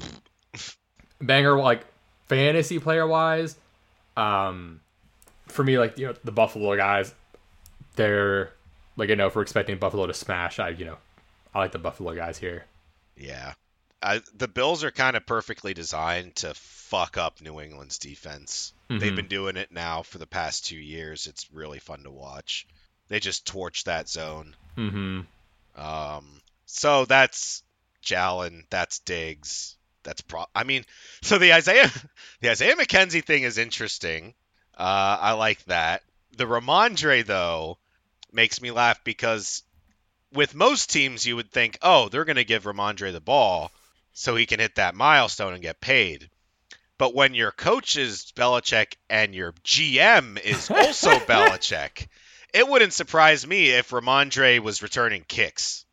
banger, 1.20 1.58
like 1.58 1.86
fantasy 2.28 2.78
player 2.78 3.06
wise, 3.06 3.56
um, 4.16 4.80
for 5.46 5.64
me, 5.64 5.78
like, 5.78 5.98
you 5.98 6.06
know, 6.06 6.14
the 6.24 6.32
Buffalo 6.32 6.76
guys, 6.76 7.14
they're 7.96 8.52
like, 8.96 9.08
you 9.08 9.16
know, 9.16 9.26
if 9.26 9.36
we're 9.36 9.42
expecting 9.42 9.78
Buffalo 9.78 10.06
to 10.06 10.14
smash, 10.14 10.58
I, 10.58 10.70
you 10.70 10.84
know, 10.84 10.98
I 11.54 11.58
like 11.58 11.72
the 11.72 11.78
Buffalo 11.78 12.14
guys 12.14 12.38
here. 12.38 12.64
Yeah. 13.20 13.54
I, 14.02 14.22
the 14.34 14.48
Bills 14.48 14.82
are 14.82 14.90
kind 14.90 15.16
of 15.16 15.26
perfectly 15.26 15.74
designed 15.74 16.36
to 16.36 16.54
fuck 16.54 17.18
up 17.18 17.40
New 17.40 17.60
England's 17.60 17.98
defense. 17.98 18.72
Mm-hmm. 18.88 18.98
They've 18.98 19.16
been 19.16 19.28
doing 19.28 19.56
it 19.56 19.70
now 19.70 20.02
for 20.02 20.18
the 20.18 20.26
past 20.26 20.66
two 20.66 20.78
years. 20.78 21.26
It's 21.26 21.52
really 21.52 21.78
fun 21.78 22.04
to 22.04 22.10
watch. 22.10 22.66
They 23.08 23.20
just 23.20 23.46
torch 23.46 23.84
that 23.84 24.08
zone. 24.08 24.56
Mm-hmm. 24.76 25.20
Um, 25.80 26.40
so 26.64 27.04
that's 27.04 27.62
Jalen. 28.02 28.64
That's 28.70 29.00
Diggs. 29.00 29.76
That's 30.02 30.22
pro. 30.22 30.46
I 30.54 30.64
mean, 30.64 30.84
so 31.20 31.36
the 31.36 31.52
Isaiah, 31.52 31.90
the 32.40 32.50
Isaiah 32.50 32.76
McKenzie 32.76 33.24
thing 33.24 33.42
is 33.42 33.58
interesting. 33.58 34.34
Uh, 34.76 35.18
I 35.20 35.32
like 35.32 35.62
that. 35.64 36.02
The 36.36 36.46
Rhamondre 36.46 37.26
though 37.26 37.76
makes 38.32 38.62
me 38.62 38.70
laugh 38.70 39.04
because 39.04 39.62
with 40.32 40.54
most 40.54 40.90
teams, 40.90 41.26
you 41.26 41.36
would 41.36 41.50
think, 41.50 41.78
oh, 41.82 42.08
they're 42.08 42.24
going 42.24 42.36
to 42.36 42.44
give 42.44 42.64
Rhamondre 42.64 43.12
the 43.12 43.20
ball 43.20 43.70
so 44.12 44.36
he 44.36 44.46
can 44.46 44.60
hit 44.60 44.76
that 44.76 44.94
milestone 44.94 45.54
and 45.54 45.62
get 45.62 45.80
paid. 45.80 46.28
But 46.98 47.14
when 47.14 47.34
your 47.34 47.50
coach 47.50 47.96
is 47.96 48.32
Belichick 48.36 48.96
and 49.08 49.34
your 49.34 49.52
GM 49.64 50.38
is 50.42 50.70
also 50.70 51.10
Belichick, 51.20 52.08
it 52.52 52.68
wouldn't 52.68 52.92
surprise 52.92 53.46
me 53.46 53.70
if 53.70 53.90
Rhamondre 53.90 54.60
was 54.60 54.82
returning 54.82 55.24
kicks. 55.26 55.84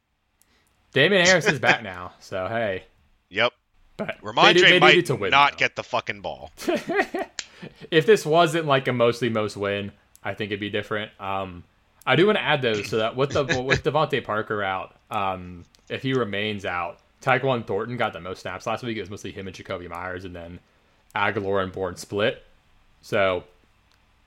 Damien 0.93 1.25
Harris 1.25 1.47
is 1.47 1.59
back 1.59 1.83
now, 1.83 2.11
so 2.19 2.47
hey. 2.47 2.83
Yep. 3.29 3.53
But 3.95 4.21
Rhamondre 4.21 4.53
they, 4.53 4.71
they 4.71 4.79
might 4.79 5.09
win, 5.19 5.31
not 5.31 5.53
though. 5.53 5.57
get 5.57 5.75
the 5.75 5.83
fucking 5.83 6.21
ball. 6.21 6.51
if 7.91 8.05
this 8.05 8.25
wasn't 8.25 8.65
like 8.65 8.87
a 8.87 8.93
mostly 8.93 9.29
most 9.29 9.57
win, 9.57 9.91
I 10.23 10.33
think 10.33 10.51
it'd 10.51 10.59
be 10.59 10.69
different. 10.69 11.11
Um, 11.19 11.63
I 12.07 12.15
do 12.15 12.25
want 12.25 12.37
to 12.37 12.43
add 12.43 12.61
though, 12.61 12.81
so 12.81 12.97
that 12.97 13.17
with 13.17 13.31
the 13.31 13.43
with 13.61 13.83
Parker 14.23 14.63
out, 14.63 14.95
um, 15.11 15.65
if 15.89 16.01
he 16.01 16.13
remains 16.13 16.63
out, 16.65 16.99
Tyquan 17.21 17.67
Thornton 17.67 17.97
got 17.97 18.13
the 18.13 18.21
most 18.21 18.43
snaps 18.43 18.65
last 18.65 18.81
week. 18.81 18.95
It 18.95 19.01
was 19.01 19.09
mostly 19.09 19.31
him 19.31 19.45
and 19.45 19.55
Jakobi 19.55 19.89
Meyers, 19.89 20.23
and 20.23 20.33
then 20.33 20.59
Agholor 21.13 21.61
and 21.61 21.71
Bourne 21.71 21.97
split. 21.97 22.43
So 23.01 23.43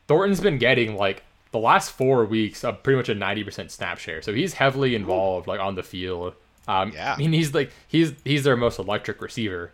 Thornton's 0.08 0.40
been 0.40 0.58
getting 0.58 0.96
like 0.96 1.22
the 1.52 1.58
last 1.58 1.92
four 1.92 2.26
weeks 2.26 2.64
of 2.64 2.82
pretty 2.82 2.98
much 2.98 3.08
a 3.08 3.14
ninety 3.14 3.44
percent 3.44 3.70
snap 3.70 3.98
share. 3.98 4.20
So 4.20 4.34
he's 4.34 4.54
heavily 4.54 4.94
involved, 4.94 5.46
like 5.46 5.58
on 5.58 5.74
the 5.74 5.82
field. 5.82 6.34
Um, 6.68 6.92
yeah. 6.92 7.14
I 7.14 7.16
mean, 7.16 7.32
he's 7.32 7.54
like 7.54 7.72
he's 7.88 8.12
he's 8.24 8.44
their 8.44 8.56
most 8.56 8.78
electric 8.78 9.22
receiver. 9.22 9.72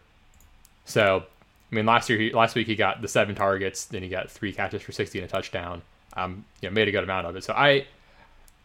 So 0.85 1.25
I 1.73 1.75
mean, 1.75 1.87
last 1.87 2.09
year, 2.09 2.21
he, 2.21 2.31
last 2.31 2.55
week 2.55 2.69
he 2.69 2.77
got 2.77 3.03
the 3.03 3.09
seven 3.09 3.35
targets, 3.35 3.87
then 3.87 4.05
he 4.05 4.09
got 4.09 4.31
three 4.31 4.53
catches 4.53 4.83
for 4.83 4.93
sixty 4.93 5.19
and 5.19 5.29
a 5.29 5.29
touchdown. 5.29 5.83
Um, 6.17 6.45
you 6.63 6.69
know, 6.69 6.73
made 6.73 6.89
a 6.89 6.93
good 6.93 7.05
amount 7.05 7.27
of 7.27 7.37
it. 7.37 7.45
So 7.45 7.53
I 7.53 7.87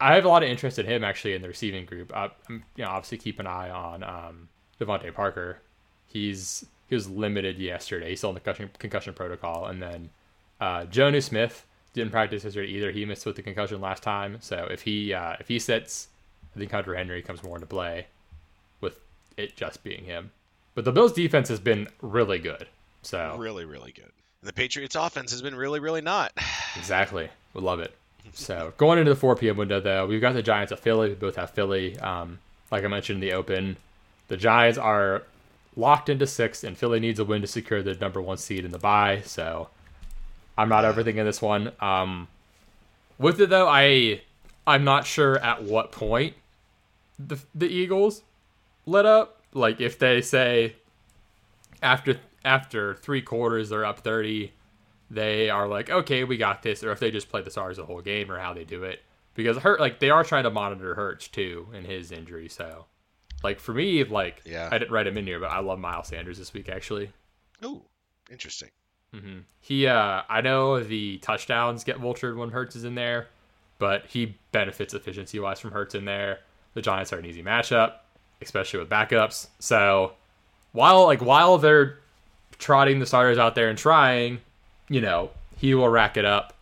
I 0.02 0.16
have 0.16 0.26
a 0.26 0.30
lot 0.30 0.43
of 0.43 0.49
interest 0.49 0.80
in 0.80 0.86
him 0.86 1.04
actually 1.04 1.34
in 1.34 1.41
the 1.41 1.47
receiving 1.47 1.86
group. 1.86 2.12
Uh, 2.16 2.30
I'm, 2.49 2.64
you 2.76 2.84
know, 2.84 2.89
obviously 2.89 3.20
keep 3.20 3.39
an 3.39 3.47
eye 3.47 3.70
on 3.70 4.04
um, 4.04 4.49
DeVante 4.80 5.14
Parker. 5.14 5.60
He's 6.08 6.66
he 6.88 6.95
was 6.95 7.10
limited 7.10 7.58
yesterday. 7.58 8.10
He's 8.10 8.20
still 8.20 8.32
in 8.32 8.34
the 8.34 8.41
concussion, 8.41 8.70
concussion 8.80 9.14
protocol, 9.14 9.68
and 9.68 9.82
then 9.82 10.10
uh, 10.60 10.86
Jonnu 10.86 11.24
Smith 11.24 11.66
didn't 11.93 12.12
practice 12.12 12.43
yesterday 12.43 12.72
either. 12.72 12.91
He 12.91 13.06
missed 13.06 13.26
with 13.26 13.36
the 13.36 13.41
concussion 13.41 13.80
last 13.80 14.04
time. 14.04 14.38
So 14.41 14.68
if 14.70 14.82
he 14.82 15.14
uh, 15.14 15.36
if 15.39 15.47
he 15.47 15.60
sits, 15.60 16.08
I 16.56 16.60
think 16.60 16.72
Hunter 16.72 16.95
Henry 16.95 17.22
comes 17.22 17.43
more 17.43 17.56
into 17.56 17.68
play, 17.68 18.08
with 18.82 18.99
it 19.38 19.56
just 19.56 19.84
being 19.84 20.04
him. 20.04 20.32
But 20.74 20.86
the 20.86 20.91
Bills' 20.91 21.14
defense 21.14 21.47
has 21.49 21.60
been 21.60 21.88
really 22.02 22.39
good. 22.39 22.68
So 23.04 23.36
really, 23.38 23.66
really 23.66 23.91
good. 23.91 24.12
And 24.41 24.49
the 24.49 24.54
Patriots' 24.54 24.95
offense 24.95 25.32
has 25.32 25.41
been 25.41 25.56
really, 25.56 25.80
really 25.80 26.02
not. 26.02 26.34
Exactly. 26.78 27.28
We 27.54 27.60
love 27.60 27.82
it. 27.82 27.93
So 28.34 28.74
going 28.78 28.99
into 28.99 29.11
the 29.11 29.19
4 29.19 29.36
p.m. 29.36 29.57
window, 29.57 29.80
though, 29.80 30.05
we've 30.07 30.22
got 30.22 30.34
the 30.34 30.41
Giants 30.43 30.72
at 30.72 30.80
Philly. 30.80 31.09
We 31.09 31.15
both 31.15 31.36
have 31.36 31.51
Philly. 31.51 31.97
Um, 31.99 32.39
like 32.72 32.84
I 32.84 32.88
mentioned 32.88 33.22
in 33.22 33.30
the 33.30 33.36
open, 33.36 33.78
the 34.28 34.38
Giants 34.38 34.78
are 34.78 35.24
locked 35.76 36.09
into 36.09 36.28
sixth, 36.28 36.63
and 36.63 36.78
Philly 36.78 36.99
needs 36.99 37.19
a 37.19 37.26
win 37.26 37.41
to 37.41 37.47
secure 37.47 37.82
the 37.82 37.95
number 37.95 38.22
one 38.22 38.38
seed 38.38 38.65
in 38.65 38.72
the 38.72 38.80
bye. 38.80 39.22
So 39.26 39.69
I'm 40.57 40.69
not 40.69 40.84
overthinking 40.84 41.24
this 41.24 41.41
one. 41.41 41.72
Um, 41.80 42.28
with 43.17 43.39
it 43.41 43.49
though, 43.49 43.67
I 43.67 44.22
I'm 44.65 44.84
not 44.84 45.05
sure 45.05 45.38
at 45.39 45.63
what 45.63 45.91
point 45.91 46.36
the 47.19 47.39
the 47.53 47.67
Eagles 47.67 48.24
let 48.86 49.05
up. 49.05 49.41
Like 49.53 49.82
if 49.82 49.99
they 49.99 50.22
say 50.22 50.76
after 51.82 52.19
after 52.43 52.95
three 52.95 53.22
quarters 53.22 53.69
they're 53.69 53.86
up 53.86 53.99
30 53.99 54.51
they 55.12 55.49
are 55.49 55.68
like, 55.68 55.89
okay, 55.89 56.24
we 56.24 56.38
got 56.38 56.64
this, 56.64 56.84
or 56.84 56.91
if 56.91 56.99
they 56.99 57.12
just 57.12 57.30
play 57.30 57.41
the 57.41 57.51
Stars 57.51 57.78
the 57.78 57.86
whole 57.86 58.01
game, 58.01 58.32
or 58.32 58.39
how 58.39 58.53
they 58.53 58.64
do 58.64 58.84
it. 58.84 59.01
Because 59.34 59.57
Hurt, 59.57 59.80
like 59.80 59.99
they 59.99 60.09
are 60.09 60.24
trying 60.24 60.43
to 60.43 60.49
monitor 60.49 60.95
Hurts 60.95 61.28
too 61.28 61.68
in 61.74 61.84
his 61.84 62.12
injury. 62.12 62.47
So, 62.47 62.86
like 63.43 63.59
for 63.59 63.74
me, 63.74 64.03
like 64.05 64.41
yeah. 64.45 64.70
I 64.72 64.78
didn't 64.78 64.91
write 64.91 65.07
him 65.07 65.18
in 65.18 65.28
here, 65.28 65.39
but 65.39 65.51
I 65.51 65.59
love 65.59 65.80
Miles 65.80 66.07
Sanders 66.07 66.38
this 66.38 66.53
week 66.53 66.70
actually. 66.70 67.12
Ooh, 67.64 67.84
interesting. 68.32 68.70
Mm-hmm. 69.14 69.39
He, 69.59 69.88
uh, 69.88 70.22
I 70.30 70.39
know 70.39 70.82
the 70.82 71.18
touchdowns 71.18 71.84
get 71.84 71.97
vultured 71.97 72.38
when 72.38 72.49
Hurts 72.49 72.78
is 72.78 72.86
in 72.86 72.95
there, 72.95 73.28
but 73.78 74.05
he 74.07 74.38
benefits 74.53 74.93
efficiency 74.93 75.39
wise 75.39 75.59
from 75.59 75.72
Hurts 75.72 75.95
in 75.95 76.05
there. 76.05 76.39
The 76.74 76.82
Giants 76.82 77.12
are 77.12 77.20
an 77.20 77.26
easy 77.26 77.43
matchup, 77.43 77.95
especially 78.41 78.80
with 78.80 78.89
backups. 78.89 79.47
So, 79.59 80.14
while 80.72 81.03
like 81.05 81.22
while 81.22 81.57
they're 81.57 81.99
trotting 82.57 82.99
the 82.99 83.05
starters 83.05 83.38
out 83.38 83.55
there 83.55 83.70
and 83.70 83.78
trying, 83.78 84.39
you 84.91 84.99
know, 84.99 85.29
he 85.55 85.73
will 85.73 85.87
rack 85.87 86.17
it 86.17 86.25
up. 86.25 86.53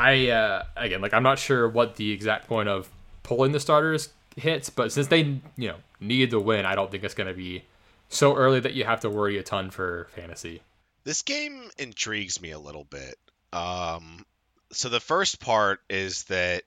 I 0.00 0.30
uh, 0.30 0.64
again, 0.76 1.00
like 1.00 1.14
I'm 1.14 1.22
not 1.22 1.38
sure 1.38 1.68
what 1.68 1.94
the 1.94 2.10
exact 2.10 2.48
point 2.48 2.68
of 2.68 2.88
pulling 3.22 3.52
the 3.52 3.60
starters 3.60 4.08
hits, 4.36 4.68
but 4.68 4.90
since 4.90 5.06
they 5.06 5.40
you 5.56 5.68
know 5.68 5.76
need 6.00 6.32
the 6.32 6.40
win, 6.40 6.66
I 6.66 6.74
don't 6.74 6.90
think 6.90 7.04
it's 7.04 7.14
going 7.14 7.28
to 7.28 7.34
be 7.34 7.62
so 8.08 8.34
early 8.34 8.58
that 8.60 8.74
you 8.74 8.84
have 8.84 9.00
to 9.00 9.10
worry 9.10 9.38
a 9.38 9.44
ton 9.44 9.70
for 9.70 10.08
fantasy. 10.16 10.60
This 11.04 11.22
game 11.22 11.70
intrigues 11.78 12.42
me 12.42 12.50
a 12.50 12.58
little 12.58 12.84
bit. 12.84 13.16
Um, 13.52 14.26
so 14.72 14.88
the 14.88 15.00
first 15.00 15.40
part 15.40 15.80
is 15.88 16.24
that, 16.24 16.64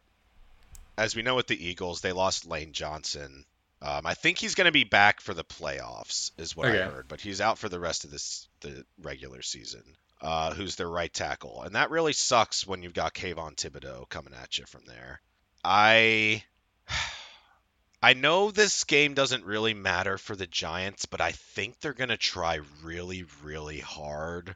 as 0.97 1.13
we 1.13 1.23
know 1.23 1.35
with 1.35 1.47
the 1.47 1.67
Eagles, 1.67 1.99
they 1.99 2.13
lost 2.13 2.47
Lane 2.47 2.71
Johnson. 2.71 3.43
Um, 3.81 4.05
I 4.05 4.13
think 4.13 4.37
he's 4.37 4.55
going 4.55 4.65
to 4.65 4.71
be 4.71 4.83
back 4.85 5.19
for 5.19 5.33
the 5.33 5.43
playoffs, 5.43 6.31
is 6.37 6.55
what 6.55 6.69
okay. 6.69 6.81
I 6.81 6.85
heard, 6.85 7.07
but 7.07 7.19
he's 7.19 7.41
out 7.41 7.57
for 7.57 7.67
the 7.67 7.79
rest 7.79 8.05
of 8.05 8.11
this 8.11 8.47
the 8.61 8.85
regular 9.01 9.41
season 9.41 9.83
uh, 10.21 10.53
who's 10.53 10.75
their 10.75 10.89
right 10.89 11.11
tackle, 11.11 11.63
and 11.63 11.75
that 11.75 11.91
really 11.91 12.13
sucks 12.13 12.65
when 12.65 12.83
you've 12.83 12.93
got 12.93 13.13
Kayvon 13.13 13.55
Thibodeaux 13.55 14.07
coming 14.09 14.33
at 14.33 14.57
you 14.57 14.65
from 14.65 14.81
there. 14.85 15.21
I 15.63 16.43
I 18.03 18.13
know 18.13 18.49
this 18.49 18.83
game 18.83 19.13
doesn't 19.13 19.45
really 19.45 19.73
matter 19.73 20.17
for 20.17 20.35
the 20.35 20.47
Giants, 20.47 21.05
but 21.05 21.21
I 21.21 21.31
think 21.31 21.79
they're 21.79 21.93
gonna 21.93 22.17
try 22.17 22.59
really, 22.83 23.25
really 23.43 23.79
hard 23.79 24.55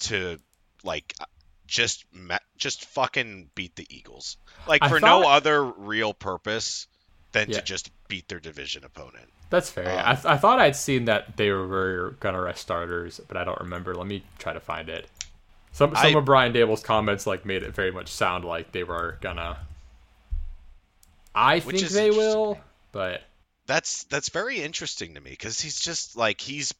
to 0.00 0.38
like 0.82 1.14
just 1.66 2.04
just 2.56 2.84
fucking 2.86 3.50
beat 3.54 3.76
the 3.76 3.86
Eagles, 3.88 4.36
like 4.66 4.82
for 4.82 5.00
thought... 5.00 5.22
no 5.22 5.28
other 5.28 5.62
real 5.62 6.14
purpose 6.14 6.86
than 7.34 7.50
yeah. 7.50 7.58
to 7.58 7.62
just 7.62 7.90
beat 8.08 8.28
their 8.28 8.40
division 8.40 8.84
opponent. 8.84 9.28
That's 9.50 9.68
fair. 9.68 9.90
Um, 9.90 10.02
I, 10.06 10.14
th- 10.14 10.24
I 10.24 10.36
thought 10.38 10.58
I'd 10.58 10.76
seen 10.76 11.04
that 11.04 11.36
they 11.36 11.50
were 11.50 12.16
gonna 12.20 12.40
rest 12.40 12.62
starters, 12.62 13.20
but 13.28 13.36
I 13.36 13.44
don't 13.44 13.60
remember. 13.60 13.94
Let 13.94 14.06
me 14.06 14.24
try 14.38 14.54
to 14.54 14.60
find 14.60 14.88
it. 14.88 15.06
Some 15.72 15.94
some 15.94 16.16
I, 16.16 16.18
of 16.18 16.24
Brian 16.24 16.52
Daboll's 16.52 16.82
comments 16.82 17.26
like 17.26 17.44
made 17.44 17.62
it 17.62 17.74
very 17.74 17.90
much 17.90 18.08
sound 18.08 18.44
like 18.44 18.72
they 18.72 18.84
were 18.84 19.18
gonna. 19.20 19.58
I 21.34 21.60
think 21.60 21.88
they 21.88 22.10
will, 22.10 22.58
but 22.92 23.22
That's 23.66 24.04
that's 24.04 24.28
very 24.28 24.62
interesting 24.62 25.14
to 25.14 25.20
me 25.20 25.30
because 25.30 25.60
he's 25.60 25.80
just 25.80 26.16
like 26.16 26.40
he's 26.40 26.72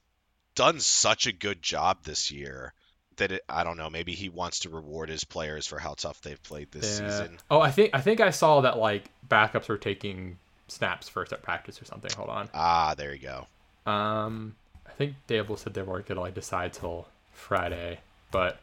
done 0.54 0.80
such 0.80 1.26
a 1.26 1.32
good 1.32 1.60
job 1.62 1.98
this 2.04 2.30
year 2.30 2.72
that 3.16 3.32
it, 3.32 3.42
I 3.48 3.64
don't 3.64 3.76
know. 3.76 3.90
Maybe 3.90 4.12
he 4.12 4.28
wants 4.28 4.60
to 4.60 4.70
reward 4.70 5.08
his 5.08 5.24
players 5.24 5.66
for 5.66 5.78
how 5.78 5.94
tough 5.94 6.20
they've 6.20 6.42
played 6.42 6.70
this 6.70 7.00
yeah. 7.00 7.10
season. 7.10 7.38
Oh, 7.50 7.60
I 7.60 7.70
think 7.70 7.90
I 7.94 8.00
think 8.00 8.20
I 8.20 8.30
saw 8.30 8.60
that 8.60 8.78
like 8.78 9.10
backups 9.28 9.68
were 9.68 9.78
taking 9.78 10.38
snaps 10.68 11.08
first 11.08 11.32
at 11.32 11.42
practice 11.42 11.80
or 11.80 11.84
something. 11.84 12.10
Hold 12.16 12.30
on. 12.30 12.48
Ah, 12.54 12.94
there 12.96 13.12
you 13.14 13.20
go. 13.20 13.46
Um, 13.90 14.54
I 14.86 14.90
think 14.92 15.14
Daboll 15.28 15.58
said 15.58 15.74
they 15.74 15.82
weren't 15.82 16.06
gonna 16.06 16.20
like 16.20 16.34
decide 16.34 16.72
till 16.72 17.06
Friday, 17.32 18.00
but 18.30 18.58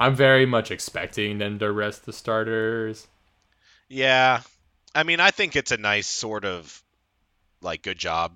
I'm 0.00 0.14
very 0.14 0.46
much 0.46 0.70
expecting 0.70 1.38
them 1.38 1.58
to 1.58 1.70
rest 1.70 2.06
the 2.06 2.12
starters. 2.12 3.06
Yeah, 3.88 4.40
I 4.94 5.02
mean, 5.02 5.20
I 5.20 5.30
think 5.30 5.54
it's 5.56 5.72
a 5.72 5.76
nice 5.76 6.06
sort 6.06 6.44
of 6.44 6.82
like 7.60 7.82
good 7.82 7.98
job. 7.98 8.32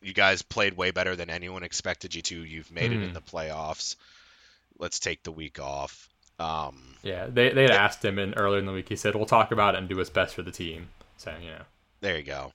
You 0.00 0.14
guys 0.14 0.42
played 0.42 0.76
way 0.76 0.90
better 0.92 1.16
than 1.16 1.28
anyone 1.28 1.62
expected 1.64 2.14
you 2.14 2.22
to. 2.22 2.44
You've 2.44 2.70
made 2.70 2.92
it 2.92 3.02
in 3.02 3.10
Mhm. 3.10 3.14
the 3.14 3.20
playoffs. 3.20 3.96
Let's 4.78 4.98
take 5.00 5.22
the 5.24 5.32
week 5.32 5.58
off. 5.58 6.08
Um, 6.38 6.96
Yeah, 7.02 7.26
they 7.26 7.50
they 7.50 7.62
had 7.62 7.72
asked 7.72 8.04
him 8.04 8.18
in 8.18 8.34
earlier 8.34 8.60
in 8.60 8.66
the 8.66 8.72
week. 8.72 8.88
He 8.88 8.96
said, 8.96 9.14
"We'll 9.16 9.26
talk 9.26 9.50
about 9.50 9.74
it 9.74 9.78
and 9.78 9.88
do 9.88 9.96
what's 9.96 10.08
best 10.10 10.34
for 10.36 10.42
the 10.42 10.52
team." 10.52 10.88
So 11.16 11.34
you 11.42 11.50
know, 11.50 11.62
There 12.00 12.16
you 12.16 12.24
go. 12.24 12.52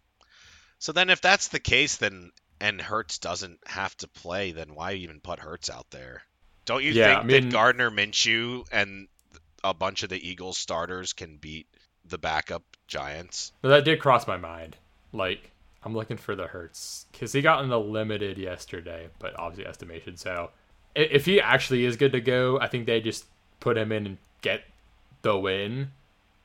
So 0.79 0.91
then, 0.91 1.09
if 1.09 1.21
that's 1.21 1.47
the 1.49 1.59
case, 1.59 1.97
then 1.97 2.31
and 2.59 2.79
Hurts 2.81 3.19
doesn't 3.19 3.59
have 3.65 3.95
to 3.97 4.07
play, 4.07 4.51
then 4.51 4.75
why 4.75 4.93
even 4.93 5.19
put 5.19 5.39
Hurts 5.39 5.69
out 5.69 5.89
there? 5.91 6.21
Don't 6.65 6.83
you 6.83 6.91
Yeah, 6.93 7.07
think 7.07 7.19
I 7.19 7.23
mean- 7.23 7.49
that 7.49 7.51
Gardner 7.51 7.91
Minshew 7.91 8.65
and 8.71 9.07
a 9.63 9.73
bunch 9.73 10.03
of 10.03 10.09
the 10.09 10.29
Eagles 10.29 10.57
starters 10.57 11.13
can 11.13 11.37
beat 11.37 11.67
the 12.05 12.17
backup 12.17 12.63
Giants? 12.87 13.51
that 13.61 13.85
did 13.85 13.99
cross 13.99 14.27
my 14.27 14.37
mind. 14.37 14.75
Like 15.11 15.51
I'm 15.83 15.93
looking 15.93 16.17
for 16.17 16.35
the 16.35 16.47
Hurts 16.47 17.05
because 17.11 17.33
he 17.33 17.41
got 17.41 17.63
in 17.63 17.69
the 17.69 17.79
limited 17.79 18.37
yesterday, 18.37 19.09
but 19.19 19.37
obviously 19.37 19.67
estimation. 19.67 20.15
So 20.17 20.51
if 20.95 21.25
he 21.25 21.41
actually 21.41 21.85
is 21.85 21.97
good 21.97 22.11
to 22.13 22.21
go, 22.21 22.59
I 22.59 22.67
think 22.67 22.85
they 22.85 23.01
just 23.01 23.25
put 23.59 23.77
him 23.77 23.91
in 23.91 24.05
and 24.05 24.17
get 24.41 24.63
the 25.21 25.37
win. 25.37 25.91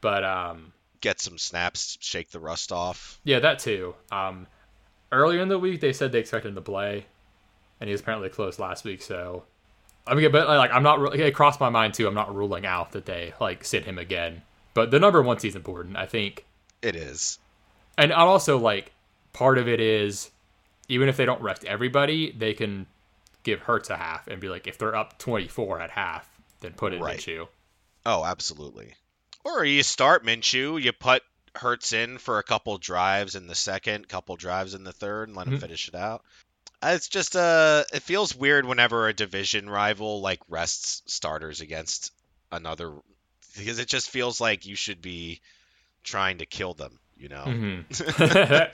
But 0.01 0.25
um, 0.25 0.73
Get 1.01 1.21
some 1.21 1.39
snaps, 1.39 1.97
shake 2.01 2.31
the 2.31 2.41
rust 2.41 2.73
off. 2.73 3.21
Yeah, 3.25 3.39
that 3.41 3.59
too. 3.61 3.95
Um, 4.11 4.47
earlier 5.13 5.41
in 5.41 5.49
the 5.49 5.59
week, 5.59 5.81
they 5.81 5.93
said 5.93 6.11
they 6.13 6.19
expected 6.19 6.49
him 6.49 6.55
to 6.57 6.61
play, 6.61 7.07
and 7.81 7.89
he 7.89 7.93
was 7.93 8.01
apparently 8.01 8.29
close 8.29 8.59
last 8.59 8.85
week. 8.85 9.01
So, 9.03 9.45
I 10.07 10.15
mean, 10.15 10.31
but 10.33 10.49
like, 10.49 10.73
I'm 10.73 10.83
not. 10.83 10.99
Really, 10.99 11.21
it 11.23 11.35
crossed 11.35 11.61
my 11.61 11.69
mind 11.69 11.95
too. 11.95 12.09
I'm 12.09 12.15
not 12.15 12.35
ruling 12.35 12.67
out 12.67 12.93
that 12.93 13.07
they 13.07 13.33
like 13.41 13.65
sit 13.65 13.85
him 13.85 13.99
again. 13.99 14.43
But 14.75 14.91
the 14.91 14.99
number 15.01 15.23
one 15.23 15.39
seed's 15.39 15.57
important, 15.57 15.97
I 15.97 16.07
think, 16.07 16.45
It 16.83 16.95
is. 16.95 17.39
and 17.97 18.13
also 18.13 18.59
like 18.59 18.93
part 19.33 19.59
of 19.59 19.67
it 19.69 19.81
is 19.81 20.31
even 20.89 21.09
if 21.09 21.17
they 21.17 21.27
don't 21.27 21.43
rest 21.43 21.65
everybody, 21.65 22.31
they 22.33 22.55
can 22.55 22.87
give 23.43 23.61
Hurts 23.61 23.91
a 23.91 23.97
half 23.97 24.27
and 24.29 24.41
be 24.41 24.49
like, 24.49 24.67
if 24.67 24.79
they're 24.79 24.95
up 24.97 25.19
24 25.19 25.81
at 25.81 25.91
half, 25.91 26.29
then 26.61 26.73
put 26.75 26.93
it 26.93 27.01
Right. 27.01 27.15
in 27.27 27.35
Minshew. 27.35 27.49
Oh, 28.07 28.25
absolutely. 28.25 28.95
Or 29.49 29.65
you 29.65 29.83
start 29.83 30.25
Minshew, 30.25 30.81
you 30.83 30.93
put 30.93 31.23
Hurts 31.55 31.93
in 31.93 32.19
for 32.19 32.39
a 32.39 32.43
couple 32.45 32.77
drives 32.79 33.35
in 33.35 33.47
the 33.49 33.55
second, 33.55 34.09
couple 34.09 34.37
drives 34.37 34.75
in 34.75 34.85
the 34.85 34.93
third, 34.93 35.29
and 35.29 35.37
let 35.37 35.49
him 35.49 35.55
Mhm. 35.57 35.61
finish 35.61 35.89
it 35.89 35.95
out. 35.95 36.23
Uh, 36.83 36.93
It's 36.95 37.09
just 37.09 37.35
uh 37.35 37.85
it 37.93 38.03
feels 38.03 38.35
weird 38.37 38.65
whenever 38.67 39.09
a 39.09 39.13
division 39.15 39.69
rival 39.69 40.21
like 40.21 40.41
rests 40.49 41.03
starters 41.13 41.61
against 41.61 42.13
another 42.53 42.93
because 43.57 43.79
it 43.81 43.89
just 43.89 44.11
feels 44.11 44.41
like 44.41 44.67
you 44.67 44.77
should 44.77 45.03
be 45.03 45.41
trying 46.05 46.39
to 46.39 46.47
kill 46.47 46.75
them, 46.75 47.01
you 47.17 47.29
know. 47.29 47.45
Mhm. 47.47 47.85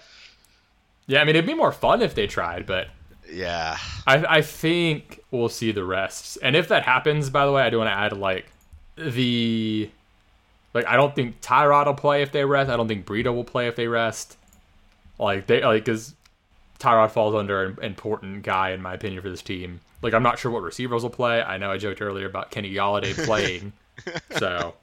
yeah, 1.07 1.20
I 1.20 1.25
mean, 1.25 1.37
it'd 1.37 1.47
be 1.47 1.55
more 1.55 1.72
fun 1.72 2.03
if 2.03 2.14
they 2.14 2.27
tried, 2.27 2.66
but 2.66 2.89
Yeah. 3.31 3.79
I, 4.07 4.39
I 4.39 4.43
think 4.43 5.20
we'll 5.31 5.49
see 5.49 5.72
the 5.72 5.85
rests. 5.85 6.37
And 6.37 6.55
if 6.57 6.68
that 6.68 6.83
happens, 6.85 7.31
by 7.31 7.47
the 7.47 7.53
way, 7.53 7.62
I 7.62 7.70
do 7.70 7.79
want 7.79 7.89
to 7.89 7.95
add 7.95 8.12
like 8.12 8.47
the 8.97 9.91
like 10.75 10.87
I 10.87 10.97
don't 10.97 11.14
think 11.14 11.41
Tyrod 11.41 11.87
will 11.87 11.95
play 11.95 12.22
if 12.22 12.33
they 12.33 12.45
rest. 12.45 12.70
I 12.70 12.77
don't 12.77 12.89
think 12.89 13.07
Breida 13.07 13.35
will 13.35 13.45
play 13.45 13.68
if 13.68 13.77
they 13.77 13.87
rest. 13.89 14.37
Like 15.18 15.47
they 15.47 15.62
like 15.62 15.85
because 15.85 16.14
Tyrod 16.81 17.12
falls 17.12 17.35
under 17.35 17.64
an 17.64 17.79
important 17.83 18.43
guy 18.43 18.70
in 18.70 18.83
my 18.83 18.95
opinion 18.95 19.22
for 19.22 19.31
this 19.31 19.43
team. 19.43 19.81
Like 20.03 20.12
I'm 20.12 20.22
not 20.22 20.39
sure 20.39 20.51
what 20.51 20.62
receivers 20.62 21.03
will 21.03 21.11
play. 21.11 21.41
I 21.41 21.57
know 21.57 21.70
I 21.70 21.79
joked 21.79 22.03
earlier 22.03 22.27
about 22.27 22.51
Kenny 22.51 22.75
Golladay 22.75 23.14
playing, 23.25 23.72
so 24.39 24.75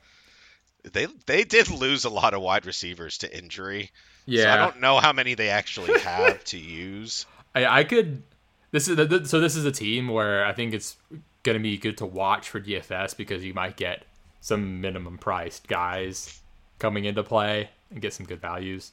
They 0.83 1.07
they 1.27 1.43
did 1.43 1.69
lose 1.69 2.05
a 2.05 2.09
lot 2.09 2.33
of 2.33 2.41
wide 2.41 2.65
receivers 2.65 3.19
to 3.19 3.37
injury. 3.37 3.91
So 4.25 4.49
I 4.53 4.57
don't 4.57 4.79
know 4.79 4.99
how 4.99 5.11
many 5.13 5.33
they 5.35 5.49
actually 5.49 5.99
have 5.99 6.43
to 6.45 6.57
use. 6.57 7.25
I, 7.55 7.79
I 7.79 7.83
could. 7.83 8.23
This 8.71 8.87
is 8.87 8.95
th- 8.95 9.25
so. 9.25 9.41
This 9.41 9.57
is 9.57 9.65
a 9.65 9.71
team 9.71 10.07
where 10.07 10.45
I 10.45 10.53
think 10.53 10.73
it's 10.73 10.95
going 11.43 11.57
to 11.57 11.61
be 11.61 11.77
good 11.77 11.97
to 11.97 12.05
watch 12.05 12.49
for 12.49 12.61
DFS 12.61 13.17
because 13.17 13.43
you 13.43 13.53
might 13.53 13.75
get 13.75 14.05
some 14.41 14.81
minimum 14.81 15.17
priced 15.17 15.67
guys 15.67 16.41
coming 16.79 17.05
into 17.05 17.23
play 17.23 17.69
and 17.89 18.01
get 18.01 18.13
some 18.13 18.25
good 18.25 18.41
values. 18.41 18.91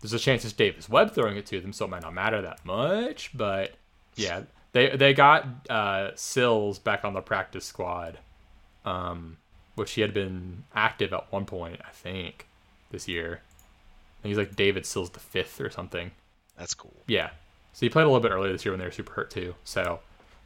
There's 0.00 0.12
a 0.12 0.18
chance 0.18 0.44
it's 0.44 0.52
Davis 0.52 0.88
Webb 0.88 1.12
throwing 1.12 1.36
it 1.36 1.46
to 1.46 1.60
them, 1.60 1.72
so 1.72 1.84
it 1.84 1.88
might 1.90 2.02
not 2.02 2.14
matter 2.14 2.40
that 2.42 2.64
much. 2.64 3.30
But 3.34 3.72
yeah, 4.16 4.42
they 4.72 4.96
they 4.96 5.12
got 5.12 5.46
uh, 5.68 6.10
Sills 6.14 6.78
back 6.78 7.04
on 7.04 7.12
the 7.12 7.20
practice 7.20 7.64
squad, 7.64 8.18
um, 8.84 9.36
which 9.74 9.92
he 9.92 10.00
had 10.00 10.14
been 10.14 10.64
active 10.74 11.12
at 11.12 11.30
one 11.30 11.44
point, 11.44 11.80
I 11.86 11.90
think, 11.92 12.48
this 12.90 13.06
year. 13.06 13.42
And 14.22 14.28
he's 14.30 14.38
like 14.38 14.56
David 14.56 14.86
Sills 14.86 15.10
the 15.10 15.20
fifth 15.20 15.60
or 15.60 15.70
something. 15.70 16.10
That's 16.56 16.74
cool. 16.74 16.94
Yeah. 17.06 17.30
So 17.72 17.86
he 17.86 17.90
played 17.90 18.04
a 18.04 18.06
little 18.06 18.20
bit 18.20 18.32
earlier 18.32 18.52
this 18.52 18.64
year 18.64 18.72
when 18.72 18.78
they 18.78 18.84
were 18.84 18.92
super 18.92 19.12
hurt 19.12 19.30
too. 19.30 19.54
So 19.64 20.00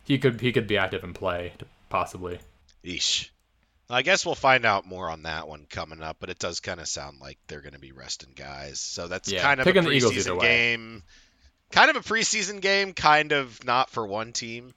he 0.05 0.19
could 0.19 0.41
he 0.41 0.53
could 0.53 0.67
be 0.67 0.79
active 0.79 1.05
and 1.05 1.15
play 1.15 1.53
possibly. 1.89 2.39
Eesh. 2.85 3.31
I 3.89 4.03
guess 4.03 4.27
we'll 4.27 4.35
find 4.35 4.65
out 4.65 4.85
more 4.87 5.09
on 5.09 5.23
that 5.23 5.47
one 5.47 5.67
coming 5.71 6.03
up, 6.03 6.17
but 6.19 6.29
it 6.29 6.39
does 6.39 6.61
kind 6.61 6.81
of 6.81 6.89
sound 6.89 7.21
like 7.21 7.39
they're 7.47 7.61
going 7.61 7.75
to 7.75 7.79
be 7.81 7.93
resting 7.93 8.33
guys. 8.35 8.81
So 8.81 9.07
that's 9.07 9.31
Yeah, 9.31 9.43
kind 9.43 9.61
of 9.61 9.67
a 9.67 9.71
picking 9.71 9.89
the 9.89 9.95
Eagles 9.95 10.13
preseason 10.13 10.41
game. 10.41 11.03
Kind 11.71 11.91
of 11.91 11.97
a 11.97 12.01
preseason 12.01 12.61
game, 12.61 12.95
kind 12.95 13.33
of 13.33 13.65
not 13.65 13.91
for 13.91 14.07
one 14.07 14.33
team. 14.33 14.75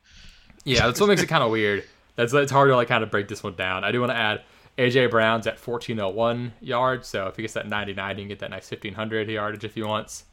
Yeah, 0.64 0.86
that's 0.86 1.00
what 1.00 1.08
makes 1.08 1.24
it 1.24 1.28
kind 1.28 1.44
of 1.44 1.52
weird. 1.52 1.84
That's 2.16 2.34
it's 2.34 2.52
hard 2.52 2.70
to 2.70 2.76
like 2.76 2.88
kind 2.88 3.04
of 3.04 3.10
break 3.10 3.28
this 3.28 3.42
one 3.42 3.56
down. 3.56 3.84
I 3.84 3.92
do 3.92 4.00
want 4.00 4.12
to 4.12 4.18
add 4.18 4.42
AJ 4.78 5.10
Brown's 5.10 5.48
at 5.48 5.54
1401 5.66 6.54
yards, 6.62 7.08
so 7.08 7.28
if 7.28 7.36
he 7.36 7.42
gets 7.42 7.54
that 7.56 7.68
99, 7.68 8.16
he 8.16 8.22
can 8.22 8.28
get 8.28 8.40
that 8.40 8.52
nice 8.52 8.70
1500 8.70 9.30
yardage 9.30 9.64
if 9.64 9.74
he 9.76 9.84
wants. 9.84 10.26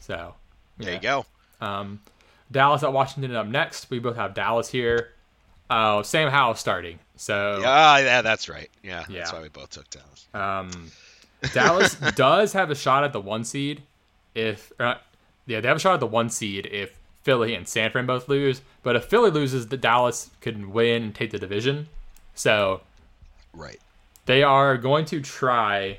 So 0.00 0.34
There 0.78 0.94
you 0.94 1.00
go. 1.00 1.24
Um, 1.60 2.00
Dallas 2.50 2.82
at 2.82 2.92
Washington 2.92 3.34
up 3.34 3.46
next. 3.46 3.90
We 3.90 3.98
both 3.98 4.16
have 4.16 4.34
Dallas 4.34 4.68
here. 4.68 5.12
Oh, 5.70 6.02
Sam 6.02 6.30
Howell 6.30 6.54
starting. 6.56 6.98
So 7.16 7.58
Yeah, 7.62 7.98
yeah, 7.98 8.22
that's 8.22 8.48
right. 8.48 8.70
Yeah, 8.82 9.04
Yeah. 9.08 9.18
that's 9.20 9.32
why 9.32 9.42
we 9.42 9.48
both 9.48 9.70
took 9.70 9.88
Dallas. 9.90 10.26
Um, 10.34 10.90
Dallas 11.52 11.94
does 12.16 12.52
have 12.52 12.70
a 12.70 12.74
shot 12.74 13.04
at 13.04 13.12
the 13.12 13.20
one 13.20 13.44
seed 13.44 13.82
if, 14.34 14.72
uh, 14.80 14.94
yeah, 15.46 15.60
they 15.60 15.68
have 15.68 15.76
a 15.76 15.80
shot 15.80 15.94
at 15.94 16.00
the 16.00 16.06
one 16.06 16.28
seed 16.30 16.66
if 16.66 16.98
Philly 17.22 17.54
and 17.54 17.66
San 17.66 17.90
Fran 17.90 18.04
both 18.06 18.28
lose. 18.28 18.60
But 18.82 18.96
if 18.96 19.04
Philly 19.06 19.30
loses, 19.30 19.68
the 19.68 19.76
Dallas 19.76 20.30
could 20.40 20.66
win 20.66 21.02
and 21.04 21.14
take 21.14 21.30
the 21.30 21.38
division. 21.38 21.88
So 22.34 22.82
Right. 23.52 23.80
they 24.26 24.42
are 24.42 24.76
going 24.76 25.04
to 25.06 25.20
try 25.20 25.98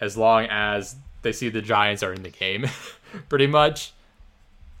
as 0.00 0.16
long 0.16 0.44
as 0.46 0.96
they 1.22 1.32
see 1.32 1.48
the 1.48 1.62
Giants 1.62 2.02
are 2.02 2.12
in 2.12 2.22
the 2.22 2.28
game, 2.30 2.66
pretty 3.28 3.46
much. 3.46 3.92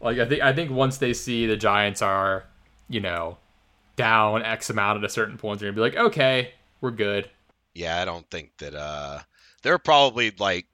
Like 0.00 0.18
I 0.18 0.26
think 0.26 0.42
I 0.42 0.52
think 0.52 0.70
once 0.70 0.98
they 0.98 1.14
see 1.14 1.46
the 1.46 1.56
Giants 1.56 2.02
are, 2.02 2.44
you 2.90 3.00
know, 3.00 3.38
down 3.96 4.42
X 4.42 4.70
amount 4.70 4.98
at 4.98 5.04
a 5.04 5.08
certain 5.08 5.38
point, 5.38 5.60
they're 5.60 5.70
gonna 5.72 5.76
be 5.90 5.96
like, 5.96 6.06
okay, 6.10 6.52
we're 6.80 6.90
good. 6.90 7.28
Yeah, 7.74 8.00
I 8.00 8.04
don't 8.04 8.28
think 8.30 8.56
that. 8.58 8.74
uh 8.74 9.20
They're 9.62 9.78
probably 9.78 10.30
like 10.30 10.66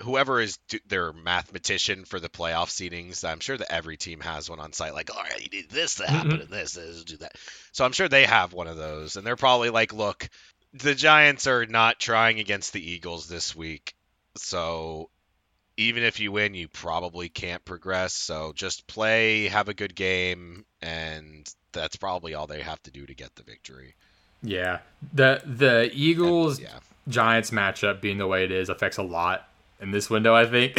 whoever 0.00 0.40
is 0.40 0.56
do- 0.68 0.80
their 0.88 1.12
mathematician 1.12 2.04
for 2.04 2.18
the 2.18 2.28
playoff 2.28 2.68
seedings. 2.68 3.24
I'm 3.28 3.38
sure 3.40 3.56
that 3.56 3.72
every 3.72 3.96
team 3.96 4.18
has 4.20 4.50
one 4.50 4.58
on 4.58 4.72
site. 4.72 4.94
Like, 4.94 5.14
all 5.14 5.22
right, 5.22 5.40
you 5.40 5.48
need 5.60 5.70
this 5.70 5.96
to 5.96 6.06
happen 6.10 6.32
Mhm. 6.32 6.40
and 6.42 6.48
this, 6.50 6.72
this, 6.72 7.04
do 7.04 7.16
that. 7.18 7.36
So 7.70 7.84
I'm 7.84 7.92
sure 7.92 8.08
they 8.08 8.24
have 8.24 8.52
one 8.52 8.66
of 8.66 8.76
those, 8.76 9.14
and 9.16 9.24
they're 9.24 9.36
probably 9.36 9.70
like, 9.70 9.92
look, 9.92 10.28
the 10.74 10.94
Giants 10.96 11.46
are 11.46 11.66
not 11.66 12.00
trying 12.00 12.40
against 12.40 12.72
the 12.72 12.84
Eagles 12.90 13.28
this 13.28 13.54
week, 13.54 13.94
so 14.36 15.08
even 15.76 16.02
if 16.02 16.18
you 16.18 16.32
win, 16.32 16.54
you 16.54 16.66
probably 16.68 17.28
can't 17.28 17.64
progress. 17.64 18.12
So 18.12 18.52
just 18.54 18.86
play, 18.88 19.48
have 19.48 19.68
a 19.68 19.74
good 19.74 19.94
game, 19.94 20.64
and 20.80 21.48
that's 21.72 21.96
probably 21.96 22.34
all 22.34 22.46
they 22.46 22.62
have 22.62 22.82
to 22.84 22.90
do 22.90 23.06
to 23.06 23.14
get 23.14 23.34
the 23.36 23.42
victory. 23.42 23.94
Yeah, 24.42 24.78
the 25.12 25.42
the 25.44 25.82
And, 25.82 25.92
Eagles 25.94 26.60
yeah. 26.60 26.78
Giants 27.08 27.50
matchup 27.50 28.00
being 28.00 28.18
the 28.18 28.26
way 28.26 28.44
it 28.44 28.50
is 28.50 28.68
affects 28.68 28.96
a 28.98 29.02
lot 29.02 29.48
in 29.80 29.90
this 29.90 30.08
window. 30.10 30.34
I 30.34 30.46
think, 30.46 30.76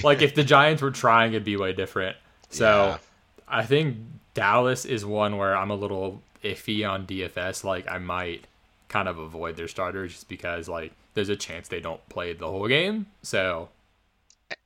like 0.04 0.22
if 0.22 0.34
the 0.34 0.44
Giants 0.54 0.82
were 0.82 0.90
trying, 0.90 1.32
it'd 1.32 1.44
be 1.44 1.56
way 1.56 1.72
different. 1.72 2.16
So 2.50 2.66
Yeah. 2.68 2.98
I 3.48 3.64
think 3.64 3.96
Dallas 4.34 4.84
is 4.84 5.04
one 5.04 5.36
where 5.36 5.56
I'm 5.56 5.70
a 5.70 5.74
little 5.74 6.22
iffy 6.44 6.88
on 6.88 7.06
DFS. 7.06 7.64
Like 7.64 7.90
I 7.90 7.98
might 7.98 8.44
kind 8.88 9.08
of 9.08 9.18
avoid 9.18 9.56
their 9.56 9.68
starters 9.68 10.12
just 10.12 10.28
because 10.28 10.68
like 10.68 10.92
there's 11.14 11.28
a 11.30 11.36
chance 11.36 11.68
they 11.68 11.80
don't 11.80 12.06
play 12.08 12.32
the 12.34 12.46
whole 12.46 12.68
game. 12.68 13.06
So 13.22 13.68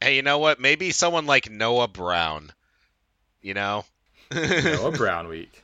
Hey, 0.00 0.16
you 0.16 0.22
know 0.22 0.38
what? 0.38 0.60
Maybe 0.60 0.90
someone 0.90 1.26
like 1.26 1.48
Noah 1.50 1.88
Brown. 1.88 2.50
You 3.40 3.54
know, 3.54 3.84
Noah 4.32 4.92
Brown 4.96 5.28
week. 5.28 5.62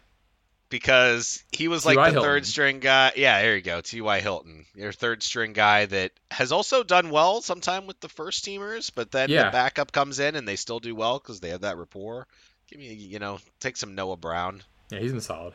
because 0.68 1.42
he 1.52 1.68
was 1.68 1.86
like 1.86 1.96
the 1.96 2.04
Hilton. 2.04 2.22
third 2.22 2.46
string 2.46 2.80
guy. 2.80 3.12
Yeah, 3.16 3.40
there 3.40 3.56
you 3.56 3.62
go. 3.62 3.80
T.Y. 3.80 4.20
Hilton, 4.20 4.64
your 4.74 4.92
third 4.92 5.22
string 5.22 5.52
guy 5.52 5.86
that 5.86 6.12
has 6.30 6.52
also 6.52 6.82
done 6.82 7.10
well 7.10 7.40
sometime 7.40 7.86
with 7.86 8.00
the 8.00 8.08
first 8.08 8.44
teamers, 8.44 8.90
but 8.94 9.10
then 9.12 9.30
Yeah. 9.30 9.44
the 9.44 9.50
backup 9.52 9.92
comes 9.92 10.18
in 10.18 10.34
and 10.36 10.46
they 10.46 10.56
still 10.56 10.80
do 10.80 10.94
well 10.94 11.18
because 11.18 11.40
they 11.40 11.50
have 11.50 11.60
that 11.62 11.76
rapport. 11.78 12.26
Give 12.68 12.80
me, 12.80 12.92
you 12.94 13.18
know, 13.20 13.38
take 13.60 13.76
some 13.76 13.94
Noah 13.94 14.16
Brown. 14.16 14.62
Yeah, 14.90 14.98
he's 14.98 15.12
in 15.12 15.20
solid. 15.20 15.54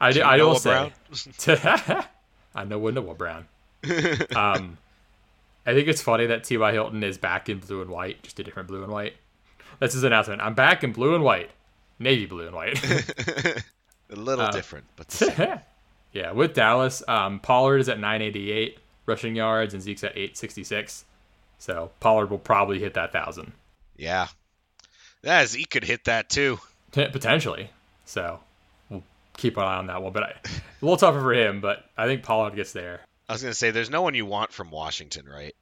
I 0.00 0.12
do. 0.12 0.22
I 0.22 0.38
will 0.38 0.56
say. 0.56 0.92
I 2.54 2.64
know 2.64 2.78
when 2.78 2.94
Noah 2.94 3.14
Brown. 3.14 3.46
Um, 4.34 4.78
I 5.66 5.74
think 5.74 5.86
it's 5.88 6.00
funny 6.00 6.26
that 6.26 6.44
T.Y. 6.44 6.72
Hilton 6.72 7.02
is 7.04 7.18
back 7.18 7.48
in 7.50 7.58
blue 7.58 7.82
and 7.82 7.90
white, 7.90 8.22
just 8.22 8.40
a 8.40 8.42
different 8.42 8.68
blue 8.68 8.82
and 8.82 8.90
white. 8.90 9.14
That's 9.80 9.92
his 9.92 10.02
announcement. 10.02 10.40
I'm 10.40 10.54
back 10.54 10.82
in 10.82 10.92
blue 10.92 11.14
and 11.14 11.22
white, 11.22 11.50
navy 11.98 12.26
blue 12.26 12.46
and 12.46 12.54
white. 12.56 12.82
A 14.10 14.16
little 14.16 14.46
Uh, 14.46 14.50
different, 14.50 14.86
but 14.96 15.22
yeah, 16.12 16.32
with 16.32 16.54
Dallas, 16.54 17.02
um, 17.08 17.40
Pollard 17.40 17.78
is 17.78 17.88
at 17.88 17.98
988 18.00 18.78
rushing 19.06 19.36
yards 19.36 19.74
and 19.74 19.82
Zeke's 19.82 20.02
at 20.04 20.12
866. 20.12 21.04
So 21.58 21.90
Pollard 22.00 22.30
will 22.30 22.38
probably 22.38 22.78
hit 22.78 22.94
that 22.94 23.12
thousand 23.12 23.52
yeah. 23.96 24.28
Yeah, 25.24 25.44
Zeke 25.44 25.68
could 25.70 25.82
hit 25.84 26.04
that 26.04 26.30
too. 26.30 26.60
potentially. 26.92 27.70
So 28.04 28.38
we'll 28.88 29.02
keep 29.36 29.56
an 29.56 29.64
eye 29.64 29.74
on 29.76 29.88
that 29.88 30.00
one. 30.00 30.12
But 30.12 30.22
I, 30.22 30.28
a 30.44 30.50
little 30.80 30.96
tougher 30.96 31.20
for 31.20 31.34
him. 31.34 31.60
But 31.60 31.84
I 31.96 32.06
think 32.06 32.22
Pollard 32.22 32.54
gets 32.54 32.72
there. 32.72 33.00
I 33.28 33.32
was 33.32 33.42
gonna 33.42 33.54
say, 33.54 33.72
there's 33.72 33.90
no 33.90 34.02
one 34.02 34.14
you 34.14 34.24
want 34.24 34.52
from 34.52 34.70
Washington, 34.70 35.26
right? 35.28 35.54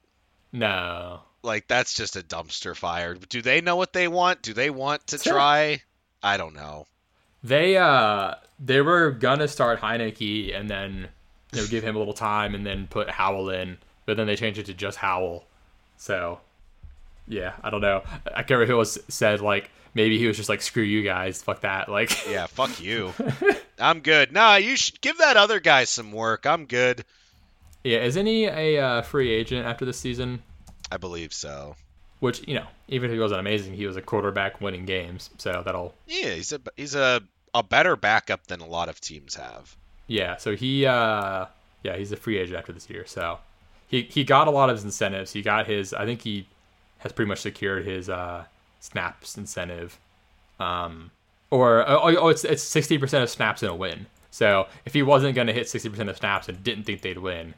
No, 0.53 1.21
Like 1.43 1.67
that's 1.67 1.93
just 1.95 2.15
a 2.15 2.21
dumpster 2.21 2.75
fire. 2.75 3.15
Do 3.15 3.41
they 3.41 3.59
know 3.61 3.75
what 3.75 3.91
they 3.91 4.07
want? 4.07 4.41
Do 4.43 4.53
they 4.53 4.69
want 4.69 5.05
to 5.07 5.17
try? 5.17 5.81
I 6.23 6.37
don't 6.37 6.55
know. 6.55 6.87
They 7.43 7.77
uh 7.77 8.35
they 8.59 8.81
were 8.81 9.11
gonna 9.11 9.47
start 9.47 9.79
Heinicke 9.79 10.57
and 10.57 10.69
then 10.69 11.09
they 11.51 11.61
would 11.61 11.69
give 11.69 11.83
him 11.83 11.95
a 11.95 11.99
little 11.99 12.13
time 12.13 12.55
and 12.55 12.65
then 12.65 12.87
put 12.87 13.09
Howell 13.09 13.49
in, 13.51 13.77
but 14.05 14.17
then 14.17 14.27
they 14.27 14.35
changed 14.35 14.59
it 14.59 14.65
to 14.65 14.73
just 14.73 14.97
Howell. 14.97 15.45
So 15.97 16.39
yeah, 17.27 17.53
I 17.63 17.69
don't 17.69 17.81
know. 17.81 18.03
I 18.25 18.43
can't 18.43 18.51
remember 18.51 18.71
who 18.73 18.77
was 18.77 18.97
said 19.07 19.41
like 19.41 19.69
maybe 19.93 20.17
he 20.17 20.27
was 20.27 20.37
just 20.37 20.49
like 20.49 20.61
screw 20.61 20.83
you 20.83 21.03
guys, 21.03 21.41
fuck 21.41 21.61
that. 21.61 21.89
Like 21.89 22.27
Yeah, 22.29 22.47
fuck 22.47 22.81
you. 22.81 23.13
I'm 23.79 23.99
good. 23.99 24.31
Nah, 24.31 24.55
you 24.55 24.75
should 24.75 24.99
give 25.01 25.19
that 25.19 25.37
other 25.37 25.59
guy 25.59 25.83
some 25.83 26.11
work. 26.11 26.45
I'm 26.45 26.65
good. 26.65 27.05
yeah, 27.83 27.99
isn't 27.99 28.25
he 28.25 28.45
a 28.45 28.79
uh, 28.79 29.01
free 29.03 29.31
agent 29.31 29.65
after 29.67 29.85
this 29.85 29.99
season? 29.99 30.41
I 30.91 30.97
believe 30.97 31.31
so. 31.33 31.75
Which 32.19 32.47
you 32.47 32.55
know, 32.55 32.65
even 32.87 33.09
if 33.09 33.13
he 33.13 33.19
wasn't 33.19 33.39
amazing, 33.39 33.73
he 33.73 33.85
was 33.85 33.95
a 33.95 34.01
quarterback 34.01 34.59
winning 34.59 34.85
games, 34.85 35.29
so 35.37 35.61
that'll 35.63 35.93
Yeah, 36.07 36.31
he's 36.31 36.51
a 36.51 36.59
he's 36.75 36.95
a 36.95 37.21
a 37.53 37.63
better 37.63 37.95
backup 37.95 38.47
than 38.47 38.59
a 38.59 38.65
lot 38.65 38.89
of 38.89 38.99
teams 38.99 39.35
have. 39.35 39.75
Yeah, 40.07 40.37
so 40.37 40.55
he 40.55 40.85
uh 40.85 41.45
yeah, 41.83 41.97
he's 41.97 42.11
a 42.11 42.17
free 42.17 42.37
agent 42.37 42.57
after 42.57 42.73
this 42.73 42.89
year. 42.89 43.05
So 43.05 43.39
he 43.87 44.03
he 44.03 44.23
got 44.23 44.47
a 44.47 44.51
lot 44.51 44.69
of 44.69 44.77
his 44.77 44.85
incentives. 44.85 45.33
He 45.33 45.41
got 45.41 45.67
his 45.67 45.93
I 45.93 46.05
think 46.05 46.21
he 46.21 46.47
has 46.99 47.11
pretty 47.11 47.29
much 47.29 47.41
secured 47.41 47.85
his 47.85 48.09
uh 48.09 48.45
snaps 48.79 49.37
incentive. 49.37 49.99
Um 50.59 51.11
or 51.49 51.87
oh, 51.87 52.15
oh 52.17 52.27
it's 52.29 52.43
it's 52.43 52.63
60% 52.63 53.23
of 53.23 53.29
snaps 53.29 53.63
in 53.63 53.69
a 53.69 53.75
win. 53.75 54.07
So 54.31 54.67
if 54.85 54.93
he 54.93 55.01
wasn't 55.01 55.35
going 55.35 55.47
to 55.47 55.53
hit 55.53 55.65
60% 55.65 56.09
of 56.09 56.17
snaps 56.17 56.47
and 56.47 56.63
didn't 56.63 56.83
think 56.83 57.01
they'd 57.01 57.17
win, 57.17 57.53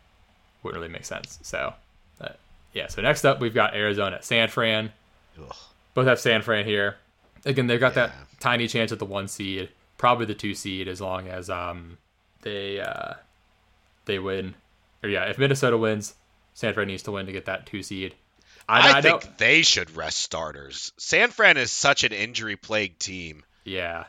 wouldn't 0.63 0.79
really 0.79 0.91
make 0.91 1.05
sense. 1.05 1.39
So 1.41 1.73
uh, 2.21 2.29
yeah, 2.73 2.87
so 2.87 3.01
next 3.01 3.25
up 3.25 3.39
we've 3.39 3.53
got 3.53 3.75
Arizona 3.75 4.17
at 4.17 4.25
San 4.25 4.49
Fran. 4.49 4.91
Ugh. 5.39 5.55
Both 5.93 6.07
have 6.07 6.19
San 6.19 6.41
Fran 6.41 6.65
here. 6.65 6.97
Again, 7.45 7.67
they've 7.67 7.79
got 7.79 7.95
that 7.95 8.11
tiny 8.39 8.67
chance 8.67 8.91
at 8.91 8.99
the 8.99 9.05
one 9.05 9.27
seed, 9.27 9.69
probably 9.97 10.25
the 10.25 10.35
two 10.35 10.53
seed, 10.53 10.87
as 10.87 11.01
long 11.01 11.27
as 11.27 11.49
um 11.49 11.97
they 12.41 12.79
uh 12.79 13.13
they 14.05 14.19
win. 14.19 14.55
Or 15.03 15.09
yeah, 15.09 15.25
if 15.25 15.37
Minnesota 15.37 15.77
wins, 15.77 16.13
San 16.53 16.73
Fran 16.73 16.87
needs 16.87 17.03
to 17.03 17.11
win 17.11 17.25
to 17.25 17.31
get 17.31 17.45
that 17.45 17.65
two 17.65 17.83
seed. 17.83 18.15
I, 18.67 18.91
I, 18.91 18.97
I 18.97 19.01
think 19.01 19.21
don't. 19.21 19.37
they 19.39 19.61
should 19.63 19.95
rest 19.95 20.19
starters. 20.19 20.93
San 20.97 21.29
Fran 21.31 21.57
is 21.57 21.71
such 21.71 22.03
an 22.03 22.11
injury 22.11 22.55
plagued 22.55 22.99
team. 22.99 23.43
Yeah, 23.63 24.05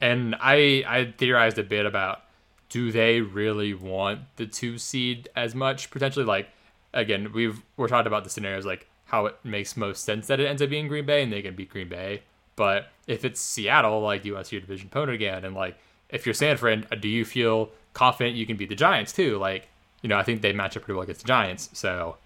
and 0.00 0.34
I 0.40 0.84
I 0.86 1.14
theorized 1.16 1.58
a 1.58 1.62
bit 1.62 1.86
about 1.86 2.22
do 2.68 2.90
they 2.92 3.20
really 3.20 3.74
want 3.74 4.20
the 4.36 4.46
two 4.46 4.78
seed 4.78 5.28
as 5.36 5.54
much 5.54 5.90
potentially? 5.90 6.24
Like 6.24 6.48
again, 6.92 7.32
we've 7.32 7.62
we're 7.76 7.88
talking 7.88 8.06
about 8.06 8.24
the 8.24 8.30
scenarios 8.30 8.66
like 8.66 8.86
how 9.06 9.26
it 9.26 9.36
makes 9.42 9.76
most 9.76 10.04
sense 10.04 10.28
that 10.28 10.38
it 10.38 10.46
ends 10.46 10.62
up 10.62 10.70
being 10.70 10.88
Green 10.88 11.04
Bay 11.04 11.22
and 11.22 11.32
they 11.32 11.42
can 11.42 11.54
beat 11.54 11.70
Green 11.70 11.88
Bay. 11.88 12.22
But 12.56 12.88
if 13.06 13.24
it's 13.24 13.40
Seattle, 13.40 14.00
like 14.00 14.24
you 14.24 14.34
want 14.34 14.44
to 14.44 14.48
see 14.48 14.56
your 14.56 14.60
division 14.60 14.88
opponent 14.88 15.14
again? 15.14 15.44
And 15.44 15.54
like 15.54 15.78
if 16.08 16.26
you're 16.26 16.34
San 16.34 16.56
Fran, 16.56 16.86
uh, 16.92 16.96
do 16.96 17.08
you 17.08 17.24
feel 17.24 17.70
confident 17.92 18.36
you 18.36 18.46
can 18.46 18.56
beat 18.56 18.68
the 18.68 18.74
Giants 18.74 19.12
too? 19.12 19.38
Like 19.38 19.68
you 20.02 20.08
know, 20.08 20.18
I 20.18 20.22
think 20.22 20.42
they 20.42 20.52
match 20.52 20.76
up 20.76 20.84
pretty 20.84 20.94
well 20.94 21.02
against 21.02 21.22
the 21.22 21.28
Giants. 21.28 21.70
So 21.72 22.16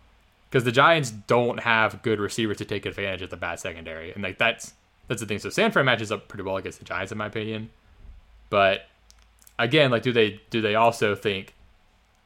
because 0.48 0.64
the 0.64 0.72
Giants 0.72 1.10
don't 1.10 1.60
have 1.60 2.02
good 2.02 2.20
receivers 2.20 2.58
to 2.58 2.64
take 2.64 2.86
advantage 2.86 3.22
of 3.22 3.30
the 3.30 3.36
bad 3.36 3.58
secondary, 3.58 4.12
and 4.12 4.22
like 4.22 4.38
that's 4.38 4.74
that's 5.08 5.20
the 5.20 5.26
thing. 5.26 5.38
So 5.38 5.50
San 5.50 5.70
Fran 5.70 5.84
matches 5.84 6.12
up 6.12 6.28
pretty 6.28 6.44
well 6.44 6.56
against 6.56 6.78
the 6.78 6.84
Giants, 6.84 7.12
in 7.12 7.18
my 7.18 7.26
opinion. 7.26 7.70
But 8.50 8.86
again, 9.58 9.90
like, 9.90 10.02
do 10.02 10.12
they 10.12 10.40
do 10.50 10.60
they 10.60 10.74
also 10.74 11.14
think 11.14 11.54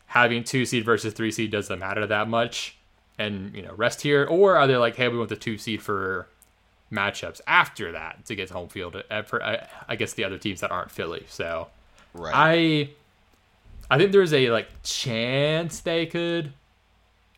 having 0.09 0.44
two 0.44 0.66
seed 0.66 0.85
versus 0.85 1.14
three 1.14 1.30
seed 1.30 1.51
doesn't 1.51 1.78
matter 1.78 2.06
that 2.06 2.28
much, 2.28 2.76
and 3.18 3.55
you 3.55 3.62
know 3.62 3.72
rest 3.74 4.02
here, 4.02 4.26
or 4.26 4.56
are 4.56 4.66
they 4.66 4.76
like, 4.76 4.97
hey, 4.97 5.09
we 5.09 5.16
want 5.16 5.30
the 5.30 5.36
two 5.36 5.56
seed 5.56 5.82
for 5.82 6.28
matchups 6.93 7.40
after 7.47 7.93
that 7.93 8.24
to 8.24 8.35
get 8.35 8.51
home 8.51 8.68
field 8.68 9.02
uh, 9.10 9.22
for 9.22 9.43
uh, 9.43 9.66
I 9.89 9.97
guess 9.97 10.14
the 10.14 10.24
other 10.24 10.39
teams 10.39 10.60
that 10.60 10.70
aren't 10.70 10.90
Philly. 10.90 11.24
So 11.28 11.68
Right. 12.14 12.32
I 12.35 12.90
I 13.90 13.98
think 13.98 14.12
there's 14.12 14.32
a 14.32 14.51
like 14.51 14.68
chance 14.82 15.80
they 15.80 16.06
could 16.06 16.52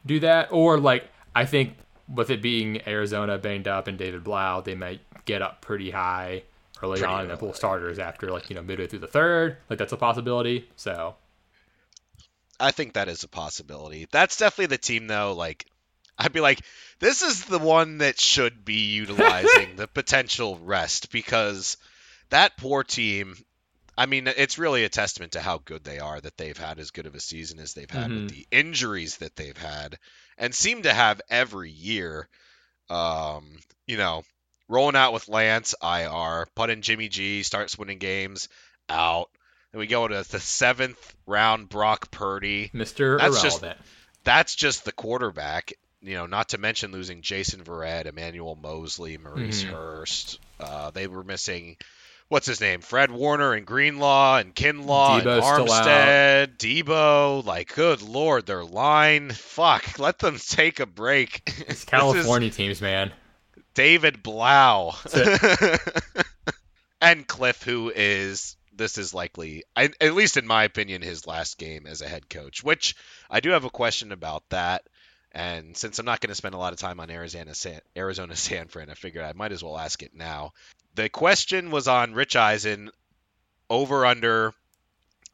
do 0.06 0.20
that, 0.20 0.48
or 0.50 0.78
like 0.78 1.08
I 1.34 1.44
think 1.44 1.76
with 2.12 2.30
it 2.30 2.42
being 2.42 2.86
Arizona 2.88 3.38
banged 3.38 3.68
up 3.68 3.86
and 3.86 3.96
David 3.96 4.24
Blough, 4.24 4.62
they 4.64 4.74
might 4.74 5.00
get 5.26 5.42
up 5.42 5.60
pretty 5.60 5.90
high 5.90 6.42
early 6.82 6.98
Pretty 6.98 7.12
on 7.12 7.20
and 7.22 7.30
then 7.30 7.36
pull 7.36 7.52
starters 7.52 7.98
after 7.98 8.30
like 8.30 8.48
you 8.48 8.56
know 8.56 8.62
midway 8.62 8.86
through 8.86 9.00
the 9.00 9.06
third. 9.06 9.58
Like 9.68 9.78
that's 9.78 9.92
a 9.92 9.96
possibility. 9.96 10.68
So 10.76 11.14
I 12.60 12.70
think 12.70 12.92
that 12.92 13.08
is 13.08 13.24
a 13.24 13.28
possibility. 13.28 14.06
That's 14.10 14.36
definitely 14.36 14.76
the 14.76 14.78
team 14.78 15.06
though, 15.06 15.34
like 15.34 15.66
I'd 16.18 16.32
be 16.32 16.40
like, 16.40 16.60
this 16.98 17.22
is 17.22 17.44
the 17.44 17.58
one 17.58 17.98
that 17.98 18.20
should 18.20 18.64
be 18.64 18.90
utilizing 18.92 19.74
the 19.76 19.88
potential 19.88 20.58
rest 20.62 21.10
because 21.10 21.76
that 22.28 22.56
poor 22.56 22.84
team 22.84 23.36
I 24.00 24.06
mean, 24.06 24.28
it's 24.28 24.56
really 24.56 24.84
a 24.84 24.88
testament 24.88 25.32
to 25.32 25.42
how 25.42 25.58
good 25.58 25.84
they 25.84 25.98
are 25.98 26.18
that 26.18 26.38
they've 26.38 26.56
had 26.56 26.78
as 26.78 26.90
good 26.90 27.04
of 27.04 27.14
a 27.14 27.20
season 27.20 27.58
as 27.58 27.74
they've 27.74 27.90
had 27.90 28.10
with 28.10 28.30
the 28.30 28.46
injuries 28.50 29.18
that 29.18 29.36
they've 29.36 29.56
had 29.56 29.98
and 30.38 30.54
seem 30.54 30.82
to 30.82 30.92
have 30.92 31.20
every 31.28 31.70
year. 31.70 32.26
Um, 32.88 33.58
you 33.86 33.98
know, 33.98 34.24
rolling 34.68 34.96
out 34.96 35.12
with 35.12 35.28
Lance, 35.28 35.74
IR, 35.82 36.46
put 36.54 36.70
in 36.70 36.80
Jimmy 36.80 37.08
G, 37.08 37.42
starts 37.42 37.76
winning 37.76 37.98
games, 37.98 38.48
out. 38.88 39.28
Then 39.72 39.78
we 39.78 39.86
go 39.86 40.06
to 40.08 40.24
the 40.28 40.40
seventh 40.40 41.14
round, 41.26 41.68
Brock 41.68 42.10
Purdy. 42.10 42.70
Mr. 42.74 43.18
That's 43.18 43.42
just- 43.42 43.64
That's 44.24 44.54
just 44.54 44.84
the 44.84 44.92
quarterback. 44.92 45.72
You 46.02 46.14
know, 46.14 46.26
not 46.26 46.50
to 46.50 46.58
mention 46.58 46.92
losing 46.92 47.22
Jason 47.22 47.62
Verrett, 47.62 48.06
Emmanuel 48.06 48.56
Moseley, 48.56 49.16
Maurice 49.18 49.64
Mhm. 49.64 49.70
Hurst. 49.70 50.38
Uh, 50.58 50.90
they 50.90 51.06
were 51.06 51.22
missing, 51.24 51.76
what's 52.28 52.46
his 52.46 52.60
name? 52.60 52.80
Fred 52.80 53.10
Warner 53.10 53.52
and 53.52 53.66
Greenlaw 53.66 54.38
and 54.38 54.54
Kinlaw 54.54 55.18
and 55.18 55.26
Debo's 55.26 55.44
out. 55.44 55.68
Armstead, 55.68 56.56
Debo. 56.56 57.44
Like, 57.44 57.74
good 57.74 58.00
lord, 58.02 58.46
their 58.46 58.64
line. 58.64 59.30
Fuck, 59.30 59.98
let 59.98 60.18
them 60.18 60.38
take 60.38 60.80
a 60.80 60.86
break. 60.86 61.42
It's 61.68 61.84
California 61.84 62.50
teams, 62.50 62.80
man. 62.80 63.12
David 63.74 64.22
Blough. 64.22 64.96
And 67.02 67.26
Cliff, 67.26 67.62
who 67.62 67.90
is 67.94 68.56
this 68.80 68.96
is 68.96 69.12
likely, 69.12 69.64
I, 69.76 69.90
at 70.00 70.14
least 70.14 70.38
in 70.38 70.46
my 70.46 70.64
opinion, 70.64 71.02
his 71.02 71.26
last 71.26 71.58
game 71.58 71.86
as 71.86 72.00
a 72.00 72.08
head 72.08 72.30
coach. 72.30 72.64
Which 72.64 72.96
I 73.30 73.40
do 73.40 73.50
have 73.50 73.64
a 73.64 73.70
question 73.70 74.10
about 74.10 74.48
that. 74.48 74.82
And 75.32 75.76
since 75.76 75.98
I'm 75.98 76.06
not 76.06 76.20
going 76.20 76.30
to 76.30 76.34
spend 76.34 76.54
a 76.54 76.58
lot 76.58 76.72
of 76.72 76.78
time 76.78 76.98
on 76.98 77.10
Arizona 77.10 77.54
San, 77.54 77.80
Arizona 77.96 78.34
San 78.48 78.68
Fran, 78.68 78.90
I 78.90 78.94
figured 78.94 79.24
I 79.24 79.34
might 79.34 79.52
as 79.52 79.62
well 79.62 79.78
ask 79.78 80.02
it 80.02 80.14
now. 80.14 80.54
The 80.94 81.10
question 81.10 81.70
was 81.70 81.86
on 81.86 82.14
Rich 82.14 82.34
Eisen 82.34 82.90
over 83.68 84.06
under 84.06 84.54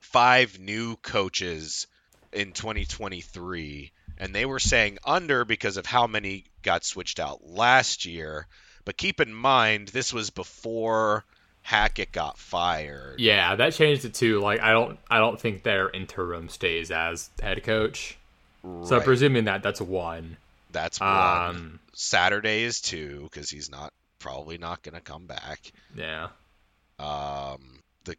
five 0.00 0.58
new 0.58 0.96
coaches 0.96 1.86
in 2.32 2.52
2023 2.52 3.92
and 4.18 4.34
they 4.34 4.44
were 4.44 4.58
saying 4.58 4.98
under 5.04 5.44
because 5.44 5.76
of 5.76 5.86
how 5.86 6.06
many 6.06 6.44
got 6.62 6.84
switched 6.84 7.18
out 7.18 7.48
last 7.48 8.04
year 8.04 8.46
but 8.84 8.96
keep 8.96 9.20
in 9.20 9.32
mind 9.32 9.88
this 9.88 10.12
was 10.12 10.30
before 10.30 11.24
Hackett 11.66 12.12
got 12.12 12.38
fired. 12.38 13.18
Yeah, 13.18 13.56
that 13.56 13.72
changed 13.72 14.04
it 14.04 14.14
too. 14.14 14.38
Like 14.40 14.60
I 14.60 14.70
don't 14.70 14.98
I 15.10 15.18
don't 15.18 15.40
think 15.40 15.64
their 15.64 15.90
interim 15.90 16.48
stays 16.48 16.92
as 16.92 17.28
head 17.42 17.62
coach. 17.64 18.16
So 18.62 18.96
Right. 18.96 19.04
presuming 19.04 19.46
that 19.46 19.64
that's 19.64 19.80
one. 19.80 20.36
That's 20.70 21.00
one. 21.00 21.08
Um 21.10 21.80
Saturday 21.92 22.62
is 22.62 22.80
two 22.80 23.22
because 23.24 23.50
he's 23.50 23.68
not 23.68 23.92
probably 24.20 24.58
not 24.58 24.82
going 24.84 24.94
to 24.94 25.00
come 25.00 25.26
back. 25.26 25.60
yeah. 25.96 26.28
Um, 26.98 27.80
the 28.04 28.16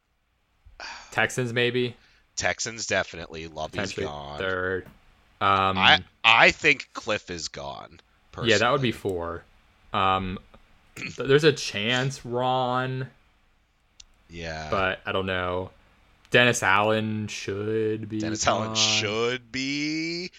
Texans 1.11 1.53
maybe. 1.53 1.95
Texans 2.35 2.85
definitely. 2.85 3.47
Lovie's 3.47 3.93
gone. 3.93 4.39
third. 4.39 4.85
Um 5.39 5.77
I 5.77 6.03
I 6.23 6.51
think 6.51 6.89
Cliff 6.93 7.29
is 7.31 7.47
gone. 7.47 7.99
Yeah, 8.43 8.57
that 8.57 8.71
would 8.73 8.81
be 8.81 8.91
four. 8.91 9.43
Um 9.93 10.37
th- 10.95 11.15
there's 11.15 11.43
a 11.45 11.53
chance 11.53 12.25
Ron, 12.25 13.07
Yeah. 14.29 14.67
but 14.69 14.99
I 15.05 15.11
don't 15.11 15.25
know. 15.25 15.71
Dennis 16.29 16.61
Allen 16.63 17.27
should 17.27 18.09
be 18.09 18.19
Dennis 18.19 18.45
Allen 18.47 18.75
should 18.75 19.51
be. 19.51 20.31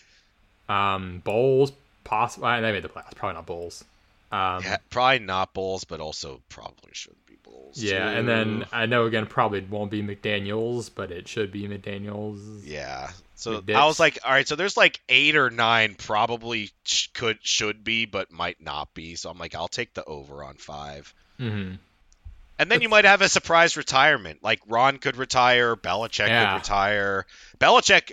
Um 0.68 1.20
Bowles 1.24 1.72
possibly 2.04 2.60
they 2.60 2.72
made 2.72 2.82
the 2.82 2.88
playoffs, 2.88 3.14
probably 3.14 3.34
not 3.34 3.46
Bowles. 3.46 3.84
Um 4.30 4.62
Yeah, 4.62 4.76
probably 4.90 5.20
not 5.20 5.54
Bowles, 5.54 5.84
but 5.84 6.00
also 6.00 6.42
probably 6.50 6.90
should 6.92 7.16
be 7.26 7.36
Bowles. 7.42 7.78
Yeah, 7.78 8.10
and 8.10 8.28
then 8.28 8.66
I 8.72 8.86
know 8.86 9.06
again 9.06 9.26
probably 9.26 9.60
won't 9.60 9.90
be 9.90 10.02
McDaniel's, 10.02 10.90
but 10.90 11.10
it 11.10 11.26
should 11.26 11.50
be 11.52 11.66
McDaniel's. 11.66 12.64
Yeah. 12.66 13.10
So 13.34 13.60
McDips. 13.62 13.74
I 13.76 13.86
was 13.86 14.00
like, 14.00 14.18
all 14.24 14.32
right, 14.32 14.46
so 14.48 14.56
there's 14.56 14.76
like 14.76 15.00
eight 15.08 15.36
or 15.36 15.48
nine 15.48 15.94
probably 15.94 16.70
sh- 16.84 17.06
could 17.14 17.38
should 17.40 17.84
be, 17.84 18.04
but 18.04 18.30
might 18.32 18.60
not 18.60 18.92
be. 18.94 19.14
So 19.14 19.30
I'm 19.30 19.38
like, 19.38 19.54
I'll 19.54 19.68
take 19.68 19.94
the 19.94 20.04
over 20.04 20.42
on 20.44 20.56
five. 20.56 21.14
hmm 21.38 21.74
And 22.58 22.70
then 22.70 22.80
you 22.82 22.88
might 22.88 23.04
have 23.04 23.22
a 23.22 23.28
surprise 23.28 23.76
retirement. 23.76 24.40
Like 24.42 24.60
Ron 24.66 24.98
could 24.98 25.16
retire, 25.16 25.76
Belichick 25.76 26.28
Yeah. 26.28 26.52
could 26.52 26.56
retire. 26.62 27.26
Belichick, 27.58 28.12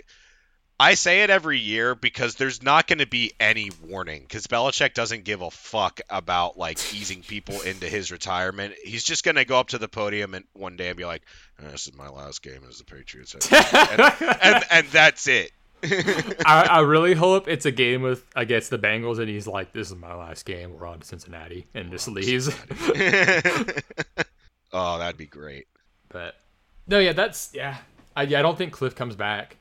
I 0.78 0.94
say 0.94 1.22
it 1.22 1.30
every 1.30 1.58
year 1.58 1.94
because 1.94 2.34
there's 2.34 2.62
not 2.62 2.86
going 2.86 2.98
to 2.98 3.06
be 3.06 3.32
any 3.40 3.70
warning 3.88 4.22
because 4.22 4.46
Belichick 4.46 4.92
doesn't 4.94 5.24
give 5.24 5.40
a 5.40 5.50
fuck 5.50 6.00
about 6.10 6.58
like 6.58 6.78
easing 6.94 7.22
people 7.22 7.60
into 7.62 7.88
his 7.88 8.12
retirement. 8.12 8.74
He's 8.84 9.02
just 9.02 9.24
going 9.24 9.36
to 9.36 9.44
go 9.46 9.58
up 9.58 9.68
to 9.68 9.78
the 9.78 9.88
podium 9.88 10.34
and 10.34 10.44
one 10.52 10.76
day 10.76 10.88
and 10.88 10.96
be 10.98 11.06
like, 11.06 11.22
"Uh, 11.58 11.70
"This 11.70 11.86
is 11.88 11.94
my 11.94 12.08
last 12.10 12.42
game 12.42 12.60
as 12.68 12.76
the 12.78 12.84
Patriots," 12.84 13.34
and, 13.50 14.00
and, 14.42 14.64
and 14.70 14.86
that's 14.88 15.26
it. 15.28 15.50
I, 15.82 16.66
I 16.70 16.80
really 16.80 17.14
hope 17.14 17.48
it's 17.48 17.64
a 17.64 17.70
game 17.72 18.02
with 18.02 18.24
against 18.34 18.68
the 18.70 18.78
Bengals, 18.78 19.18
and 19.18 19.28
he's 19.30 19.46
like, 19.46 19.72
"This 19.72 19.90
is 19.90 19.96
my 19.96 20.14
last 20.14 20.44
game. 20.44 20.78
We're 20.78 20.86
on 20.86 21.00
to 21.00 21.06
Cincinnati," 21.06 21.66
and 21.74 21.90
just 21.90 22.06
leaves. 22.06 22.50
oh, 24.72 24.98
that'd 24.98 25.16
be 25.16 25.26
great. 25.26 25.66
but 26.08 26.36
no, 26.86 26.98
yeah, 26.98 27.12
that's 27.12 27.50
yeah. 27.52 27.78
I, 28.14 28.22
yeah, 28.22 28.38
I 28.38 28.42
don't 28.42 28.56
think 28.56 28.72
Cliff 28.72 28.94
comes 28.94 29.16
back. 29.16 29.56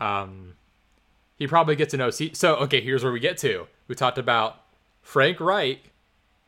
Um, 0.00 0.54
he 1.38 1.46
probably 1.46 1.76
gets 1.76 1.94
an 1.94 2.00
OC. 2.00 2.34
So 2.34 2.56
okay, 2.56 2.80
here's 2.80 3.02
where 3.04 3.12
we 3.12 3.20
get 3.20 3.38
to. 3.38 3.66
We 3.86 3.94
talked 3.94 4.18
about 4.18 4.56
Frank 5.02 5.40
Reich. 5.40 5.90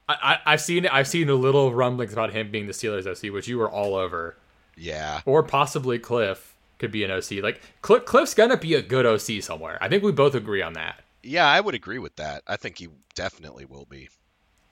I, 0.09 0.15
I 0.47 0.53
I've 0.53 0.61
seen 0.61 0.87
I've 0.87 1.07
seen 1.09 1.29
a 1.29 1.35
little 1.35 1.73
rumblings 1.73 2.13
about 2.13 2.33
him 2.33 2.51
being 2.51 2.67
the 2.67 2.73
Steelers 2.73 3.07
OC, 3.07 3.33
which 3.33 3.49
you 3.49 3.59
were 3.59 3.71
all 3.71 3.95
over. 3.95 4.37
Yeah. 4.77 5.21
or 5.27 5.43
possibly 5.43 5.99
Cliff 5.99 6.55
could 6.79 6.91
be 6.91 7.05
an 7.05 7.11
OC. 7.11 7.33
Like 7.43 7.61
Cliff, 7.83 8.07
Cliff's 8.07 8.33
gonna 8.33 8.57
be 8.57 8.75
a 8.75 8.81
good 8.83 9.05
OC 9.05 9.43
somewhere. 9.43 9.77
I 9.81 9.89
think 9.89 10.03
we 10.03 10.11
both 10.13 10.35
agree 10.35 10.63
on 10.63 10.73
that. 10.73 11.01
Yeah, 11.23 11.47
I 11.47 11.61
would 11.61 11.75
agree 11.75 11.99
with 11.99 12.17
that. 12.17 12.43
I 12.47 12.57
think 12.57 12.79
he 12.79 12.89
definitely 13.15 13.67
will 13.67 13.85
be. 13.85 14.09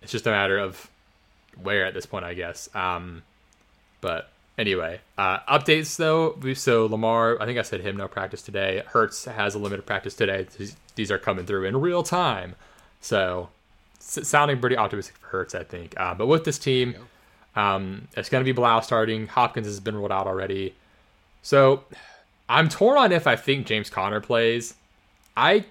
It's 0.00 0.10
just 0.10 0.26
a 0.26 0.30
matter 0.30 0.56
of 0.58 0.88
where 1.62 1.84
at 1.86 1.94
this 1.94 2.06
point, 2.06 2.24
I 2.24 2.34
guess. 2.34 2.68
Um, 2.74 3.22
but 4.00 4.30
anyway, 4.56 5.00
uh, 5.16 5.38
updates 5.40 5.96
though. 5.96 6.36
So 6.54 6.86
Lamar, 6.86 7.40
I 7.40 7.46
think 7.46 7.58
I 7.58 7.62
said 7.62 7.80
him 7.80 7.96
no 7.96 8.08
practice 8.08 8.42
today. 8.42 8.82
Hurts 8.86 9.24
has 9.24 9.54
a 9.54 9.58
limited 9.58 9.86
practice 9.86 10.14
today. 10.14 10.46
These- 10.56 10.76
are 11.12 11.18
coming 11.18 11.46
through 11.46 11.64
in 11.64 11.80
real 11.80 12.02
time, 12.02 12.56
so 13.00 13.50
sounding 14.00 14.58
pretty 14.58 14.76
optimistic 14.76 15.16
for 15.16 15.28
Hurts, 15.28 15.54
I 15.54 15.62
think. 15.62 15.94
Uh, 15.96 16.12
but 16.12 16.26
with 16.26 16.42
this 16.44 16.58
team, 16.58 16.96
um, 17.54 18.08
it's 18.16 18.28
going 18.28 18.42
to 18.42 18.44
be 18.44 18.50
Blough 18.50 18.80
starting. 18.80 19.28
Hopkins 19.28 19.68
has 19.68 19.78
been 19.78 19.94
ruled 19.94 20.10
out 20.10 20.26
already. 20.26 20.74
So 21.42 21.84
I'm 22.48 22.68
torn 22.68 22.98
on 22.98 23.12
if 23.12 23.28
I 23.28 23.36
think 23.36 23.66
James 23.66 23.90
Conner 23.90 24.20
plays. 24.20 24.74
I 25.36 25.66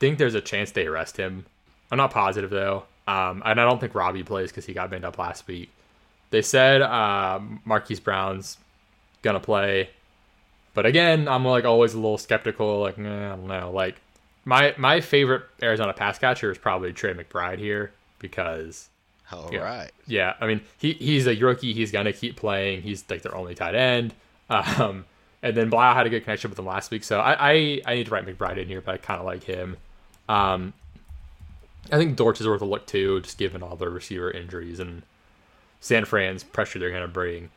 think 0.00 0.18
there's 0.18 0.34
a 0.34 0.40
chance 0.42 0.70
they 0.70 0.86
arrest 0.86 1.16
him. 1.16 1.46
I'm 1.90 1.96
not 1.96 2.10
positive 2.10 2.50
though. 2.50 2.84
Um, 3.08 3.42
and 3.44 3.60
I 3.60 3.64
don't 3.64 3.80
think 3.80 3.94
Robbie 3.94 4.22
plays 4.22 4.50
because 4.50 4.66
he 4.66 4.74
got 4.74 4.90
banged 4.90 5.04
up 5.04 5.18
last 5.18 5.46
week. 5.46 5.70
They 6.30 6.42
said 6.42 6.82
uh, 6.82 7.40
Marquise 7.64 8.00
Brown's 8.00 8.58
gonna 9.22 9.40
play, 9.40 9.88
but 10.74 10.84
again, 10.86 11.26
I'm 11.26 11.44
like 11.44 11.64
always 11.64 11.94
a 11.94 11.96
little 11.96 12.18
skeptical. 12.18 12.80
Like, 12.80 12.98
eh, 12.98 13.02
I 13.02 13.28
don't 13.30 13.46
know. 13.46 13.70
Like 13.72 13.96
my 14.44 14.74
my 14.76 15.00
favorite 15.00 15.42
Arizona 15.62 15.92
pass 15.94 16.18
catcher 16.18 16.50
is 16.50 16.58
probably 16.58 16.92
Trey 16.92 17.14
McBride 17.14 17.58
here 17.58 17.92
because 18.18 18.88
All 19.32 19.48
Yeah. 19.52 19.60
right. 19.60 19.90
yeah, 20.06 20.34
I 20.40 20.46
mean 20.46 20.60
he 20.76 20.92
he's 20.92 21.26
a 21.26 21.34
rookie. 21.34 21.72
He's 21.72 21.90
gonna 21.90 22.12
keep 22.12 22.36
playing. 22.36 22.82
He's 22.82 23.04
like 23.08 23.22
their 23.22 23.34
only 23.34 23.54
tight 23.54 23.74
end. 23.74 24.14
Um, 24.50 25.04
and 25.42 25.54
then 25.54 25.68
Blough 25.70 25.92
had 25.94 26.06
a 26.06 26.10
good 26.10 26.24
connection 26.24 26.48
with 26.50 26.58
him 26.58 26.64
last 26.66 26.90
week, 26.90 27.04
so 27.04 27.20
I 27.20 27.50
I, 27.52 27.82
I 27.86 27.94
need 27.96 28.06
to 28.06 28.10
write 28.10 28.24
McBride 28.26 28.56
in 28.56 28.66
here, 28.66 28.80
but 28.80 28.94
I 28.94 28.96
kind 28.98 29.20
of 29.20 29.26
like 29.26 29.44
him. 29.44 29.76
Um, 30.28 30.72
I 31.90 31.96
think 31.96 32.16
Dortch 32.16 32.40
is 32.40 32.46
worth 32.46 32.60
a 32.60 32.66
look 32.66 32.86
too, 32.86 33.20
just 33.20 33.38
given 33.38 33.62
all 33.62 33.76
the 33.76 33.88
receiver 33.88 34.30
injuries 34.30 34.80
and 34.80 35.02
San 35.80 36.04
Fran's 36.04 36.44
pressure 36.44 36.78
they're 36.78 36.90
gonna 36.90 37.08
bring. 37.08 37.50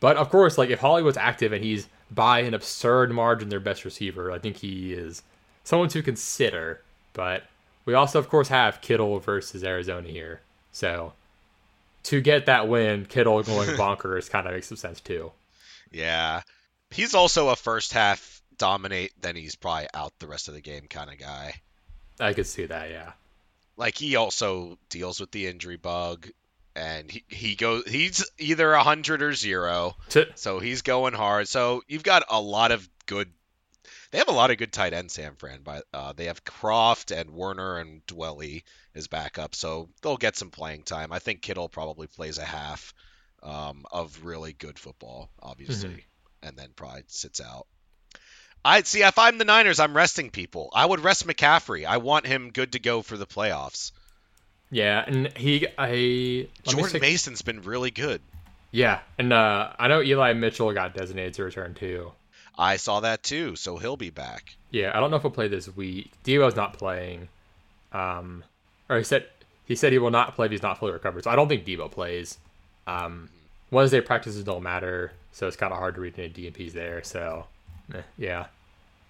But 0.00 0.16
of 0.16 0.30
course, 0.30 0.58
like 0.58 0.70
if 0.70 0.80
Hollywood's 0.80 1.16
active 1.16 1.52
and 1.52 1.62
he's 1.62 1.88
by 2.10 2.40
an 2.40 2.54
absurd 2.54 3.12
margin 3.12 3.48
their 3.48 3.60
best 3.60 3.84
receiver, 3.84 4.32
I 4.32 4.38
think 4.38 4.56
he 4.56 4.92
is 4.92 5.22
someone 5.64 5.88
to 5.90 6.02
consider. 6.02 6.80
But 7.12 7.44
we 7.84 7.94
also, 7.94 8.18
of 8.18 8.28
course, 8.28 8.48
have 8.48 8.80
Kittle 8.80 9.18
versus 9.18 9.64
Arizona 9.64 10.08
here. 10.08 10.40
So 10.72 11.12
to 12.04 12.20
get 12.20 12.46
that 12.46 12.68
win, 12.68 13.06
Kittle 13.06 13.42
going 13.42 13.68
bonkers 13.78 14.30
kind 14.30 14.46
of 14.46 14.54
makes 14.54 14.68
some 14.68 14.76
sense 14.76 15.00
too. 15.00 15.32
Yeah. 15.90 16.42
He's 16.90 17.14
also 17.14 17.48
a 17.48 17.56
first 17.56 17.92
half 17.92 18.42
dominate, 18.58 19.12
then 19.20 19.36
he's 19.36 19.54
probably 19.54 19.88
out 19.94 20.12
the 20.18 20.26
rest 20.26 20.48
of 20.48 20.54
the 20.54 20.60
game 20.60 20.86
kind 20.88 21.10
of 21.10 21.18
guy. 21.18 21.54
I 22.20 22.32
could 22.32 22.46
see 22.46 22.66
that, 22.66 22.90
yeah. 22.90 23.12
Like 23.76 23.96
he 23.96 24.16
also 24.16 24.78
deals 24.88 25.20
with 25.20 25.30
the 25.30 25.46
injury 25.46 25.76
bug 25.76 26.28
and 26.74 27.10
he, 27.10 27.24
he 27.28 27.54
goes 27.54 27.84
he's 27.86 28.30
either 28.38 28.72
a 28.72 28.82
hundred 28.82 29.22
or 29.22 29.34
zero. 29.34 29.94
To, 30.10 30.26
So 30.34 30.58
he's 30.58 30.82
going 30.82 31.14
hard. 31.14 31.48
So 31.48 31.82
you've 31.86 32.02
got 32.02 32.24
a 32.30 32.40
lot 32.40 32.72
of 32.72 32.88
good 33.06 33.30
they 34.10 34.18
have 34.18 34.28
a 34.28 34.32
lot 34.32 34.50
of 34.50 34.58
good 34.58 34.72
tight 34.72 34.92
ends, 34.92 35.14
San 35.14 35.36
Fran. 35.36 35.60
But 35.64 35.84
uh, 35.92 36.12
they 36.12 36.26
have 36.26 36.44
Kroft 36.44 37.18
and 37.18 37.30
Woerner 37.30 37.80
and 37.80 38.06
Dwelley 38.06 38.62
as 38.94 39.08
backup, 39.08 39.54
so 39.54 39.88
they'll 40.02 40.18
get 40.18 40.36
some 40.36 40.50
playing 40.50 40.82
time. 40.82 41.12
I 41.12 41.18
think 41.18 41.40
Kittle 41.40 41.70
probably 41.70 42.06
plays 42.06 42.36
a 42.36 42.44
half 42.44 42.92
um, 43.42 43.86
of 43.90 44.22
really 44.22 44.52
good 44.52 44.78
football, 44.78 45.30
obviously, 45.42 46.04
and 46.42 46.56
then 46.58 46.68
probably 46.76 47.04
sits 47.06 47.40
out. 47.40 47.66
I 48.64 48.82
see. 48.82 49.02
If 49.02 49.18
I'm 49.18 49.38
the 49.38 49.44
Niners, 49.44 49.80
I'm 49.80 49.96
resting 49.96 50.30
people. 50.30 50.70
I 50.74 50.86
would 50.86 51.00
rest 51.00 51.26
McCaffrey. 51.26 51.84
I 51.84 51.96
want 51.96 52.26
him 52.26 52.50
good 52.50 52.72
to 52.72 52.78
go 52.78 53.02
for 53.02 53.16
the 53.16 53.26
playoffs. 53.26 53.92
yeah, 54.70 55.02
and 55.06 55.36
he, 55.36 55.66
I, 55.76 56.48
Jordan 56.64 57.00
Mason's 57.00 57.42
been 57.42 57.62
really 57.62 57.90
good. 57.90 58.20
yeah, 58.70 59.00
and 59.18 59.32
uh, 59.32 59.72
I 59.78 59.88
know 59.88 60.00
Eli 60.00 60.32
Mitchell 60.34 60.72
got 60.72 60.94
designated 60.94 61.34
to 61.34 61.44
return 61.44 61.74
too. 61.74 62.12
I 62.56 62.76
saw 62.76 63.00
that 63.00 63.22
too, 63.22 63.56
so 63.56 63.78
he'll 63.78 63.96
be 63.96 64.10
back. 64.10 64.54
Yeah, 64.70 64.92
I 64.94 65.00
don't 65.00 65.10
know 65.10 65.16
if 65.16 65.22
he'll 65.22 65.30
play 65.30 65.48
this 65.48 65.74
week. 65.74 66.12
Debo's 66.24 66.54
not 66.56 66.74
playing. 66.74 67.28
Um, 67.92 68.44
or 68.88 68.98
he 68.98 69.04
said 69.04 69.26
he 69.66 69.74
said 69.74 69.92
he 69.92 69.98
will 69.98 70.10
not 70.10 70.34
play 70.34 70.46
if 70.46 70.52
he's 70.52 70.62
not 70.62 70.78
fully 70.78 70.92
recovered. 70.92 71.24
So 71.24 71.30
I 71.30 71.36
don't 71.36 71.48
think 71.48 71.64
Debo 71.64 71.90
plays. 71.90 72.38
Um, 72.86 73.28
Wednesday 73.70 74.00
practices 74.00 74.44
don't 74.44 74.62
matter, 74.62 75.12
so 75.32 75.46
it's 75.46 75.56
kind 75.56 75.72
of 75.72 75.78
hard 75.78 75.94
to 75.94 76.00
read 76.00 76.18
any 76.18 76.28
DNPs 76.28 76.72
there. 76.72 77.02
So, 77.04 77.46
yeah. 78.16 78.46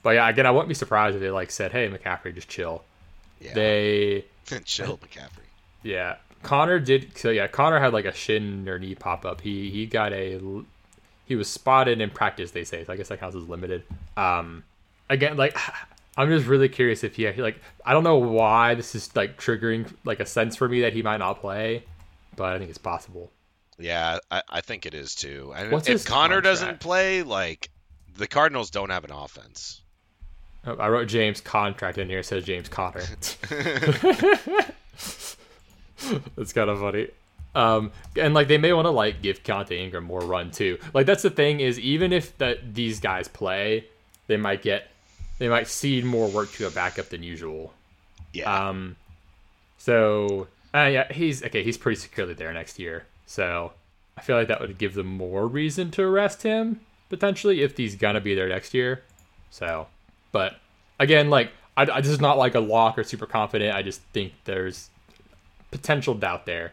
But 0.03 0.11
yeah, 0.17 0.29
again, 0.29 0.47
I 0.47 0.51
wouldn't 0.51 0.69
be 0.69 0.75
surprised 0.75 1.15
if 1.15 1.23
they 1.23 1.31
like 1.31 1.51
said, 1.51 1.73
"Hey, 1.73 1.89
McCaffrey, 1.89 2.35
just 2.35 2.49
chill." 2.49 2.83
Yeah, 3.41 3.55
They, 3.55 4.25
chill, 4.65 4.99
McCaffrey. 4.99 5.47
yeah, 5.83 6.17
Conner 6.43 6.79
did. 6.79 7.17
So 7.17 7.31
yeah, 7.31 7.47
Conner 7.47 7.79
had 7.79 7.93
like 7.93 8.05
a 8.05 8.13
shin 8.13 8.69
or 8.69 8.79
knee 8.79 8.95
pop 8.95 9.25
up. 9.25 9.41
He 9.41 9.71
he 9.71 9.87
got 9.87 10.13
a 10.13 10.41
he 11.27 11.37
was 11.37 11.49
spotted 11.49 12.01
in 12.01 12.11
practice. 12.11 12.51
They 12.51 12.65
say 12.65 12.85
so. 12.85 12.93
I 12.93 12.97
guess 12.97 13.09
that 13.09 13.21
counts 13.21 13.37
as 13.37 13.49
limited. 13.49 13.85
Um, 14.17 14.65
again, 15.09 15.37
like 15.37 15.57
I'm 16.17 16.29
just 16.29 16.47
really 16.47 16.69
curious 16.69 17.05
if 17.05 17.17
he 17.17 17.31
like 17.41 17.61
I 17.85 17.93
don't 17.93 18.05
know 18.05 18.19
why 18.19 18.75
this 18.75 18.95
is 18.95 19.15
like 19.17 19.41
triggering 19.41 19.93
like 20.05 20.21
a 20.21 20.27
sense 20.27 20.57
for 20.57 20.69
me 20.69 20.83
that 20.83 20.93
he 20.93 21.03
might 21.03 21.19
not 21.19 21.41
play, 21.41 21.85
but 22.37 22.53
I 22.53 22.59
think 22.59 22.71
it's 22.71 22.79
possible. 22.79 23.31
Yeah, 23.79 24.19
I, 24.31 24.43
I 24.49 24.61
think 24.61 24.85
it 24.85 24.95
is 24.95 25.15
too. 25.15 25.53
And 25.57 25.73
What's 25.73 25.89
if 25.89 26.05
Conner 26.05 26.41
doesn't 26.41 26.81
play, 26.81 27.23
like 27.23 27.71
the 28.17 28.27
Cardinals 28.27 28.71
don't 28.71 28.91
have 28.91 29.05
an 29.05 29.13
offense. 29.13 29.81
Oh, 30.67 30.77
I 30.77 30.89
wrote 30.89 31.09
James 31.09 31.41
contract 31.41 31.99
in 31.99 32.09
here. 32.09 32.21
It 32.21 32.27
says 32.27 32.45
James 32.45 32.69
Conner. 32.69 33.03
That's 36.37 36.53
kind 36.53 36.71
of 36.71 36.81
funny. 36.81 37.09
Um, 37.55 37.93
and 38.17 38.33
like 38.33 38.49
they 38.49 38.59
may 38.59 38.73
want 38.73 38.87
to 38.87 38.91
like 38.91 39.21
give 39.23 39.43
Keaontay 39.43 39.79
Ingram 39.79 40.05
more 40.05 40.21
run 40.21 40.51
too. 40.51 40.79
Like 40.95 41.05
that's 41.07 41.23
the 41.23 41.31
thing 41.31 41.61
is 41.61 41.79
even 41.79 42.13
if 42.13 42.37
that 42.39 42.75
these 42.75 42.99
guys 42.99 43.29
play, 43.29 43.85
they 44.27 44.39
might 44.39 44.63
get 44.63 44.89
they 45.39 45.49
might 45.49 45.69
cede 45.69 46.05
more 46.05 46.29
work 46.29 46.51
to 46.53 46.67
a 46.67 46.71
backup 46.71 47.11
than 47.11 47.23
usual. 47.23 47.75
Yeah. 48.33 48.69
Um, 48.69 48.97
so 49.77 50.47
uh, 50.75 50.89
yeah, 50.91 51.13
he's 51.13 51.45
okay. 51.45 51.63
He's 51.63 51.77
pretty 51.77 52.01
securely 52.01 52.33
there 52.33 52.53
next 52.55 52.79
year. 52.79 53.05
So 53.27 53.73
I 54.17 54.23
feel 54.23 54.37
like 54.37 54.49
that 54.49 54.61
would 54.61 54.79
give 54.79 54.95
them 54.95 55.07
more 55.07 55.47
reason 55.47 55.91
to 55.93 56.03
arrest 56.03 56.43
him 56.43 56.81
potentially 57.13 57.63
if 57.63 57.77
he's 57.77 57.95
gonna 57.95 58.21
be 58.21 58.35
there 58.35 58.49
next 58.49 58.73
year. 58.75 59.03
So, 59.51 59.87
but 60.33 60.57
again, 60.99 61.29
like 61.31 61.53
I, 61.77 61.83
I 61.83 62.01
just 62.01 62.21
not 62.21 62.39
like 62.39 62.55
a 62.55 62.61
lock 62.61 62.99
or 62.99 63.05
super 63.05 63.27
confident. 63.27 63.77
I 63.77 63.83
just 63.83 64.01
think 64.13 64.33
there's 64.45 64.89
potential 65.71 66.15
doubt 66.15 66.47
there. 66.47 66.73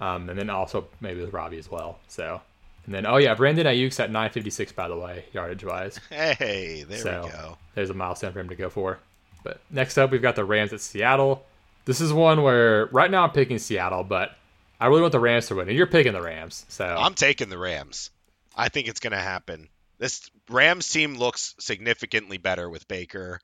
Um, 0.00 0.28
and 0.28 0.38
then 0.38 0.50
also 0.50 0.88
maybe 1.00 1.20
with 1.20 1.32
Robbie 1.32 1.58
as 1.58 1.70
well. 1.70 1.98
So, 2.08 2.40
and 2.86 2.94
then 2.94 3.06
oh 3.06 3.16
yeah, 3.18 3.34
Brandon 3.34 3.66
Aiyuk's 3.66 4.00
at 4.00 4.10
956 4.10 4.72
by 4.72 4.88
the 4.88 4.96
way, 4.96 5.24
yardage 5.32 5.64
wise. 5.64 6.00
hey, 6.10 6.84
there 6.88 6.98
So 6.98 7.22
we 7.24 7.30
go. 7.30 7.58
there's 7.74 7.90
a 7.90 7.94
milestone 7.94 8.32
for 8.32 8.40
him 8.40 8.48
to 8.48 8.56
go 8.56 8.68
for. 8.70 8.98
But 9.44 9.60
next 9.70 9.98
up, 9.98 10.10
we've 10.10 10.22
got 10.22 10.36
the 10.36 10.44
Rams 10.44 10.72
at 10.72 10.80
Seattle. 10.80 11.44
This 11.84 12.00
is 12.00 12.12
one 12.12 12.42
where 12.42 12.86
right 12.86 13.10
now 13.10 13.24
I'm 13.24 13.30
picking 13.32 13.58
Seattle, 13.58 14.02
but 14.02 14.34
I 14.80 14.86
really 14.86 15.02
want 15.02 15.12
the 15.12 15.20
Rams 15.20 15.46
to 15.48 15.54
win, 15.54 15.68
and 15.68 15.76
you're 15.76 15.86
picking 15.86 16.14
the 16.14 16.22
Rams. 16.22 16.64
So 16.68 16.84
I'm 16.86 17.12
taking 17.14 17.50
the 17.50 17.58
Rams. 17.58 18.08
I 18.56 18.68
think 18.70 18.88
it's 18.88 19.00
going 19.00 19.12
to 19.12 19.18
happen. 19.18 19.68
This 20.04 20.30
Rams 20.50 20.86
team 20.90 21.14
looks 21.14 21.54
significantly 21.58 22.36
better 22.36 22.68
with 22.68 22.86
Baker. 22.88 23.40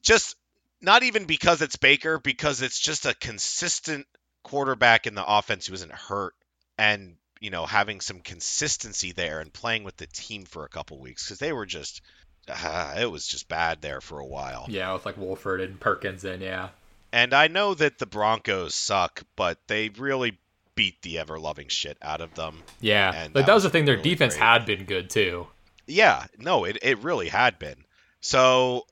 Just 0.00 0.36
not 0.80 1.02
even 1.02 1.26
because 1.26 1.60
it's 1.60 1.76
Baker, 1.76 2.18
because 2.18 2.62
it's 2.62 2.80
just 2.80 3.04
a 3.04 3.12
consistent 3.12 4.06
quarterback 4.42 5.06
in 5.06 5.14
the 5.14 5.22
offense 5.26 5.66
who 5.66 5.74
isn't 5.74 5.92
hurt 5.92 6.32
and, 6.78 7.16
you 7.40 7.50
know, 7.50 7.66
having 7.66 8.00
some 8.00 8.20
consistency 8.20 9.12
there 9.12 9.40
and 9.40 9.52
playing 9.52 9.84
with 9.84 9.98
the 9.98 10.06
team 10.06 10.46
for 10.46 10.64
a 10.64 10.70
couple 10.70 10.98
weeks 10.98 11.26
because 11.26 11.40
they 11.40 11.52
were 11.52 11.66
just, 11.66 12.00
uh, 12.48 12.94
it 12.98 13.10
was 13.10 13.26
just 13.26 13.46
bad 13.46 13.82
there 13.82 14.00
for 14.00 14.18
a 14.18 14.26
while. 14.26 14.64
yeah, 14.70 14.94
with 14.94 15.04
like 15.04 15.18
Wolford 15.18 15.60
and 15.60 15.78
Perkins, 15.78 16.24
and 16.24 16.40
yeah, 16.40 16.70
And 17.12 17.34
I 17.34 17.48
know 17.48 17.74
that 17.74 17.98
the 17.98 18.06
Broncos 18.06 18.74
suck, 18.74 19.24
but 19.36 19.58
they 19.66 19.90
really 19.90 20.38
beat 20.74 21.02
the 21.02 21.18
ever 21.18 21.38
loving 21.38 21.68
shit 21.68 21.98
out 22.00 22.22
of 22.22 22.32
them. 22.34 22.62
yeah. 22.80 23.12
And 23.14 23.34
but 23.34 23.40
that 23.40 23.46
that 23.48 23.52
was 23.52 23.64
was 23.64 23.72
the 23.72 23.78
thing. 23.78 23.84
Their 23.84 23.96
really 23.96 24.08
defense 24.08 24.36
great. 24.36 24.42
had 24.42 24.64
been 24.64 24.84
good 24.84 25.10
too. 25.10 25.48
Yeah, 25.88 26.26
no, 26.38 26.64
it, 26.64 26.78
it 26.82 26.98
really 26.98 27.28
had 27.28 27.58
been. 27.58 27.84
So 28.20 28.84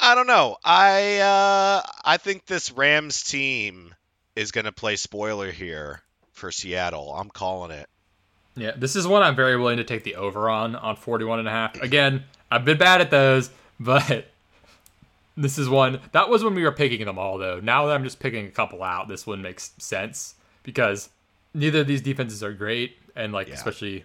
I 0.00 0.14
don't 0.14 0.26
know. 0.26 0.56
I 0.64 1.18
uh 1.18 1.82
I 2.04 2.16
think 2.16 2.46
this 2.46 2.72
Rams 2.72 3.22
team 3.22 3.94
is 4.34 4.50
gonna 4.50 4.72
play 4.72 4.96
spoiler 4.96 5.50
here 5.52 6.02
for 6.32 6.50
Seattle. 6.50 7.14
I'm 7.14 7.30
calling 7.30 7.70
it. 7.70 7.88
Yeah, 8.56 8.72
this 8.76 8.96
is 8.96 9.06
one 9.06 9.22
I'm 9.22 9.36
very 9.36 9.56
willing 9.58 9.76
to 9.76 9.84
take 9.84 10.04
the 10.04 10.16
over 10.16 10.48
on 10.48 10.74
on 10.74 10.96
41 10.96 11.40
and 11.40 11.48
a 11.48 11.50
half. 11.50 11.80
Again, 11.82 12.24
I've 12.50 12.64
been 12.64 12.78
bad 12.78 13.00
at 13.02 13.10
those, 13.10 13.50
but 13.80 14.26
this 15.36 15.58
is 15.58 15.68
one 15.68 16.00
that 16.12 16.30
was 16.30 16.42
when 16.42 16.54
we 16.54 16.62
were 16.62 16.72
picking 16.72 17.04
them 17.04 17.18
all 17.18 17.36
though. 17.38 17.60
Now 17.60 17.86
that 17.86 17.94
I'm 17.94 18.04
just 18.04 18.18
picking 18.18 18.46
a 18.46 18.50
couple 18.50 18.82
out, 18.82 19.08
this 19.08 19.26
one 19.26 19.42
makes 19.42 19.72
sense 19.78 20.34
because 20.62 21.10
neither 21.52 21.80
of 21.80 21.86
these 21.86 22.00
defenses 22.00 22.42
are 22.42 22.52
great 22.52 22.96
and 23.14 23.32
like 23.32 23.48
Yeah. 23.48 23.54
especially 23.54 24.04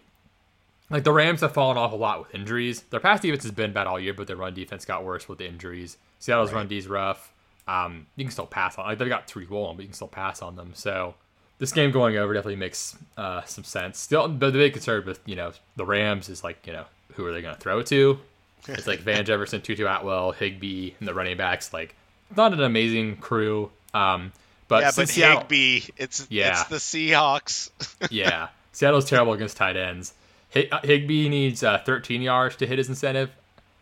like 0.91 1.03
the 1.03 1.11
Rams 1.11 1.41
have 1.41 1.53
fallen 1.53 1.77
off 1.77 1.91
a 1.93 1.95
lot 1.95 2.19
with 2.19 2.35
injuries. 2.35 2.81
Their 2.89 2.99
pass 2.99 3.21
defense 3.21 3.43
has 3.43 3.51
been 3.51 3.73
bad 3.73 3.87
all 3.87 3.99
year, 3.99 4.13
but 4.13 4.27
their 4.27 4.35
run 4.35 4.53
defense 4.53 4.85
got 4.85 5.03
worse 5.03 5.27
with 5.27 5.37
the 5.39 5.47
injuries. 5.47 5.97
Seattle's 6.19 6.53
run 6.53 6.67
D's 6.67 6.87
rough. 6.87 7.31
Um, 7.67 8.07
you 8.15 8.25
can 8.25 8.31
still 8.31 8.45
pass 8.45 8.77
on. 8.77 8.85
Like 8.85 8.97
they've 8.97 9.07
got 9.09 9.27
three 9.27 9.45
Woolen, 9.45 9.75
but 9.77 9.83
you 9.83 9.87
can 9.87 9.93
still 9.95 10.07
pass 10.07 10.41
on 10.41 10.55
them. 10.55 10.71
So 10.75 11.15
this 11.59 11.71
game 11.71 11.91
going 11.91 12.17
over 12.17 12.33
definitely 12.33 12.57
makes 12.57 12.95
uh, 13.17 13.43
some 13.43 13.63
sense. 13.63 13.97
Still, 13.99 14.27
but 14.27 14.51
the 14.53 14.59
big 14.59 14.73
concern 14.73 15.03
with 15.05 15.19
you 15.25 15.35
know 15.35 15.53
the 15.75 15.85
Rams 15.85 16.27
is 16.29 16.43
like 16.43 16.65
you 16.67 16.73
know 16.73 16.85
who 17.13 17.25
are 17.25 17.31
they 17.31 17.41
going 17.41 17.55
to 17.55 17.59
throw 17.61 17.79
it 17.79 17.87
to? 17.87 18.19
It's 18.67 18.87
like 18.87 18.99
Van 18.99 19.25
Jefferson, 19.25 19.61
Tutu 19.61 19.85
Atwell, 19.85 20.31
Higbee, 20.33 20.91
and 20.99 21.07
the 21.07 21.13
running 21.13 21.37
backs. 21.37 21.71
Like 21.73 21.95
not 22.35 22.53
an 22.53 22.61
amazing 22.61 23.17
crew. 23.17 23.71
Um, 23.93 24.31
but 24.67 24.83
yeah, 24.83 24.91
but 24.95 25.09
Seattle, 25.09 25.39
Higbee, 25.41 25.81
it's 25.97 26.27
Yeah. 26.29 26.51
it's 26.51 26.63
the 26.65 26.77
Seahawks. 26.77 27.69
yeah, 28.09 28.49
Seattle's 28.71 29.05
terrible 29.05 29.33
against 29.33 29.57
tight 29.57 29.75
ends. 29.77 30.13
Uh, 30.55 30.79
Higbee 30.83 31.29
needs 31.29 31.63
uh, 31.63 31.79
13 31.85 32.21
yards 32.21 32.55
to 32.57 32.67
hit 32.67 32.77
his 32.77 32.89
incentive 32.89 33.31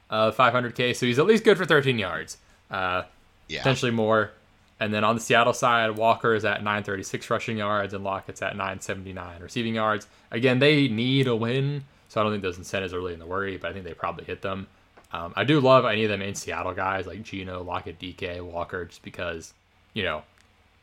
of 0.10 0.36
500k, 0.36 0.96
so 0.96 1.06
he's 1.06 1.20
at 1.20 1.26
least 1.26 1.44
good 1.44 1.58
for 1.58 1.66
13 1.66 2.00
yards. 2.00 2.38
Uh, 2.70 3.04
yeah. 3.48 3.60
potentially 3.60 3.92
more. 3.92 4.32
And 4.80 4.94
then 4.94 5.04
on 5.04 5.16
the 5.16 5.22
Seattle 5.22 5.54
side, 5.54 5.98
Walker 5.98 6.34
is 6.34 6.46
at 6.46 6.64
936 6.64 7.30
rushing 7.30 7.58
yards 7.58 7.94
and 7.94 8.04
Lockett's 8.04 8.42
at 8.42 8.56
979 8.56 9.42
receiving 9.42 9.76
yards. 9.76 10.08
Again, 10.32 10.60
they 10.60 10.88
need 10.88 11.28
a 11.28 11.36
win, 11.36 11.84
so 12.08 12.22
I 12.22 12.24
don't 12.24 12.32
think 12.32 12.44
those 12.44 12.58
incentives 12.58 12.94
are 12.94 13.00
really 13.00 13.14
in 13.14 13.20
the 13.20 13.26
worry, 13.26 13.58
but 13.58 13.70
I 13.70 13.74
think 13.74 13.84
they 13.84 13.94
probably 13.94 14.24
hit 14.24 14.42
them. 14.42 14.68
Um, 15.12 15.34
I 15.36 15.44
do 15.44 15.60
love 15.60 15.86
any 15.86 16.04
of 16.04 16.10
them 16.10 16.22
in 16.22 16.36
Seattle 16.36 16.74
guys 16.74 17.08
like 17.08 17.24
Geno, 17.24 17.64
Lockett, 17.64 18.00
DK, 18.00 18.42
Walker, 18.42 18.86
just 18.86 19.02
because 19.02 19.54
you 19.94 20.04
know 20.04 20.22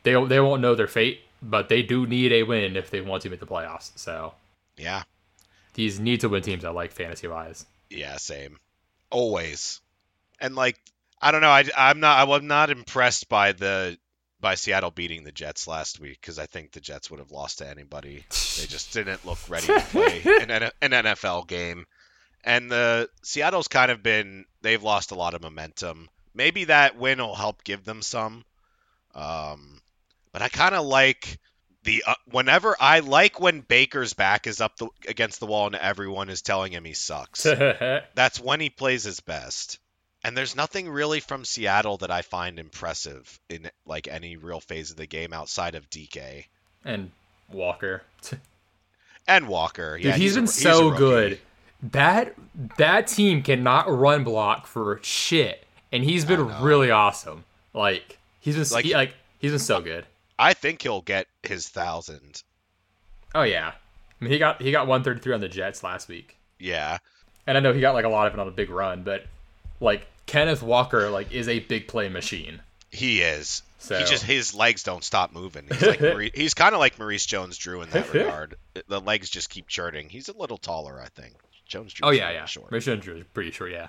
they 0.02 0.22
they 0.26 0.40
won't 0.40 0.60
know 0.60 0.74
their 0.74 0.88
fate, 0.88 1.20
but 1.40 1.68
they 1.68 1.82
do 1.82 2.06
need 2.06 2.32
a 2.32 2.42
win 2.42 2.76
if 2.76 2.90
they 2.90 3.00
want 3.00 3.22
to 3.22 3.30
make 3.30 3.38
the 3.38 3.46
playoffs. 3.46 3.92
So 3.94 4.34
Yeah. 4.76 5.04
These 5.76 6.00
need 6.00 6.20
to 6.20 6.28
win 6.28 6.42
teams 6.42 6.64
I 6.64 6.70
like 6.70 6.90
fantasy 6.90 7.28
wise. 7.28 7.64
Yeah, 7.90 8.16
same. 8.16 8.58
Always. 9.10 9.80
And 10.40 10.56
like 10.56 10.76
I 11.20 11.30
don't 11.30 11.42
know, 11.42 11.50
I 11.50 11.64
I'm 11.76 12.00
not 12.00 12.18
I 12.18 12.24
was 12.24 12.42
not 12.42 12.70
impressed 12.70 13.28
by 13.28 13.52
the 13.52 13.96
by 14.40 14.54
Seattle 14.54 14.90
beating 14.90 15.22
the 15.22 15.32
Jets 15.32 15.68
last 15.68 16.00
week 16.00 16.18
because 16.20 16.38
I 16.38 16.46
think 16.46 16.72
the 16.72 16.80
Jets 16.80 17.10
would 17.10 17.20
have 17.20 17.30
lost 17.30 17.58
to 17.58 17.68
anybody. 17.68 18.24
They 18.58 18.66
just 18.66 18.92
didn't 18.92 19.24
look 19.24 19.38
ready 19.48 19.66
to 19.66 19.80
play 19.80 20.22
an, 20.24 20.50
an 20.50 20.90
NFL 20.90 21.46
game. 21.46 21.86
And 22.42 22.70
the 22.70 23.08
Seattle's 23.22 23.68
kind 23.68 23.90
of 23.90 24.02
been 24.02 24.44
they've 24.62 24.82
lost 24.82 25.10
a 25.10 25.16
lot 25.16 25.34
of 25.34 25.42
momentum. 25.42 26.08
Maybe 26.34 26.64
that 26.64 26.96
win 26.96 27.18
will 27.18 27.34
help 27.34 27.64
give 27.64 27.84
them 27.84 28.02
some. 28.02 28.44
Um, 29.14 29.80
but 30.32 30.42
I 30.42 30.48
kind 30.48 30.74
of 30.74 30.84
like 30.84 31.38
the 31.86 32.04
uh, 32.06 32.14
whenever 32.30 32.76
I 32.78 32.98
like 32.98 33.40
when 33.40 33.60
Baker's 33.60 34.12
back 34.12 34.46
is 34.46 34.60
up 34.60 34.76
the, 34.76 34.88
against 35.08 35.40
the 35.40 35.46
wall 35.46 35.66
and 35.66 35.76
everyone 35.76 36.28
is 36.28 36.42
telling 36.42 36.72
him 36.72 36.84
he 36.84 36.92
sucks. 36.92 37.42
That's 38.14 38.38
when 38.38 38.60
he 38.60 38.68
plays 38.68 39.04
his 39.04 39.20
best. 39.20 39.78
And 40.24 40.36
there's 40.36 40.56
nothing 40.56 40.88
really 40.88 41.20
from 41.20 41.44
Seattle 41.44 41.98
that 41.98 42.10
I 42.10 42.22
find 42.22 42.58
impressive 42.58 43.40
in 43.48 43.70
like 43.86 44.08
any 44.08 44.36
real 44.36 44.60
phase 44.60 44.90
of 44.90 44.96
the 44.96 45.06
game 45.06 45.32
outside 45.32 45.76
of 45.76 45.88
DK 45.88 46.46
and 46.84 47.12
Walker. 47.50 48.02
and 49.28 49.48
Walker. 49.48 49.96
Dude, 49.96 50.06
yeah, 50.06 50.16
he's 50.16 50.36
a- 50.36 50.40
been 50.40 50.44
a 50.44 50.48
so 50.48 50.90
good. 50.90 51.38
That 51.92 52.34
that 52.78 53.06
team 53.06 53.42
cannot 53.42 53.88
run 53.88 54.24
block 54.24 54.66
for 54.66 54.98
shit, 55.02 55.64
and 55.92 56.02
he's 56.02 56.24
been 56.24 56.60
really 56.60 56.90
awesome. 56.90 57.44
Like 57.72 58.18
he's 58.40 58.56
been 58.56 58.66
like, 58.74 58.84
he, 58.84 58.94
like 58.94 59.14
he's 59.38 59.52
been 59.52 59.60
so 59.60 59.80
good. 59.80 60.06
I 60.38 60.52
think 60.54 60.82
he'll 60.82 61.00
get 61.02 61.26
his 61.42 61.68
thousand. 61.68 62.42
Oh 63.34 63.42
yeah, 63.42 63.72
I 64.20 64.24
mean 64.24 64.32
he 64.32 64.38
got 64.38 64.60
he 64.62 64.70
got 64.72 64.86
133 64.86 65.34
on 65.34 65.40
the 65.40 65.48
Jets 65.48 65.82
last 65.82 66.08
week, 66.08 66.36
Yeah, 66.58 66.98
and 67.46 67.56
I 67.56 67.60
know 67.60 67.72
he 67.72 67.80
got 67.80 67.94
like 67.94 68.04
a 68.04 68.08
lot 68.08 68.26
of 68.26 68.34
it 68.34 68.40
on 68.40 68.48
a 68.48 68.52
big 68.52 68.70
run, 68.70 69.02
but 69.02 69.26
like 69.80 70.06
Kenneth 70.26 70.62
Walker 70.62 71.10
like 71.10 71.32
is 71.32 71.48
a 71.48 71.60
big 71.60 71.88
play 71.88 72.08
machine. 72.08 72.60
he 72.90 73.20
is. 73.20 73.62
So 73.78 73.96
He 73.98 74.04
just 74.04 74.24
his 74.24 74.54
legs 74.54 74.82
don't 74.82 75.04
stop 75.04 75.32
moving. 75.32 75.66
He's 75.70 75.82
like 75.82 76.00
Maurice, 76.00 76.32
he's 76.34 76.54
kind 76.54 76.74
of 76.74 76.80
like 76.80 76.98
Maurice 76.98 77.24
Jones-Drew 77.26 77.82
in 77.82 77.90
that 77.90 78.12
regard. 78.12 78.54
The 78.88 79.00
legs 79.00 79.28
just 79.30 79.48
keep 79.50 79.68
churning. 79.68 80.08
He's 80.08 80.28
a 80.28 80.36
little 80.36 80.56
taller, 80.56 81.00
I 81.00 81.08
think. 81.08 81.34
Jones-Drew. 81.66 82.08
oh 82.08 82.10
yeah 82.10 82.30
yeah 82.30 82.46
short. 82.46 82.70
Maurice 82.70 82.86
Jones 82.86 83.04
Drew 83.04 83.16
is 83.16 83.24
pretty 83.34 83.50
sure 83.50 83.68
yeah. 83.68 83.88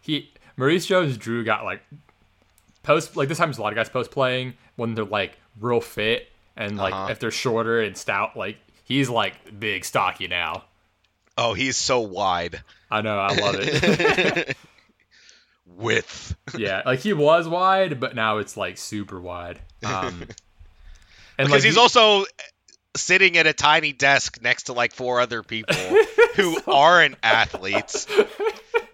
He 0.00 0.30
Maurice 0.56 0.86
Jones 0.86 1.16
Drew 1.18 1.44
got 1.44 1.64
like 1.64 1.82
post 2.82 3.16
like 3.16 3.28
this 3.28 3.38
time's 3.38 3.58
a 3.58 3.62
lot 3.62 3.72
of 3.72 3.76
guys 3.76 3.88
post 3.88 4.10
playing 4.10 4.54
when 4.76 4.94
they're 4.94 5.04
like 5.04 5.38
real 5.60 5.80
fit 5.80 6.28
and 6.56 6.76
like 6.76 6.92
Uh-huh. 6.94 7.08
if 7.10 7.18
they're 7.18 7.30
shorter 7.30 7.80
and 7.80 7.96
stout 7.96 8.36
like 8.36 8.56
he's 8.84 9.08
like 9.08 9.34
big 9.58 9.84
stocky 9.84 10.26
now. 10.28 10.64
Oh, 11.38 11.52
he's 11.54 11.76
so 11.76 12.00
wide. 12.00 12.62
I 12.90 13.02
know 13.02 13.18
I 13.18 13.34
love 13.34 13.56
it. 13.58 14.56
Width. 15.66 16.34
yeah, 16.56 16.82
like 16.86 17.00
he 17.00 17.12
was 17.12 17.48
wide, 17.48 17.98
but 18.00 18.14
now 18.14 18.38
it's 18.38 18.56
like 18.56 18.78
super 18.78 19.20
wide. 19.20 19.58
Um, 19.84 20.22
and 20.22 20.28
Because 21.36 21.50
like 21.50 21.62
he's 21.64 21.74
he- 21.74 21.80
also 21.80 22.24
sitting 22.96 23.36
at 23.36 23.46
a 23.46 23.52
tiny 23.52 23.92
desk 23.92 24.40
next 24.40 24.64
to 24.64 24.72
like 24.72 24.94
four 24.94 25.20
other 25.20 25.42
people 25.42 25.74
who 26.36 26.56
aren't 26.66 27.16
athletes. 27.22 28.06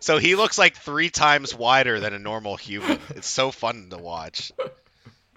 So 0.00 0.18
he 0.18 0.34
looks 0.34 0.58
like 0.58 0.74
three 0.74 1.10
times 1.10 1.54
wider 1.54 2.00
than 2.00 2.14
a 2.14 2.18
normal 2.18 2.56
human. 2.56 2.98
It's 3.10 3.28
so 3.28 3.52
fun 3.52 3.88
to 3.90 3.98
watch. 3.98 4.50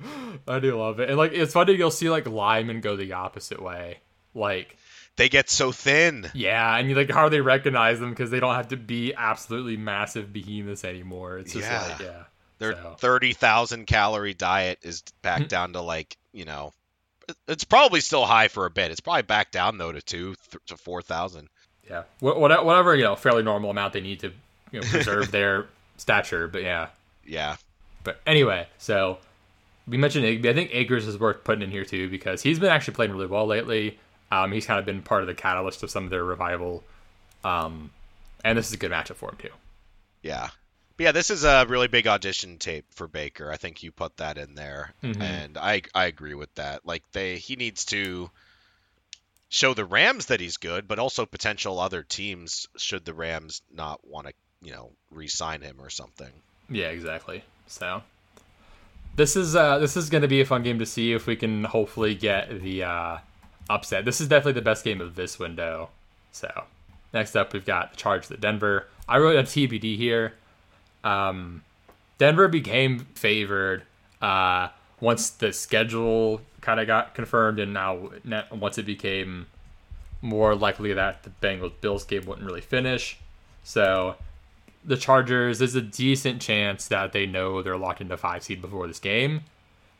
I 0.48 0.60
do 0.60 0.77
love 0.77 0.99
it, 0.99 1.10
and 1.10 1.18
like 1.18 1.32
it's 1.34 1.53
funny 1.53 1.73
you'll 1.73 1.91
see 1.91 2.10
like 2.10 2.27
linemen 2.27 2.82
go 2.82 2.95
the 2.95 3.14
opposite 3.14 3.61
way. 3.61 3.99
Like 4.34 4.77
They 5.15 5.30
get 5.30 5.49
so 5.49 5.72
thin. 5.72 6.30
yeah, 6.34 6.76
and 6.77 6.90
you 6.90 6.95
like 6.95 7.10
hardly 7.10 7.41
recognize 7.41 7.99
them 7.99 8.10
because 8.10 8.30
they 8.32 8.40
don't 8.40 8.56
have 8.56 8.69
to 8.69 8.77
be 8.77 9.14
absolutely 9.15 9.77
massive 9.77 10.34
behemoths 10.34 10.84
anymore. 10.84 11.38
It's 11.40 11.53
just 11.53 11.65
Yeah. 11.69 11.88
like 11.88 11.99
yeah, 11.99 12.23
Their 12.60 12.73
So- 12.73 12.95
thirty 12.99 13.34
thousand 13.34 13.86
calorie 13.88 14.34
diet 14.34 14.80
is 14.82 15.03
back 15.22 15.40
mm-hmm. 15.41 15.48
down 15.48 15.73
to 15.73 15.82
like 15.82 16.18
you 16.34 16.45
know 16.45 16.73
it's 17.48 17.64
probably 17.64 18.02
still 18.02 18.26
high 18.26 18.49
for 18.49 18.65
a 18.65 18.69
bit. 18.69 18.91
It's 18.91 18.99
probably 18.99 19.23
back 19.23 19.52
down 19.52 19.77
though 19.77 19.91
to 19.91 20.02
two 20.02 20.36
th- 20.52 20.64
to 20.68 20.77
four 20.77 21.02
thousand. 21.02 21.48
Yeah, 21.90 22.03
what- 22.19 22.40
whatever 22.40 22.95
you 22.95 23.03
know, 23.03 23.15
fairly 23.15 23.41
normal 23.44 23.69
amount 23.72 23.94
they 23.94 24.02
need 24.02 24.19
to 24.22 24.32
you 24.72 24.82
know 24.82 24.88
preserve 24.88 25.32
their 25.32 25.68
stature. 25.98 26.48
But 26.48 26.64
yeah, 26.64 26.90
Yeah, 27.26 27.56
but 28.03 28.19
anyway, 28.27 28.68
so 28.77 29.18
we 29.88 29.98
mentioned 29.98 30.26
Igby. 30.26 30.49
I 30.49 30.53
think 30.53 30.72
Akers 30.74 31.07
is 31.07 31.18
worth 31.20 31.44
putting 31.44 31.62
in 31.62 31.72
here 31.72 31.86
too 31.86 32.10
because 32.10 32.41
he's 32.41 32.60
been 32.60 32.70
actually 32.72 32.95
playing 32.95 33.12
really 33.12 33.28
well 33.28 33.45
lately. 33.45 33.99
Um, 34.32 34.52
he's 34.52 34.66
kind 34.66 34.80
of 34.80 34.86
been 34.86 35.02
part 35.03 35.22
of 35.22 35.28
the 35.28 35.36
catalyst 35.36 35.84
of 35.84 35.91
some 35.91 36.03
of 36.06 36.10
their 36.10 36.24
revival. 36.24 36.84
Um, 37.44 37.91
and 38.44 38.57
this 38.57 38.68
is 38.68 38.74
a 38.74 38.78
good 38.78 38.91
matchup 38.91 39.16
for 39.16 39.30
him 39.30 39.38
too. 39.38 39.49
yeah, 40.24 40.49
but 40.98 41.03
yeah. 41.03 41.12
This 41.12 41.30
is 41.30 41.44
a 41.44 41.66
really 41.68 41.88
big 41.88 42.07
audition 42.07 42.57
tape 42.57 42.86
for 42.91 43.07
Baker. 43.07 43.52
I 43.52 43.57
think 43.57 43.84
you 43.84 43.91
put 43.91 44.18
that 44.18 44.38
in 44.40 44.56
there, 44.56 44.94
Mhm. 45.03 45.22
and 45.22 45.57
I 45.57 45.84
I 45.94 46.06
agree 46.06 46.34
with 46.36 46.53
that. 46.56 46.86
Like 46.86 47.03
they 47.12 47.38
he 47.38 47.56
needs 47.56 47.86
to 47.86 48.32
show 49.49 49.74
the 49.74 49.86
Rams 49.86 50.28
that 50.28 50.40
he's 50.40 50.57
good, 50.57 50.88
but 50.88 50.99
also 50.99 51.26
potential 51.26 51.80
other 51.80 52.02
teams 52.03 52.68
should 52.78 53.06
the 53.06 53.14
Rams 53.14 53.62
not 53.72 54.06
want 54.06 54.28
to 54.28 54.34
you 54.62 54.72
know 54.72 54.91
re-sign 55.12 55.62
him 55.62 55.78
or 55.80 55.90
something. 55.91 56.32
Yeah, 56.70 56.88
exactly. 56.88 57.44
So 57.68 58.02
this 59.16 59.36
is 59.36 59.56
uh 59.56 59.78
this 59.80 59.96
is 59.96 60.10
going 60.10 60.22
to 60.22 60.28
be 60.28 60.42
a 60.42 60.46
fun 60.46 60.64
game 60.64 60.80
to 60.80 60.86
see 60.86 61.14
if 61.14 61.26
we 61.26 61.36
can 61.36 61.64
hopefully 61.64 62.16
get 62.16 62.62
the 62.62 62.84
uh 62.84 63.18
upset. 63.70 64.06
This 64.06 64.22
is 64.22 64.28
definitely 64.28 64.54
the 64.54 64.62
best 64.62 64.84
game 64.84 65.02
of 65.02 65.16
this 65.16 65.40
window. 65.40 65.90
So 66.32 66.64
next 67.14 67.36
up 67.36 67.54
we've 67.54 67.66
got 67.66 67.92
the 67.92 67.98
Charge 67.98 68.30
at 68.32 68.42
Denver. 68.42 68.88
I 69.08 69.18
wrote 69.18 69.38
a 69.38 69.44
TBD 69.44 69.98
here. 69.98 70.34
Um 71.04 71.64
Denver 72.18 72.48
became 72.48 73.00
favored 73.16 73.84
uh 74.22 74.70
once 75.00 75.30
the 75.30 75.52
schedule 75.52 76.42
kind 76.62 76.80
of 76.80 76.88
got 76.88 77.14
confirmed 77.14 77.60
and 77.60 77.74
now- 77.74 78.10
once 78.52 78.78
it 78.78 78.86
became 78.86 79.48
more 80.22 80.56
likely 80.56 80.94
that 80.94 81.24
the 81.24 81.30
Bengals 81.42 81.74
Bills 81.82 82.04
game 82.04 82.26
wouldn't 82.26 82.46
really 82.46 82.62
finish. 82.62 83.18
So 83.64 84.16
the 84.86 84.98
Chargers, 84.98 85.60
there's 85.60 85.76
a 85.76 85.82
decent 85.82 86.41
chance 86.41 86.88
that 86.88 87.12
they 87.12 87.26
know 87.26 87.62
they're 87.62 87.78
locked 87.78 88.02
into 88.02 88.18
five 88.18 88.44
seed 88.44 88.62
before 88.62 88.88
this 88.88 88.99
game. 88.99 89.41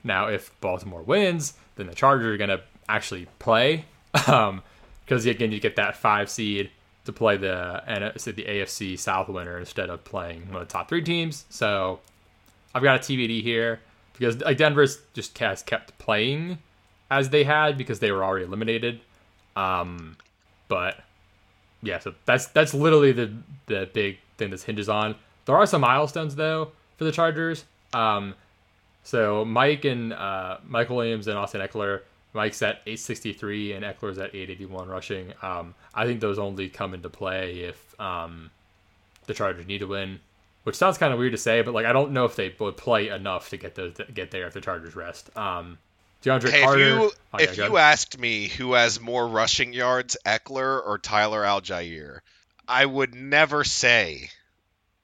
Now, 0.04 0.28
if 0.28 0.52
Baltimore 0.62 1.02
wins, 1.02 1.54
then 1.76 1.88
the 1.88 1.96
Chargers 1.96 2.34
are 2.34 2.38
going 2.38 2.50
to 2.50 2.62
actually 2.88 3.28
play. 3.40 3.86
Um, 4.28 4.64
because 5.04 5.26
again, 5.26 5.52
you 5.52 5.60
get 5.60 5.76
that 5.76 5.96
five 5.96 6.30
seed 6.30 6.72
to 7.06 7.14
play 7.14 7.38
the 7.38 7.82
the 7.86 8.44
AFC 8.44 8.98
South 8.98 9.30
winner 9.30 9.60
instead 9.60 9.90
of 9.90 10.04
playing 10.04 10.48
one 10.48 10.62
of 10.62 10.68
the 10.68 10.72
top 10.72 10.90
three 10.90 11.04
teams. 11.04 11.46
So 11.50 12.00
I've 12.74 12.82
got 12.82 12.96
a 12.96 13.00
TBD 13.00 13.44
here 13.44 13.82
because 14.14 14.40
like 14.42 14.58
Denver's 14.58 15.00
just 15.14 15.38
has 15.40 15.62
kept 15.62 15.98
playing 15.98 16.60
as 17.12 17.30
they 17.30 17.44
had 17.44 17.78
because 17.78 18.00
they 18.00 18.12
were 18.12 18.24
already 18.24 18.46
eliminated. 18.46 19.02
Um, 19.56 20.18
but 20.68 21.04
yeah, 21.84 22.00
so 22.00 22.16
that's 22.26 22.48
that's 22.48 22.74
literally 22.74 23.12
the 23.12 23.32
the 23.68 23.90
big 23.94 24.18
thing 24.38 24.50
this 24.50 24.64
hinges 24.64 24.90
on. 24.90 25.16
There 25.46 25.56
are 25.56 25.66
some 25.66 25.82
milestones 25.82 26.36
though 26.36 26.72
for 26.98 27.04
the 27.04 27.12
Chargers. 27.12 27.66
Um, 27.94 28.36
so 29.04 29.46
Mike 29.46 29.86
and 29.86 30.14
uh, 30.14 30.58
Michael 30.68 30.98
Williams 30.98 31.28
and 31.28 31.38
Austin 31.38 31.62
Ekeler. 31.62 32.02
Mike's 32.34 32.62
at 32.62 32.82
863 32.86 33.74
and 33.74 33.86
Ekeler's 33.86 34.18
at 34.18 34.36
881 34.36 34.90
rushing. 34.90 35.34
Um, 35.42 35.74
I 35.94 36.06
think 36.06 36.20
those 36.20 36.38
only 36.38 36.68
come 36.68 36.94
into 36.94 37.08
play 37.10 37.62
if 37.62 38.00
um, 38.02 38.52
the 39.26 39.34
Chargers 39.34 39.66
need 39.68 39.78
to 39.80 39.88
win, 39.88 40.20
which 40.64 40.76
sounds 40.76 40.98
kind 40.98 41.14
of 41.14 41.20
weird 41.20 41.32
to 41.32 41.38
say, 41.38 41.62
but 41.62 41.74
like 41.74 41.86
I 41.86 41.94
don't 41.94 42.12
know 42.12 42.26
if 42.26 42.36
they 42.36 42.54
would 42.60 42.76
play 42.76 43.08
enough 43.08 43.50
to 43.52 43.58
get 43.58 43.76
those 43.76 43.94
get 44.14 44.32
there 44.32 44.48
if 44.48 44.54
the 44.54 44.60
Chargers 44.62 44.96
rest. 44.98 45.30
Um, 45.38 45.78
DeAndre 46.24 46.50
Hey, 46.50 46.64
Carter. 46.64 46.82
if 46.82 46.88
you 46.88 47.12
oh, 47.34 47.38
if 47.38 47.56
go 47.56 47.66
you 47.68 47.78
ahead. 47.78 47.94
asked 47.94 48.20
me 48.20 48.48
who 48.48 48.74
has 48.74 49.00
more 49.00 49.28
rushing 49.28 49.72
yards, 49.72 50.18
Ekeler 50.26 50.86
or 50.86 50.98
Tyler 50.98 51.44
Allgeier, 51.44 52.20
I 52.68 52.86
would 52.86 53.16
never 53.16 53.64
say 53.64 54.30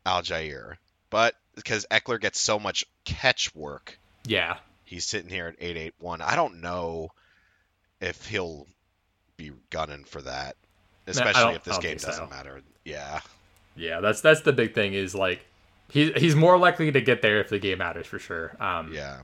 Allgeier, 0.05 0.75
but 1.09 1.35
because 1.55 1.85
Ekeler 1.91 2.19
gets 2.19 2.39
so 2.39 2.59
much 2.59 2.85
catch 3.05 3.53
work, 3.55 3.97
yeah, 4.25 4.57
he's 4.85 5.05
sitting 5.05 5.29
here 5.29 5.47
at 5.47 5.55
eight 5.59 5.77
eight 5.77 5.93
one. 5.99 6.21
I 6.21 6.35
don't 6.35 6.61
know 6.61 7.11
if 7.99 8.25
he'll 8.27 8.67
be 9.37 9.51
gunning 9.69 10.03
for 10.03 10.21
that, 10.21 10.55
especially 11.07 11.55
if 11.55 11.63
this 11.63 11.77
game 11.77 11.99
so. 11.99 12.07
doesn't 12.07 12.29
matter. 12.29 12.61
Yeah, 12.85 13.21
Yeah, 13.75 13.99
that's 13.99 14.21
that's 14.21 14.41
the 14.41 14.53
big 14.53 14.73
thing 14.73 14.93
is 14.93 15.15
like 15.15 15.45
he's 15.89 16.13
he's 16.19 16.35
more 16.35 16.57
likely 16.57 16.91
to 16.91 17.01
get 17.01 17.21
there 17.21 17.39
if 17.39 17.49
the 17.49 17.59
game 17.59 17.79
matters 17.79 18.07
for 18.07 18.19
sure. 18.19 18.55
Um, 18.59 18.93
yeah, 18.93 19.21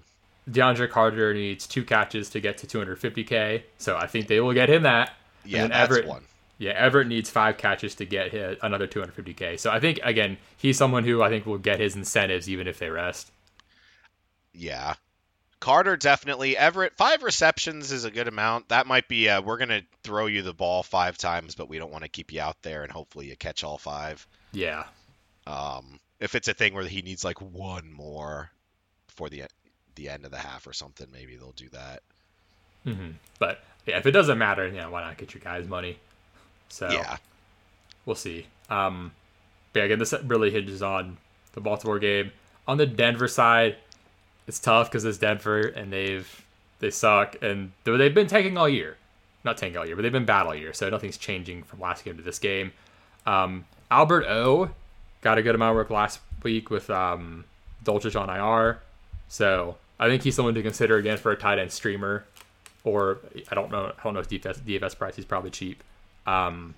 DeAndre 0.50 0.90
Carter 0.90 1.34
needs 1.34 1.68
two 1.68 1.84
catches 1.84 2.30
to 2.32 2.40
get 2.40 2.58
to 2.60 2.68
250k, 2.68 3.64
so 3.78 3.98
I 3.98 4.08
think 4.08 4.28
they 4.28 4.40
will 4.40 4.54
get 4.54 4.70
him 4.70 4.84
that. 4.84 5.14
Yeah. 5.46 5.68
That's 5.68 5.92
Everett, 5.92 6.08
one. 6.08 6.24
Yeah, 6.60 6.72
Everett 6.72 7.08
needs 7.08 7.30
five 7.30 7.58
catches 7.58 7.96
to 7.96 8.06
get 8.06 8.32
his, 8.32 8.58
another 8.64 8.88
250k. 8.88 9.60
So 9.60 9.70
I 9.72 9.80
think 9.80 10.00
again 10.04 10.38
he's 10.58 10.78
someone 10.78 11.04
who 11.04 11.22
I 11.22 11.30
think 11.30 11.46
will 11.46 11.58
get 11.58 11.80
his 11.80 11.96
incentives 11.96 12.50
even 12.50 12.68
if 12.68 12.80
they 12.80 12.90
rest. 12.90 13.32
Yeah. 14.54 14.96
Carter 15.60 15.98
definitely. 15.98 16.56
Everett, 16.56 16.96
five 16.98 17.24
receptions 17.24 17.92
is 17.92 18.06
a 18.06 18.12
good 18.12 18.28
amount. 18.28 18.70
That 18.70 18.86
might 18.88 19.08
be, 19.08 19.28
uh, 19.28 19.42
we're 19.42 19.58
going 19.58 19.70
to 19.70 19.84
throw 20.04 20.28
you 20.28 20.44
the 20.44 20.54
ball 20.54 20.84
five 20.84 21.18
times, 21.18 21.56
but 21.56 21.68
we 21.68 21.80
don't 21.80 21.92
want 21.92 22.04
to 22.04 22.10
keep 22.10 22.32
you 22.32 22.42
out 22.42 22.62
there, 22.62 22.84
and 22.84 22.92
hopefully 22.92 23.28
you 23.28 23.36
catch 23.36 23.64
all 23.64 23.80
five. 23.80 24.26
Yeah, 24.52 24.84
Um, 25.48 26.00
if 26.20 26.36
it's 26.36 26.48
a 26.48 26.54
thing 26.54 26.74
where 26.74 26.86
he 26.86 27.02
needs 27.02 27.24
like 27.26 27.42
one 27.42 27.92
more 27.92 28.52
before 29.08 29.30
the, 29.30 29.44
the 29.96 30.10
end 30.10 30.26
of 30.26 30.32
the 30.32 30.38
half 30.38 30.68
or 30.68 30.74
something, 30.74 31.08
maybe 31.12 31.36
they'll 31.36 31.52
do 31.54 31.70
that. 31.70 32.04
hmm 32.84 33.12
but 33.40 33.60
yeah, 33.88 33.98
if 33.98 34.06
it 34.06 34.12
doesn't 34.12 34.38
matter, 34.38 34.68
yeah, 34.68 34.88
why 34.88 35.02
not 35.02 35.18
get 35.18 35.34
your 35.34 35.42
guys 35.42 35.68
money? 35.68 35.98
So 36.70 36.90
Yeah. 36.90 37.18
we'll 38.06 38.16
see. 38.16 38.48
Um, 38.70 39.12
but 39.74 39.84
again, 39.84 40.00
this 40.00 40.14
really 40.24 40.52
hinges 40.52 40.82
on 40.82 41.18
the 41.54 41.62
Baltimore 41.62 42.00
game. 42.00 42.32
On 42.68 42.78
the 42.78 42.86
Denver 42.86 43.28
side, 43.28 43.78
it's 44.48 44.60
tough 44.60 44.90
because 44.90 45.06
it's 45.06 45.18
Denver 45.18 45.62
and 45.62 45.92
they've 45.92 46.44
they 46.80 46.92
suck 46.92 47.36
and 47.42 47.72
they- 47.84 47.98
they've 47.98 48.14
been 48.14 48.28
tanking 48.28 48.56
all 48.58 48.70
year, 48.70 48.98
not 49.44 49.58
tanking 49.58 49.78
all 49.80 49.86
year, 49.86 49.96
but 49.96 50.04
they've 50.04 50.12
been 50.12 50.26
bad 50.26 50.46
all 50.46 50.54
year. 50.54 50.74
So 50.74 50.90
nothing's 50.90 51.18
changing 51.18 51.64
from 51.64 51.80
last 51.80 52.06
game 52.06 52.18
to 52.18 52.22
this 52.24 52.38
game. 52.40 52.72
Um, 53.26 53.66
Albert 53.90 54.26
O 54.28 54.70
got 55.22 55.38
a 55.40 55.42
good 55.42 55.56
amount 55.56 55.72
of 55.72 55.76
work 55.76 55.90
last 55.90 56.20
week 56.44 56.70
with 56.70 56.90
um, 56.92 57.46
Dulcich 57.84 58.20
on 58.20 58.30
IR, 58.30 58.80
so 59.28 59.78
I 60.00 60.08
think 60.08 60.22
he's 60.24 60.36
someone 60.36 60.54
to 60.54 60.62
consider 60.62 60.98
again 60.98 61.18
for 61.18 61.32
a 61.32 61.36
tight 61.36 61.58
end 61.58 61.72
streamer. 61.72 62.26
Or 62.84 63.18
I 63.52 63.56
don't 63.56 63.72
know. 63.72 63.92
I 63.98 64.04
don't 64.04 64.14
know 64.14 64.20
if 64.20 64.30
DFS, 64.30 64.60
DFS 64.62 64.96
price 64.98 65.18
is 65.18 65.26
probably 65.26 65.50
cheap. 65.50 65.84
Um, 66.28 66.76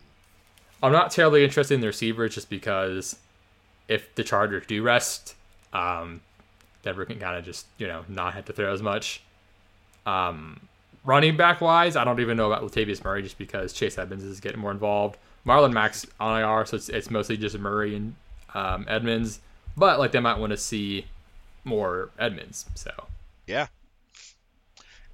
I'm 0.82 0.94
not 0.94 1.12
terribly 1.12 1.44
interested 1.44 1.74
in 1.74 1.82
the 1.82 1.88
receivers 1.88 2.36
just 2.36 2.50
because 2.50 3.18
if 3.88 4.14
the 4.16 4.24
Chargers 4.24 4.66
do 4.68 4.82
rest, 4.82 5.36
um, 5.74 6.22
Denver 6.84 7.06
can 7.06 7.20
kind 7.20 7.38
of 7.38 7.44
just 7.44 7.66
you 7.78 7.88
know 7.88 8.06
not 8.08 8.34
have 8.36 8.46
to 8.46 8.54
throw 8.54 8.72
as 8.72 8.82
much. 8.82 9.22
Um, 10.06 10.62
running 11.04 11.36
back 11.36 11.60
wise, 11.60 11.96
I 11.96 12.04
don't 12.04 12.20
even 12.20 12.38
know 12.38 12.52
about 12.52 12.64
Latavius 12.64 13.04
Murray 13.04 13.24
just 13.24 13.38
because 13.38 13.74
Chase 13.74 13.98
Edmonds 13.98 14.24
is 14.24 14.40
getting 14.40 14.60
more 14.60 14.72
involved. 14.72 15.18
Marlon 15.46 15.74
Mack's 15.74 16.06
on 16.20 16.40
IR, 16.40 16.66
so 16.66 16.78
it's, 16.78 16.90
it's 16.90 17.10
mostly 17.10 17.36
just 17.36 17.58
Murray 17.58 17.96
and 17.96 18.16
um, 18.54 18.86
Edmonds. 18.88 19.40
But 19.76 20.00
like 20.00 20.12
they 20.12 20.20
might 20.20 20.38
want 20.38 20.52
to 20.52 20.58
see 20.58 21.06
more 21.64 22.10
Edmonds. 22.20 22.66
So 22.76 22.92
Yeah. 23.48 23.68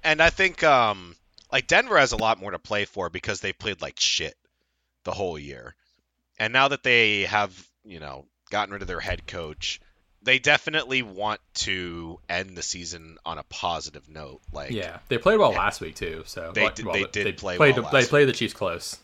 And 0.04 0.20
I 0.20 0.30
think 0.30 0.62
um 0.62 1.16
like 1.52 1.66
Denver 1.66 1.98
has 1.98 2.12
a 2.12 2.16
lot 2.16 2.40
more 2.40 2.50
to 2.50 2.58
play 2.58 2.84
for 2.84 3.08
because 3.10 3.40
they 3.40 3.52
played 3.52 3.80
like 3.82 3.98
shit 4.00 4.34
the 5.04 5.12
whole 5.12 5.38
year. 5.38 5.74
And 6.38 6.52
now 6.52 6.68
that 6.68 6.82
they 6.82 7.22
have, 7.22 7.66
you 7.84 8.00
know, 8.00 8.26
gotten 8.50 8.72
rid 8.72 8.82
of 8.82 8.88
their 8.88 9.00
head 9.00 9.26
coach, 9.26 9.80
they 10.22 10.38
definitely 10.38 11.02
want 11.02 11.40
to 11.54 12.18
end 12.28 12.56
the 12.56 12.62
season 12.62 13.16
on 13.24 13.38
a 13.38 13.42
positive 13.44 14.08
note. 14.08 14.40
Like 14.52 14.72
yeah, 14.72 14.98
they 15.08 15.18
played 15.18 15.38
well 15.38 15.52
last 15.52 15.80
week 15.80 15.94
too. 15.94 16.24
So 16.26 16.50
They 16.52 16.68
did- 16.70 16.84
well, 16.84 16.94
they 16.94 17.04
did 17.04 17.38
play 17.38 17.56
played, 17.56 17.78
well 17.78 17.90
They 17.90 18.04
played 18.04 18.28
the 18.28 18.32
Chiefs 18.32 18.54
close. 18.54 18.98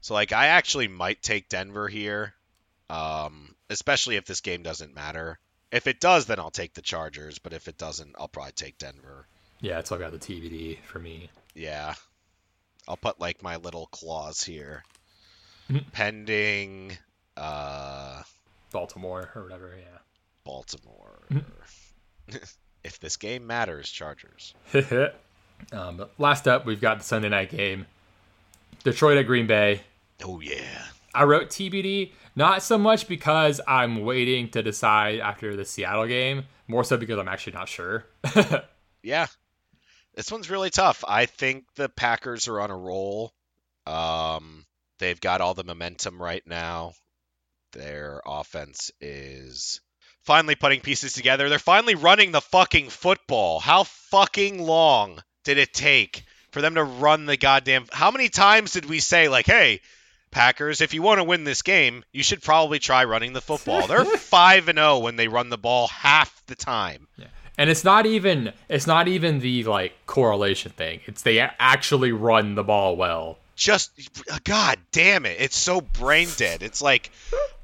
so 0.00 0.14
like 0.14 0.32
I 0.32 0.46
actually 0.46 0.88
might 0.88 1.22
take 1.22 1.48
Denver 1.48 1.86
here. 1.88 2.34
Um 2.90 3.54
especially 3.70 4.16
if 4.16 4.24
this 4.26 4.40
game 4.40 4.62
doesn't 4.62 4.94
matter. 4.94 5.38
If 5.70 5.86
it 5.86 6.00
does 6.00 6.26
then 6.26 6.38
I'll 6.38 6.50
take 6.50 6.74
the 6.74 6.82
Chargers, 6.82 7.38
but 7.38 7.52
if 7.52 7.68
it 7.68 7.78
doesn't, 7.78 8.16
I'll 8.18 8.28
probably 8.28 8.52
take 8.52 8.78
Denver. 8.78 9.26
Yeah, 9.60 9.78
it's 9.78 9.92
all 9.92 9.98
got 9.98 10.10
the 10.12 10.18
TBD 10.18 10.78
for 10.84 10.98
me. 10.98 11.30
Yeah. 11.54 11.94
I'll 12.88 12.96
put 12.96 13.20
like 13.20 13.42
my 13.42 13.56
little 13.56 13.86
clause 13.86 14.42
here. 14.42 14.82
Mhm. 15.70 15.84
Pending 15.92 16.98
uh 17.36 18.22
Baltimore 18.72 19.30
or 19.34 19.42
whatever. 19.44 19.74
Yeah. 19.78 19.98
Baltimore. 20.44 21.20
Mm-hmm. 21.30 22.36
if 22.84 22.98
this 23.00 23.16
game 23.16 23.46
matters, 23.46 23.88
Chargers. 23.90 24.54
um, 25.72 25.96
but 25.96 26.10
last 26.18 26.48
up, 26.48 26.66
we've 26.66 26.80
got 26.80 26.98
the 26.98 27.04
Sunday 27.04 27.28
night 27.28 27.50
game, 27.50 27.86
Detroit 28.84 29.18
at 29.18 29.26
Green 29.26 29.46
Bay. 29.46 29.82
Oh 30.24 30.40
yeah. 30.40 30.84
I 31.14 31.24
wrote 31.24 31.50
TBD 31.50 32.12
not 32.34 32.62
so 32.62 32.78
much 32.78 33.06
because 33.06 33.60
I'm 33.68 34.02
waiting 34.02 34.48
to 34.50 34.62
decide 34.62 35.20
after 35.20 35.54
the 35.56 35.64
Seattle 35.64 36.06
game, 36.06 36.44
more 36.68 36.84
so 36.84 36.96
because 36.96 37.18
I'm 37.18 37.28
actually 37.28 37.52
not 37.52 37.68
sure. 37.68 38.06
Yeah. 39.04 39.26
This 40.14 40.30
one's 40.30 40.50
really 40.50 40.70
tough. 40.70 41.04
I 41.06 41.26
think 41.26 41.64
the 41.76 41.88
Packers 41.88 42.48
are 42.48 42.60
on 42.60 42.70
a 42.70 42.76
roll. 42.76 43.32
Um, 43.86 44.66
they've 44.98 45.20
got 45.20 45.40
all 45.40 45.54
the 45.54 45.64
momentum 45.64 46.20
right 46.20 46.46
now. 46.46 46.92
Their 47.72 48.20
offense 48.26 48.90
is 49.00 49.80
finally 50.24 50.54
putting 50.54 50.80
pieces 50.80 51.14
together. 51.14 51.48
They're 51.48 51.58
finally 51.58 51.94
running 51.94 52.32
the 52.32 52.40
fucking 52.40 52.90
football. 52.90 53.60
How 53.60 53.84
fucking 53.84 54.62
long 54.62 55.22
did 55.44 55.58
it 55.58 55.72
take 55.72 56.24
for 56.50 56.60
them 56.60 56.74
to 56.74 56.84
run 56.84 57.24
the 57.26 57.38
goddamn? 57.38 57.86
How 57.90 58.10
many 58.10 58.28
times 58.28 58.72
did 58.72 58.84
we 58.84 59.00
say 59.00 59.28
like, 59.28 59.46
"Hey, 59.46 59.80
Packers, 60.30 60.82
if 60.82 60.92
you 60.92 61.00
want 61.00 61.18
to 61.18 61.24
win 61.24 61.44
this 61.44 61.62
game, 61.62 62.04
you 62.12 62.22
should 62.22 62.42
probably 62.42 62.78
try 62.78 63.04
running 63.04 63.32
the 63.32 63.40
football." 63.40 63.86
They're 63.86 64.04
5 64.16 64.68
and 64.68 64.78
0 64.78 64.98
when 64.98 65.16
they 65.16 65.28
run 65.28 65.48
the 65.48 65.58
ball 65.58 65.88
half 65.88 66.44
the 66.46 66.54
time. 66.54 67.08
Yeah. 67.16 67.26
And 67.58 67.68
it's 67.68 67.84
not 67.84 68.06
even 68.06 68.52
it's 68.68 68.86
not 68.86 69.08
even 69.08 69.40
the 69.40 69.64
like 69.64 69.94
correlation 70.06 70.72
thing. 70.72 71.00
It's 71.06 71.22
they 71.22 71.38
actually 71.40 72.12
run 72.12 72.54
the 72.54 72.64
ball 72.64 72.96
well. 72.96 73.38
Just 73.54 73.92
god 74.44 74.78
damn 74.90 75.26
it. 75.26 75.36
It's 75.38 75.56
so 75.56 75.80
brain 75.80 76.28
dead. 76.36 76.62
It's 76.62 76.80
like 76.80 77.10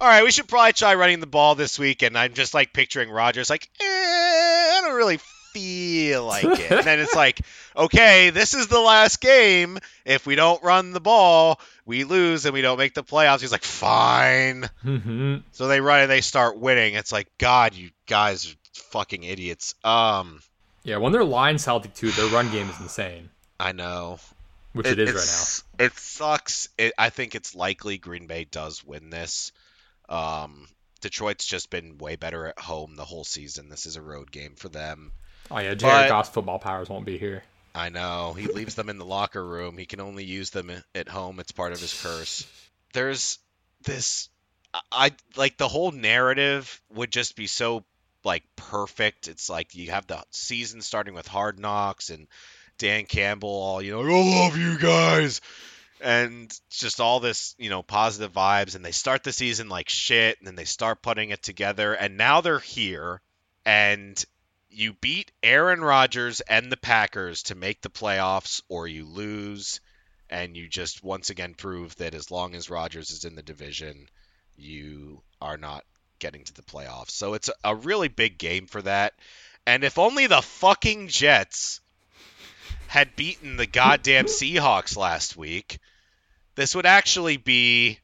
all 0.01 0.09
right, 0.09 0.23
we 0.23 0.31
should 0.31 0.47
probably 0.49 0.73
try 0.73 0.95
running 0.95 1.21
the 1.21 1.27
ball 1.27 1.55
this 1.55 1.79
week 1.79 2.03
and 2.03 2.17
I'm 2.17 2.35
just 2.35 2.55
like 2.55 2.73
picturing 2.73 3.11
Rodgers 3.11 3.51
like, 3.51 3.69
eh, 3.81 3.85
I 3.85 4.81
don't 4.85 4.97
really 4.97 5.19
feel 5.53 6.25
like 6.25 6.45
it. 6.45 6.71
and 6.71 6.87
then 6.87 7.01
it's 7.01 7.15
like, 7.17 7.41
okay, 7.77 8.31
this 8.31 8.55
is 8.55 8.69
the 8.69 8.81
last 8.81 9.21
game. 9.21 9.79
If 10.05 10.27
we 10.27 10.35
don't 10.35 10.63
run 10.63 10.93
the 10.93 11.01
ball, 11.01 11.61
we 11.85 12.05
lose 12.05 12.45
and 12.45 12.55
we 12.55 12.61
don't 12.61 12.79
make 12.79 12.95
the 12.95 13.05
playoffs. 13.05 13.41
He's 13.41 13.53
like, 13.53 13.65
fine. 13.65 14.69
Mm-hmm. 14.85 15.37
So 15.53 15.69
they 15.69 15.81
run 15.81 16.03
and 16.03 16.11
they 16.11 16.21
start 16.21 16.59
winning. 16.59 16.95
It's 16.95 17.13
like, 17.13 17.29
God, 17.39 17.75
you 17.75 17.91
guys 18.07 18.51
are 18.51 18.57
fucking 18.79 19.25
idiots. 19.25 19.75
Um, 19.85 20.41
Yeah, 20.85 20.97
when 20.99 21.13
their 21.13 21.25
line's 21.25 21.65
healthy 21.65 21.89
too, 21.91 22.11
their 22.11 22.27
run 22.29 22.51
game 22.51 22.69
is 22.69 22.81
insane, 22.81 23.31
I 23.59 23.73
know. 23.73 24.19
which 24.73 24.87
it 24.87 24.99
is 24.99 25.15
right 25.15 25.79
now. 25.81 25.87
It 25.87 25.93
sucks. 25.99 26.69
It, 26.79 26.93
I 26.99 27.11
think 27.11 27.35
it's 27.35 27.55
likely 27.55 27.99
Green 27.99 28.27
Bay 28.27 28.45
does 28.45 28.85
win 28.85 29.11
this. 29.11 29.53
Um, 30.09 30.69
Detroit's 31.01 31.47
just 31.47 31.71
been 31.71 31.99
way 31.99 32.17
better 32.17 32.47
at 32.47 32.59
home 32.59 32.97
the 32.97 33.05
whole 33.05 33.25
season. 33.25 33.69
This 33.69 33.87
is 33.87 33.97
a 33.97 34.03
road 34.03 34.31
game 34.31 34.55
for 34.57 34.69
them. 34.69 35.13
Oh 35.51 35.59
yeah, 35.59 35.75
Jared 35.75 36.09
Goff's 36.09 36.29
football 36.29 36.59
powers 36.59 36.89
won't 36.89 37.07
be 37.07 37.19
here. 37.19 37.43
I 37.75 37.91
know. 37.91 38.33
He 38.33 38.47
leaves 38.47 38.75
them 38.75 38.89
in 38.89 38.99
the 38.99 39.05
locker 39.05 39.45
room. 39.45 39.79
He 39.79 39.87
can 39.87 40.01
only 40.01 40.25
use 40.25 40.51
them 40.51 40.71
at 40.95 41.09
home. 41.09 41.39
It's 41.39 41.53
part 41.53 41.73
of 41.73 41.81
his 41.81 41.99
curse. 42.03 42.47
There's 42.93 43.39
this 43.85 44.29
I 44.93 45.13
like 45.37 45.57
the 45.57 45.69
whole 45.69 45.93
narrative 45.93 46.81
would 46.93 47.11
just 47.11 47.37
be 47.37 47.47
so 47.47 47.85
like 48.25 48.45
perfect. 48.57 49.29
It's 49.29 49.49
like 49.49 49.75
you 49.75 49.91
have 49.91 50.07
the 50.07 50.23
season 50.31 50.83
starting 50.83 51.15
with 51.15 51.29
Hard 51.29 51.59
Knocks 51.59 52.11
and 52.11 52.27
Dan 52.79 53.07
Campbell 53.07 53.49
all, 53.49 53.83
you 53.83 53.93
know, 53.93 54.03
I 54.03 54.45
love 54.45 54.57
you 54.57 54.79
guys. 54.79 55.41
And 56.01 56.53
just 56.71 57.01
all 57.01 57.19
this, 57.21 57.57
you 57.59 57.71
know, 57.71 57.83
positive 57.83 58.33
vibes 58.33 58.77
and 58.77 58.85
they 58.85 58.93
start 58.93 59.25
the 59.25 59.33
season 59.33 59.69
like 59.69 59.89
shit 59.89 60.39
and 60.39 60.47
then 60.47 60.55
they 60.55 60.65
start 60.65 61.03
putting 61.03 61.31
it 61.31 61.43
together 61.43 61.93
and 61.93 62.17
now 62.17 62.41
they're 62.41 62.61
here 62.61 63.21
and 63.65 64.25
you 64.71 64.93
beat 64.93 65.33
Aaron 65.43 65.81
Rodgers 65.81 66.41
and 66.41 66.71
the 66.71 66.77
Packers 66.77 67.45
to 67.45 67.55
make 67.55 67.81
the 67.81 67.91
playoffs, 67.91 68.63
or 68.69 68.87
you 68.87 69.07
lose, 69.07 69.81
and 70.31 70.57
you 70.57 70.69
just 70.69 71.03
once 71.03 71.31
again 71.31 71.55
prove 71.55 71.97
that 71.97 72.15
as 72.15 72.31
long 72.31 72.55
as 72.55 72.71
Rodgers 72.71 73.11
is 73.11 73.25
in 73.25 73.35
the 73.35 73.43
division, 73.43 74.09
you 74.57 75.23
are 75.41 75.57
not 75.57 75.85
getting 76.19 76.45
to 76.45 76.55
the 76.55 76.63
playoffs. 76.63 77.11
So 77.11 77.35
it's 77.35 77.51
a, 77.65 77.75
really 77.75 78.09
big 78.09 78.39
game 78.39 78.67
for 78.67 78.83
that. 78.83 79.15
And 79.67 79.85
if 79.85 79.99
only 79.99 80.27
the 80.27 80.43
fucking 80.43 81.09
Jets 81.09 81.81
had 82.87 83.17
beaten 83.17 83.57
the 83.57 83.67
goddamn 83.67 84.25
Seahawks 84.27 84.97
last 84.97 85.37
week, 85.37 85.79
this 86.55 86.75
would 86.75 86.87
actually 86.87 87.37
be 87.37 87.99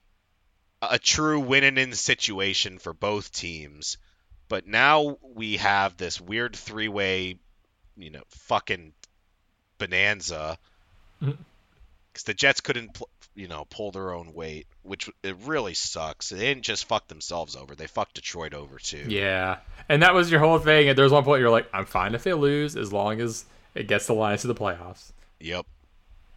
a 0.83 0.99
true 0.99 1.41
win 1.41 1.65
and 1.65 1.79
in 1.79 1.93
situation 1.95 2.79
for 2.79 2.93
both 2.93 3.33
teams 3.33 3.97
but 4.49 4.67
now 4.67 5.17
we 5.35 5.57
have 5.57 5.97
this 5.97 6.21
weird 6.21 6.55
three-way, 6.55 7.39
you 7.97 8.11
know, 8.11 8.23
fucking 8.29 8.93
bonanza 9.79 10.59
Mhm. 11.23 11.39
because 12.13 12.25
the 12.25 12.35
Jets 12.35 12.61
couldn't, 12.61 12.95
pl- 12.95 13.09
you 13.35 13.49
know, 13.49 13.67
pull 13.71 13.91
their 13.91 14.13
own 14.13 14.33
weight, 14.35 14.67
which 14.83 15.11
it 15.23 15.37
really 15.45 15.75
sucks. 15.75 16.29
They 16.29 16.39
didn't 16.39 16.63
just 16.65 16.87
fuck 16.87 17.09
themselves 17.09 17.57
over; 17.57 17.75
they 17.75 17.87
fucked 17.87 18.15
Detroit 18.15 18.55
over 18.55 18.79
too. 18.79 19.05
Yeah, 19.09 19.59
and 19.89 20.03
that 20.03 20.15
was 20.15 20.31
your 20.31 20.41
whole 20.41 20.59
thing. 20.59 20.89
And 20.89 20.97
there 20.99 21.05
was 21.05 21.13
one 21.13 21.25
point 21.25 21.41
you're 21.41 21.51
like, 21.51 21.69
I'm 21.73 21.87
fine 21.87 22.15
if 22.15 22.25
they 22.25 22.33
lose 22.35 22.77
as 22.77 22.93
long 22.93 23.21
as 23.21 23.45
it 23.75 23.89
gets 23.89 24.07
the 24.07 24.15
Lions 24.15 24.43
to 24.43 24.47
the 24.47 24.55
playoffs. 24.55 25.13
Yep. 25.41 25.67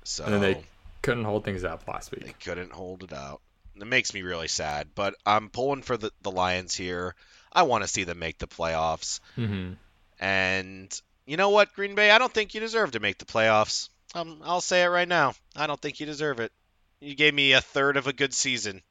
So 0.04 0.24
And 0.26 0.34
then 0.34 0.42
they 0.42 0.64
couldn't 1.02 1.26
hold 1.26 1.44
things 1.46 1.64
up 1.64 1.88
last 1.88 2.12
week. 2.12 2.26
they 2.26 2.34
couldn't 2.44 2.72
hold 2.72 3.04
it 3.04 3.14
out. 3.14 3.42
It 3.76 3.86
makes 3.86 4.14
me 4.14 4.24
really 4.24 4.48
sad, 4.48 4.88
but 4.96 5.14
I'm 5.26 5.50
pulling 5.50 5.84
for 5.84 5.98
the, 5.98 6.12
the 6.24 6.32
Lions 6.32 6.74
here. 6.74 7.14
I 7.54 7.64
want 7.64 7.84
to 7.84 7.88
see 7.88 8.04
them 8.06 8.18
make 8.20 8.40
the 8.40 8.48
playoffs. 8.48 9.20
hmm 9.36 9.74
And 10.20 11.02
you 11.26 11.38
know 11.38 11.50
what, 11.50 11.74
Green 11.74 11.94
Bay? 11.96 12.10
I 12.12 12.18
don't 12.18 12.34
think 12.34 12.54
you 12.54 12.60
deserve 12.60 12.92
to 12.92 13.00
make 13.00 13.18
the 13.20 13.26
playoffs. 13.26 13.90
Um, 14.16 14.40
I'll 14.44 14.62
say 14.62 14.84
it 14.84 14.88
right 14.88 15.08
now. 15.08 15.34
I 15.56 15.68
don't 15.68 15.80
think 15.80 16.00
you 16.00 16.06
deserve 16.06 16.40
it. 16.40 16.52
You 17.00 17.16
gave 17.16 17.34
me 17.34 17.54
a 17.54 17.62
third 17.62 17.98
of 17.98 18.08
a 18.08 18.14
good 18.14 18.34
season. 18.34 18.82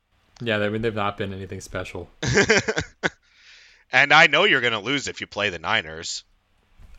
Yeah, 0.41 0.59
I 0.59 0.69
mean 0.69 0.83
they've 0.83 0.95
not 0.95 1.16
been 1.16 1.33
anything 1.33 1.61
special. 1.61 2.09
and 3.93 4.12
I 4.12 4.27
know 4.27 4.45
you're 4.45 4.61
going 4.61 4.73
to 4.73 4.78
lose 4.78 5.09
if 5.09 5.20
you 5.20 5.27
play 5.27 5.51
the 5.51 5.59
Niners. 5.59 6.24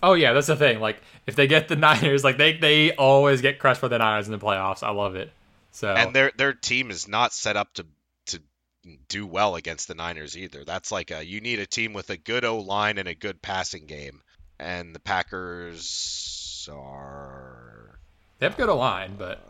Oh 0.01 0.13
yeah, 0.13 0.33
that's 0.33 0.47
the 0.47 0.55
thing. 0.55 0.79
Like 0.79 1.01
if 1.25 1.35
they 1.35 1.47
get 1.47 1.67
the 1.67 1.75
Niners, 1.75 2.23
like 2.23 2.37
they 2.37 2.53
they 2.57 2.93
always 2.93 3.41
get 3.41 3.59
crushed 3.59 3.81
by 3.81 3.87
the 3.87 3.97
Niners 3.97 4.27
in 4.27 4.31
the 4.31 4.39
playoffs. 4.39 4.83
I 4.83 4.91
love 4.91 5.15
it. 5.15 5.31
So 5.71 5.93
And 5.93 6.15
their 6.15 6.31
their 6.35 6.53
team 6.53 6.91
is 6.91 7.07
not 7.07 7.33
set 7.33 7.55
up 7.55 7.73
to 7.75 7.85
to 8.27 8.41
do 9.07 9.25
well 9.25 9.55
against 9.55 9.87
the 9.87 9.95
Niners 9.95 10.37
either. 10.37 10.65
That's 10.65 10.91
like 10.91 11.11
a 11.11 11.23
you 11.23 11.41
need 11.41 11.59
a 11.59 11.65
team 11.65 11.93
with 11.93 12.09
a 12.09 12.17
good 12.17 12.45
O 12.45 12.59
line 12.59 12.97
and 12.97 13.07
a 13.07 13.15
good 13.15 13.41
passing 13.41 13.85
game. 13.85 14.21
And 14.59 14.93
the 14.95 14.99
Packers 14.99 16.67
are 16.71 17.99
they 18.39 18.45
have 18.45 18.53
a 18.53 18.57
good 18.57 18.73
line, 18.73 19.15
but 19.17 19.43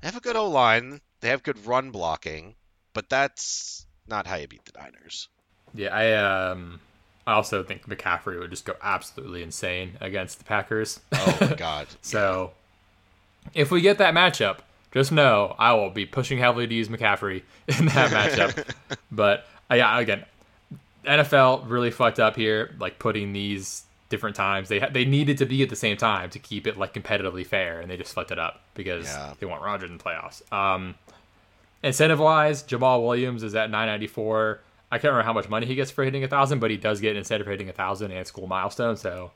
they 0.00 0.08
have 0.08 0.16
a 0.16 0.20
good 0.20 0.36
O 0.36 0.48
line. 0.48 1.00
They 1.20 1.28
have 1.28 1.42
good 1.42 1.66
run 1.66 1.90
blocking, 1.90 2.54
but 2.92 3.08
that's 3.08 3.86
not 4.06 4.26
how 4.26 4.36
you 4.36 4.46
beat 4.48 4.64
the 4.64 4.78
Niners. 4.78 5.28
yeah, 5.74 5.94
I 5.94 6.12
um 6.50 6.80
I 7.26 7.32
also 7.32 7.62
think 7.64 7.88
McCaffrey 7.88 8.38
would 8.38 8.50
just 8.50 8.64
go 8.64 8.74
absolutely 8.82 9.42
insane 9.42 9.96
against 10.00 10.38
the 10.38 10.44
Packers. 10.44 11.00
Oh 11.12 11.38
my 11.40 11.54
god. 11.56 11.88
So, 12.00 12.52
if 13.52 13.70
we 13.72 13.80
get 13.80 13.98
that 13.98 14.14
matchup, 14.14 14.58
just 14.92 15.10
know 15.10 15.56
I 15.58 15.72
will 15.74 15.90
be 15.90 16.06
pushing 16.06 16.38
heavily 16.38 16.66
to 16.68 16.74
use 16.74 16.88
McCaffrey 16.88 17.42
in 17.78 17.86
that 17.86 18.10
matchup. 18.10 18.72
but 19.10 19.44
uh, 19.70 19.74
yeah, 19.74 19.98
again, 19.98 20.24
NFL 21.04 21.68
really 21.68 21.90
fucked 21.90 22.20
up 22.20 22.36
here, 22.36 22.74
like 22.78 22.98
putting 23.00 23.32
these 23.32 23.82
different 24.08 24.36
times. 24.36 24.68
They 24.68 24.78
ha- 24.80 24.88
they 24.92 25.04
needed 25.04 25.38
to 25.38 25.46
be 25.46 25.62
at 25.62 25.68
the 25.68 25.76
same 25.76 25.96
time 25.96 26.30
to 26.30 26.38
keep 26.38 26.66
it 26.66 26.76
like 26.78 26.94
competitively 26.94 27.46
fair, 27.46 27.80
and 27.80 27.90
they 27.90 27.96
just 27.96 28.12
fucked 28.14 28.30
it 28.30 28.38
up 28.38 28.60
because 28.74 29.06
Yeah. 29.06 29.34
they 29.40 29.46
want 29.46 29.62
Rodgers 29.62 29.90
in 29.90 29.98
the 29.98 30.02
playoffs. 30.04 30.40
Um, 30.52 30.94
incentive 31.82 32.18
wise, 32.18 32.62
Jamaal 32.62 33.04
Williams 33.04 33.42
is 33.42 33.54
at 33.54 33.70
994. 33.70 34.60
I 34.90 34.98
can't 34.98 35.10
remember 35.10 35.24
how 35.26 35.32
much 35.32 35.48
money 35.48 35.66
he 35.66 35.74
gets 35.74 35.90
for 35.90 36.04
hitting 36.04 36.22
a 36.24 36.28
thousand, 36.28 36.60
but 36.60 36.70
he 36.70 36.76
does 36.76 37.00
get 37.00 37.10
an 37.12 37.16
incentive 37.18 37.44
for 37.46 37.50
hitting 37.50 37.68
a 37.68 37.72
thousand 37.72 38.12
and 38.12 38.26
school 38.26 38.46
milestone, 38.46 38.96
so 38.96 39.32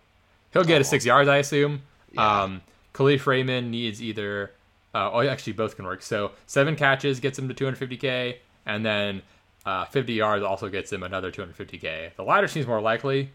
he'll 0.53 0.65
get 0.65 0.79
his 0.79 0.89
six 0.89 1.05
yards, 1.05 1.29
I 1.29 1.39
assume. 1.39 1.83
Yeah. 2.13 2.43
Um, 2.43 2.61
Kalif 2.95 3.27
Raymond 3.27 3.71
needs 3.71 4.01
either, 4.03 4.53
uh, 4.95 5.11
oh, 5.13 5.21
actually, 5.23 5.53
both 5.55 5.77
can 5.77 5.85
work. 5.85 6.03
So 6.03 6.33
seven 6.47 6.77
catches 6.77 7.19
gets 7.21 7.39
him 7.39 7.49
to 7.53 7.55
250k, 7.55 8.37
and 8.67 8.85
then 8.87 9.23
uh, 9.67 9.85
50 9.87 10.13
yards 10.13 10.45
also 10.45 10.69
gets 10.69 10.93
him 10.93 11.03
another 11.03 11.31
250k. 11.33 12.15
The 12.15 12.23
latter 12.25 12.47
seems 12.49 12.67
more 12.67 12.81
likely, 12.81 13.31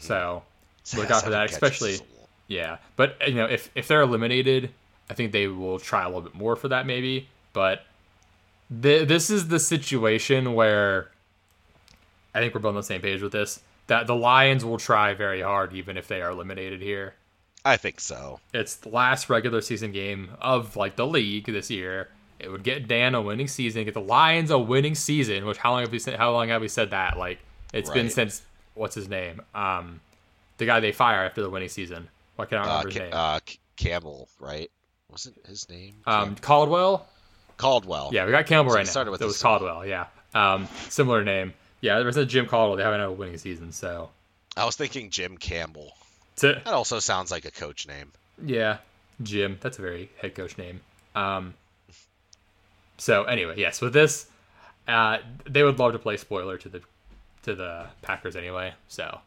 so 0.00 0.42
look 0.94 1.10
out 1.10 1.24
for 1.24 1.30
that, 1.30 1.50
especially 1.50 1.98
yeah. 2.48 2.78
But 2.96 3.16
you 3.26 3.34
know, 3.34 3.46
if 3.46 3.70
if 3.74 3.88
they're 3.88 4.02
eliminated, 4.02 4.70
I 5.10 5.14
think 5.14 5.32
they 5.32 5.46
will 5.46 5.78
try 5.78 6.02
a 6.04 6.06
little 6.06 6.22
bit 6.22 6.34
more 6.34 6.56
for 6.56 6.68
that 6.68 6.86
maybe. 6.86 7.28
But 7.52 7.84
th- 8.82 9.08
this 9.08 9.30
is 9.30 9.48
the 9.48 9.58
situation 9.58 10.54
where 10.54 11.10
I 12.34 12.40
think 12.40 12.54
we're 12.54 12.60
both 12.60 12.70
on 12.70 12.76
the 12.76 12.82
same 12.82 13.00
page 13.00 13.22
with 13.22 13.32
this. 13.32 13.60
That 13.88 14.06
the 14.06 14.16
Lions 14.16 14.64
will 14.64 14.78
try 14.78 15.14
very 15.14 15.42
hard 15.42 15.72
even 15.72 15.96
if 15.96 16.08
they 16.08 16.20
are 16.20 16.30
eliminated 16.30 16.82
here. 16.82 17.14
I 17.64 17.76
think 17.76 18.00
so. 18.00 18.40
It's 18.52 18.76
the 18.76 18.88
last 18.88 19.28
regular 19.30 19.60
season 19.60 19.92
game 19.92 20.30
of 20.40 20.76
like 20.76 20.96
the 20.96 21.06
league 21.06 21.46
this 21.46 21.70
year. 21.70 22.08
It 22.38 22.50
would 22.50 22.62
get 22.62 22.86
Dan 22.86 23.14
a 23.14 23.22
winning 23.22 23.48
season, 23.48 23.84
get 23.84 23.94
the 23.94 24.00
Lions 24.00 24.50
a 24.50 24.58
winning 24.58 24.94
season. 24.94 25.46
Which 25.46 25.56
how 25.56 25.72
long 25.72 25.80
have 25.80 25.90
we 25.90 25.98
said? 25.98 26.16
How 26.16 26.32
long 26.32 26.48
have 26.48 26.60
we 26.60 26.68
said 26.68 26.90
that? 26.90 27.16
Like 27.16 27.38
it's 27.72 27.90
been 27.90 28.10
since 28.10 28.42
what's 28.74 28.94
his 28.94 29.08
name? 29.08 29.40
Um, 29.54 30.00
the 30.58 30.66
guy 30.66 30.80
they 30.80 30.92
fire 30.92 31.24
after 31.24 31.42
the 31.42 31.50
winning 31.50 31.68
season. 31.68 32.08
Why 32.36 32.46
can't 32.46 32.62
I 32.62 32.64
Uh, 32.64 32.68
remember 32.84 32.88
his 32.90 32.98
name? 32.98 33.10
uh, 33.12 33.40
Campbell, 33.76 34.28
right? 34.38 34.70
Wasn't 35.10 35.46
his 35.46 35.68
name? 35.68 35.96
Um, 36.06 36.34
Caldwell. 36.36 37.06
Caldwell. 37.56 38.10
Yeah, 38.12 38.24
we 38.26 38.32
got 38.32 38.46
Campbell 38.46 38.70
So 38.72 38.76
right 38.76 38.82
it 38.82 38.86
now. 38.86 38.90
started 38.90 39.10
with 39.10 39.22
it 39.22 39.26
was. 39.26 39.40
Caldwell. 39.40 39.86
Yeah, 39.86 40.06
um, 40.34 40.68
similar 40.88 41.24
name. 41.24 41.54
Yeah, 41.80 41.96
there 41.96 42.04
was 42.06 42.16
a 42.16 42.26
Jim 42.26 42.46
Caldwell. 42.46 42.76
They 42.76 42.82
haven't 42.82 43.00
had 43.00 43.08
a 43.08 43.12
winning 43.12 43.38
season, 43.38 43.72
so 43.72 44.10
I 44.56 44.64
was 44.64 44.76
thinking 44.76 45.10
Jim 45.10 45.38
Campbell. 45.38 45.92
to, 46.36 46.60
That 46.64 46.74
also 46.74 46.98
sounds 46.98 47.30
like 47.30 47.44
a 47.44 47.50
coach 47.50 47.86
name. 47.86 48.12
Yeah, 48.44 48.78
Jim. 49.22 49.58
That's 49.60 49.78
a 49.78 49.82
very 49.82 50.10
head 50.20 50.34
coach 50.34 50.58
name. 50.58 50.80
Um. 51.14 51.54
So 52.98 53.24
anyway, 53.24 53.54
yes, 53.58 53.80
with 53.80 53.92
this, 53.92 54.26
uh, 54.88 55.18
they 55.48 55.62
would 55.62 55.78
love 55.78 55.92
to 55.92 55.98
play 55.98 56.16
spoiler 56.16 56.56
to 56.58 56.68
the 56.68 56.82
to 57.42 57.54
the 57.54 57.86
Packers 58.02 58.36
anyway. 58.36 58.74
So 58.88 59.20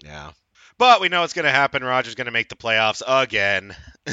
Yeah. 0.00 0.30
But 0.76 1.00
we 1.00 1.08
know 1.08 1.22
it's 1.22 1.32
going 1.32 1.44
to 1.44 1.52
happen. 1.52 1.84
Rodgers 1.84 2.14
going 2.14 2.24
to 2.26 2.32
make 2.32 2.48
the 2.48 2.56
playoffs 2.56 3.02
again. 3.06 3.76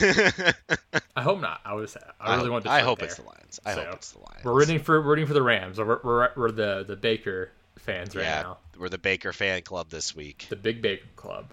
I 1.15 1.21
hope 1.21 1.41
not. 1.41 1.59
I 1.65 1.73
was. 1.73 1.97
I 2.19 2.35
really 2.35 2.49
want. 2.49 2.65
To. 2.65 2.71
I 2.71 2.81
hope 2.81 2.99
there. 2.99 3.07
it's 3.07 3.17
the 3.17 3.23
Lions. 3.23 3.59
I 3.65 3.73
So, 3.73 3.83
hope 3.85 3.95
it's 3.95 4.11
the 4.11 4.19
Lions. 4.19 4.43
We're 4.43 4.53
rooting 4.53 4.79
for 4.79 5.01
rooting 5.01 5.25
for 5.25 5.33
the 5.33 5.41
Rams. 5.41 5.79
We're 5.79 5.99
we're, 6.03 6.29
we're 6.35 6.51
the 6.51 6.85
the 6.87 6.95
Baker 6.95 7.51
fans 7.79 8.15
right 8.15 8.23
yeah, 8.23 8.41
now. 8.43 8.57
we're 8.79 8.89
the 8.89 8.97
Baker 8.99 9.33
fan 9.33 9.63
club 9.63 9.89
this 9.89 10.15
week. 10.15 10.45
The 10.49 10.55
Big 10.55 10.81
Baker 10.81 11.07
Club. 11.15 11.47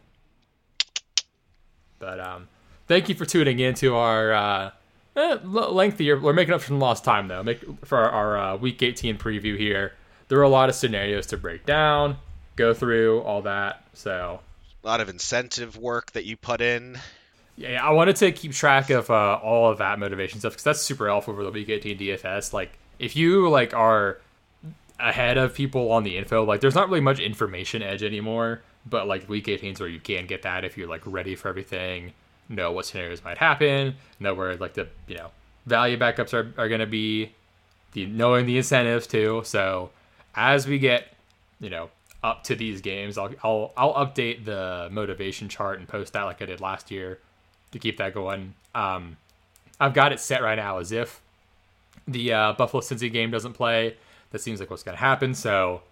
But 1.99 2.21
um, 2.21 2.49
thank 2.87 3.09
you 3.09 3.15
for 3.15 3.25
tuning 3.25 3.59
in 3.59 3.75
to 3.77 3.97
our 3.97 4.33
uh, 4.33 4.71
eh, 5.17 5.39
lengthier. 5.43 6.21
We're 6.21 6.33
making 6.33 6.55
up 6.55 6.61
for 6.61 6.69
some 6.69 6.81
lost 6.81 7.03
time 7.03 7.29
though. 7.29 7.43
Make 7.43 7.65
for 7.85 7.99
our, 7.99 8.11
our 8.11 8.39
uh, 8.39 8.57
Week 8.57 8.83
18 8.83 9.17
preview 9.19 9.57
here. 9.59 9.95
There 10.29 10.39
are 10.39 10.43
a 10.45 10.49
lot 10.49 10.69
of 10.69 10.75
scenarios 10.75 11.27
to 11.29 11.39
break 11.39 11.65
down, 11.65 12.19
go 12.57 12.75
through 12.75 13.23
all 13.23 13.43
that. 13.43 13.85
So 13.95 14.41
A 14.83 14.87
lot 14.87 15.01
of 15.01 15.09
incentive 15.09 15.77
work 15.77 16.13
that 16.13 16.25
you 16.25 16.37
put 16.37 16.61
in. 16.61 16.99
Yeah, 17.57 17.85
I 17.85 17.91
wanted 17.91 18.17
to 18.17 18.31
keep 18.31 18.53
track 18.53 18.91
of 18.91 19.11
uh, 19.11 19.41
all 19.43 19.71
of 19.71 19.79
that 19.79 19.99
motivation 19.99 20.39
stuff 20.39 20.53
because 20.53 20.65
that's 20.65 20.81
super 20.81 21.09
helpful 21.09 21.35
for 21.35 21.43
the 21.43 21.51
Week 21.51 21.69
18 21.69 21.99
DFS. 21.99 22.53
Like, 22.53 22.79
if 22.99 23.17
you 23.17 23.49
like 23.49 23.75
are 23.75 24.19
ahead 25.01 25.39
of 25.39 25.55
people 25.55 25.91
on 25.91 26.05
the 26.05 26.17
info, 26.17 26.45
like, 26.45 26.61
there's 26.61 26.77
not 26.77 26.89
really 26.89 27.01
much 27.01 27.19
information 27.19 27.83
edge 27.83 28.03
anymore. 28.03 28.63
But 28.89 29.07
like 29.07 29.29
Week 29.29 29.49
18 29.49 29.75
is 29.75 29.81
where 29.81 29.89
you 29.89 30.01
can 30.01 30.27
get 30.27 30.43
that 30.43 30.65
if 30.65 30.77
you're 30.79 30.89
like 30.89 31.03
ready 31.05 31.35
for 31.35 31.49
everything, 31.49 32.13
know 32.49 32.73
what 32.73 32.87
scenarios 32.87 33.23
might 33.23 33.39
happen, 33.39 33.97
know 34.19 34.35
where 34.35 34.57
like 34.57 34.75
the 34.75 34.89
you 35.07 35.17
know 35.17 35.31
value 35.67 35.99
backups 35.99 36.33
are 36.33 36.53
are 36.61 36.69
going 36.69 36.81
to 36.81 36.87
be, 36.87 37.33
the 37.93 38.07
knowing 38.07 38.47
the 38.47 38.57
incentives 38.57 39.07
too. 39.07 39.43
So 39.45 39.91
as 40.35 40.67
we 40.67 40.79
get 40.79 41.09
you 41.61 41.71
know 41.71 41.91
up 42.23 42.45
to 42.45 42.55
these 42.55 42.81
games, 42.81 43.17
I'll 43.17 43.31
I'll 43.43 43.73
I'll 43.77 44.07
update 44.07 44.45
the 44.45 44.89
motivation 44.91 45.49
chart 45.49 45.79
and 45.79 45.89
post 45.89 46.13
that 46.13 46.23
like 46.23 46.43
I 46.43 46.47
did 46.47 46.61
last 46.61 46.91
year 46.91 47.19
to 47.73 47.79
keep 47.79 47.99
that 47.99 48.15
going. 48.15 48.55
Um, 48.75 49.17
I've 49.81 49.95
got 49.95 50.13
it 50.13 50.21
set 50.21 50.43
right 50.43 50.57
now 50.57 50.79
as 50.79 50.93
if 50.93 51.21
the 52.07 52.33
uh, 52.33 52.53
Buffalo 52.55 52.81
Cincy 52.81 53.13
game 53.13 53.31
doesn't 53.31 53.53
play. 53.53 53.97
That 54.31 54.41
seems 54.41 54.61
like 54.61 54.71
what's 54.71 54.83
going 54.83 54.97
to 54.97 55.01
happen. 55.01 55.35
So 55.35 55.83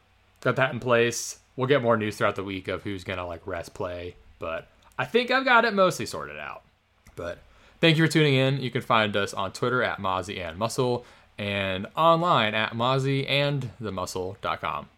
got 0.41 0.57
that 0.57 0.73
in 0.73 0.81
place. 0.81 1.39
We'll 1.57 1.69
get 1.69 1.83
more 1.83 1.97
news 1.97 2.17
throughout 2.17 2.37
the 2.37 2.45
week 2.45 2.69
of 2.69 2.83
who's 2.83 3.05
going 3.05 3.19
to 3.19 3.25
like 3.25 3.47
rest 3.47 3.73
play, 3.73 4.17
but 4.39 4.69
I 4.99 5.05
think 5.05 5.31
I've 5.31 5.45
got 5.45 5.65
it 5.65 5.73
mostly 5.73 6.05
sorted 6.07 6.39
out. 6.39 6.63
But 7.15 7.39
thank 7.81 7.97
you 7.97 8.05
for 8.05 8.13
tuning 8.13 8.35
in. 8.35 8.61
You 8.61 8.71
can 8.71 8.83
find 8.83 9.17
us 9.17 9.33
on 9.33 9.53
Twitter 9.53 9.83
at 9.83 9.99
Mozzie 9.99 10.41
and 10.41 10.59
Muscle 10.59 11.07
and 11.39 11.87
online 11.97 12.55
at 12.55 12.73
Mozzie 12.73 13.29
and 13.29 13.71
the 13.81 13.93
Muscle.com. 13.93 14.89